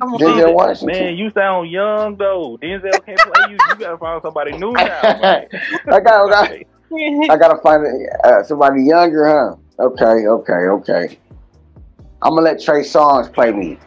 Come 0.00 0.14
on. 0.14 0.20
Denzel 0.20 0.54
Washington. 0.54 0.86
Man, 0.86 1.16
you 1.16 1.30
sound 1.30 1.70
young 1.70 2.16
though. 2.16 2.58
Denzel 2.62 3.04
can't 3.04 3.18
play 3.18 3.50
you. 3.50 3.56
You 3.56 3.76
gotta 3.78 3.98
find 3.98 4.20
somebody 4.22 4.52
new 4.52 4.72
now, 4.72 5.00
man. 5.20 5.46
I 5.92 6.00
got, 6.00 6.32
I, 6.32 6.64
I 7.28 7.36
gotta 7.36 7.60
find 7.62 7.86
uh, 8.24 8.42
somebody 8.42 8.82
younger, 8.82 9.26
huh? 9.26 9.56
Okay, 9.84 10.26
okay, 10.26 10.52
okay. 10.52 11.18
I'm 12.22 12.30
gonna 12.30 12.42
let 12.42 12.60
Trey 12.62 12.80
Songz 12.82 13.32
play 13.32 13.52
me. 13.52 13.78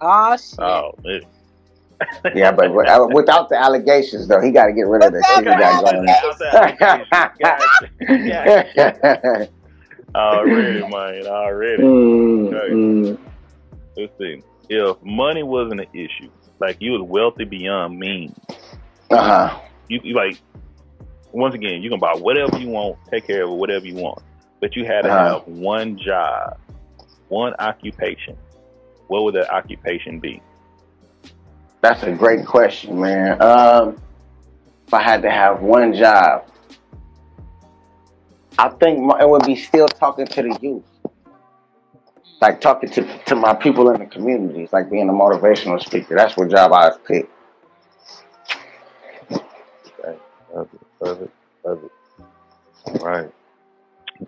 oh 0.00 0.36
shit. 0.36 0.58
Oh, 0.60 0.92
man. 1.04 1.20
Yeah, 2.34 2.52
but 2.52 2.70
uh, 2.88 3.08
without 3.12 3.48
the 3.48 3.56
allegations, 3.56 4.28
though, 4.28 4.40
he 4.40 4.50
got 4.52 4.66
to 4.66 4.72
get 4.72 4.86
rid 4.86 5.04
of 5.04 5.12
the 5.12 5.22
shit 5.34 5.38
he 5.38 5.44
got 5.44 5.84
going 5.84 6.08
on. 6.08 6.16
already, 10.14 10.80
man. 10.88 11.26
Already. 11.26 11.82
Mm, 11.82 12.52
mm. 12.52 13.18
Let's 13.96 14.12
see. 14.18 14.42
If 14.68 14.96
money 15.02 15.42
wasn't 15.42 15.80
an 15.80 15.86
issue, 15.92 16.30
like 16.60 16.76
you 16.80 16.92
was 16.92 17.02
wealthy 17.02 17.44
beyond 17.44 17.98
means, 17.98 18.36
Uh-huh. 19.10 19.58
you, 19.88 20.00
you 20.02 20.14
like 20.14 20.38
once 21.32 21.54
again, 21.54 21.82
you 21.82 21.90
can 21.90 21.98
buy 21.98 22.14
whatever 22.14 22.58
you 22.58 22.68
want, 22.68 22.96
take 23.10 23.26
care 23.26 23.44
of 23.44 23.50
it, 23.50 23.54
whatever 23.54 23.86
you 23.86 23.94
want. 23.96 24.22
But 24.60 24.76
you 24.76 24.84
had 24.84 25.02
to 25.02 25.10
Uh-huh. 25.10 25.38
have 25.40 25.48
one 25.48 25.98
job, 25.98 26.58
one 27.28 27.54
occupation. 27.58 28.36
What 29.08 29.24
would 29.24 29.34
that 29.34 29.50
occupation 29.50 30.20
be? 30.20 30.42
That's 31.80 32.02
a 32.02 32.12
great 32.12 32.44
question, 32.44 33.00
man. 33.00 33.40
Um, 33.40 34.00
if 34.86 34.94
I 34.94 35.02
had 35.02 35.22
to 35.22 35.30
have 35.30 35.60
one 35.60 35.94
job, 35.94 36.46
I 38.58 38.68
think 38.70 38.98
my, 38.98 39.20
it 39.20 39.28
would 39.28 39.46
be 39.46 39.54
still 39.54 39.86
talking 39.86 40.26
to 40.26 40.42
the 40.42 40.58
youth, 40.60 40.84
like 42.40 42.60
talking 42.60 42.90
to 42.90 43.18
to 43.26 43.36
my 43.36 43.54
people 43.54 43.90
in 43.90 44.00
the 44.00 44.06
communities, 44.06 44.72
like 44.72 44.90
being 44.90 45.08
a 45.08 45.12
motivational 45.12 45.80
speaker. 45.80 46.16
That's 46.16 46.36
what 46.36 46.50
job 46.50 46.72
I'd 46.72 47.04
pick. 47.04 47.28
Okay. 49.30 50.18
Love 50.52 50.68
it. 50.72 50.80
Love 51.00 51.22
it. 51.22 51.30
Love 51.64 51.84
it. 51.84 53.00
All 53.00 53.06
right. 53.06 53.30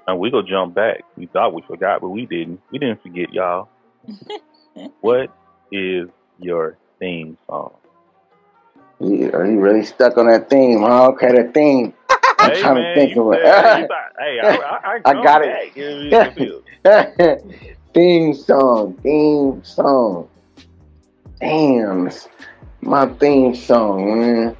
And 0.06 0.18
we 0.18 0.30
gonna 0.30 0.46
jump 0.46 0.74
back. 0.74 1.02
We 1.16 1.26
thought 1.26 1.54
we 1.54 1.62
forgot, 1.62 2.00
but 2.00 2.10
we 2.10 2.26
didn't. 2.26 2.60
We 2.70 2.78
didn't 2.78 3.02
forget, 3.02 3.32
y'all. 3.32 3.68
what 5.00 5.34
is 5.72 6.08
your 6.38 6.76
theme 6.98 7.36
song? 7.46 7.72
Yeah, 9.00 9.28
are 9.28 9.46
you 9.50 9.60
really 9.60 9.84
stuck 9.84 10.18
on 10.18 10.26
that 10.26 10.50
theme? 10.50 10.80
Huh? 10.80 11.08
Okay, 11.08 11.32
that 11.32 11.54
theme. 11.54 11.94
I'm 12.38 12.52
hey 12.52 12.60
trying 12.60 12.74
man, 12.76 12.94
to 12.94 13.00
think 13.00 13.16
you 13.16 13.32
of 13.32 13.38
said, 13.38 13.80
it. 13.82 13.88
thought, 13.88 14.12
hey, 14.18 14.40
I, 14.40 14.48
I, 14.48 14.78
I, 14.94 15.00
I 15.04 15.12
got 15.24 15.42
it. 15.42 15.72
it. 16.84 17.74
theme 17.94 18.34
song, 18.34 18.94
theme 19.02 19.62
song. 19.64 20.28
Damn, 21.40 22.10
my 22.82 23.06
theme 23.06 23.54
song, 23.54 24.20
man. 24.20 24.56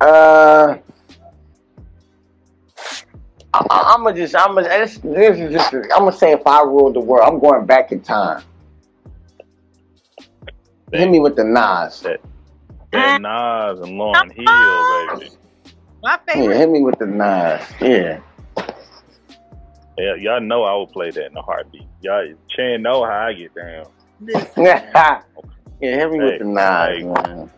Uh, 0.00 0.76
I, 3.54 3.94
am 3.94 4.04
gonna 4.04 4.16
just, 4.16 4.34
I'm 4.34 4.54
gonna, 4.54 4.68
this, 4.68 4.98
this 4.98 5.38
is 5.38 5.52
just, 5.52 5.72
I'm 5.72 6.00
gonna 6.00 6.12
say 6.12 6.32
if 6.32 6.46
I 6.46 6.62
ruled 6.62 6.94
the 6.94 7.00
world, 7.00 7.28
I'm 7.28 7.38
going 7.38 7.66
back 7.66 7.92
in 7.92 8.00
time. 8.00 8.42
Hit 10.92 11.10
me 11.10 11.20
with 11.20 11.36
the 11.36 11.44
Nas. 11.44 12.00
That, 12.00 12.20
that 12.92 13.20
Nas 13.20 13.80
and 13.80 13.98
Lauryn 13.98 14.32
Hill, 14.32 15.18
baby. 15.18 15.30
My 16.02 16.18
Yeah, 16.28 16.34
favorite. 16.34 16.56
hit 16.56 16.68
me 16.70 16.82
with 16.82 16.98
the 16.98 17.06
Nas. 17.06 17.62
Yeah. 17.80 18.20
Yeah, 19.96 20.14
y'all 20.16 20.40
know 20.40 20.64
I 20.64 20.76
would 20.76 20.90
play 20.90 21.10
that 21.10 21.26
in 21.26 21.36
a 21.36 21.42
heartbeat. 21.42 21.86
Y'all, 22.00 22.34
Chan 22.48 22.82
know 22.82 23.04
how 23.04 23.28
I 23.28 23.32
get 23.32 23.54
down. 23.54 23.86
yeah, 25.80 25.96
hit 25.96 26.10
me 26.10 26.18
with 26.18 26.38
the 26.40 26.44
knives, 26.44 27.02
hey. 27.02 27.04
man. 27.04 27.50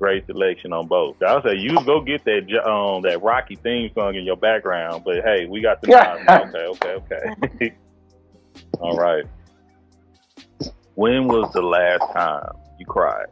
Great 0.00 0.24
selection 0.24 0.72
on 0.72 0.86
both. 0.86 1.22
I'll 1.22 1.42
say 1.42 1.56
you 1.56 1.84
go 1.84 2.00
get 2.00 2.24
that 2.24 2.66
um 2.66 3.02
that 3.02 3.22
Rocky 3.22 3.56
theme 3.56 3.90
song 3.94 4.14
in 4.14 4.24
your 4.24 4.36
background, 4.36 5.04
but 5.04 5.16
hey, 5.22 5.44
we 5.44 5.60
got 5.60 5.82
the 5.82 5.88
knives. 5.88 6.54
okay, 6.54 6.88
okay, 6.88 7.34
okay. 7.44 7.76
All 8.80 8.96
right. 8.96 9.24
When 10.94 11.28
was 11.28 11.52
the 11.52 11.60
last 11.60 12.00
time 12.14 12.48
you 12.78 12.86
cried? 12.86 13.26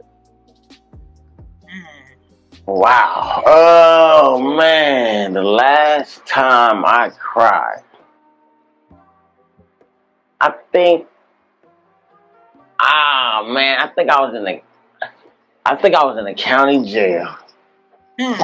Wow. 2.67 3.41
Oh 3.47 4.55
man, 4.55 5.33
the 5.33 5.41
last 5.41 6.23
time 6.27 6.85
I 6.85 7.09
cried, 7.17 7.81
I 10.39 10.53
think. 10.71 11.07
Ah 12.79 13.43
man, 13.47 13.79
I 13.79 13.87
think 13.87 14.11
I 14.11 14.21
was 14.21 14.35
in 14.35 14.43
the. 14.43 14.61
I 15.69 15.75
think 15.75 15.93
I 15.93 16.03
was 16.03 16.17
in 16.17 16.25
the 16.25 16.33
county 16.33 16.83
jail. 16.83 17.37
Hmm. 18.19 18.41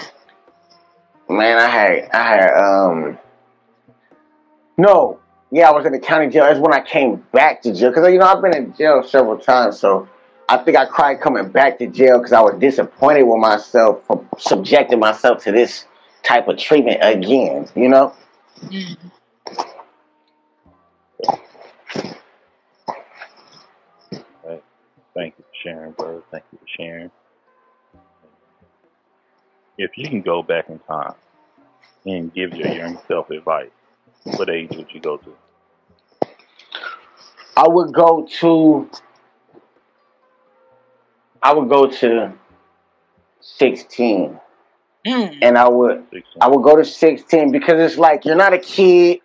Man, 1.28 1.58
I 1.58 1.68
had, 1.68 2.10
I 2.14 2.28
had, 2.28 2.54
um, 2.54 3.18
no, 4.78 5.20
yeah, 5.52 5.70
I 5.70 5.72
was 5.72 5.88
in 5.88 5.92
the 5.92 6.00
county 6.00 6.30
jail. 6.30 6.44
That's 6.44 6.60
when 6.60 6.72
I 6.72 6.82
came 6.82 7.16
back 7.34 7.64
to 7.64 7.74
jail 7.74 7.90
because 7.90 8.08
you 8.12 8.20
know 8.20 8.28
I've 8.28 8.44
been 8.44 8.56
in 8.56 8.76
jail 8.76 9.02
several 9.02 9.40
times, 9.40 9.80
so 9.80 10.08
I 10.50 10.58
think 10.58 10.78
I 10.78 10.86
cried 10.86 11.20
coming 11.20 11.50
back 11.50 11.80
to 11.80 11.88
jail 11.88 12.20
because 12.20 12.32
I 12.32 12.42
was 12.42 12.60
disappointed 12.60 13.24
with 13.24 13.40
myself 13.40 14.06
for 14.06 14.24
subjecting 14.38 15.00
myself 15.00 15.44
to 15.46 15.52
this 15.52 15.86
type 16.22 16.48
of 16.48 16.60
treatment 16.60 17.00
again. 17.02 17.68
You 17.76 17.90
know? 17.90 18.14
Mm. 18.62 18.98
Thank 25.16 25.34
you 25.40 25.46
for 25.46 25.52
sharing, 25.66 25.92
bro. 25.94 26.24
Thank 26.32 26.44
you 26.52 26.60
for 26.60 26.68
sharing. 26.68 27.12
If 29.78 29.98
you 29.98 30.08
can 30.08 30.22
go 30.22 30.42
back 30.42 30.70
in 30.70 30.80
time 30.80 31.16
and 32.06 32.34
give 32.34 32.54
your 32.54 32.70
young 32.70 32.98
self 33.08 33.30
advice, 33.30 33.72
what 34.24 34.50
age 34.50 34.70
would 34.76 34.92
you 34.94 35.02
go 35.02 35.18
to? 35.18 35.36
I 37.58 37.68
would 37.68 37.94
go 37.94 38.28
to. 38.40 38.90
I 41.42 41.54
would 41.54 41.70
go 41.70 41.88
to 41.88 42.34
sixteen, 43.42 44.40
Mm. 45.06 45.38
and 45.42 45.58
I 45.58 45.68
would 45.68 46.06
16. 46.12 46.24
I 46.42 46.48
would 46.48 46.64
go 46.64 46.76
to 46.76 46.84
16 46.84 47.52
because 47.52 47.80
it's 47.80 48.00
like 48.00 48.26
you're 48.26 48.36
not 48.36 48.54
a 48.54 48.58
kid, 48.58 49.20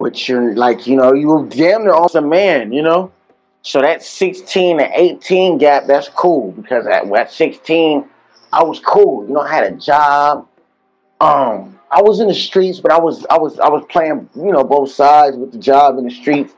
but 0.00 0.26
you're 0.28 0.54
like, 0.54 0.86
you 0.86 0.96
know, 0.96 1.12
you 1.12 1.46
damn 1.50 1.82
near 1.82 1.92
almost 1.92 2.14
a 2.14 2.22
man, 2.22 2.72
you 2.72 2.80
know? 2.82 3.12
So 3.66 3.80
that 3.80 4.00
16 4.00 4.78
to 4.78 4.88
18 4.94 5.58
gap, 5.58 5.86
that's 5.88 6.08
cool 6.10 6.52
because 6.52 6.86
at, 6.86 7.12
at 7.12 7.32
16, 7.32 8.08
I 8.52 8.62
was 8.62 8.78
cool. 8.78 9.26
You 9.26 9.34
know, 9.34 9.40
I 9.40 9.52
had 9.52 9.72
a 9.72 9.76
job. 9.76 10.46
Um, 11.20 11.76
I 11.90 12.00
was 12.00 12.20
in 12.20 12.28
the 12.28 12.34
streets, 12.34 12.78
but 12.78 12.92
I 12.92 13.00
was 13.00 13.26
I 13.28 13.36
was 13.36 13.58
I 13.58 13.68
was 13.68 13.84
playing, 13.88 14.30
you 14.36 14.52
know, 14.52 14.62
both 14.62 14.92
sides 14.92 15.36
with 15.36 15.50
the 15.50 15.58
job 15.58 15.98
in 15.98 16.04
the 16.04 16.12
streets. 16.12 16.54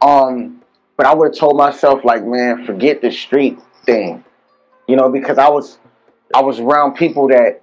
Um, 0.00 0.60
but 0.96 1.06
I 1.06 1.14
would 1.14 1.28
have 1.28 1.38
told 1.38 1.56
myself 1.56 2.04
like, 2.04 2.24
man, 2.24 2.66
forget 2.66 3.00
the 3.02 3.12
street 3.12 3.60
thing. 3.84 4.24
You 4.88 4.96
know, 4.96 5.10
because 5.10 5.38
I 5.38 5.48
was 5.48 5.78
I 6.34 6.40
was 6.40 6.58
around 6.58 6.94
people 6.94 7.28
that 7.28 7.62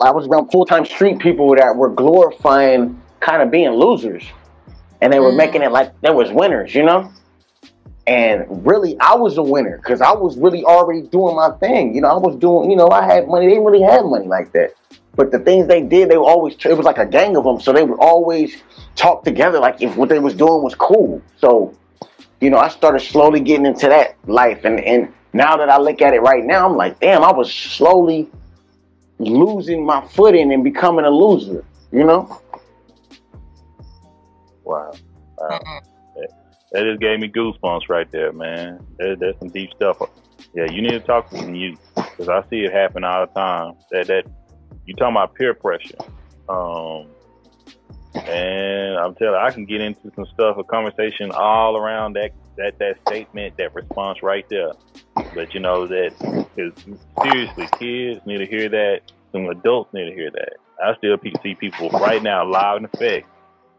I 0.00 0.10
was 0.10 0.26
around 0.26 0.50
full 0.50 0.66
time 0.66 0.84
street 0.84 1.20
people 1.20 1.54
that 1.54 1.76
were 1.76 1.90
glorifying 1.90 3.00
kind 3.20 3.42
of 3.42 3.52
being 3.52 3.70
losers. 3.70 4.24
And 5.06 5.12
they 5.12 5.20
were 5.20 5.30
Mm. 5.30 5.36
making 5.36 5.62
it 5.62 5.70
like 5.70 5.92
there 6.00 6.12
was 6.12 6.32
winners, 6.32 6.74
you 6.74 6.82
know? 6.82 7.08
And 8.08 8.44
really 8.66 8.96
I 8.98 9.14
was 9.14 9.38
a 9.38 9.42
winner 9.42 9.76
because 9.76 10.00
I 10.00 10.12
was 10.12 10.36
really 10.36 10.64
already 10.64 11.02
doing 11.02 11.36
my 11.36 11.50
thing. 11.60 11.94
You 11.94 12.00
know, 12.00 12.08
I 12.08 12.16
was 12.16 12.34
doing, 12.34 12.72
you 12.72 12.76
know, 12.76 12.88
I 12.88 13.04
had 13.04 13.28
money. 13.28 13.46
They 13.46 13.52
didn't 13.52 13.66
really 13.66 13.82
have 13.82 14.04
money 14.04 14.26
like 14.26 14.50
that. 14.50 14.74
But 15.14 15.30
the 15.30 15.38
things 15.38 15.68
they 15.68 15.80
did, 15.80 16.08
they 16.08 16.16
were 16.16 16.24
always, 16.24 16.56
it 16.64 16.76
was 16.76 16.84
like 16.84 16.98
a 16.98 17.06
gang 17.06 17.36
of 17.36 17.44
them. 17.44 17.60
So 17.60 17.72
they 17.72 17.84
would 17.84 18.00
always 18.00 18.60
talk 18.96 19.22
together 19.22 19.60
like 19.60 19.80
if 19.80 19.96
what 19.96 20.08
they 20.08 20.18
was 20.18 20.34
doing 20.34 20.60
was 20.64 20.74
cool. 20.74 21.22
So, 21.38 21.72
you 22.40 22.50
know, 22.50 22.58
I 22.58 22.66
started 22.68 22.98
slowly 22.98 23.38
getting 23.38 23.64
into 23.64 23.86
that 23.86 24.16
life. 24.26 24.64
And, 24.64 24.80
and 24.80 25.14
now 25.32 25.56
that 25.56 25.68
I 25.68 25.78
look 25.78 26.02
at 26.02 26.14
it 26.14 26.20
right 26.20 26.44
now, 26.44 26.68
I'm 26.68 26.76
like, 26.76 26.98
damn, 26.98 27.22
I 27.22 27.30
was 27.30 27.54
slowly 27.54 28.28
losing 29.20 29.86
my 29.86 30.04
footing 30.08 30.52
and 30.52 30.64
becoming 30.64 31.04
a 31.04 31.10
loser, 31.10 31.64
you 31.92 32.02
know? 32.02 32.40
Wow. 34.66 34.92
Wow. 35.38 35.60
Mm. 35.64 35.80
That, 36.16 36.28
that 36.72 36.82
just 36.82 37.00
gave 37.00 37.20
me 37.20 37.28
goosebumps 37.28 37.88
right 37.88 38.10
there, 38.10 38.32
man. 38.32 38.84
That, 38.98 39.18
that's 39.20 39.38
some 39.38 39.50
deep 39.50 39.70
stuff. 39.76 39.98
Yeah, 40.54 40.66
you 40.70 40.82
need 40.82 40.90
to 40.90 41.00
talk 41.00 41.30
to 41.30 41.38
some 41.38 41.54
youth 41.54 41.78
because 41.94 42.28
I 42.28 42.42
see 42.50 42.64
it 42.64 42.72
happen 42.72 43.04
all 43.04 43.26
the 43.26 43.32
time. 43.32 43.74
That 43.92 44.08
that 44.08 44.24
you 44.84 44.94
talking 44.94 45.14
about 45.14 45.34
peer 45.34 45.54
pressure, 45.54 45.98
um, 46.48 47.06
and 48.26 48.96
I'm 48.98 49.14
telling, 49.14 49.34
you, 49.34 49.46
I 49.46 49.50
can 49.52 49.66
get 49.66 49.80
into 49.80 50.10
some 50.14 50.26
stuff, 50.34 50.56
a 50.58 50.64
conversation 50.64 51.30
all 51.32 51.76
around 51.76 52.14
that 52.14 52.32
that 52.56 52.78
that 52.78 52.96
statement, 53.06 53.56
that 53.58 53.74
response 53.74 54.22
right 54.22 54.44
there. 54.50 54.72
But 55.34 55.54
you 55.54 55.60
know 55.60 55.86
that 55.86 56.14
because 56.18 56.72
seriously, 57.22 57.68
kids 57.78 58.26
need 58.26 58.38
to 58.38 58.46
hear 58.46 58.68
that. 58.68 59.00
Some 59.32 59.46
adults 59.48 59.92
need 59.92 60.08
to 60.08 60.14
hear 60.14 60.30
that. 60.30 60.56
I 60.82 60.96
still 60.96 61.16
see 61.42 61.54
people 61.54 61.90
right 61.90 62.22
now, 62.22 62.44
live 62.48 62.78
in 62.78 62.84
effect, 62.86 63.28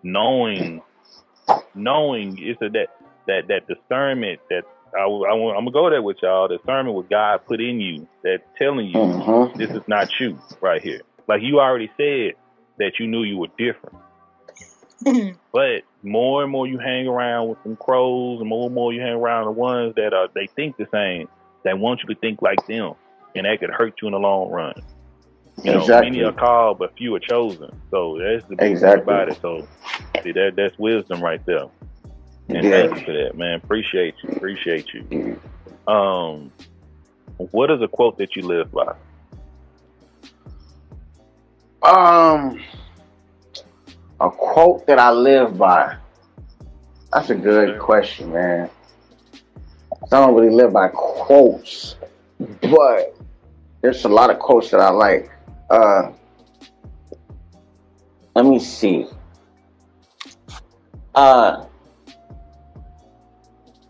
knowing 0.04 0.82
knowing 1.76 2.38
it's 2.40 2.62
a, 2.62 2.70
that 2.70 2.88
that 3.28 3.48
that 3.48 3.68
discernment 3.68 4.40
that 4.50 4.64
I, 4.98 5.02
I, 5.02 5.58
am 5.58 5.66
gonna 5.66 5.72
go 5.72 5.90
there 5.90 6.02
with 6.02 6.18
y'all. 6.22 6.48
Discernment 6.48 6.96
what 6.96 7.10
God 7.10 7.42
put 7.48 7.62
in 7.62 7.80
you 7.80 8.08
that's 8.24 8.44
telling 8.58 8.88
you 8.88 8.96
Mm-hmm. 8.96 9.58
this 9.58 9.70
is 9.70 9.84
not 9.88 10.08
you 10.20 10.40
right 10.62 10.82
here. 10.82 11.02
Like 11.28 11.42
you 11.42 11.60
already 11.60 11.90
said 11.98 12.34
that 12.80 12.94
you 13.00 13.08
knew 13.08 13.24
you 13.24 13.38
were 13.38 13.48
different, 13.58 13.98
but 15.54 15.84
more 16.04 16.44
and 16.44 16.52
more 16.52 16.68
you 16.68 16.80
hang 16.80 17.08
around 17.08 17.50
with 17.50 17.58
some 17.64 17.76
crows, 17.76 18.40
and 18.40 18.50
more 18.50 18.68
and 18.68 18.76
more 18.76 18.94
you 18.94 19.02
hang 19.02 19.14
around 19.14 19.46
the 19.46 19.52
ones 19.52 19.94
that 19.96 20.14
are 20.14 20.30
they 20.34 20.50
think 20.56 20.78
the 20.78 20.88
same, 20.92 21.28
that 21.64 21.78
want 21.78 22.02
you 22.04 22.14
to 22.14 22.20
think 22.20 22.42
like 22.42 22.66
them, 22.68 22.94
and 23.36 23.46
that 23.46 23.60
could 23.60 23.70
hurt 23.70 23.94
you 24.02 24.08
in 24.08 24.14
the 24.14 24.20
long 24.20 24.50
run. 24.50 24.74
You 25.64 25.72
know, 25.72 25.82
Exactly. 25.82 26.12
many 26.12 26.24
are 26.24 26.32
called, 26.34 26.80
but 26.80 26.96
few 26.98 27.16
are 27.16 27.20
chosen. 27.20 27.72
So 27.90 28.18
that's 28.20 28.44
the 28.48 28.56
big 28.56 28.60
thing 28.60 28.72
Exactly. 28.72 29.02
about 29.02 29.30
it. 29.30 29.40
So 29.42 29.68
see 30.24 30.32
that 30.32 30.54
that's 30.56 30.78
wisdom 30.78 31.22
right 31.22 31.44
there. 31.46 31.66
And 32.50 32.64
Yeah. 32.64 32.88
thank 32.88 32.96
you 32.96 33.06
for 33.06 33.14
that, 33.14 33.38
man. 33.38 33.56
Appreciate 33.64 34.16
you. 34.24 34.30
Appreciate 34.30 34.86
you. 34.94 35.40
Um, 35.92 36.52
what 37.38 37.72
is 37.72 37.82
a 37.82 37.88
quote 37.88 38.18
that 38.20 38.36
you 38.36 38.44
live 38.44 38.72
by? 38.72 38.94
Um, 41.82 42.60
a 44.20 44.30
quote 44.30 44.86
that 44.88 45.00
I 45.00 45.12
live 45.12 45.58
by. 45.58 45.96
That's 47.14 47.30
a 47.30 47.36
good 47.36 47.80
question, 47.80 48.32
man. 48.34 48.70
I 50.12 50.20
don't 50.22 50.36
really 50.36 50.54
live 50.54 50.74
by 50.74 50.90
quotes, 50.90 51.96
but 52.62 53.16
there's 53.82 54.04
a 54.06 54.10
lot 54.10 54.30
of 54.30 54.40
quotes 54.40 54.70
that 54.72 54.80
I 54.80 54.90
like. 54.90 55.30
Uh, 55.70 56.12
let 58.36 58.46
me 58.46 58.60
see. 58.60 59.06
Uh, 61.16 61.66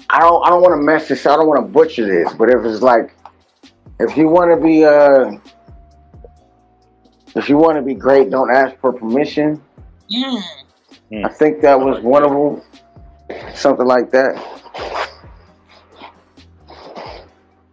I 0.09 0.19
don't. 0.19 0.45
I 0.45 0.49
don't 0.49 0.61
want 0.61 0.79
to 0.79 0.83
mess 0.83 1.09
this. 1.09 1.25
I 1.25 1.35
don't 1.35 1.47
want 1.47 1.65
to 1.65 1.67
butcher 1.67 2.05
this. 2.05 2.33
But 2.33 2.49
if 2.49 2.63
it's 2.63 2.81
like, 2.81 3.13
if 3.99 4.15
you 4.15 4.29
want 4.29 4.57
to 4.57 4.63
be 4.65 4.85
uh 4.85 5.31
if 7.35 7.49
you 7.49 7.57
want 7.57 7.77
to 7.77 7.83
be 7.83 7.93
great, 7.93 8.29
don't 8.29 8.49
ask 8.49 8.75
for 8.79 8.91
permission. 8.91 9.61
Mm. 10.11 11.25
I 11.25 11.29
think 11.29 11.61
that 11.61 11.79
was 11.79 12.01
one 12.01 12.23
of 12.23 12.31
them. 12.31 12.61
Something 13.53 13.85
like 13.85 14.11
that. 14.11 14.35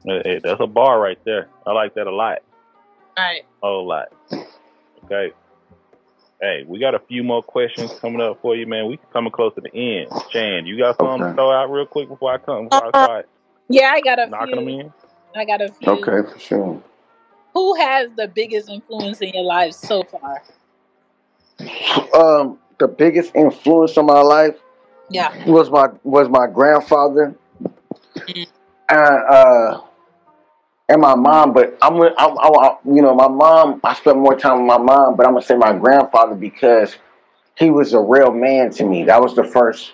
Hey, 0.05 0.23
hey, 0.25 0.41
that's 0.43 0.61
a 0.61 0.67
bar 0.67 1.01
right 1.01 1.19
there. 1.25 1.49
I 1.67 1.73
like 1.73 1.95
that 1.95 2.07
a 2.07 2.15
lot. 2.15 2.43
Right. 3.16 3.43
A 3.62 3.66
whole 3.66 3.86
lot. 3.86 4.09
Okay. 5.05 5.32
Hey, 6.41 6.65
we 6.66 6.78
got 6.78 6.95
a 6.95 6.99
few 6.99 7.23
more 7.23 7.43
questions 7.43 7.93
coming 8.01 8.20
up 8.20 8.41
for 8.43 8.57
you, 8.57 8.66
man. 8.66 8.86
We 8.89 8.99
coming 9.12 9.31
close 9.31 9.55
to 9.55 9.61
the 9.61 9.74
end. 9.74 10.11
Chan, 10.31 10.66
you 10.66 10.77
got 10.77 10.97
something 10.97 11.28
to 11.28 11.35
throw 11.35 11.51
out 11.51 11.70
real 11.70 11.86
quick 11.86 12.09
before 12.09 12.32
I 12.32 12.39
come? 12.39 12.69
Before 12.69 12.86
I 12.86 12.91
start 12.91 13.28
Yeah, 13.69 13.93
I 13.95 14.01
got 14.01 14.19
a 14.19 14.27
knocking 14.27 14.57
them 14.57 14.69
in? 14.69 14.93
I 15.35 15.45
got 15.45 15.61
a 15.62 15.69
few. 15.69 15.93
Okay, 15.93 16.31
for 16.31 16.39
sure. 16.39 16.82
Who 17.55 17.77
has 17.77 18.11
the 18.16 18.28
biggest 18.28 18.69
influence 18.69 19.20
in 19.20 19.28
your 19.31 19.45
life 19.45 19.73
so 19.74 20.03
far? 20.03 20.43
Um, 22.15 22.59
the 22.78 22.89
biggest 22.89 23.35
influence 23.35 23.97
on 23.97 24.07
my 24.07 24.20
life 24.20 24.57
Yeah. 25.09 25.32
was 25.47 25.70
my 25.70 25.89
was 26.03 26.28
my 26.28 26.47
grandfather. 26.47 27.35
Mm. 28.15 28.47
And 28.89 29.24
uh, 29.31 29.81
and 30.89 31.01
my 31.01 31.15
mom. 31.15 31.52
But 31.52 31.77
I'm, 31.82 32.01
I'm, 32.01 32.36
I'm, 32.39 32.77
you 32.85 33.02
know, 33.02 33.15
my 33.15 33.28
mom. 33.28 33.81
I 33.85 33.94
spent 33.94 34.19
more 34.19 34.36
time 34.36 34.59
with 34.61 34.66
my 34.66 34.78
mom, 34.78 35.16
but 35.16 35.27
I'm 35.27 35.35
gonna 35.35 35.44
say 35.44 35.56
my 35.56 35.73
grandfather 35.73 36.35
because 36.35 36.97
he 37.56 37.70
was 37.70 37.93
a 37.93 38.01
real 38.01 38.32
man 38.32 38.70
to 38.73 38.85
me. 38.85 39.05
That 39.05 39.20
was 39.20 39.35
the 39.35 39.44
first. 39.44 39.93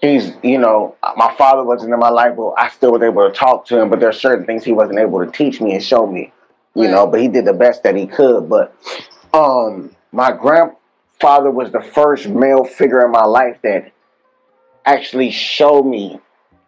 He's, 0.00 0.32
you 0.42 0.58
know, 0.58 0.96
my 1.16 1.34
father 1.36 1.62
wasn't 1.62 1.92
in 1.92 2.00
my 2.00 2.08
life, 2.08 2.34
but 2.34 2.52
I 2.52 2.70
still 2.70 2.92
was 2.92 3.02
able 3.02 3.28
to 3.28 3.34
talk 3.36 3.66
to 3.66 3.78
him. 3.78 3.90
But 3.90 4.00
there 4.00 4.08
are 4.08 4.14
certain 4.14 4.46
things 4.46 4.64
he 4.64 4.72
wasn't 4.72 4.98
able 4.98 5.24
to 5.24 5.30
teach 5.30 5.60
me 5.60 5.74
and 5.74 5.82
show 5.82 6.06
me, 6.06 6.32
you 6.74 6.88
know. 6.88 7.06
But 7.06 7.20
he 7.20 7.28
did 7.28 7.44
the 7.44 7.52
best 7.52 7.82
that 7.82 7.96
he 7.96 8.06
could. 8.06 8.48
But 8.48 8.74
um, 9.34 9.94
my 10.10 10.32
grandfather 10.32 11.50
was 11.50 11.70
the 11.70 11.82
first 11.82 12.28
male 12.28 12.64
figure 12.64 13.04
in 13.04 13.10
my 13.10 13.24
life 13.24 13.58
that 13.62 13.92
actually 14.86 15.30
showed 15.30 15.84
me, 15.84 16.18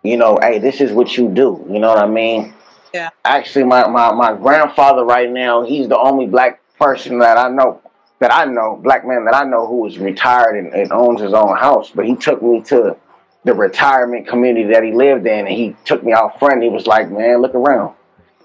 you 0.03 0.19
know, 0.19 0.39
hey, 0.43 0.59
this 0.59 0.83
is 0.83 0.93
what 0.93 1.17
you 1.17 1.29
do. 1.29 1.65
You 1.71 1.79
know 1.79 1.89
what 1.89 1.99
I 1.99 2.07
mean? 2.07 2.53
Yeah. 2.93 3.11
Actually, 3.25 3.65
my, 3.65 3.87
my, 3.89 4.13
my 4.13 4.35
grandfather 4.35 5.05
right 5.05 5.31
now, 5.31 5.63
he's 5.63 5.89
the 5.89 5.99
only 5.99 6.27
black 6.27 6.61
person 6.79 7.19
that 7.21 7.39
I 7.39 7.49
know, 7.49 7.81
that 8.19 8.33
I 8.33 8.45
know, 8.45 8.79
black 8.83 9.07
man 9.07 9.25
that 9.25 9.35
I 9.35 9.45
know 9.45 9.67
who 9.67 9.87
is 9.87 9.99
retired 9.99 10.57
and, 10.57 10.75
and 10.75 10.93
owns 10.93 11.21
his 11.21 11.33
own 11.33 11.57
house. 11.57 11.91
But 11.91 12.07
he 12.07 12.17
took 12.17 12.43
me 12.43 12.63
to 12.65 12.97
the 13.45 13.55
retirement 13.55 14.29
community 14.29 14.73
that 14.73 14.83
he 14.83 14.93
lived 14.93 15.27
in 15.27 15.47
and 15.47 15.49
he 15.49 15.75
took 15.85 16.05
me 16.05 16.13
out 16.13 16.39
front. 16.39 16.55
And 16.55 16.63
He 16.65 16.69
was 16.69 16.87
like, 16.87 17.11
man, 17.11 17.41
look 17.41 17.55
around. 17.55 17.95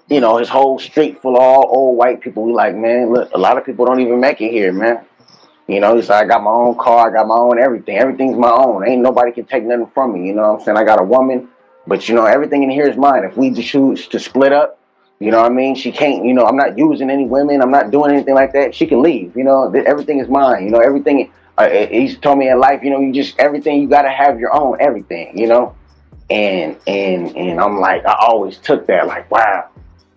You 0.08 0.20
know, 0.20 0.38
his 0.38 0.48
whole 0.48 0.78
street 0.78 1.20
full 1.20 1.36
of 1.36 1.42
all 1.42 1.66
old 1.68 1.98
white 1.98 2.20
people. 2.22 2.44
We 2.44 2.52
like, 2.52 2.74
man, 2.74 3.12
look, 3.12 3.30
a 3.34 3.38
lot 3.38 3.58
of 3.58 3.66
people 3.66 3.84
don't 3.84 4.00
even 4.00 4.20
make 4.20 4.40
it 4.40 4.50
here, 4.50 4.72
man. 4.72 5.04
You 5.66 5.80
know, 5.80 5.96
he's 5.96 6.08
like, 6.08 6.24
I 6.24 6.26
got 6.26 6.42
my 6.42 6.50
own 6.50 6.78
car, 6.78 7.10
I 7.10 7.12
got 7.12 7.26
my 7.26 7.34
own 7.34 7.58
everything. 7.58 7.98
Everything's 7.98 8.38
my 8.38 8.50
own. 8.50 8.88
Ain't 8.88 9.02
nobody 9.02 9.32
can 9.32 9.44
take 9.44 9.64
nothing 9.64 9.90
from 9.92 10.14
me. 10.14 10.26
You 10.26 10.34
know 10.34 10.52
what 10.52 10.60
I'm 10.60 10.64
saying? 10.64 10.78
I 10.78 10.84
got 10.84 10.98
a 10.98 11.04
woman, 11.04 11.48
but 11.88 12.08
you 12.08 12.14
know, 12.14 12.26
everything 12.26 12.62
in 12.62 12.70
here 12.70 12.86
is 12.86 12.96
mine. 12.96 13.24
If 13.24 13.36
we 13.36 13.50
choose 13.54 14.06
to 14.08 14.20
split 14.20 14.52
up, 14.52 14.78
you 15.18 15.30
know 15.30 15.38
what 15.38 15.50
I 15.50 15.54
mean? 15.54 15.74
She 15.74 15.90
can't, 15.90 16.24
you 16.24 16.34
know, 16.34 16.44
I'm 16.44 16.56
not 16.56 16.78
using 16.78 17.10
any 17.10 17.24
women. 17.24 17.60
I'm 17.60 17.70
not 17.70 17.90
doing 17.90 18.12
anything 18.12 18.34
like 18.34 18.52
that. 18.52 18.74
She 18.74 18.86
can 18.86 19.02
leave. 19.02 19.36
You 19.36 19.42
know, 19.42 19.72
everything 19.72 20.20
is 20.20 20.28
mine. 20.28 20.64
You 20.64 20.70
know, 20.70 20.80
everything. 20.80 21.32
Uh, 21.56 21.68
he's 21.68 22.16
told 22.18 22.38
me 22.38 22.48
in 22.48 22.60
life, 22.60 22.84
you 22.84 22.90
know, 22.90 23.00
you 23.00 23.12
just 23.12 23.36
everything. 23.40 23.80
You 23.80 23.88
got 23.88 24.02
to 24.02 24.10
have 24.10 24.38
your 24.38 24.54
own 24.54 24.76
everything. 24.80 25.36
You 25.36 25.48
know, 25.48 25.74
and 26.30 26.76
and 26.86 27.36
and 27.36 27.58
I'm 27.58 27.80
like, 27.80 28.04
I 28.06 28.14
always 28.20 28.58
took 28.58 28.86
that 28.86 29.06
like, 29.06 29.28
wow, 29.30 29.68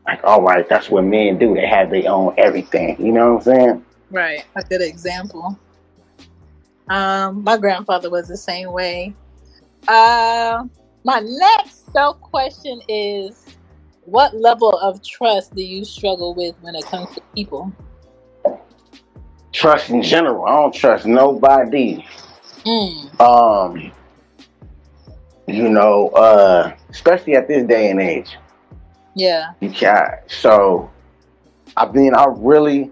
like 0.06 0.24
all 0.24 0.42
right, 0.42 0.68
that's 0.68 0.90
what 0.90 1.06
men 1.06 1.40
do. 1.40 1.56
They 1.56 1.66
have 1.66 1.90
their 1.90 2.12
own 2.12 2.36
everything. 2.38 3.04
You 3.04 3.14
know 3.14 3.36
what 3.36 3.48
I'm 3.48 3.56
saying? 3.56 3.86
Right. 4.12 4.46
A 4.56 4.62
good 4.62 4.82
example. 4.82 5.58
Um, 6.90 7.44
my 7.44 7.58
grandfather 7.58 8.10
was 8.10 8.28
the 8.28 8.38
same 8.38 8.72
way. 8.72 9.16
Uh, 9.88 10.66
my 11.04 11.20
next 11.24 11.92
self 11.92 12.20
question 12.22 12.82
is 12.88 13.46
what 14.06 14.36
level 14.36 14.78
of 14.80 15.04
trust 15.04 15.56
do 15.56 15.62
you 15.64 15.86
struggle 15.86 16.34
with 16.34 16.56
when 16.62 16.76
it 16.76 16.86
comes 16.86 17.10
to 17.16 17.22
people? 17.36 17.72
Trust 19.54 19.90
in 19.90 20.02
general. 20.02 20.46
I 20.46 20.56
don't 20.56 20.74
trust 20.74 21.06
nobody. 21.06 22.06
Mm, 22.66 23.20
Um, 23.20 23.92
you 25.48 25.68
know, 25.70 26.10
uh, 26.10 26.74
especially 26.90 27.36
at 27.36 27.48
this 27.48 27.64
day 27.66 27.90
and 27.90 28.00
age. 28.00 28.38
yeah. 29.16 29.52
You 29.60 29.70
can't. 29.70 30.14
So, 30.28 30.90
I 31.76 31.92
mean, 31.92 32.14
I 32.16 32.26
really, 32.30 32.92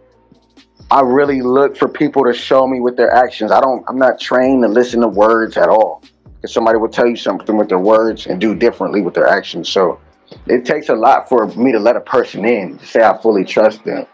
I 0.92 1.02
really 1.02 1.42
look 1.42 1.78
for 1.78 1.88
people 1.88 2.24
to 2.26 2.34
show 2.34 2.68
me 2.68 2.80
with 2.82 2.98
their 2.98 3.12
actions. 3.14 3.52
I 3.52 3.62
don't. 3.62 3.84
I'm 3.88 3.98
not 3.98 4.20
trained 4.20 4.64
to 4.64 4.68
listen 4.70 5.02
to 5.02 5.08
words 5.08 5.56
at 5.58 5.70
all. 5.70 6.04
Because 6.42 6.54
somebody 6.54 6.78
will 6.78 6.90
tell 6.90 7.08
you 7.08 7.16
something 7.16 7.58
with 7.58 7.70
their 7.70 7.80
words 7.80 8.28
and 8.28 8.40
do 8.40 8.56
differently 8.56 9.02
with 9.02 9.14
their 9.14 9.28
actions. 9.28 9.70
So, 9.70 10.00
it 10.48 10.66
takes 10.66 10.90
a 10.90 10.96
lot 10.96 11.28
for 11.30 11.48
me 11.48 11.72
to 11.72 11.80
let 11.80 11.96
a 11.96 12.02
person 12.02 12.46
in 12.46 12.78
to 12.78 12.86
say 12.86 13.02
I 13.04 13.18
fully 13.22 13.44
trust 13.46 13.84
them. 13.84 14.06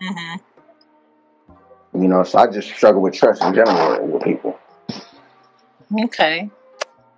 hmm 0.00 0.36
You 1.94 2.08
know, 2.08 2.22
so 2.24 2.38
I 2.38 2.46
just 2.46 2.68
struggle 2.68 3.02
with 3.02 3.14
trust 3.14 3.42
in 3.42 3.54
general 3.54 4.06
with 4.06 4.22
people. 4.22 4.58
Okay. 6.04 6.50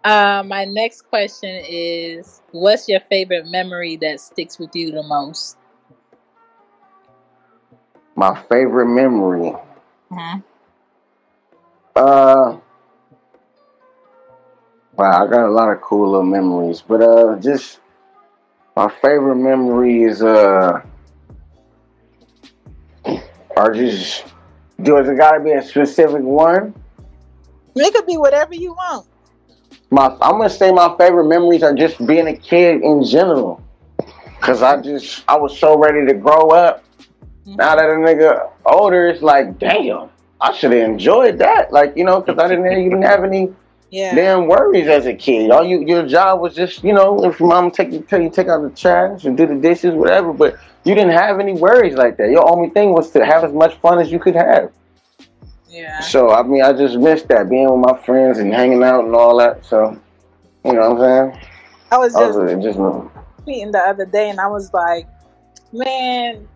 Uh, 0.04 0.42
my 0.46 0.64
next 0.64 1.02
question 1.02 1.62
is 1.68 2.42
what's 2.52 2.88
your 2.88 3.00
favorite 3.00 3.46
memory 3.46 3.96
that 3.96 4.20
sticks 4.20 4.58
with 4.58 4.74
you 4.74 4.92
the 4.92 5.02
most? 5.02 5.56
My 8.16 8.34
favorite 8.48 8.86
memory. 8.88 9.54
hmm 10.10 10.40
Uh, 11.96 12.56
wow, 14.96 15.24
I 15.24 15.30
got 15.30 15.46
a 15.46 15.50
lot 15.50 15.70
of 15.70 15.80
cool 15.80 16.10
little 16.10 16.24
memories, 16.24 16.82
but 16.86 17.02
uh, 17.02 17.36
just 17.40 17.80
my 18.76 18.90
favorite 19.02 19.36
memory 19.36 20.02
is 20.02 20.22
uh, 20.22 20.82
are 23.56 23.72
just 23.72 24.24
does 24.82 25.08
it 25.08 25.16
gotta 25.16 25.42
be 25.42 25.52
a 25.52 25.62
specific 25.62 26.22
one? 26.22 26.74
It 27.76 27.94
could 27.94 28.06
be 28.06 28.16
whatever 28.16 28.54
you 28.54 28.72
want. 28.72 29.06
My 29.90 30.06
I'm 30.20 30.38
gonna 30.38 30.50
say 30.50 30.70
my 30.72 30.94
favorite 30.98 31.28
memories 31.28 31.62
are 31.62 31.74
just 31.74 32.04
being 32.06 32.26
a 32.26 32.36
kid 32.36 32.82
in 32.82 33.04
general, 33.04 33.62
cause 34.40 34.62
I 34.62 34.80
just 34.80 35.24
I 35.28 35.36
was 35.36 35.58
so 35.58 35.78
ready 35.78 36.06
to 36.06 36.14
grow 36.14 36.50
up. 36.50 36.84
Now 37.46 37.76
that 37.76 37.84
a 37.84 37.92
nigga 37.92 38.50
older, 38.64 39.08
it's 39.08 39.22
like 39.22 39.58
damn, 39.58 40.08
I 40.40 40.52
should 40.52 40.72
have 40.72 40.88
enjoyed 40.88 41.38
that. 41.38 41.72
Like 41.72 41.96
you 41.96 42.04
know, 42.04 42.22
cause 42.22 42.38
I 42.38 42.48
didn't 42.48 42.64
you 42.82 42.90
didn't 42.90 43.02
have 43.02 43.24
any 43.24 43.52
Yeah. 43.94 44.12
damn 44.12 44.48
worries 44.48 44.88
as 44.88 45.06
a 45.06 45.14
kid. 45.14 45.52
All 45.52 45.62
you 45.62 45.86
your 45.86 46.04
job 46.04 46.40
was 46.40 46.52
just, 46.52 46.82
you 46.82 46.92
know, 46.92 47.24
if 47.24 47.38
your 47.38 47.48
mom 47.48 47.70
take 47.70 47.92
you 47.92 48.00
tell 48.00 48.20
you 48.20 48.28
take 48.28 48.48
out 48.48 48.60
the 48.62 48.70
trash 48.70 49.24
and 49.24 49.36
do 49.36 49.46
the 49.46 49.54
dishes, 49.54 49.94
whatever, 49.94 50.32
but 50.32 50.58
you 50.82 50.96
didn't 50.96 51.12
have 51.12 51.38
any 51.38 51.52
worries 51.52 51.94
like 51.94 52.16
that. 52.16 52.28
Your 52.28 52.44
only 52.52 52.70
thing 52.70 52.90
was 52.90 53.12
to 53.12 53.24
have 53.24 53.44
as 53.44 53.52
much 53.52 53.76
fun 53.76 54.00
as 54.00 54.10
you 54.10 54.18
could 54.18 54.34
have. 54.34 54.72
Yeah. 55.68 56.00
So 56.00 56.32
I 56.32 56.42
mean 56.42 56.60
I 56.60 56.72
just 56.72 56.96
missed 56.96 57.28
that, 57.28 57.48
being 57.48 57.70
with 57.70 57.88
my 57.88 57.96
friends 57.98 58.38
and 58.38 58.52
hanging 58.52 58.82
out 58.82 59.04
and 59.04 59.14
all 59.14 59.38
that. 59.38 59.64
So 59.64 59.96
you 60.64 60.72
know 60.72 60.90
what 60.90 61.00
I'm 61.00 61.32
saying? 61.32 61.46
I 61.92 61.98
was 61.98 62.16
I 62.16 62.26
just 62.26 62.38
was 62.40 62.52
uh, 62.52 62.60
just 62.60 62.78
tweeting 63.46 63.70
the 63.70 63.78
other 63.78 64.06
day 64.06 64.28
and 64.28 64.40
I 64.40 64.48
was 64.48 64.74
like, 64.74 65.06
man, 65.72 66.48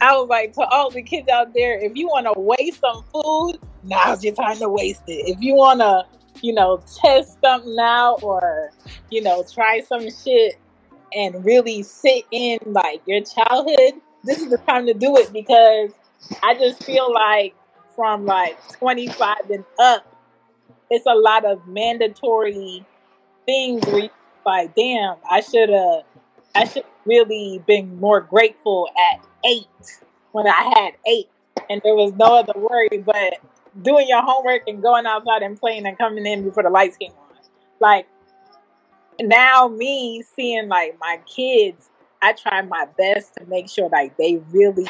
I 0.00 0.16
was 0.16 0.28
like 0.28 0.54
to 0.54 0.62
all 0.62 0.90
the 0.90 1.02
kids 1.02 1.28
out 1.28 1.54
there, 1.54 1.78
if 1.78 1.92
you 1.94 2.08
want 2.08 2.26
to 2.26 2.32
waste 2.36 2.80
some 2.80 3.04
food, 3.12 3.60
now's 3.84 4.24
your 4.24 4.34
time 4.34 4.56
to 4.56 4.68
waste 4.68 5.02
it. 5.06 5.28
If 5.28 5.40
you 5.40 5.54
want 5.54 5.78
to, 5.78 6.04
you 6.42 6.52
know, 6.52 6.82
test 7.02 7.38
something 7.42 7.76
out 7.80 8.22
or, 8.22 8.70
you 9.10 9.22
know, 9.22 9.44
try 9.52 9.80
some 9.80 10.08
shit 10.10 10.56
and 11.12 11.44
really 11.44 11.82
sit 11.82 12.24
in 12.30 12.58
like 12.66 13.02
your 13.06 13.20
childhood, 13.22 14.00
this 14.24 14.38
is 14.38 14.50
the 14.50 14.58
time 14.58 14.86
to 14.86 14.94
do 14.94 15.16
it 15.16 15.32
because 15.32 15.92
I 16.42 16.54
just 16.54 16.82
feel 16.84 17.12
like 17.12 17.54
from 17.96 18.26
like 18.26 18.58
25 18.74 19.50
and 19.50 19.64
up, 19.78 20.06
it's 20.90 21.06
a 21.06 21.14
lot 21.14 21.44
of 21.44 21.66
mandatory 21.66 22.84
things 23.46 23.84
where 23.86 24.04
you 24.04 24.10
like, 24.46 24.74
damn, 24.74 25.16
I 25.30 25.40
should 25.40 25.68
have 25.68 26.02
I 26.54 26.64
should 26.64 26.84
really 27.04 27.62
been 27.66 28.00
more 28.00 28.20
grateful 28.20 28.88
at 29.12 29.24
eight 29.44 29.66
when 30.32 30.46
I 30.46 30.72
had 30.76 30.92
eight 31.06 31.28
and 31.68 31.80
there 31.84 31.94
was 31.94 32.12
no 32.14 32.38
other 32.38 32.54
worry 32.56 32.98
but 33.04 33.34
doing 33.82 34.08
your 34.08 34.22
homework 34.22 34.62
and 34.66 34.82
going 34.82 35.06
outside 35.06 35.42
and 35.42 35.58
playing 35.58 35.86
and 35.86 35.96
coming 35.98 36.26
in 36.26 36.44
before 36.44 36.62
the 36.62 36.70
lights 36.70 36.96
came 36.96 37.12
on. 37.12 37.36
Like 37.80 38.06
now 39.20 39.68
me 39.68 40.22
seeing 40.34 40.68
like 40.68 40.96
my 41.00 41.20
kids, 41.26 41.90
I 42.22 42.32
try 42.32 42.62
my 42.62 42.86
best 42.98 43.34
to 43.34 43.46
make 43.46 43.68
sure 43.68 43.88
like 43.88 44.16
they 44.16 44.40
really 44.50 44.88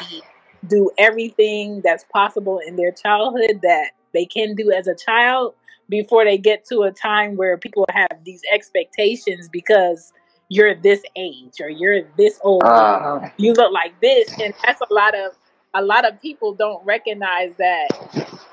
do 0.67 0.91
everything 0.97 1.81
that's 1.83 2.03
possible 2.05 2.59
in 2.65 2.75
their 2.75 2.91
childhood 2.91 3.61
that 3.63 3.91
they 4.13 4.25
can 4.25 4.55
do 4.55 4.71
as 4.71 4.87
a 4.87 4.95
child 4.95 5.53
before 5.89 6.23
they 6.23 6.37
get 6.37 6.65
to 6.65 6.81
a 6.83 6.91
time 6.91 7.35
where 7.35 7.57
people 7.57 7.85
have 7.89 8.23
these 8.23 8.41
expectations 8.51 9.49
because 9.49 10.13
you're 10.49 10.75
this 10.75 11.01
age 11.15 11.61
or 11.61 11.69
you're 11.69 12.03
this 12.17 12.39
old. 12.43 12.63
Or 12.63 12.73
uh 12.73 13.29
you 13.37 13.53
look 13.53 13.71
like 13.71 13.99
this. 14.01 14.29
And 14.39 14.53
that's 14.63 14.81
a 14.81 14.93
lot 14.93 15.15
of 15.15 15.33
a 15.73 15.81
lot 15.81 16.05
of 16.05 16.21
people 16.21 16.53
don't 16.53 16.85
recognize 16.85 17.53
that 17.55 17.87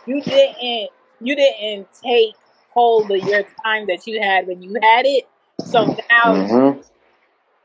you 0.09 0.23
didn't 0.23 0.91
you 1.21 1.37
didn't 1.37 1.87
take 2.03 2.35
hold 2.73 3.11
of 3.11 3.19
your 3.29 3.43
time 3.65 3.87
that 3.89 4.07
you 4.07 4.21
had 4.21 4.47
when 4.47 4.63
you 4.63 4.73
had 4.83 5.05
it 5.07 5.29
so 5.65 5.85
now 5.85 6.35
mhm. 6.35 6.85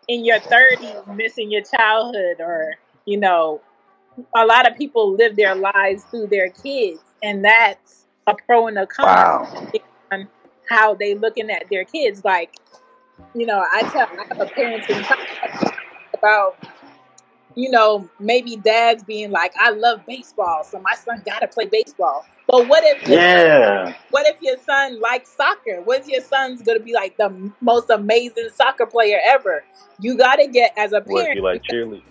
in 0.07 0.25
your 0.25 0.39
30s 0.39 1.15
missing 1.15 1.51
your 1.51 1.61
childhood 1.63 2.37
or 2.39 2.75
you 3.05 3.17
know 3.17 3.61
a 4.35 4.45
lot 4.45 4.69
of 4.69 4.77
people 4.77 5.13
live 5.13 5.35
their 5.35 5.55
lives 5.55 6.03
through 6.05 6.27
their 6.27 6.49
kids 6.49 7.01
and 7.23 7.43
that's 7.45 8.05
a 8.27 8.35
pro 8.47 8.67
and 8.67 8.77
a 8.77 8.85
con 8.87 9.05
Wow. 9.05 9.71
on 10.11 10.27
how 10.69 10.93
they 10.95 11.15
looking 11.15 11.49
at 11.49 11.65
their 11.69 11.85
kids 11.85 12.23
like 12.25 12.55
you 13.35 13.45
know 13.45 13.63
i 13.73 13.81
tell 13.91 14.07
i 14.19 14.25
have 14.27 14.41
a 14.41 14.45
parenting 14.45 15.71
about 16.13 16.57
you 17.55 17.69
know 17.69 18.09
maybe 18.19 18.55
dads 18.57 19.03
being 19.03 19.31
like 19.31 19.53
i 19.59 19.69
love 19.71 20.01
baseball 20.07 20.63
so 20.63 20.79
my 20.79 20.95
son 20.95 21.21
gotta 21.25 21.47
play 21.47 21.65
baseball 21.65 22.25
but 22.47 22.67
what 22.67 22.83
if 22.83 23.07
your 23.07 23.19
Yeah. 23.19 23.93
what 24.11 24.27
if 24.27 24.41
your 24.41 24.57
son 24.57 24.99
likes 24.99 25.29
soccer? 25.29 25.81
What 25.81 26.01
if 26.01 26.07
your 26.07 26.21
son's 26.21 26.61
gonna 26.61 26.79
be 26.79 26.93
like 26.93 27.15
the 27.17 27.51
most 27.61 27.89
amazing 27.89 28.49
soccer 28.53 28.85
player 28.85 29.19
ever? 29.25 29.63
You 29.99 30.17
gotta 30.17 30.47
get 30.47 30.73
as 30.77 30.91
a 30.91 30.99
What 31.01 31.07
if 31.07 31.15
parent. 31.15 31.35
you 31.37 31.43
like 31.43 31.63
cheerleading? 31.63 32.01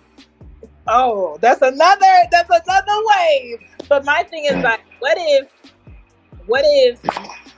Oh, 0.87 1.37
that's 1.39 1.61
another 1.61 2.27
that's 2.31 2.49
another 2.49 3.03
wave. 3.05 3.59
But 3.87 4.05
my 4.05 4.23
thing 4.23 4.45
is 4.45 4.61
like, 4.63 4.81
what 4.99 5.17
if 5.19 5.49
what 6.47 6.63
if 6.65 6.99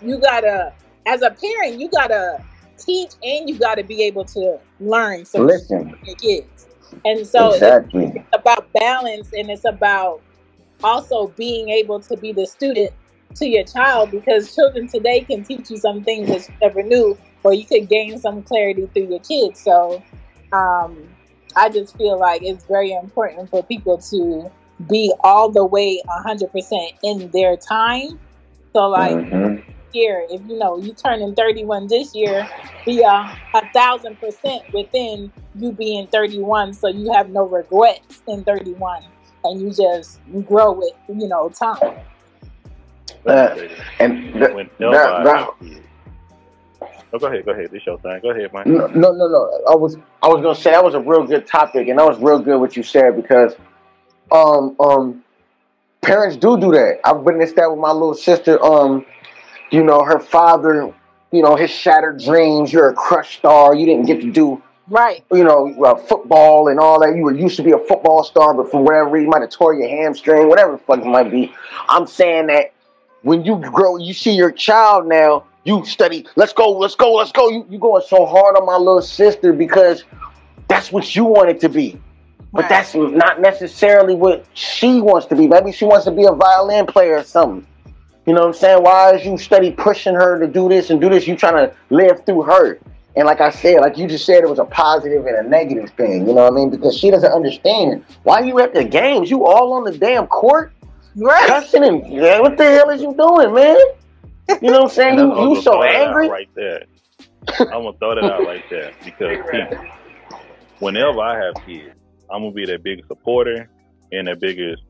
you 0.02 0.20
gotta 0.20 0.74
as 1.08 1.22
a 1.22 1.32
parent 1.32 1.80
you 1.80 1.90
gotta 1.90 2.44
teach 2.78 3.12
and 3.24 3.50
you 3.50 3.58
gotta 3.58 3.84
be 3.84 4.04
able 4.04 4.26
to 4.26 4.60
learn 4.82 5.24
so 5.24 5.42
Listen, 5.42 5.98
your 6.06 6.16
kids. 6.18 6.68
And 7.04 7.26
so 7.26 7.54
it's 7.54 8.28
about 8.34 8.72
balance 8.74 9.30
and 9.34 9.50
it's 9.50 9.66
about 9.66 10.22
also 10.84 11.28
being 11.30 11.70
able 11.70 12.00
to 12.02 12.18
be 12.18 12.32
the 12.32 12.46
student 12.46 12.92
to 13.36 13.48
your 13.48 13.64
child 13.64 14.12
because 14.12 14.54
children 14.56 14.88
today 14.88 15.22
can 15.22 15.44
teach 15.44 15.70
you 15.70 15.78
some 15.78 16.04
things 16.04 16.28
that 16.30 16.48
you 16.48 16.56
never 16.62 16.84
knew 16.84 17.18
or 17.44 17.54
you 17.54 17.66
could 17.66 17.88
gain 17.90 18.18
some 18.18 18.42
clarity 18.44 18.88
through 18.94 19.10
your 19.10 19.20
kids. 19.20 19.60
So 19.60 20.04
um, 20.52 20.98
I 21.56 21.70
just 21.70 21.98
feel 21.98 22.18
like 22.20 22.42
it's 22.44 22.66
very 22.66 22.92
important 22.92 23.50
for 23.50 23.64
people 23.64 23.98
to 23.98 24.52
be 24.90 25.14
all 25.24 25.50
the 25.50 25.66
way 25.66 26.02
100% 26.08 26.90
in 27.04 27.30
their 27.32 27.58
time. 27.58 28.20
So 28.74 28.88
like 28.88 29.22
hmm 29.30 29.58
year, 29.94 30.26
if 30.30 30.42
you 30.48 30.58
know 30.58 30.78
you 30.78 30.94
turning 30.94 31.34
31 31.36 31.88
this 31.88 32.14
year, 32.16 32.50
be 32.86 33.02
a, 33.02 33.38
a 33.54 33.70
thousand 33.74 34.20
percent 34.20 34.64
within 34.74 35.32
you 35.56 35.72
being 35.72 36.08
31, 36.08 36.74
so 36.74 36.88
you 36.88 37.12
have 37.14 37.30
no 37.30 37.44
regrets 37.48 38.22
in 38.28 38.44
31, 38.44 39.04
and 39.44 39.62
you 39.62 39.72
just 39.72 40.20
you 40.34 40.42
grow 40.42 40.74
with 40.74 40.94
you 41.08 41.28
know 41.28 41.50
time. 41.50 41.98
Uh, 43.26 43.56
and 44.00 44.34
th- 44.34 44.54
Whenever 44.54 44.92
that, 44.92 45.14
I 45.14 45.24
that. 45.24 45.50
Oh, 47.14 47.20
go 47.20 47.28
ahead, 47.28 47.46
go 47.46 47.52
ahead. 47.52 47.72
This 47.72 47.86
your 47.86 47.98
thing. 48.00 48.20
Go 48.22 48.32
ahead, 48.32 48.54
man. 48.54 48.64
no, 48.68 48.88
no, 48.88 49.12
no, 49.12 49.28
no. 49.28 49.62
I 49.70 49.76
was, 49.76 49.98
I 50.22 50.28
was 50.28 50.42
gonna 50.42 50.56
say 50.56 50.72
that 50.72 50.84
was 50.84 50.96
a 50.96 51.00
real 51.00 51.24
good 51.24 51.48
topic, 51.48 51.88
and 51.88 51.98
that 51.98 52.06
was 52.06 52.20
real 52.20 52.40
good 52.40 52.60
what 52.60 52.76
you 52.76 52.84
said 52.84 53.16
because, 53.16 53.56
um, 54.32 54.76
um, 54.80 55.24
parents 56.02 56.36
do 56.36 56.60
do 56.60 56.72
that. 56.72 57.00
I've 57.04 57.22
witnessed 57.22 57.56
that 57.56 57.70
with 57.70 57.80
my 57.80 57.92
little 57.92 58.14
sister. 58.14 58.64
Um, 58.64 59.06
you 59.72 59.84
know, 59.84 60.04
her 60.04 60.20
father, 60.20 60.94
you 61.32 61.42
know, 61.42 61.56
his 61.56 61.70
shattered 61.70 62.20
dreams. 62.20 62.74
You're 62.74 62.90
a 62.90 62.94
crushed 62.94 63.40
star. 63.40 63.74
You 63.76 63.86
didn't 63.86 64.08
get 64.08 64.22
to 64.22 64.32
do, 64.32 64.62
Right. 64.90 65.24
you 65.32 65.44
know, 65.44 65.74
uh, 65.84 65.96
football 65.96 66.68
and 66.68 66.80
all 66.80 67.00
that. 67.02 67.16
You 67.16 67.24
were 67.24 67.34
used 67.34 67.56
to 67.58 67.64
be 67.64 67.72
a 67.72 67.78
football 67.80 68.24
star, 68.24 68.54
but 68.54 68.70
for 68.70 68.84
whatever 68.84 69.10
reason, 69.10 69.26
you 69.26 69.30
might 69.32 69.42
have 69.42 69.50
tore 69.50 69.74
your 69.74 69.90
hamstring, 69.90 70.48
whatever 70.48 70.74
the 70.74 70.78
fuck 70.78 71.00
it 71.00 71.06
might 71.06 71.32
be. 71.32 71.52
I'm 71.90 72.06
saying 72.06 72.48
that 72.48 72.72
when 73.24 73.44
you 73.44 73.58
grow, 73.60 73.98
you 73.98 74.14
see 74.14 74.34
your 74.36 74.52
child 74.52 75.08
now. 75.08 75.46
You 75.64 75.84
study. 75.86 76.28
Let's 76.36 76.54
go. 76.54 76.72
Let's 76.78 76.94
go. 76.94 77.14
Let's 77.14 77.32
go. 77.32 77.50
You 77.50 77.66
you 77.70 77.80
going 77.80 78.04
so 78.08 78.26
hard 78.28 78.56
on 78.56 78.68
my 78.68 78.76
little 78.78 79.02
sister 79.02 79.52
because 79.52 80.04
that's 80.68 80.92
what 80.92 81.16
you 81.16 81.24
want 81.26 81.50
it 81.50 81.60
to 81.62 81.70
be. 81.70 82.00
But 82.54 82.62
Right. 82.64 82.70
that's 82.70 82.94
not 82.94 83.42
necessarily 83.42 84.14
what 84.14 84.46
she 84.54 85.02
wants 85.02 85.26
to 85.28 85.36
be. 85.36 85.48
Maybe 85.48 85.72
she 85.72 85.86
wants 85.86 86.06
to 86.06 86.12
be 86.12 86.26
a 86.26 86.32
violin 86.32 86.86
player 86.86 87.18
or 87.18 87.24
something. 87.24 87.66
You 88.28 88.34
know 88.34 88.42
what 88.42 88.48
I'm 88.50 88.54
saying? 88.54 88.84
Why 88.84 89.16
is 89.16 89.26
you 89.26 89.38
study 89.40 89.72
pushing 89.72 90.14
her 90.14 90.40
to 90.40 90.48
do 90.48 90.70
this 90.70 90.92
and 90.92 91.02
do 91.02 91.10
this? 91.10 91.28
You 91.28 91.36
trying 91.36 91.56
to 91.68 91.74
live 91.90 92.24
through 92.28 92.44
her. 92.44 92.80
And 93.18 93.26
like 93.26 93.40
I 93.40 93.50
said, 93.50 93.80
like 93.80 93.98
you 93.98 94.08
just 94.08 94.26
said, 94.26 94.44
it 94.44 94.50
was 94.50 94.60
a 94.60 94.66
positive 94.66 95.26
and 95.26 95.38
a 95.38 95.50
negative 95.50 95.90
thing. 95.92 96.28
You 96.28 96.34
know 96.34 96.44
what 96.44 96.54
I 96.54 96.56
mean? 96.56 96.70
Because 96.70 96.98
she 96.98 97.10
doesn't 97.10 97.32
understand. 97.32 98.04
Why 98.24 98.42
you 98.42 98.60
at 98.60 98.74
the 98.74 98.84
games? 98.84 99.32
You 99.32 99.46
all 99.46 99.74
on 99.74 99.86
the 99.86 99.98
damn 99.98 100.28
court 100.28 100.74
Right. 101.18 101.48
cussing 101.48 101.84
and 101.84 102.06
yeah, 102.12 102.42
what 102.42 102.58
the 102.58 102.66
hell 102.66 102.90
is 102.90 103.02
you 103.02 103.16
doing, 103.16 103.54
man? 103.54 103.78
You 104.62 104.72
know 104.72 104.82
what 104.82 104.84
I'm 104.84 104.90
saying? 104.96 105.18
You 105.18 105.28
you 105.30 105.34
gonna 105.34 105.62
so 105.62 105.72
throw 105.72 105.82
that 105.84 105.96
out 105.96 106.08
angry. 106.08 106.30
right 106.30 106.50
there. 106.56 106.84
I'm 107.60 107.84
gonna 107.84 107.98
throw 108.00 108.16
that 108.16 108.24
out 108.26 108.44
like 108.44 108.70
that 108.70 108.94
because 109.04 109.38
see, 109.50 109.90
whenever 110.80 111.22
I 111.22 111.38
have 111.46 111.56
kids, 111.66 111.96
I'm 112.30 112.42
gonna 112.42 112.52
be 112.52 112.66
their 112.66 112.80
biggest 112.80 113.08
supporter 113.08 113.70
and 114.12 114.28
their 114.28 114.36
biggest. 114.36 114.84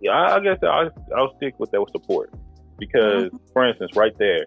Yeah, 0.00 0.12
I, 0.12 0.36
I 0.36 0.40
guess 0.40 0.58
I 0.62 0.88
I'll 1.16 1.36
stick 1.36 1.60
with 1.60 1.70
that 1.70 1.80
with 1.80 1.90
support 1.92 2.32
because, 2.78 3.24
mm-hmm. 3.24 3.36
for 3.52 3.68
instance, 3.68 3.94
right 3.94 4.16
there, 4.18 4.46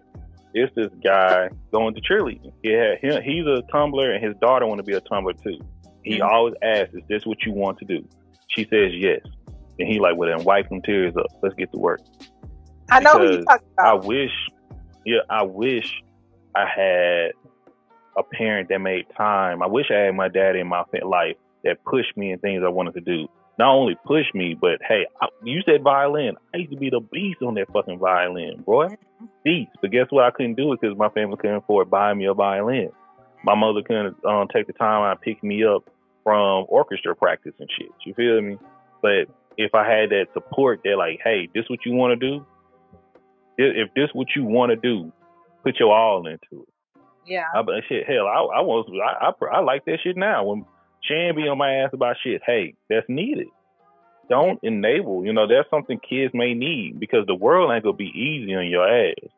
it's 0.54 0.74
this 0.74 0.90
guy 1.04 1.48
going 1.72 1.94
to 1.94 2.00
cheerleading. 2.00 2.52
He 2.62 2.72
had 2.72 2.98
him, 2.98 3.22
he's 3.22 3.46
a 3.46 3.62
tumbler 3.70 4.12
and 4.12 4.24
his 4.24 4.34
daughter 4.40 4.66
want 4.66 4.78
to 4.78 4.82
be 4.84 4.94
a 4.94 5.00
tumbler 5.00 5.34
too. 5.34 5.58
He 6.02 6.18
Mhm. 6.18 6.28
always 6.28 6.54
asks, 6.62 6.94
"Is 6.94 7.02
this 7.08 7.26
what 7.26 7.44
you 7.44 7.52
want 7.52 7.78
to 7.78 7.84
do?" 7.84 8.04
She 8.48 8.64
says 8.64 8.92
yes, 8.94 9.20
and 9.78 9.88
he 9.88 9.98
like, 10.00 10.16
"Well, 10.16 10.30
then 10.30 10.44
wipe 10.44 10.68
them 10.68 10.80
tears 10.82 11.16
up. 11.16 11.26
Let's 11.42 11.54
get 11.54 11.70
to 11.72 11.78
work." 11.78 12.00
I 12.90 13.00
know 13.00 13.12
who 13.12 13.24
you 13.24 13.30
because 13.38 13.44
talking 13.44 13.68
I 13.78 13.94
wish, 13.94 14.32
yeah, 15.04 15.20
I 15.28 15.42
wish 15.42 16.02
I 16.54 16.66
had 16.66 17.32
a 18.16 18.22
parent 18.22 18.68
that 18.70 18.78
made 18.78 19.04
time. 19.16 19.62
I 19.62 19.66
wish 19.66 19.90
I 19.90 19.98
had 19.98 20.14
my 20.14 20.28
dad 20.28 20.56
in 20.56 20.66
my 20.66 20.84
life 21.02 21.36
that 21.64 21.84
pushed 21.84 22.16
me 22.16 22.32
in 22.32 22.38
things 22.38 22.62
I 22.64 22.68
wanted 22.68 22.94
to 22.94 23.00
do. 23.00 23.28
Not 23.58 23.74
only 23.74 23.96
push 24.06 24.26
me, 24.34 24.56
but 24.58 24.78
hey, 24.86 25.06
I, 25.20 25.26
you 25.42 25.62
said 25.66 25.82
violin. 25.82 26.36
I 26.54 26.58
used 26.58 26.70
to 26.70 26.76
be 26.76 26.90
the 26.90 27.00
beast 27.00 27.42
on 27.42 27.54
that 27.54 27.72
fucking 27.72 27.98
violin, 27.98 28.62
boy. 28.64 28.96
Beast. 29.44 29.70
But 29.80 29.90
guess 29.90 30.06
what? 30.10 30.24
I 30.24 30.30
couldn't 30.30 30.54
do 30.54 30.72
it 30.72 30.80
because 30.80 30.96
my 30.96 31.08
family 31.08 31.36
couldn't 31.36 31.56
afford 31.56 31.90
buying 31.90 32.18
me 32.18 32.26
a 32.26 32.34
violin. 32.34 32.90
My 33.44 33.56
mother 33.56 33.82
couldn't 33.82 34.24
um, 34.24 34.46
take 34.52 34.66
the 34.68 34.72
time 34.72 35.02
out 35.02 35.14
to 35.14 35.20
pick 35.20 35.42
me 35.42 35.64
up 35.64 35.84
from 36.22 36.66
orchestra 36.68 37.16
practice 37.16 37.54
and 37.58 37.68
shit. 37.76 37.88
You 38.04 38.14
feel 38.14 38.40
me? 38.40 38.58
But 39.02 39.26
if 39.56 39.74
I 39.74 39.88
had 39.88 40.10
that 40.10 40.26
support, 40.34 40.80
they're 40.84 40.96
like, 40.96 41.18
hey, 41.22 41.48
this 41.52 41.64
what 41.68 41.80
you 41.84 41.92
want 41.92 42.18
to 42.18 42.30
do? 42.30 42.46
if 43.58 43.92
this 43.94 44.08
what 44.12 44.28
you 44.36 44.44
want 44.44 44.70
to 44.70 44.76
do, 44.76 45.12
put 45.64 45.80
your 45.80 45.92
all 45.92 46.26
into 46.26 46.62
it. 46.62 47.02
Yeah. 47.26 47.44
I 47.54 47.62
shit, 47.88 48.06
hell, 48.06 48.26
I 48.26 48.58
I 48.58 48.60
was 48.62 48.88
I, 49.04 49.26
I 49.26 49.56
I 49.56 49.60
like 49.60 49.84
that 49.84 49.98
shit 50.02 50.16
now. 50.16 50.44
When 50.44 50.64
Shan 51.08 51.34
be 51.34 51.48
on 51.48 51.58
my 51.58 51.76
ass 51.76 51.90
about 51.92 52.16
shit, 52.22 52.42
hey, 52.44 52.74
that's 52.88 53.08
needed. 53.08 53.48
Don't 54.28 54.60
enable. 54.62 55.24
You 55.24 55.32
know, 55.32 55.46
that's 55.46 55.70
something 55.70 55.98
kids 55.98 56.34
may 56.34 56.54
need 56.54 57.00
because 57.00 57.26
the 57.26 57.34
world 57.34 57.72
ain't 57.72 57.84
gonna 57.84 57.96
be 57.96 58.12
easy 58.14 58.54
on 58.54 58.66
your 58.66 58.86
ass. 58.86 59.30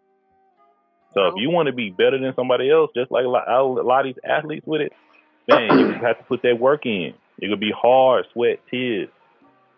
So 1.14 1.26
if 1.26 1.34
you 1.36 1.50
want 1.50 1.66
to 1.66 1.72
be 1.72 1.90
better 1.90 2.18
than 2.18 2.34
somebody 2.34 2.70
else, 2.70 2.90
just 2.94 3.10
like 3.10 3.24
a 3.24 3.28
lot, 3.28 3.48
a 3.48 3.62
lot 3.62 4.06
of 4.06 4.14
these 4.14 4.22
athletes 4.24 4.66
with 4.66 4.80
it, 4.80 4.92
man, 5.48 5.78
you 5.78 5.92
have 6.02 6.18
to 6.18 6.24
put 6.24 6.42
that 6.42 6.58
work 6.58 6.86
in. 6.86 7.14
It 7.38 7.48
could 7.48 7.60
be 7.60 7.72
hard, 7.72 8.26
sweat, 8.32 8.60
tears, 8.70 9.08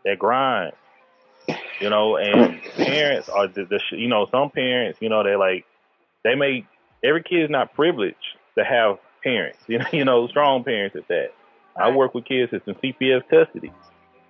that 0.05 0.19
grind. 0.19 0.73
You 1.81 1.90
know, 1.90 2.16
and 2.16 2.62
parents 2.77 3.28
are 3.28 3.48
the, 3.48 3.64
the 3.64 3.81
you 3.90 4.09
know 4.09 4.28
some 4.31 4.51
parents, 4.51 4.98
you 5.02 5.09
know, 5.09 5.24
they 5.24 5.36
like 5.36 5.64
they 6.23 6.35
may 6.35 6.64
every 7.02 7.23
kid 7.23 7.44
is 7.44 7.51
not 7.51 7.74
privileged 7.74 8.16
to 8.56 8.64
have 8.64 8.98
parents. 9.23 9.59
You 9.69 9.78
know, 9.78 9.86
you 9.93 10.05
know, 10.05 10.28
strong 10.28 10.64
parents 10.64 10.97
at 10.97 11.09
that. 11.09 11.32
I 11.77 11.90
work 11.90 12.15
with 12.15 12.24
kids 12.24 12.53
that's 12.53 12.66
in 12.66 12.74
CPS 12.74 13.23
custody, 13.28 13.73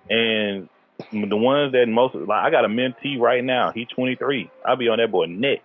and 0.09 0.69
the 1.11 1.37
ones 1.37 1.73
that 1.73 1.87
most 1.87 2.15
like 2.15 2.43
I 2.43 2.49
got 2.49 2.65
a 2.65 2.67
mentee 2.67 3.19
right 3.19 3.43
now. 3.43 3.71
He's 3.73 3.87
23. 3.89 4.49
I'll 4.65 4.75
be 4.75 4.89
on 4.89 4.99
that 4.99 5.11
boy 5.11 5.25
neck. 5.25 5.61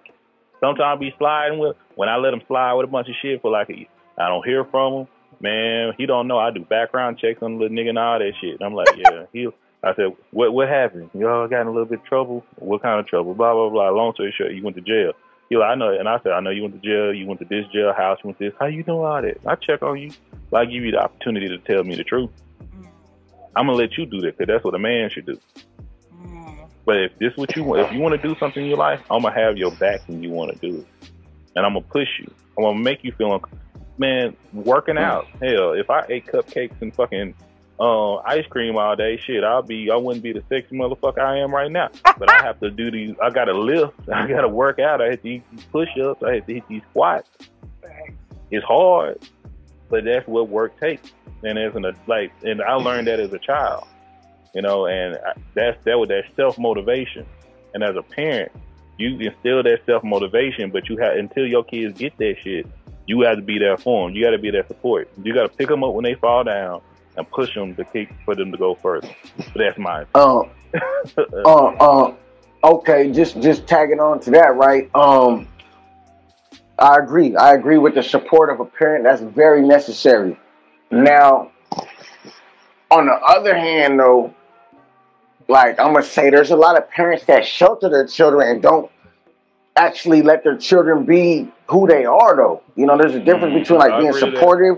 Sometimes 0.60 1.00
be 1.00 1.14
sliding 1.18 1.59
with 1.59 1.76
when 1.94 2.09
I 2.09 2.16
let 2.16 2.32
him 2.32 2.42
slide 2.48 2.74
with 2.74 2.84
a 2.84 2.90
bunch 2.90 3.09
of 3.09 3.14
shit 3.22 3.40
for 3.40 3.50
like 3.50 3.70
a, 3.70 3.88
I 4.20 4.28
don't 4.28 4.44
hear 4.44 4.64
from 4.64 4.92
him. 4.94 5.09
Man, 5.40 5.92
he 5.96 6.06
don't 6.06 6.26
know. 6.26 6.38
I 6.38 6.50
do 6.50 6.64
background 6.64 7.18
checks 7.18 7.42
on 7.42 7.55
the 7.55 7.59
little 7.60 7.76
nigga 7.76 7.90
and 7.90 7.98
all 7.98 8.18
that 8.18 8.32
shit. 8.40 8.55
And 8.59 8.62
I'm 8.62 8.74
like, 8.74 8.88
yeah, 8.96 9.26
he. 9.32 9.48
I 9.80 9.94
said, 9.94 10.16
what 10.32 10.52
what 10.52 10.68
happened? 10.68 11.10
Y'all 11.14 11.46
got 11.46 11.60
in 11.60 11.68
a 11.68 11.70
little 11.70 11.86
bit 11.86 12.00
of 12.00 12.05
trouble. 12.05 12.44
What 12.56 12.82
kind 12.82 12.98
of 12.98 13.06
trouble? 13.06 13.34
Blah 13.34 13.55
blah 13.55 13.70
blah. 13.70 13.90
Long 13.90 14.12
story 14.14 14.34
short, 14.36 14.52
you 14.52 14.64
went 14.64 14.76
to 14.76 14.82
jail. 14.82 15.12
He 15.48 15.56
like, 15.56 15.70
I 15.70 15.74
know, 15.76 15.96
and 15.96 16.09
I 16.09 16.18
said, 16.22 16.32
I 16.32 16.40
know 16.40 16.50
you 16.50 16.62
went 16.62 16.82
to 16.82 16.86
jail. 16.86 17.14
You 17.14 17.26
went 17.26 17.40
to 17.40 17.46
this 17.46 17.64
jail 17.72 17.92
house. 17.96 18.18
You 18.22 18.28
went 18.28 18.38
to 18.38 18.44
this. 18.46 18.55
How 18.59 18.66
you 18.66 18.82
know 18.86 19.05
all 19.05 19.22
that? 19.22 19.38
I 19.46 19.55
check 19.55 19.82
on 19.82 19.98
you. 19.98 20.10
I 20.52 20.64
give 20.64 20.82
you 20.84 20.92
the 20.92 20.98
opportunity 20.98 21.48
to 21.48 21.58
tell 21.58 21.84
me 21.84 21.96
the 21.96 22.04
truth. 22.04 22.30
Mm, 22.74 22.88
I'm 23.56 23.66
gonna 23.66 23.78
let 23.78 23.96
you 23.98 24.06
do 24.06 24.20
that 24.22 24.36
because 24.38 24.52
that's 24.52 24.64
what 24.64 24.74
a 24.74 24.78
man 24.78 25.10
should 25.10 25.26
do. 25.26 25.38
mm. 26.22 26.68
But 26.84 26.96
if 27.02 27.18
this 27.18 27.36
what 27.36 27.54
you 27.56 27.64
want, 27.64 27.80
if 27.82 27.92
you 27.92 28.00
want 28.00 28.20
to 28.20 28.28
do 28.28 28.34
something 28.38 28.62
in 28.62 28.68
your 28.68 28.78
life, 28.78 29.00
I'm 29.10 29.22
gonna 29.22 29.34
have 29.34 29.56
your 29.56 29.72
back 29.72 30.00
when 30.06 30.22
you 30.22 30.30
want 30.30 30.52
to 30.52 30.70
do 30.70 30.78
it, 30.78 30.86
and 31.54 31.66
I'm 31.66 31.74
gonna 31.74 31.84
push 31.86 32.08
you. 32.18 32.32
I'm 32.56 32.64
gonna 32.64 32.78
make 32.78 33.04
you 33.04 33.12
feel, 33.12 33.40
man, 33.98 34.36
working 34.52 34.98
out. 34.98 35.26
Hell, 35.42 35.72
if 35.72 35.90
I 35.90 36.04
ate 36.08 36.26
cupcakes 36.26 36.80
and 36.80 36.94
fucking 36.94 37.34
uh, 37.80 38.16
ice 38.16 38.46
cream 38.48 38.76
all 38.76 38.96
day, 38.96 39.16
shit, 39.24 39.44
I'll 39.44 39.62
be, 39.62 39.90
I 39.90 39.96
wouldn't 39.96 40.22
be 40.22 40.32
the 40.32 40.42
sexy 40.48 40.76
motherfucker 40.76 41.20
I 41.20 41.38
am 41.38 41.54
right 41.54 41.70
now. 41.70 41.90
But 42.18 42.32
I 42.32 42.42
have 42.44 42.58
to 42.60 42.70
do 42.70 42.90
these. 42.90 43.14
I 43.22 43.30
gotta 43.30 43.52
lift. 43.52 43.94
I 44.12 44.26
gotta 44.26 44.48
work 44.48 44.80
out. 44.80 45.00
I 45.00 45.10
have 45.10 45.22
to 45.22 45.28
eat 45.28 45.44
these 45.52 45.64
push-ups. 45.70 46.22
I 46.24 46.34
have 46.36 46.46
to 46.46 46.54
hit 46.54 46.66
these 46.68 46.82
squats. 46.90 47.28
It's 48.50 48.64
hard, 48.64 49.18
but 49.89 50.05
that's 50.05 50.27
what 50.27 50.48
work 50.48 50.78
takes. 50.81 51.10
And 51.43 51.59
as 51.59 51.74
an 51.74 51.85
like, 52.06 52.32
and 52.43 52.60
I 52.62 52.74
learned 52.74 53.06
that 53.09 53.20
as 53.20 53.32
a 53.32 53.39
child, 53.39 53.86
you 54.55 54.62
know, 54.62 54.86
and 54.86 55.16
I- 55.16 55.35
that's 55.55 55.82
that 55.85 55.98
was 55.98 56.09
that 56.09 56.24
self 56.36 56.59
motivation. 56.59 57.27
And 57.74 57.82
as 57.85 57.97
a 57.97 58.02
parent, 58.02 58.51
you 58.97 59.19
instill 59.19 59.62
that 59.62 59.81
self 59.86 60.02
motivation, 60.02 60.70
but 60.70 60.89
you 60.89 60.97
have 60.98 61.16
until 61.16 61.47
your 61.47 61.65
kids 61.65 61.98
get 61.98 62.16
that 62.19 62.36
shit, 62.43 62.66
you 63.06 63.20
have 63.23 63.36
to 63.36 63.43
be 63.43 63.59
there 63.59 63.77
for 63.77 64.06
them. 64.09 64.16
You 64.16 64.24
got 64.24 64.31
to 64.32 64.39
be 64.39 64.51
their 64.51 64.66
support. 64.66 65.09
You 65.23 65.32
got 65.35 65.43
to 65.43 65.48
pick 65.56 65.69
them 65.69 65.85
up 65.85 65.94
when 65.94 66.05
they 66.05 66.15
fall 66.15 66.44
down 66.44 66.81
and 67.16 67.28
push 67.31 67.55
them 67.55 67.74
to 67.77 67.85
keep 67.85 68.10
for 68.24 68.35
them 68.35 68.51
to 68.52 68.59
go 68.59 68.74
further. 68.74 69.09
But 69.36 69.55
that's 69.56 69.78
my. 69.78 70.05
Uh, 70.15 70.43
uh, 71.47 71.74
uh, 71.81 72.15
okay, 72.62 73.10
just 73.10 73.40
just 73.40 73.66
tagging 73.66 74.01
on 74.01 74.20
to 74.20 74.31
that, 74.32 74.55
right? 74.56 74.90
Um, 74.94 75.48
I 76.78 76.96
agree. 76.98 77.34
I 77.36 77.55
agree 77.55 77.78
with 77.78 77.94
the 77.94 78.02
support 78.02 78.50
of 78.50 78.60
a 78.60 78.64
parent. 78.64 79.05
That's 79.05 79.20
very 79.20 79.62
necessary. 79.66 80.38
Now, 80.90 81.50
on 82.90 83.06
the 83.06 83.12
other 83.14 83.56
hand, 83.56 83.98
though, 83.98 84.32
like 85.48 85.78
I'm 85.80 85.92
gonna 85.92 86.02
say, 86.05 86.30
there's 86.30 86.50
a 86.50 86.56
lot 86.56 86.76
of 86.78 86.88
parents 86.90 87.24
that 87.26 87.44
shelter 87.46 87.88
their 87.88 88.06
children 88.06 88.48
and 88.48 88.62
don't 88.62 88.90
actually 89.76 90.22
let 90.22 90.44
their 90.44 90.56
children 90.56 91.05
be 91.05 91.50
who 91.68 91.86
they 91.86 92.05
are. 92.05 92.36
Though, 92.36 92.62
you 92.76 92.86
know, 92.86 92.96
there's 92.96 93.14
a 93.14 93.20
difference 93.20 93.55
Mm, 93.55 93.59
between 93.60 93.78
like 93.80 93.92
I 93.92 93.98
being 94.00 94.10
agree 94.10 94.22
with 94.22 94.32
that. 94.34 94.38
supportive 94.40 94.76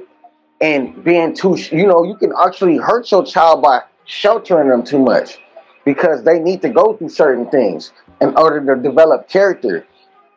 and 0.61 1.05
being 1.05 1.35
too. 1.35 1.57
You 1.71 1.87
know, 1.87 2.03
you 2.05 2.17
can 2.17 2.33
actually 2.45 2.77
hurt 2.79 3.11
your 3.11 3.25
child 3.25 3.63
by 3.63 3.83
sheltering 4.07 4.69
them 4.69 4.83
too 4.85 4.99
much 4.99 5.39
because 5.85 6.23
they 6.25 6.39
need 6.39 6.63
to 6.63 6.69
go 6.71 6.95
through 6.97 7.09
certain 7.11 7.49
things 7.51 7.93
in 8.21 8.35
order 8.37 8.75
to 8.75 8.81
develop 8.81 9.29
character. 9.29 9.87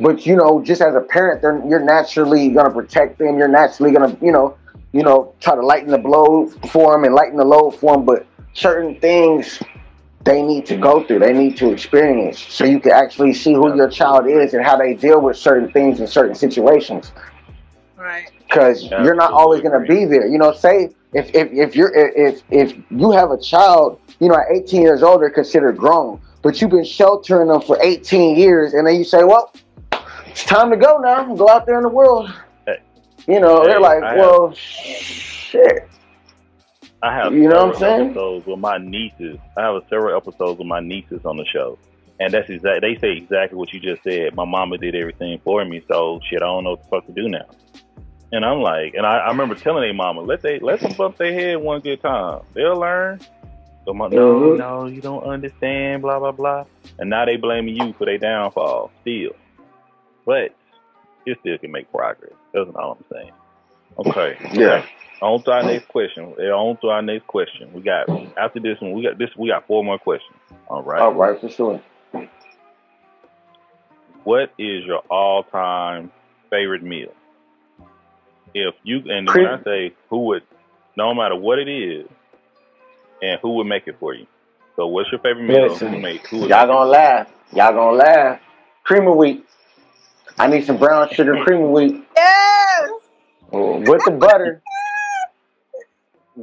But 0.03 0.25
you 0.25 0.35
know, 0.35 0.61
just 0.61 0.81
as 0.81 0.93
a 0.95 0.99
parent, 0.99 1.41
they're, 1.41 1.63
you're 1.65 1.79
naturally 1.83 2.49
gonna 2.49 2.69
protect 2.69 3.19
them. 3.19 3.37
You're 3.37 3.47
naturally 3.47 3.93
gonna, 3.93 4.17
you 4.21 4.33
know, 4.33 4.57
you 4.91 5.01
know, 5.01 5.33
try 5.39 5.55
to 5.55 5.65
lighten 5.65 5.89
the 5.91 5.97
blow 5.97 6.47
for 6.71 6.91
them 6.91 7.05
and 7.05 7.15
lighten 7.15 7.37
the 7.37 7.45
load 7.45 7.71
for 7.71 7.95
them. 7.95 8.03
But 8.05 8.25
certain 8.53 8.99
things 8.99 9.63
they 10.25 10.41
need 10.41 10.65
to 10.65 10.75
go 10.75 11.03
through, 11.05 11.19
they 11.19 11.31
need 11.31 11.55
to 11.57 11.71
experience, 11.71 12.37
so 12.39 12.65
you 12.65 12.79
can 12.81 12.91
actually 12.91 13.33
see 13.33 13.53
who 13.53 13.73
your 13.75 13.89
child 13.89 14.27
is 14.27 14.53
and 14.53 14.63
how 14.63 14.75
they 14.77 14.93
deal 14.93 15.21
with 15.21 15.37
certain 15.37 15.71
things 15.71 15.99
in 16.01 16.07
certain 16.07 16.35
situations 16.35 17.11
Right. 17.97 18.29
because 18.39 18.83
you're 18.89 19.15
not 19.15 19.31
always 19.31 19.61
going 19.61 19.79
to 19.81 19.85
be 19.87 20.03
there. 20.05 20.27
You 20.27 20.37
know, 20.37 20.51
say 20.53 20.89
if 21.13 21.33
if 21.33 21.51
if 21.53 21.75
you're 21.77 21.93
if 21.95 22.41
if 22.51 22.73
you 22.89 23.11
have 23.11 23.31
a 23.31 23.39
child, 23.39 23.99
you 24.19 24.27
know, 24.27 24.35
at 24.35 24.45
18 24.53 24.81
years 24.81 25.01
old, 25.01 25.21
they're 25.21 25.29
considered 25.29 25.77
grown, 25.77 26.19
but 26.41 26.59
you've 26.59 26.71
been 26.71 26.83
sheltering 26.85 27.47
them 27.47 27.61
for 27.61 27.77
18 27.81 28.37
years, 28.37 28.73
and 28.73 28.85
then 28.85 28.95
you 28.95 29.05
say, 29.05 29.23
well, 29.23 29.53
it's 30.33 30.45
time 30.45 30.69
to 30.71 30.77
go 30.77 30.97
now, 30.97 31.33
go 31.35 31.47
out 31.47 31.65
there 31.65 31.77
in 31.77 31.83
the 31.83 31.89
world. 31.89 32.29
Hey. 32.65 32.79
You 33.27 33.39
know, 33.39 33.61
Hey, 33.61 33.67
they're 33.69 33.79
like, 33.79 34.03
I 34.03 34.09
have- 34.09 34.17
well, 34.19 34.53
shit. 34.53 35.89
I 37.01 37.13
have 37.15 37.33
You 37.33 37.49
know 37.49 37.67
what 37.67 37.75
I'm 37.75 37.79
saying? 37.81 38.01
episodes 38.11 38.45
with 38.47 38.59
my 38.59 38.77
nieces. 38.77 39.37
I 39.57 39.63
have 39.63 39.81
several 39.89 40.15
episodes 40.17 40.57
with 40.57 40.67
my 40.67 40.79
nieces 40.79 41.21
on 41.25 41.35
the 41.37 41.45
show, 41.45 41.77
and 42.19 42.33
that's 42.33 42.49
exact. 42.49 42.81
They 42.81 42.95
say 42.97 43.11
exactly 43.11 43.57
what 43.57 43.73
you 43.73 43.79
just 43.81 44.01
said. 44.03 44.33
My 44.35 44.45
mama 44.45 44.77
did 44.77 44.95
everything 44.95 45.37
for 45.43 45.63
me, 45.65 45.83
so 45.91 46.19
shit, 46.29 46.41
I 46.41 46.45
don't 46.45 46.63
know 46.63 46.71
what 46.71 46.83
the 46.83 46.89
fuck 46.89 47.05
to 47.07 47.11
do 47.13 47.27
now. 47.27 47.45
And 48.31 48.43
I'm 48.45 48.61
like, 48.61 48.93
and 48.95 49.05
I, 49.05 49.17
I 49.17 49.27
remember 49.27 49.53
telling 49.53 49.83
their 49.83 49.93
mama, 49.93 50.21
let 50.21 50.41
they 50.41 50.59
let 50.59 50.79
them 50.79 50.93
bump 50.97 51.17
their 51.17 51.33
head 51.33 51.57
one 51.57 51.81
good 51.81 52.01
time. 52.01 52.39
They'll 52.55 52.79
learn. 52.79 53.19
So 53.85 53.93
my, 53.93 54.07
no, 54.07 54.53
Mhm. 54.53 54.57
no, 54.57 54.85
you 54.85 55.01
don't 55.01 55.23
understand, 55.25 56.01
blah 56.01 56.19
blah 56.19 56.31
blah. 56.31 56.63
And 56.99 57.09
now 57.09 57.25
they 57.25 57.35
blaming 57.35 57.75
you 57.75 57.91
for 57.93 58.05
their 58.05 58.17
downfall 58.17 58.91
still, 59.01 59.31
but 60.25 60.55
you 61.25 61.35
still 61.39 61.57
can 61.57 61.71
make 61.71 61.91
progress. 61.91 62.33
That's 62.53 62.69
all 62.75 62.97
I'm 62.99 63.05
saying. 63.11 63.31
Okay. 63.99 64.37
Yeah. 64.53 64.85
On 65.21 65.41
to 65.43 65.51
our 65.51 65.63
next 65.63 65.87
question. 65.87 66.33
Eh, 66.37 66.49
on 66.49 66.75
to 66.81 66.87
our 66.87 67.01
next 67.01 67.27
question. 67.27 67.71
We 67.71 67.81
got 67.81 68.09
after 68.37 68.59
this 68.59 68.81
one. 68.81 68.91
We 68.91 69.03
got 69.03 69.17
this. 69.17 69.29
We 69.37 69.47
got 69.47 69.65
four 69.67 69.81
more 69.81 69.97
questions. 69.97 70.35
All 70.67 70.83
right. 70.83 71.01
All 71.01 71.13
right, 71.13 71.39
for 71.39 71.49
sure. 71.49 71.81
What 74.25 74.51
is 74.57 74.83
your 74.83 74.99
all-time 75.09 76.11
favorite 76.49 76.83
meal? 76.83 77.13
If 78.53 78.75
you 78.83 79.01
and 79.09 79.27
when 79.29 79.45
I 79.45 79.63
say 79.63 79.93
who 80.09 80.25
would, 80.25 80.43
no 80.97 81.13
matter 81.13 81.35
what 81.35 81.57
it 81.57 81.69
is, 81.69 82.05
and 83.21 83.39
who 83.41 83.55
would 83.55 83.67
make 83.67 83.87
it 83.87 83.95
for 83.99 84.13
you. 84.13 84.27
So, 84.75 84.87
what's 84.87 85.09
your 85.11 85.21
favorite 85.21 85.43
meal? 85.43 85.69
Listen, 85.69 85.93
who 85.93 85.99
make? 85.99 86.27
Who 86.27 86.47
Y'all 86.47 86.67
gonna 86.67 86.89
laugh. 86.89 87.31
Y'all 87.53 87.73
gonna 87.73 87.95
laugh. 87.95 88.39
Cream 88.83 89.07
of 89.07 89.15
wheat. 89.15 89.45
I 90.37 90.47
need 90.47 90.65
some 90.65 90.77
brown 90.77 91.09
sugar 91.11 91.43
cream 91.43 91.61
of 91.63 91.69
wheat 91.69 92.03
Yes. 92.15 92.89
Oh, 93.51 93.79
with 93.79 94.03
the 94.05 94.11
butter. 94.11 94.61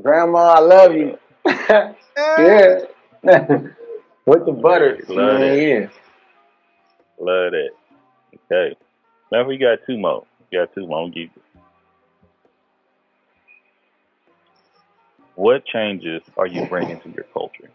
Grandma, 0.01 0.55
I 0.55 0.61
love 0.61 0.95
you. 0.95 1.19
yeah. 1.47 1.95
with 4.27 4.47
the 4.47 4.53
butter. 4.53 4.99
Love 5.09 5.41
yeah, 5.41 5.47
it. 5.47 5.69
yeah. 5.69 5.75
it? 5.75 5.91
Love 7.19 7.53
that. 7.53 7.71
Okay. 8.51 8.77
Now 9.33 9.45
we 9.45 9.59
got 9.59 9.81
two 9.87 9.99
more. 9.99 10.25
We 10.51 10.59
got 10.59 10.73
two 10.75 10.87
more. 10.87 11.09
Give 11.09 11.23
you. 11.23 11.31
What 15.35 15.65
changes 15.67 16.23
are 16.37 16.47
you 16.47 16.67
bringing 16.67 17.01
to 17.01 17.09
your 17.11 17.25
culture? 17.33 17.71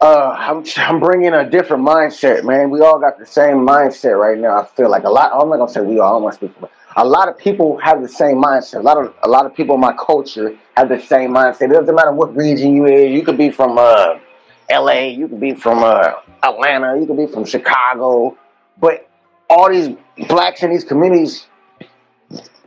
Uh, 0.00 0.34
I'm, 0.36 0.64
I'm 0.76 1.00
bringing 1.00 1.32
a 1.32 1.48
different 1.48 1.86
mindset, 1.86 2.44
man. 2.44 2.70
We 2.70 2.80
all 2.80 2.98
got 2.98 3.18
the 3.18 3.26
same 3.26 3.56
mindset 3.56 4.18
right 4.18 4.38
now. 4.38 4.60
I 4.60 4.66
feel 4.66 4.90
like 4.90 5.04
a 5.04 5.10
lot. 5.10 5.32
I'm 5.32 5.48
not 5.48 5.56
gonna 5.56 5.70
say 5.70 5.80
we 5.80 5.98
all. 5.98 6.08
I 6.08 6.14
don't 6.14 6.22
want 6.22 6.38
to 6.38 6.46
speak 6.46 6.58
for. 6.58 6.70
A 6.96 7.04
lot 7.04 7.28
of 7.28 7.38
people 7.38 7.78
have 7.78 8.02
the 8.02 8.08
same 8.08 8.42
mindset. 8.42 8.80
A 8.80 8.82
lot 8.82 8.98
of 8.98 9.14
a 9.22 9.28
lot 9.28 9.46
of 9.46 9.54
people 9.54 9.74
in 9.74 9.80
my 9.80 9.92
culture 9.92 10.56
have 10.76 10.88
the 10.88 11.00
same 11.00 11.30
mindset. 11.30 11.62
It 11.62 11.74
doesn't 11.74 11.94
matter 11.94 12.12
what 12.12 12.36
region 12.36 12.74
you 12.74 12.86
is. 12.86 13.12
You 13.12 13.22
could 13.24 13.38
be 13.38 13.50
from 13.50 13.78
uh, 13.78 14.18
L.A. 14.68 15.10
You 15.10 15.28
could 15.28 15.40
be 15.40 15.54
from 15.54 15.82
uh, 15.82 16.14
Atlanta. 16.42 16.98
You 16.98 17.06
could 17.06 17.16
be 17.16 17.26
from 17.26 17.44
Chicago. 17.44 18.36
But 18.80 19.08
all 19.50 19.70
these 19.70 19.96
blacks 20.28 20.62
in 20.62 20.70
these 20.70 20.84
communities 20.84 21.46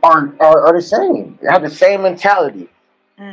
are 0.02 0.34
are, 0.40 0.66
are 0.66 0.72
the 0.74 0.82
same. 0.82 1.38
They 1.42 1.48
have 1.48 1.62
the 1.62 1.70
same 1.70 2.02
mentality. 2.02 2.68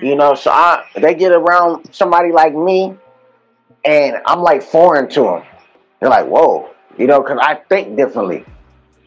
You 0.02 0.16
know, 0.16 0.36
so 0.36 0.52
I 0.52 0.86
they 0.96 1.16
get 1.16 1.32
around 1.32 1.94
somebody 1.94 2.32
like 2.32 2.54
me, 2.54 2.96
and 3.86 4.18
I'm 4.26 4.42
like 4.42 4.64
foreign 4.64 5.10
to 5.10 5.22
them. 5.22 5.44
They're 6.00 6.10
like, 6.10 6.28
whoa, 6.28 6.70
you 6.98 7.08
know, 7.08 7.22
because 7.22 7.40
I 7.42 7.56
think 7.56 7.96
differently. 7.96 8.46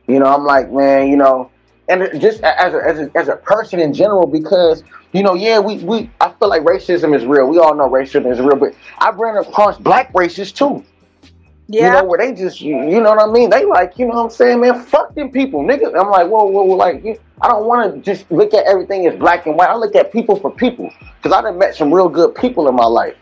You 0.06 0.18
know, 0.18 0.26
I'm 0.26 0.44
like, 0.44 0.70
man, 0.70 1.08
you 1.08 1.16
know, 1.16 1.50
and 1.88 2.20
just 2.20 2.42
as 2.42 2.74
a, 2.74 2.84
as 2.84 2.98
a 2.98 3.10
as 3.16 3.28
a 3.28 3.36
person 3.36 3.80
in 3.80 3.92
general, 3.92 4.26
because 4.26 4.82
you 5.12 5.22
know, 5.22 5.34
yeah, 5.34 5.58
we 5.58 5.78
we 5.78 6.10
I 6.20 6.30
feel 6.32 6.48
like 6.48 6.62
racism 6.62 7.14
is 7.14 7.24
real. 7.24 7.48
We 7.48 7.58
all 7.58 7.74
know 7.74 7.88
racism 7.88 8.30
is 8.30 8.40
real, 8.40 8.56
but 8.56 8.74
I 8.98 9.10
ran 9.10 9.36
across 9.36 9.78
black 9.78 10.12
racists 10.12 10.54
too. 10.54 10.84
Yeah. 11.68 11.86
You 11.86 11.92
know, 11.92 12.04
where 12.04 12.18
they 12.18 12.34
just, 12.34 12.60
you, 12.60 12.76
you 12.90 13.00
know 13.00 13.14
what 13.14 13.26
I 13.26 13.32
mean? 13.32 13.48
They 13.48 13.64
like, 13.64 13.98
you 13.98 14.06
know 14.06 14.14
what 14.14 14.24
I'm 14.24 14.30
saying, 14.30 14.60
man? 14.60 14.82
Fuck 14.82 15.14
them 15.14 15.30
people, 15.30 15.62
nigga. 15.62 15.98
I'm 15.98 16.10
like, 16.10 16.28
whoa, 16.28 16.44
whoa, 16.44 16.64
whoa 16.64 16.76
like, 16.76 17.02
you, 17.02 17.18
I 17.40 17.48
don't 17.48 17.66
want 17.66 17.94
to 17.94 18.00
just 18.02 18.30
look 18.30 18.52
at 18.52 18.66
everything 18.66 19.06
as 19.06 19.18
black 19.18 19.46
and 19.46 19.56
white. 19.56 19.70
I 19.70 19.76
look 19.76 19.94
at 19.94 20.12
people 20.12 20.36
for 20.36 20.50
people 20.50 20.92
because 21.16 21.32
I 21.32 21.40
done 21.40 21.58
met 21.58 21.74
some 21.74 21.92
real 21.92 22.10
good 22.10 22.34
people 22.34 22.68
in 22.68 22.74
my 22.74 22.84
life. 22.84 23.16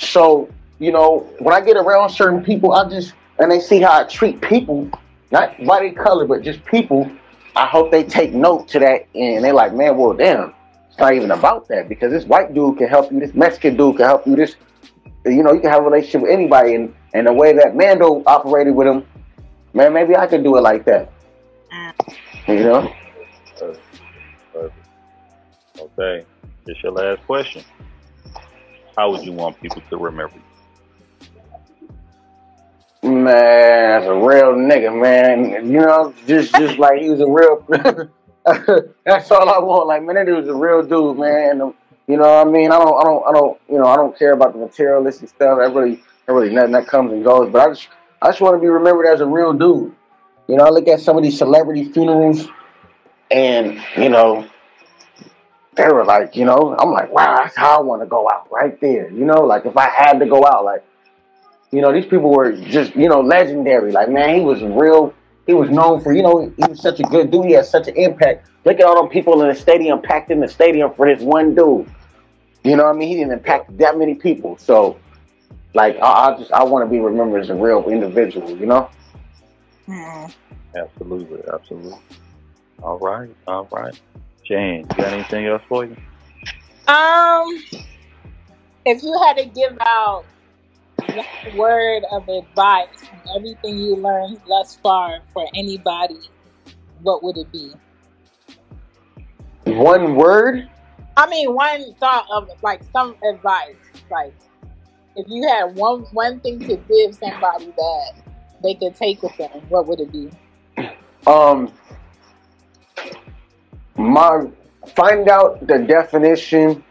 So, 0.00 0.48
you 0.82 0.90
know, 0.90 1.20
when 1.38 1.54
I 1.54 1.60
get 1.60 1.76
around 1.76 2.10
certain 2.10 2.42
people, 2.42 2.72
I 2.72 2.88
just, 2.88 3.14
and 3.38 3.48
they 3.52 3.60
see 3.60 3.80
how 3.80 4.00
I 4.00 4.04
treat 4.04 4.40
people, 4.40 4.90
not 5.30 5.56
by 5.64 5.78
their 5.78 5.92
color, 5.92 6.26
but 6.26 6.42
just 6.42 6.64
people, 6.64 7.08
I 7.54 7.66
hope 7.66 7.92
they 7.92 8.02
take 8.02 8.32
note 8.32 8.66
to 8.70 8.80
that 8.80 9.06
and 9.14 9.44
they're 9.44 9.54
like, 9.54 9.74
man, 9.74 9.96
well, 9.96 10.12
damn, 10.12 10.52
it's 10.88 10.98
not 10.98 11.14
even 11.14 11.30
about 11.30 11.68
that 11.68 11.88
because 11.88 12.10
this 12.10 12.24
white 12.24 12.52
dude 12.52 12.78
can 12.78 12.88
help 12.88 13.12
you, 13.12 13.20
this 13.20 13.32
Mexican 13.32 13.76
dude 13.76 13.98
can 13.98 14.06
help 14.06 14.26
you, 14.26 14.34
this, 14.34 14.56
you 15.24 15.44
know, 15.44 15.52
you 15.52 15.60
can 15.60 15.70
have 15.70 15.82
a 15.82 15.88
relationship 15.88 16.22
with 16.22 16.32
anybody. 16.32 16.74
And, 16.74 16.92
and 17.14 17.28
the 17.28 17.32
way 17.32 17.52
that 17.52 17.76
Mando 17.76 18.24
operated 18.26 18.74
with 18.74 18.88
him, 18.88 19.06
man, 19.74 19.92
maybe 19.92 20.16
I 20.16 20.26
could 20.26 20.42
do 20.42 20.56
it 20.56 20.62
like 20.62 20.84
that. 20.86 21.12
Ah. 21.70 21.92
You 22.48 22.58
know? 22.58 22.92
Perfect. 23.56 24.00
Perfect. 24.52 24.88
Okay. 25.78 26.26
It's 26.66 26.82
your 26.82 26.90
last 26.90 27.24
question. 27.24 27.62
How 28.96 29.12
would 29.12 29.22
you 29.22 29.30
want 29.30 29.60
people 29.60 29.80
to 29.88 29.96
remember 29.96 30.34
you? 30.34 30.51
Man, 33.04 33.24
that's 33.24 34.06
a 34.06 34.14
real 34.14 34.54
nigga, 34.54 34.94
man. 34.94 35.66
You 35.66 35.80
know, 35.80 36.14
just 36.24 36.54
just 36.54 36.78
like 36.78 37.00
he 37.00 37.10
was 37.10 37.20
a 37.20 37.26
real. 37.26 37.66
that's 39.04 39.30
all 39.32 39.48
I 39.48 39.58
want. 39.58 39.88
Like, 39.88 40.04
man, 40.04 40.14
that 40.14 40.26
dude 40.26 40.38
was 40.38 40.48
a 40.48 40.54
real 40.54 40.82
dude, 40.82 41.18
man. 41.18 41.74
You 42.06 42.16
know 42.16 42.22
what 42.22 42.46
I 42.46 42.50
mean? 42.50 42.70
I 42.70 42.78
don't, 42.78 43.00
I 43.00 43.02
don't, 43.04 43.26
I 43.28 43.32
don't, 43.32 43.60
you 43.68 43.78
know, 43.78 43.86
I 43.86 43.96
don't 43.96 44.16
care 44.16 44.32
about 44.32 44.52
the 44.52 44.60
materialistic 44.60 45.30
stuff. 45.30 45.58
That 45.58 45.74
really, 45.74 45.96
that 46.26 46.32
really 46.32 46.54
nothing 46.54 46.72
that 46.72 46.86
comes 46.86 47.12
and 47.12 47.24
goes. 47.24 47.50
But 47.50 47.62
I 47.62 47.72
just, 47.72 47.88
I 48.20 48.28
just 48.28 48.40
want 48.40 48.54
to 48.54 48.60
be 48.60 48.68
remembered 48.68 49.06
as 49.06 49.20
a 49.20 49.26
real 49.26 49.52
dude. 49.52 49.92
You 50.46 50.56
know, 50.56 50.64
I 50.64 50.70
look 50.70 50.86
at 50.86 51.00
some 51.00 51.16
of 51.16 51.24
these 51.24 51.38
celebrity 51.38 51.92
funerals, 51.92 52.46
and 53.32 53.82
you 53.96 54.10
know, 54.10 54.46
they 55.74 55.88
were 55.88 56.04
like, 56.04 56.36
you 56.36 56.44
know, 56.44 56.76
I'm 56.78 56.92
like, 56.92 57.12
wow, 57.12 57.36
that's 57.36 57.56
how 57.56 57.78
I 57.78 57.80
want 57.80 58.02
to 58.02 58.06
go 58.06 58.28
out 58.30 58.46
right 58.52 58.80
there. 58.80 59.10
You 59.10 59.24
know, 59.24 59.40
like 59.42 59.66
if 59.66 59.76
I 59.76 59.88
had 59.88 60.20
to 60.20 60.26
go 60.26 60.46
out, 60.46 60.64
like. 60.64 60.84
You 61.72 61.80
know, 61.80 61.90
these 61.90 62.04
people 62.04 62.30
were 62.30 62.52
just, 62.52 62.94
you 62.94 63.08
know, 63.08 63.20
legendary. 63.20 63.92
Like, 63.92 64.10
man, 64.10 64.36
he 64.36 64.42
was 64.42 64.62
real. 64.62 65.14
He 65.46 65.54
was 65.54 65.70
known 65.70 66.02
for, 66.02 66.12
you 66.12 66.22
know, 66.22 66.52
he 66.56 66.64
was 66.68 66.80
such 66.80 67.00
a 67.00 67.02
good 67.04 67.30
dude. 67.30 67.46
He 67.46 67.52
had 67.52 67.64
such 67.64 67.88
an 67.88 67.96
impact. 67.96 68.46
Look 68.64 68.78
at 68.78 68.84
all 68.84 69.02
them 69.02 69.10
people 69.10 69.42
in 69.42 69.48
the 69.48 69.54
stadium 69.54 70.02
packed 70.02 70.30
in 70.30 70.38
the 70.38 70.48
stadium 70.48 70.92
for 70.94 71.12
this 71.12 71.22
one 71.22 71.54
dude. 71.54 71.90
You 72.62 72.76
know 72.76 72.84
what 72.84 72.94
I 72.94 72.98
mean? 72.98 73.08
He 73.08 73.14
didn't 73.16 73.32
impact 73.32 73.76
that 73.78 73.98
many 73.98 74.14
people. 74.14 74.56
So, 74.58 74.98
like, 75.74 75.96
I, 76.00 76.28
I 76.28 76.38
just, 76.38 76.52
I 76.52 76.62
want 76.62 76.86
to 76.86 76.90
be 76.90 77.00
remembered 77.00 77.40
as 77.40 77.48
a 77.48 77.54
real 77.54 77.88
individual, 77.88 78.50
you 78.50 78.66
know? 78.66 78.90
Mm. 79.88 80.32
Absolutely. 80.76 81.42
Absolutely. 81.52 81.98
All 82.82 82.98
right. 82.98 83.34
All 83.48 83.66
right. 83.72 83.98
Jane, 84.44 84.86
you 84.90 84.96
got 84.96 85.12
anything 85.12 85.46
else 85.46 85.62
for 85.68 85.86
you? 85.86 85.96
Um, 86.86 87.62
if 88.84 89.02
you 89.02 89.18
had 89.26 89.38
to 89.38 89.46
give 89.46 89.76
out 89.80 90.24
one 91.16 91.56
word 91.56 92.02
of 92.10 92.28
advice 92.28 92.88
from 92.96 93.20
everything 93.36 93.78
you 93.78 93.96
learned 93.96 94.40
thus 94.46 94.76
far 94.76 95.20
for 95.32 95.46
anybody, 95.54 96.18
what 97.02 97.22
would 97.22 97.36
it 97.36 97.50
be? 97.52 97.72
One 99.64 100.16
word? 100.16 100.68
I 101.16 101.28
mean, 101.28 101.54
one 101.54 101.94
thought 101.94 102.26
of 102.32 102.48
like 102.62 102.82
some 102.92 103.16
advice, 103.28 103.76
like 104.10 104.34
if 105.16 105.26
you 105.28 105.46
had 105.46 105.74
one 105.74 106.02
one 106.12 106.40
thing 106.40 106.58
to 106.60 106.76
give 106.76 107.14
somebody 107.14 107.66
that 107.66 108.12
they 108.62 108.74
could 108.74 108.94
take 108.94 109.22
with 109.22 109.36
them, 109.36 109.50
what 109.68 109.86
would 109.86 110.00
it 110.00 110.12
be? 110.12 110.30
Um, 111.26 111.72
my 113.96 114.46
find 114.96 115.28
out 115.28 115.66
the 115.66 115.78
definition 115.78 116.82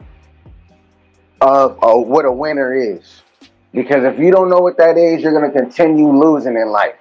of 1.41 1.77
uh, 1.83 1.95
what 1.95 2.25
a 2.25 2.31
winner 2.31 2.73
is, 2.73 3.23
because 3.73 4.03
if 4.03 4.19
you 4.19 4.31
don't 4.31 4.49
know 4.49 4.59
what 4.59 4.77
that 4.77 4.97
is, 4.97 5.21
you're 5.21 5.33
gonna 5.33 5.51
continue 5.51 6.09
losing 6.11 6.55
in 6.55 6.69
life. 6.69 6.95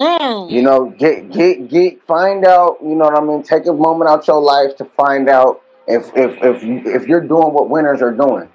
Mm. 0.00 0.50
You 0.50 0.62
know, 0.62 0.90
get 0.90 1.30
get 1.30 1.68
get 1.68 2.02
find 2.06 2.44
out. 2.44 2.78
You 2.82 2.94
know 2.94 3.04
what 3.04 3.18
I 3.18 3.24
mean. 3.24 3.42
Take 3.42 3.66
a 3.66 3.72
moment 3.72 4.10
out 4.10 4.26
your 4.26 4.40
life 4.40 4.76
to 4.76 4.84
find 4.84 5.28
out 5.28 5.62
if 5.86 6.10
if 6.16 6.42
if 6.42 6.62
you, 6.62 6.82
if 6.84 7.06
you're 7.06 7.20
doing 7.20 7.52
what 7.52 7.68
winners 7.68 8.02
are 8.02 8.12
doing. 8.12 8.48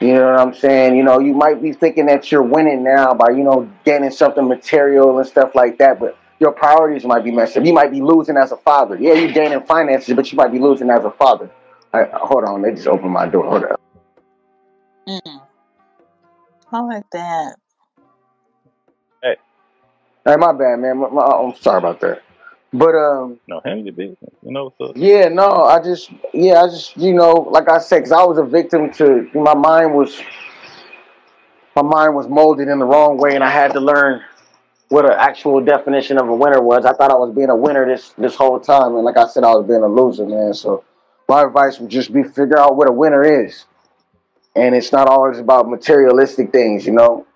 You 0.00 0.14
know 0.14 0.30
what 0.30 0.40
I'm 0.40 0.54
saying? 0.54 0.96
You 0.96 1.02
know, 1.02 1.18
you 1.18 1.34
might 1.34 1.60
be 1.60 1.72
thinking 1.72 2.06
that 2.06 2.32
you're 2.32 2.42
winning 2.42 2.82
now 2.82 3.12
by 3.12 3.30
you 3.30 3.44
know 3.44 3.70
gaining 3.84 4.10
something 4.10 4.46
material 4.48 5.18
and 5.18 5.26
stuff 5.26 5.54
like 5.54 5.78
that, 5.78 6.00
but 6.00 6.16
your 6.38 6.52
priorities 6.52 7.04
might 7.04 7.24
be 7.24 7.30
messed 7.30 7.56
up. 7.56 7.64
You 7.64 7.72
might 7.72 7.90
be 7.90 8.00
losing 8.00 8.36
as 8.36 8.52
a 8.52 8.56
father. 8.56 8.96
Yeah, 8.98 9.14
you're 9.14 9.32
gaining 9.32 9.62
finances, 9.64 10.14
but 10.14 10.30
you 10.32 10.36
might 10.36 10.52
be 10.52 10.58
losing 10.58 10.90
as 10.90 11.04
a 11.04 11.10
father. 11.10 11.50
I, 11.92 12.04
hold 12.12 12.44
on, 12.44 12.62
they 12.62 12.72
just 12.72 12.86
opened 12.86 13.12
my 13.12 13.26
door. 13.26 13.44
Hold 13.44 13.64
up. 13.64 13.80
Mm. 15.08 15.45
I 16.76 16.80
like 16.82 17.04
that. 17.12 17.56
Hey, 19.22 19.36
Hey, 20.24 20.36
my 20.36 20.52
bad, 20.52 20.78
man. 20.80 20.98
My, 20.98 21.08
my, 21.10 21.22
I'm 21.22 21.54
sorry 21.56 21.78
about 21.78 22.00
that. 22.00 22.22
But 22.72 22.94
um, 22.94 23.40
No, 23.48 23.60
handle 23.64 23.84
your 23.86 23.94
business. 23.94 24.18
You 24.42 24.52
know 24.52 24.64
what's 24.66 24.80
up. 24.80 24.96
yeah, 24.96 25.28
no, 25.28 25.64
I 25.64 25.82
just, 25.82 26.10
yeah, 26.34 26.62
I 26.62 26.68
just, 26.68 26.96
you 26.96 27.14
know, 27.14 27.32
like 27.50 27.70
I 27.70 27.78
said, 27.78 27.98
because 28.00 28.12
I 28.12 28.24
was 28.24 28.38
a 28.38 28.44
victim 28.44 28.92
to 28.94 29.30
my 29.34 29.54
mind 29.54 29.94
was, 29.94 30.20
my 31.76 31.82
mind 31.82 32.14
was 32.14 32.28
molded 32.28 32.68
in 32.68 32.78
the 32.80 32.84
wrong 32.86 33.18
way, 33.18 33.34
and 33.34 33.44
I 33.44 33.50
had 33.50 33.72
to 33.74 33.80
learn 33.80 34.22
what 34.88 35.04
an 35.06 35.16
actual 35.18 35.60
definition 35.64 36.18
of 36.18 36.28
a 36.28 36.34
winner 36.34 36.62
was. 36.62 36.86
I 36.86 36.92
thought 36.94 37.10
I 37.10 37.16
was 37.16 37.34
being 37.34 37.50
a 37.50 37.56
winner 37.56 37.86
this 37.86 38.10
this 38.18 38.36
whole 38.36 38.60
time, 38.60 38.94
and 38.96 39.04
like 39.04 39.16
I 39.18 39.26
said, 39.28 39.44
I 39.44 39.54
was 39.54 39.66
being 39.66 39.82
a 39.82 39.88
loser, 39.88 40.26
man. 40.26 40.54
So 40.54 40.84
my 41.28 41.42
advice 41.44 41.80
would 41.80 41.90
just 41.90 42.12
be 42.12 42.22
figure 42.24 42.58
out 42.58 42.76
what 42.76 42.88
a 42.88 42.92
winner 42.92 43.24
is, 43.44 43.64
and 44.56 44.74
it's 44.74 44.92
not 44.92 45.08
always 45.08 45.38
about 45.38 45.68
materialistic 45.68 46.50
things, 46.50 46.86
you 46.86 46.92
know. 46.92 47.26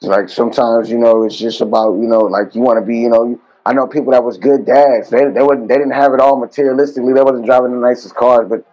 Like 0.00 0.28
sometimes, 0.28 0.90
you 0.90 0.98
know, 0.98 1.24
it's 1.24 1.36
just 1.36 1.60
about 1.60 1.94
you 1.94 2.06
know, 2.06 2.20
like 2.20 2.54
you 2.54 2.60
want 2.60 2.78
to 2.78 2.86
be, 2.86 2.98
you 2.98 3.08
know. 3.08 3.40
I 3.66 3.74
know 3.74 3.86
people 3.86 4.12
that 4.12 4.24
was 4.24 4.38
good 4.38 4.64
dads. 4.64 5.10
They 5.10 5.24
they 5.30 5.42
wasn't 5.42 5.68
they 5.68 5.74
didn't 5.74 5.92
have 5.92 6.12
it 6.14 6.20
all 6.20 6.40
materialistically. 6.40 7.14
They 7.14 7.22
wasn't 7.22 7.46
driving 7.46 7.72
the 7.72 7.86
nicest 7.86 8.14
cars, 8.14 8.48
but 8.48 8.64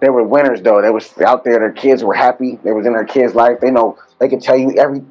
they 0.00 0.10
were 0.10 0.24
winners 0.24 0.60
though. 0.62 0.82
They 0.82 0.90
was 0.90 1.16
out 1.20 1.44
there. 1.44 1.58
Their 1.58 1.72
kids 1.72 2.04
were 2.04 2.14
happy. 2.14 2.58
They 2.62 2.72
was 2.72 2.86
in 2.86 2.92
their 2.92 3.04
kids' 3.04 3.34
life. 3.34 3.60
They 3.60 3.70
know 3.70 3.98
they 4.18 4.28
could 4.28 4.42
tell 4.42 4.56
you 4.58 4.74
every 4.78 5.02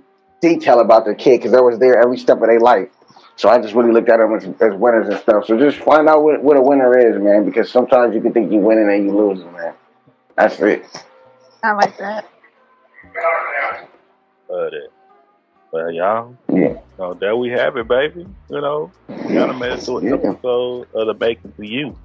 detail 0.41 0.79
about 0.79 1.05
their 1.05 1.15
kid 1.15 1.37
because 1.37 1.51
they 1.51 1.61
was 1.61 1.79
there 1.79 2.01
every 2.01 2.17
step 2.17 2.41
of 2.41 2.47
their 2.47 2.59
life. 2.59 2.89
So 3.37 3.49
I 3.49 3.59
just 3.59 3.73
really 3.73 3.91
looked 3.91 4.09
at 4.09 4.17
them 4.17 4.35
as, 4.35 4.43
as 4.61 4.77
winners 4.77 5.07
and 5.07 5.17
stuff. 5.17 5.45
So 5.45 5.57
just 5.57 5.77
find 5.77 6.07
out 6.07 6.21
what, 6.21 6.43
what 6.43 6.57
a 6.57 6.61
winner 6.61 6.95
is, 6.97 7.19
man. 7.19 7.45
Because 7.45 7.71
sometimes 7.71 8.13
you 8.13 8.21
can 8.21 8.33
think 8.33 8.51
you're 8.51 8.61
winning 8.61 8.89
and 8.89 9.05
you're 9.05 9.15
losing, 9.15 9.51
man. 9.53 9.73
That's 10.35 10.59
it. 10.59 10.85
I 11.63 11.73
like 11.73 11.97
that. 11.97 12.25
But, 14.47 14.73
uh, 14.73 14.77
but 15.71 15.93
y'all, 15.93 16.35
Yeah. 16.49 16.79
so 16.97 17.13
there 17.13 17.35
we 17.35 17.49
have 17.49 17.77
it, 17.77 17.87
baby. 17.87 18.25
You 18.49 18.61
know, 18.61 18.91
we 19.07 19.33
gotta 19.33 19.53
made 19.53 19.73
it 19.73 19.81
to 19.85 19.97
an 19.97 20.05
Yeah. 20.07 20.13
episode 20.15 20.87
of 20.93 21.07
the 21.07 21.13
making 21.19 21.53
for 21.53 21.63
you. 21.63 21.95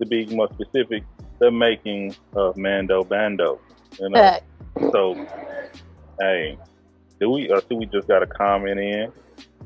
To 0.00 0.06
be 0.06 0.26
more 0.26 0.48
specific, 0.52 1.04
the 1.40 1.50
making 1.50 2.14
of 2.34 2.56
Mando 2.56 3.02
Bando. 3.02 3.60
You 3.98 4.10
know, 4.10 4.20
That 4.20 4.42
so 4.92 5.14
hey, 6.20 6.58
do 7.20 7.30
we 7.30 7.50
or 7.50 7.60
do 7.68 7.76
we 7.76 7.86
just 7.86 8.06
got 8.08 8.22
a 8.22 8.26
comment 8.26 8.78
in? 8.78 9.12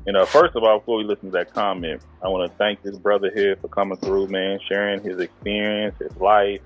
You 0.05 0.13
know, 0.13 0.25
first 0.25 0.55
of 0.55 0.63
all, 0.63 0.79
before 0.79 0.97
we 0.97 1.03
listen 1.03 1.31
to 1.31 1.37
that 1.37 1.53
comment, 1.53 2.01
I 2.23 2.27
want 2.29 2.49
to 2.49 2.57
thank 2.57 2.81
this 2.81 2.97
brother 2.97 3.29
here 3.33 3.55
for 3.57 3.67
coming 3.67 3.97
through, 3.97 4.27
man, 4.27 4.59
sharing 4.67 5.03
his 5.03 5.19
experience, 5.19 5.95
his 5.99 6.15
life, 6.17 6.61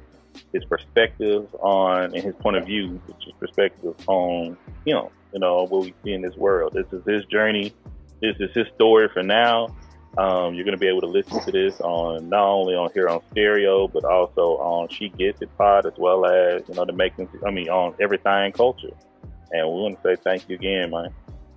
his 0.53 0.65
perspectives 0.65 1.53
on, 1.59 2.15
and 2.15 2.23
his 2.23 2.35
point 2.35 2.57
of 2.57 2.65
view, 2.65 3.01
which 3.07 3.27
is 3.27 3.33
perspective 3.39 3.95
on 4.07 4.57
him. 4.85 5.07
You 5.33 5.39
know, 5.39 5.63
what 5.63 5.81
we 5.81 5.93
see 6.03 6.13
in 6.13 6.21
this 6.21 6.35
world. 6.35 6.73
This 6.73 6.85
is 6.93 7.05
his 7.05 7.25
journey. 7.25 7.73
This 8.21 8.35
is 8.39 8.51
his 8.53 8.67
story 8.75 9.09
for 9.13 9.21
now. 9.21 9.75
Um, 10.17 10.53
you're 10.53 10.63
going 10.63 10.77
to 10.77 10.79
be 10.79 10.87
able 10.87 11.01
to 11.01 11.07
listen 11.07 11.43
to 11.43 11.51
this 11.51 11.81
on 11.81 12.29
not 12.29 12.45
only 12.45 12.73
on 12.73 12.89
here 12.93 13.09
on 13.09 13.21
stereo, 13.31 13.87
but 13.87 14.05
also 14.05 14.57
on 14.57 14.87
She 14.87 15.09
Gets 15.09 15.41
It 15.41 15.49
Pod, 15.57 15.85
as 15.85 15.93
well 15.97 16.25
as 16.25 16.63
you 16.69 16.75
know 16.75 16.85
the 16.85 16.93
making. 16.93 17.27
I 17.45 17.51
mean, 17.51 17.69
on 17.69 17.95
everything 17.99 18.53
culture. 18.53 18.93
And 19.51 19.67
we 19.67 19.73
want 19.73 20.01
to 20.01 20.09
say 20.09 20.21
thank 20.23 20.47
you 20.49 20.55
again, 20.55 20.91
man. 20.91 21.09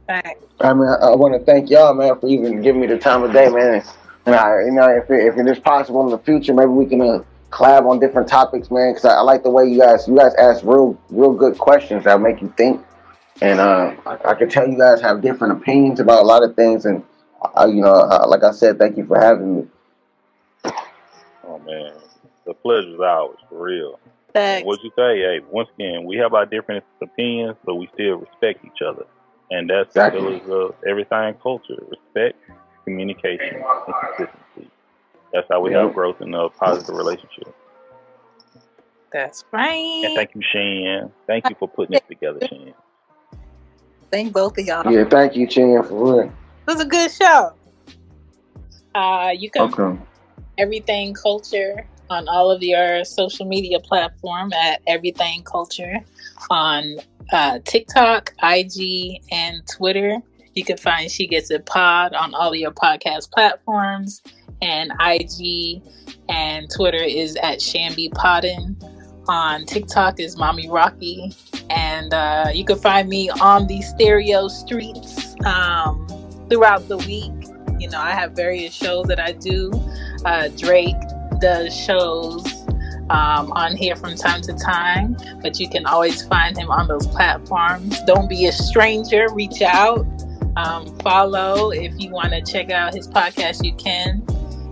fact. 0.08 0.42
I 0.60 0.74
mean, 0.74 0.88
I, 0.88 0.94
I 0.94 1.14
want 1.14 1.38
to 1.38 1.44
thank 1.44 1.70
y'all, 1.70 1.94
man, 1.94 2.18
for 2.18 2.26
even 2.26 2.60
giving 2.60 2.80
me 2.80 2.88
the 2.88 2.98
time 2.98 3.22
of 3.22 3.32
day, 3.32 3.48
man. 3.48 3.82
And 4.26 4.34
I, 4.34 4.64
you 4.64 4.72
know, 4.72 4.88
if 4.88 5.08
it, 5.10 5.26
if 5.26 5.38
it 5.38 5.46
is 5.46 5.58
possible 5.60 6.04
in 6.04 6.10
the 6.10 6.18
future, 6.18 6.52
maybe 6.52 6.68
we 6.68 6.86
can 6.86 7.00
uh, 7.00 7.22
collab 7.50 7.88
on 7.88 8.00
different 8.00 8.28
topics, 8.28 8.70
man. 8.70 8.92
Because 8.92 9.04
I, 9.04 9.14
I 9.14 9.20
like 9.22 9.42
the 9.42 9.50
way 9.50 9.64
you 9.64 9.78
guys, 9.78 10.06
you 10.06 10.16
guys 10.16 10.34
ask 10.36 10.64
real, 10.64 10.98
real 11.10 11.32
good 11.32 11.58
questions 11.58 12.04
that 12.04 12.20
make 12.20 12.40
you 12.40 12.52
think. 12.56 12.84
And 13.40 13.60
uh, 13.60 13.94
I, 14.06 14.30
I 14.30 14.34
can 14.34 14.48
tell 14.48 14.68
you 14.68 14.76
guys 14.78 15.00
have 15.00 15.20
different 15.20 15.60
opinions 15.60 16.00
about 16.00 16.22
a 16.22 16.26
lot 16.26 16.42
of 16.42 16.56
things. 16.56 16.84
And 16.84 17.04
I, 17.54 17.66
you 17.66 17.80
know, 17.80 17.94
uh, 17.94 18.26
like 18.26 18.42
I 18.42 18.52
said, 18.52 18.78
thank 18.78 18.96
you 18.96 19.06
for 19.06 19.18
having 19.18 19.56
me. 19.56 19.66
Oh 21.44 21.58
man, 21.60 21.92
the 22.46 22.54
pleasure's 22.54 23.00
ours 23.00 23.38
for 23.48 23.62
real. 23.62 23.98
Fact. 24.34 24.66
What 24.66 24.82
you 24.82 24.90
say? 24.90 25.20
Hey, 25.20 25.40
once 25.50 25.68
again, 25.74 26.04
we 26.04 26.16
have 26.16 26.34
our 26.34 26.44
different 26.44 26.84
opinions, 27.00 27.56
but 27.64 27.76
we 27.76 27.88
still 27.94 28.16
respect 28.16 28.64
each 28.64 28.82
other, 28.86 29.04
and 29.50 29.70
that's 29.70 29.94
the 29.94 30.00
Exactly. 30.00 30.40
pillars 30.40 30.50
of 30.50 30.74
everything 30.86 31.34
culture: 31.42 31.82
respect, 31.88 32.38
communication, 32.84 33.56
and 33.56 33.64
consistency. 33.86 34.70
That's 35.32 35.46
how 35.50 35.60
we 35.60 35.72
have 35.74 35.94
growth 35.94 36.20
in 36.20 36.32
a 36.34 36.48
positive 36.48 36.94
relationship. 36.94 37.54
That's 39.12 39.44
right. 39.52 40.02
And 40.04 40.14
thank 40.14 40.34
you, 40.34 40.42
Shan. 40.52 41.12
Thank 41.26 41.48
you 41.48 41.56
for 41.58 41.68
putting 41.68 41.92
this 41.92 42.02
together, 42.08 42.40
Shan. 42.48 42.74
Thank 44.10 44.32
both 44.32 44.56
of 44.58 44.64
y'all. 44.66 44.90
Yeah, 44.90 45.04
thank 45.04 45.36
you, 45.36 45.46
Chin, 45.46 45.82
for 45.82 46.20
real. 46.20 46.20
It 46.22 46.32
was 46.66 46.80
a 46.80 46.86
good 46.86 47.10
show. 47.10 47.52
Uh, 48.94 49.30
you 49.36 49.50
can 49.50 49.62
Okay. 49.72 50.00
everything 50.56 51.14
culture 51.14 51.86
on 52.10 52.26
all 52.26 52.50
of 52.50 52.62
your 52.62 53.04
social 53.04 53.44
media 53.46 53.78
platform 53.80 54.52
at 54.54 54.80
everything 54.86 55.42
culture 55.42 55.98
on 56.50 56.96
uh, 57.32 57.58
TikTok, 57.64 58.32
IG, 58.42 59.20
and 59.30 59.62
Twitter. 59.66 60.18
You 60.54 60.64
can 60.64 60.78
find 60.78 61.10
She 61.10 61.26
Gets 61.26 61.50
It 61.50 61.66
Pod 61.66 62.14
on 62.14 62.34
all 62.34 62.50
of 62.50 62.56
your 62.56 62.72
podcast 62.72 63.30
platforms, 63.30 64.22
and 64.62 64.92
IG 65.00 65.82
and 66.28 66.70
Twitter 66.70 67.02
is 67.02 67.36
at 67.36 67.58
Shambi 67.58 68.10
Podden. 68.10 68.76
On 69.28 69.66
TikTok 69.66 70.20
is 70.20 70.38
Mommy 70.38 70.70
Rocky, 70.70 71.34
and 71.68 72.14
uh, 72.14 72.46
you 72.54 72.64
can 72.64 72.78
find 72.78 73.10
me 73.10 73.28
on 73.28 73.66
the 73.66 73.82
stereo 73.82 74.48
streets 74.48 75.34
um, 75.44 76.06
throughout 76.48 76.88
the 76.88 76.96
week. 76.96 77.32
You 77.78 77.90
know, 77.90 78.00
I 78.00 78.12
have 78.12 78.32
various 78.32 78.72
shows 78.72 79.06
that 79.08 79.20
I 79.20 79.32
do. 79.32 79.70
Uh, 80.24 80.48
Drake 80.56 80.96
does 81.40 81.76
shows 81.76 82.66
um, 83.10 83.52
on 83.52 83.76
here 83.76 83.96
from 83.96 84.14
time 84.14 84.40
to 84.42 84.54
time, 84.54 85.16
but 85.42 85.60
you 85.60 85.68
can 85.68 85.84
always 85.86 86.24
find 86.26 86.56
him 86.56 86.70
on 86.70 86.88
those 86.88 87.06
platforms. 87.06 88.00
Don't 88.06 88.28
be 88.28 88.46
a 88.46 88.52
stranger. 88.52 89.26
Reach 89.34 89.60
out, 89.60 90.06
um, 90.56 90.96
follow. 91.00 91.70
If 91.70 91.92
you 91.98 92.10
want 92.10 92.30
to 92.30 92.40
check 92.40 92.70
out 92.70 92.94
his 92.94 93.08
podcast, 93.08 93.62
you 93.62 93.74
can. 93.74 94.24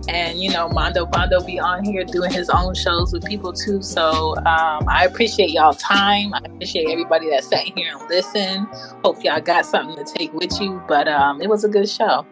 And 0.07 0.39
you 0.39 0.51
know, 0.51 0.69
Mando 0.69 1.05
Bando 1.05 1.41
be 1.43 1.59
on 1.59 1.83
here 1.83 2.03
doing 2.05 2.31
his 2.31 2.49
own 2.49 2.75
shows 2.75 3.11
with 3.11 3.25
people 3.25 3.53
too. 3.53 3.81
So 3.81 4.35
um, 4.37 4.87
I 4.87 5.05
appreciate 5.05 5.51
y'all 5.51 5.73
time. 5.73 6.33
I 6.33 6.41
appreciate 6.45 6.89
everybody 6.89 7.29
that 7.29 7.43
sat 7.43 7.63
here 7.63 7.93
and 7.97 8.09
listened. 8.09 8.67
Hope 9.03 9.23
y'all 9.23 9.41
got 9.41 9.65
something 9.65 10.03
to 10.03 10.11
take 10.11 10.33
with 10.33 10.59
you. 10.61 10.81
But 10.87 11.07
um, 11.07 11.41
it 11.41 11.49
was 11.49 11.63
a 11.63 11.69
good 11.69 11.89
show. 11.89 12.25